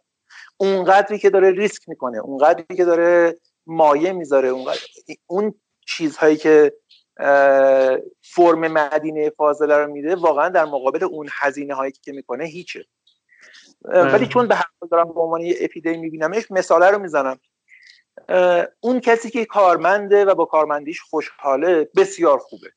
اونقدری 0.57 1.19
که 1.19 1.31
داره 1.31 1.51
ریسک 1.51 1.89
می‌کنه 1.89 2.19
اونقدری 2.19 2.77
که 2.77 2.85
داره 2.85 3.37
مایه 3.67 4.13
می‌ذاره 4.13 4.53
اون 5.27 5.55
چیزهایی 5.87 6.37
که 6.37 6.73
فرم 8.23 8.61
مدینه 8.61 9.31
فاضله 9.31 9.77
رو 9.77 9.93
میده 9.93 10.17
واقعا 10.17 10.49
در 10.49 10.65
مقابل 10.65 11.05
اون 11.05 11.29
هزینه 11.33 11.75
هایی 11.75 11.93
که 11.93 12.13
می‌کنه 12.13 12.45
هیچه. 12.45 12.85
ولی 13.85 14.27
چون 14.27 14.49
به 14.49 14.55
هر 14.55 14.65
دارم 14.91 15.13
به 15.13 15.21
عنوان 15.21 15.41
یه 15.41 15.57
اپیدمی 15.61 15.97
میبینمش 15.97 16.51
مثاله 16.51 16.91
رو 16.91 16.99
می‌زنم. 16.99 17.41
اون 18.81 19.01
کسی 19.01 19.31
که 19.31 19.45
کارمنده 19.45 20.25
و 20.25 20.35
با 20.35 20.45
کارمندیش 20.45 21.01
خوشحاله 21.01 21.89
بسیار 21.97 22.39
خوبه. 22.39 22.73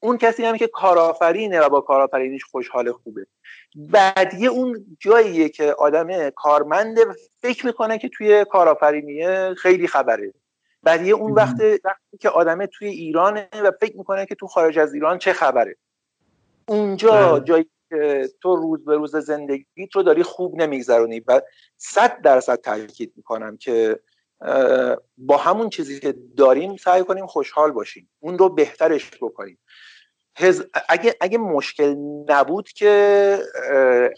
اون 0.00 0.18
کسی 0.18 0.44
هم 0.44 0.56
که 0.56 0.66
کارآفرینه 0.66 1.60
و 1.60 1.68
با 1.68 1.80
کارآفرینیش 1.80 2.44
خوشحاله 2.44 2.92
خوبه. 2.92 3.26
بعدیه 3.76 4.48
اون 4.48 4.96
جاییه 5.00 5.48
که 5.48 5.72
آدم 5.72 6.30
کارمنده 6.30 7.04
و 7.04 7.12
فکر 7.40 7.66
می‌کنه 7.66 7.98
که 7.98 8.08
توی 8.08 8.44
کارآفرینیه 8.44 9.54
خیلی 9.58 9.86
خبره. 9.86 10.32
بعدیه 10.86 11.14
اون 11.14 11.32
وقت 11.32 11.56
وقتی 11.84 12.18
که 12.20 12.28
آدمه 12.28 12.66
توی 12.66 12.88
ایرانه 12.88 13.48
و 13.64 13.70
فکر 13.80 13.96
می‌کنه 13.96 14.26
که 14.26 14.34
تو 14.34 14.46
خارج 14.46 14.78
از 14.78 14.94
ایران 14.94 15.18
چه 15.18 15.32
خبره. 15.32 15.76
اونجا 16.68 17.32
بله. 17.32 17.44
جایی 17.44 17.70
که 17.90 18.28
تو 18.42 18.56
روز 18.56 18.84
به 18.84 18.96
روز 18.96 19.16
زندگی 19.16 19.66
رو 19.94 20.02
داری 20.02 20.22
خوب 20.22 20.54
نمیگذرونی 20.56 21.20
و 21.20 21.42
صد 21.76 22.20
درصد 22.22 22.60
تاکید 22.60 23.12
می‌کنم 23.16 23.56
که 23.56 24.00
با 25.18 25.36
همون 25.36 25.70
چیزی 25.70 26.00
که 26.00 26.14
داریم 26.36 26.76
سعی 26.76 27.04
کنیم 27.04 27.26
خوشحال 27.26 27.70
باشیم. 27.70 28.10
اون 28.20 28.38
رو 28.38 28.48
بهترش 28.48 29.10
بکنیم. 29.20 29.58
اگه, 30.88 31.14
اگه 31.20 31.38
مشکل 31.38 31.96
نبود 32.28 32.68
که 32.68 33.38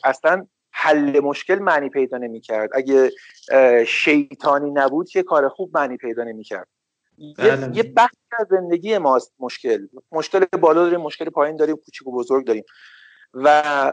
اصلا 0.04 0.46
حل 0.80 1.20
مشکل 1.20 1.58
معنی 1.58 1.88
پیدا 1.88 2.18
نمی‌کرد. 2.18 2.70
اگه 2.72 3.12
شیطانی 3.86 4.70
نبود 4.70 5.08
که 5.08 5.22
کار 5.22 5.48
خوب 5.48 5.70
معنی 5.78 5.96
پیدا 5.96 6.24
نمی‌کرد. 6.24 6.68
بله. 7.38 7.76
یه 7.76 7.82
بخش 7.96 8.14
از 8.38 8.46
زندگی 8.50 8.98
ماست 8.98 9.34
مشکل. 9.38 9.86
مشکل 10.12 10.44
بالا 10.44 10.84
داریم 10.84 11.00
مشکل 11.00 11.30
پایین 11.30 11.56
داریم 11.56 11.76
کوچیک 11.76 12.06
و 12.06 12.12
بزرگ 12.12 12.46
داریم. 12.46 12.64
و 13.34 13.92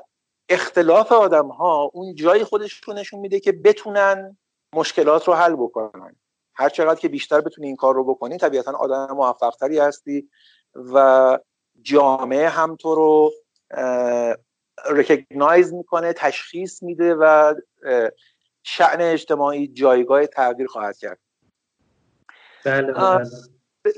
اختلاف 0.50 1.12
آدم 1.12 1.48
ها 1.48 1.92
اون 1.94 2.16
جای 2.16 2.44
خودش 2.44 2.82
رو 2.84 2.94
نشون 2.94 3.20
میده 3.20 3.40
که 3.40 3.52
بتونن 3.52 4.38
مشکلات 4.76 5.28
رو 5.28 5.34
حل 5.34 5.56
بکنن. 5.56 6.16
هر 6.54 6.70
چقدر 6.70 7.00
که 7.00 7.08
بیشتر 7.08 7.42
بتونی 7.42 7.68
این 7.68 7.76
کار 7.76 7.96
رو 7.96 8.04
بکنی 8.04 8.38
طبیعتا 8.38 8.72
آدم 8.72 9.08
موفقتری 9.12 9.80
هستی 9.80 10.30
و 10.94 11.40
جامعه 11.82 12.50
هم 12.50 12.76
تو 12.76 12.96
رو 12.96 13.32
رکگنایز 14.90 15.74
می‌کنه 15.74 16.14
تشخیص 16.14 16.84
میده 16.84 17.16
و 17.16 17.54
شعن 18.64 19.02
اجتماعی 19.02 19.68
جایگاه 19.68 20.26
تغییر 20.26 20.68
خواهد 20.68 20.98
کرد. 20.98 21.20
بله, 22.66 22.94
بله. 22.94 23.26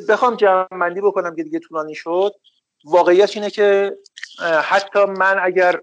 بخوام 0.10 0.36
جمعندی 0.36 1.02
بکنم 1.02 1.36
که 1.36 1.44
دیگه 1.44 1.60
طولانی 1.60 1.96
شد. 1.96 2.32
واقعیت 2.86 3.32
اینه 3.36 3.50
که 3.50 3.98
حتی 4.64 5.06
من 5.06 5.40
اگر 5.42 5.82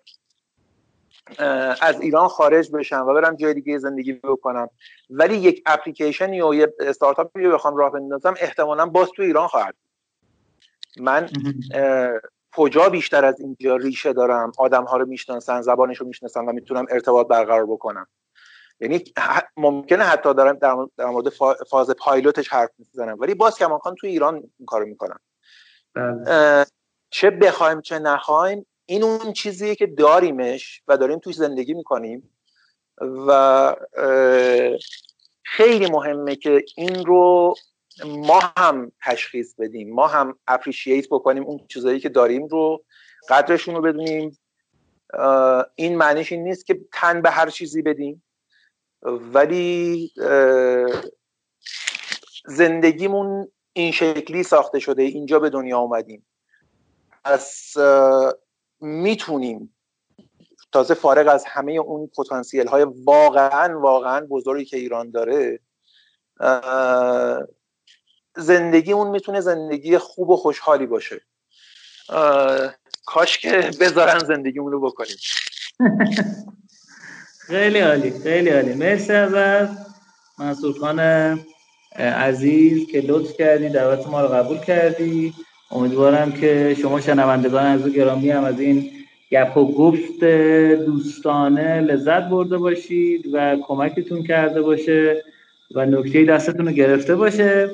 از 1.81 2.01
ایران 2.01 2.29
خارج 2.29 2.71
بشم 2.71 3.07
و 3.09 3.15
برم 3.15 3.37
جای 3.37 3.55
دیگه 3.55 3.79
زندگی 3.79 4.13
بکنم 4.13 4.69
ولی 5.11 5.37
یک 5.37 5.63
اپلیکیشن 5.67 6.33
یا 6.33 6.55
یه 6.55 6.75
استارتاپی 6.81 7.49
بخوام 7.49 7.77
راه 7.77 7.93
بندازم 7.93 8.35
احتمالا 8.41 8.87
باز 8.87 9.11
تو 9.17 9.23
ایران 9.23 9.49
خواهد 9.49 9.75
من 10.97 11.29
کجا 12.57 12.89
بیشتر 12.89 13.25
از 13.25 13.41
اینجا 13.41 13.77
ریشه 13.77 14.13
دارم؟ 14.13 14.53
آدم 14.59 14.85
ها 14.85 14.97
رو 14.97 15.07
می‌شناسن 15.07 15.61
زبانش 15.61 15.99
رو 15.99 16.07
می‌شناسن 16.07 16.45
و 16.45 16.53
می‌تونم 16.53 16.87
ارتباط 16.91 17.27
برقرار 17.27 17.67
بکنم. 17.67 18.07
یعنی 18.81 19.05
ممکنه 19.57 20.05
حتی 20.05 20.35
دارم 20.35 20.87
در 20.97 21.07
مورد 21.07 21.29
فاز 21.71 21.91
پایلوتش 21.91 22.49
حرف 22.49 22.71
می‌زنم. 22.79 23.17
ولی 23.21 23.35
باز 23.35 23.59
کماکان 23.59 23.95
تو 23.95 24.07
ایران 24.07 24.35
این 24.35 24.67
کارو 24.67 24.87
می‌کنم 24.87 25.21
بله. 25.95 26.67
چه 27.11 27.31
بخوایم 27.31 27.81
چه 27.81 27.99
نخوایم 27.99 28.67
این 28.87 29.03
اون 29.03 29.33
چیزیه 29.33 29.75
که 29.75 29.87
داریمش 29.87 30.83
و 30.89 30.97
داریم 30.97 31.19
توش 31.19 31.35
زندگی 31.35 31.75
می‌کنیم. 31.75 32.31
و 33.27 33.77
خیلی 35.43 35.91
مهمه 35.91 36.37
که 36.37 36.65
این 36.77 37.05
رو 37.05 37.55
ما 38.05 38.41
هم 38.57 38.93
تشخیص 39.05 39.55
بدیم 39.55 39.95
ما 39.95 40.07
هم 40.07 40.39
اپریشیت 40.47 41.09
بکنیم 41.11 41.45
اون 41.45 41.67
چیزایی 41.69 42.01
که 42.01 42.09
داریم 42.09 42.47
رو 42.47 42.85
قدرشون 43.29 43.75
رو 43.75 43.83
بدونیم. 43.83 44.39
این 45.75 45.97
معنیش 45.97 46.33
این 46.33 46.45
نیست 46.45 46.67
که 46.67 46.81
تن 46.93 47.23
به 47.23 47.31
هر 47.31 47.51
چیزی 47.51 47.83
بدیم. 47.83 48.25
ولی 49.03 50.13
زندگیمون 52.47 53.49
این 53.73 53.93
شکلی 53.93 54.43
ساخته 54.43 54.79
شده 54.79 55.03
اینجا 55.03 55.39
به 55.39 55.51
دنیا 55.51 55.79
اومدیم. 55.79 56.27
پس 57.25 57.75
می‌تونیم. 58.81 59.71
تازه 60.73 60.95
فارغ 60.95 61.29
از 61.29 61.45
همه 61.45 61.73
اون 61.73 62.07
پتانسیل 62.07 62.67
های 62.67 62.87
واقعا 63.05 63.81
واقعا 63.81 64.27
بزرگی 64.27 64.65
که 64.65 64.77
ایران 64.77 65.11
داره 65.11 65.61
زندگیمون 68.37 69.11
می‌تونه 69.11 69.41
زندگی 69.41 69.99
خوب 69.99 70.31
و 70.31 70.37
خوشحالی 70.37 70.87
باشه. 70.87 71.21
کاش 73.07 73.39
که 73.39 73.71
بذارن 73.81 74.19
زندگیمون 74.19 74.73
رو 74.73 74.81
بکنیم. 74.81 75.17
خیلی 77.47 77.79
عالی 77.79 78.11
خیلی 78.23 78.51
عالی. 78.51 78.75
مرسی 78.75 79.13
از 79.13 79.69
منصور 80.39 80.79
خان 80.79 81.01
عزیز 81.99 82.87
که 82.87 83.01
لطف 83.01 83.37
کردی 83.37 83.69
دعوت 83.69 84.07
ما 84.07 84.23
رو 84.23 84.29
قبول 84.29 84.59
کردی. 84.59 85.35
امیدوارم 85.71 86.33
که 86.33 86.77
شما 86.81 87.01
شنوندگان 87.01 87.67
از 87.67 87.89
گرامی 87.89 88.31
هم 88.31 88.45
از 88.45 88.61
این 88.61 88.91
گپ 89.31 89.57
و 89.57 89.73
گفت 89.73 90.25
دوستانه 90.87 91.81
لذت 91.81 92.23
برده 92.23 92.59
باشید 92.59 93.27
و 93.33 93.57
کمکتون 93.57 94.23
کرده 94.23 94.63
باشه 94.63 95.25
و 95.75 95.87
نکته 95.87 96.25
دستتون 96.25 96.67
رو 96.67 96.73
گرفته 96.73 97.17
باشه. 97.17 97.71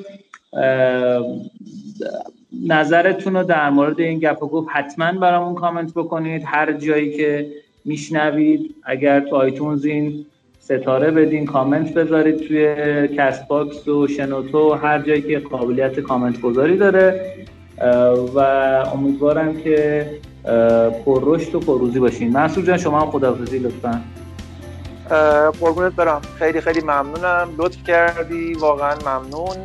نظرتون 2.67 3.35
رو 3.35 3.43
در 3.43 3.69
مورد 3.69 3.99
این 3.99 4.19
گپ 4.19 4.43
و 4.43 4.47
گفت 4.47 4.67
حتما 4.71 5.11
برامون 5.11 5.55
کامنت 5.55 5.93
بکنید. 5.93 6.43
هر 6.45 6.73
جایی 6.73 7.17
که 7.17 7.47
میشنوید 7.85 8.75
اگر 8.83 9.19
تو 9.19 9.35
iTunes 9.35 9.85
این 9.85 10.25
ستاره 10.59 11.11
بدین 11.11 11.45
کامنت 11.45 11.93
بذارید 11.93 12.37
توی 12.37 12.75
Castbox 13.17 13.87
و 13.87 14.07
شنوتو 14.07 14.73
هر 14.73 14.99
جایی 14.99 15.21
که 15.21 15.39
قابلیت 15.39 15.99
کامنت 15.99 16.41
گذاری 16.41 16.77
داره 16.77 17.21
و 18.35 18.39
امیدوارم 18.95 19.57
که 19.57 20.05
پر 21.05 21.21
رشد 21.23 21.55
و 21.55 21.59
پرروزی 21.59 21.99
باشین. 21.99 22.31
محسوب 22.31 22.65
جان 22.65 22.77
شما 22.77 22.99
هم 22.99 23.11
خداحافظی 23.11 23.59
لطفا. 23.59 24.01
قربونت 25.59 25.93
برم. 25.93 26.21
خیلی 26.39 26.61
خیلی 26.61 26.81
ممنونم. 26.81 27.49
لطف 27.57 27.83
کردی. 27.83 28.53
واقعا 28.53 28.95
ممنون. 29.05 29.57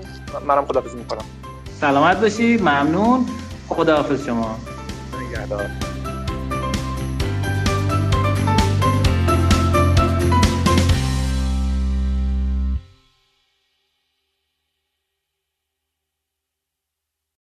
منم 0.47 0.67
خداحافظی 0.67 0.97
می‌کنم. 0.97 1.25
سلامت 1.81 2.21
باشی. 2.21 2.57
ممنون. 2.57 3.27
خداحافظ 3.69 4.27
شما. 4.27 4.59
نگهدار. 5.21 5.86